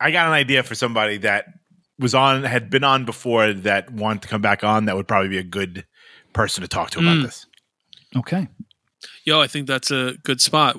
I 0.00 0.10
got 0.10 0.26
an 0.26 0.32
idea 0.34 0.62
for 0.62 0.74
somebody 0.74 1.16
that 1.18 1.46
was 1.98 2.14
on, 2.14 2.44
had 2.44 2.68
been 2.70 2.84
on 2.84 3.04
before 3.04 3.52
that 3.52 3.90
wanted 3.90 4.22
to 4.22 4.28
come 4.28 4.42
back 4.42 4.62
on. 4.62 4.84
That 4.84 4.96
would 4.96 5.08
probably 5.08 5.28
be 5.30 5.38
a 5.38 5.42
good 5.42 5.86
person 6.32 6.60
to 6.62 6.68
talk 6.68 6.90
to 6.90 6.98
about 6.98 7.16
Mm. 7.16 7.22
this. 7.24 7.46
Okay. 8.16 8.48
Yo, 9.24 9.40
I 9.40 9.46
think 9.46 9.66
that's 9.66 9.90
a 9.90 10.14
good 10.24 10.40
spot. 10.40 10.76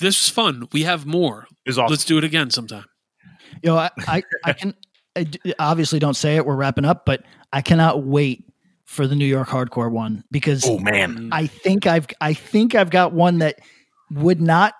This 0.00 0.20
is 0.22 0.28
fun. 0.28 0.68
We 0.72 0.82
have 0.84 1.06
more. 1.06 1.46
Is 1.66 1.78
awesome. 1.78 1.92
Let's 1.92 2.04
do 2.04 2.18
it 2.18 2.24
again 2.24 2.50
sometime. 2.50 2.84
Yo, 3.62 3.76
I, 3.76 3.90
I, 4.08 4.22
I 4.44 4.52
can 4.52 4.74
I 5.14 5.24
d- 5.24 5.54
obviously 5.58 5.98
don't 5.98 6.14
say 6.14 6.36
it. 6.36 6.46
We're 6.46 6.56
wrapping 6.56 6.84
up, 6.84 7.04
but 7.04 7.24
I 7.52 7.60
cannot 7.60 8.02
wait 8.04 8.44
for 8.86 9.06
the 9.06 9.14
New 9.14 9.26
York 9.26 9.48
hardcore 9.48 9.90
one 9.90 10.24
because 10.30 10.64
Oh 10.66 10.78
man, 10.78 11.28
I 11.32 11.46
think 11.46 11.86
I've 11.86 12.06
I 12.20 12.32
think 12.34 12.74
I've 12.74 12.90
got 12.90 13.12
one 13.12 13.38
that 13.38 13.58
would 14.10 14.40
not 14.40 14.74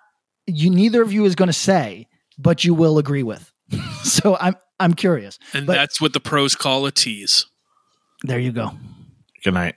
you 0.47 0.71
neither 0.71 1.03
of 1.03 1.13
you 1.13 1.25
is 1.25 1.35
going 1.35 1.49
to 1.49 1.53
say, 1.53 2.09
but 2.39 2.65
you 2.65 2.75
will 2.75 2.99
agree 2.99 3.23
with. 3.23 3.53
so 4.03 4.37
I'm 4.41 4.57
I'm 4.81 4.95
curious. 4.95 5.39
And 5.55 5.67
But- 5.67 5.75
that's 5.75 6.01
what 6.01 6.13
the 6.13 6.21
pros 6.21 6.55
call 6.55 6.87
a 6.87 6.91
tease. 6.93 7.47
There 8.25 8.39
you 8.39 8.53
go. 8.53 8.73
good 9.45 9.55
night. 9.55 9.75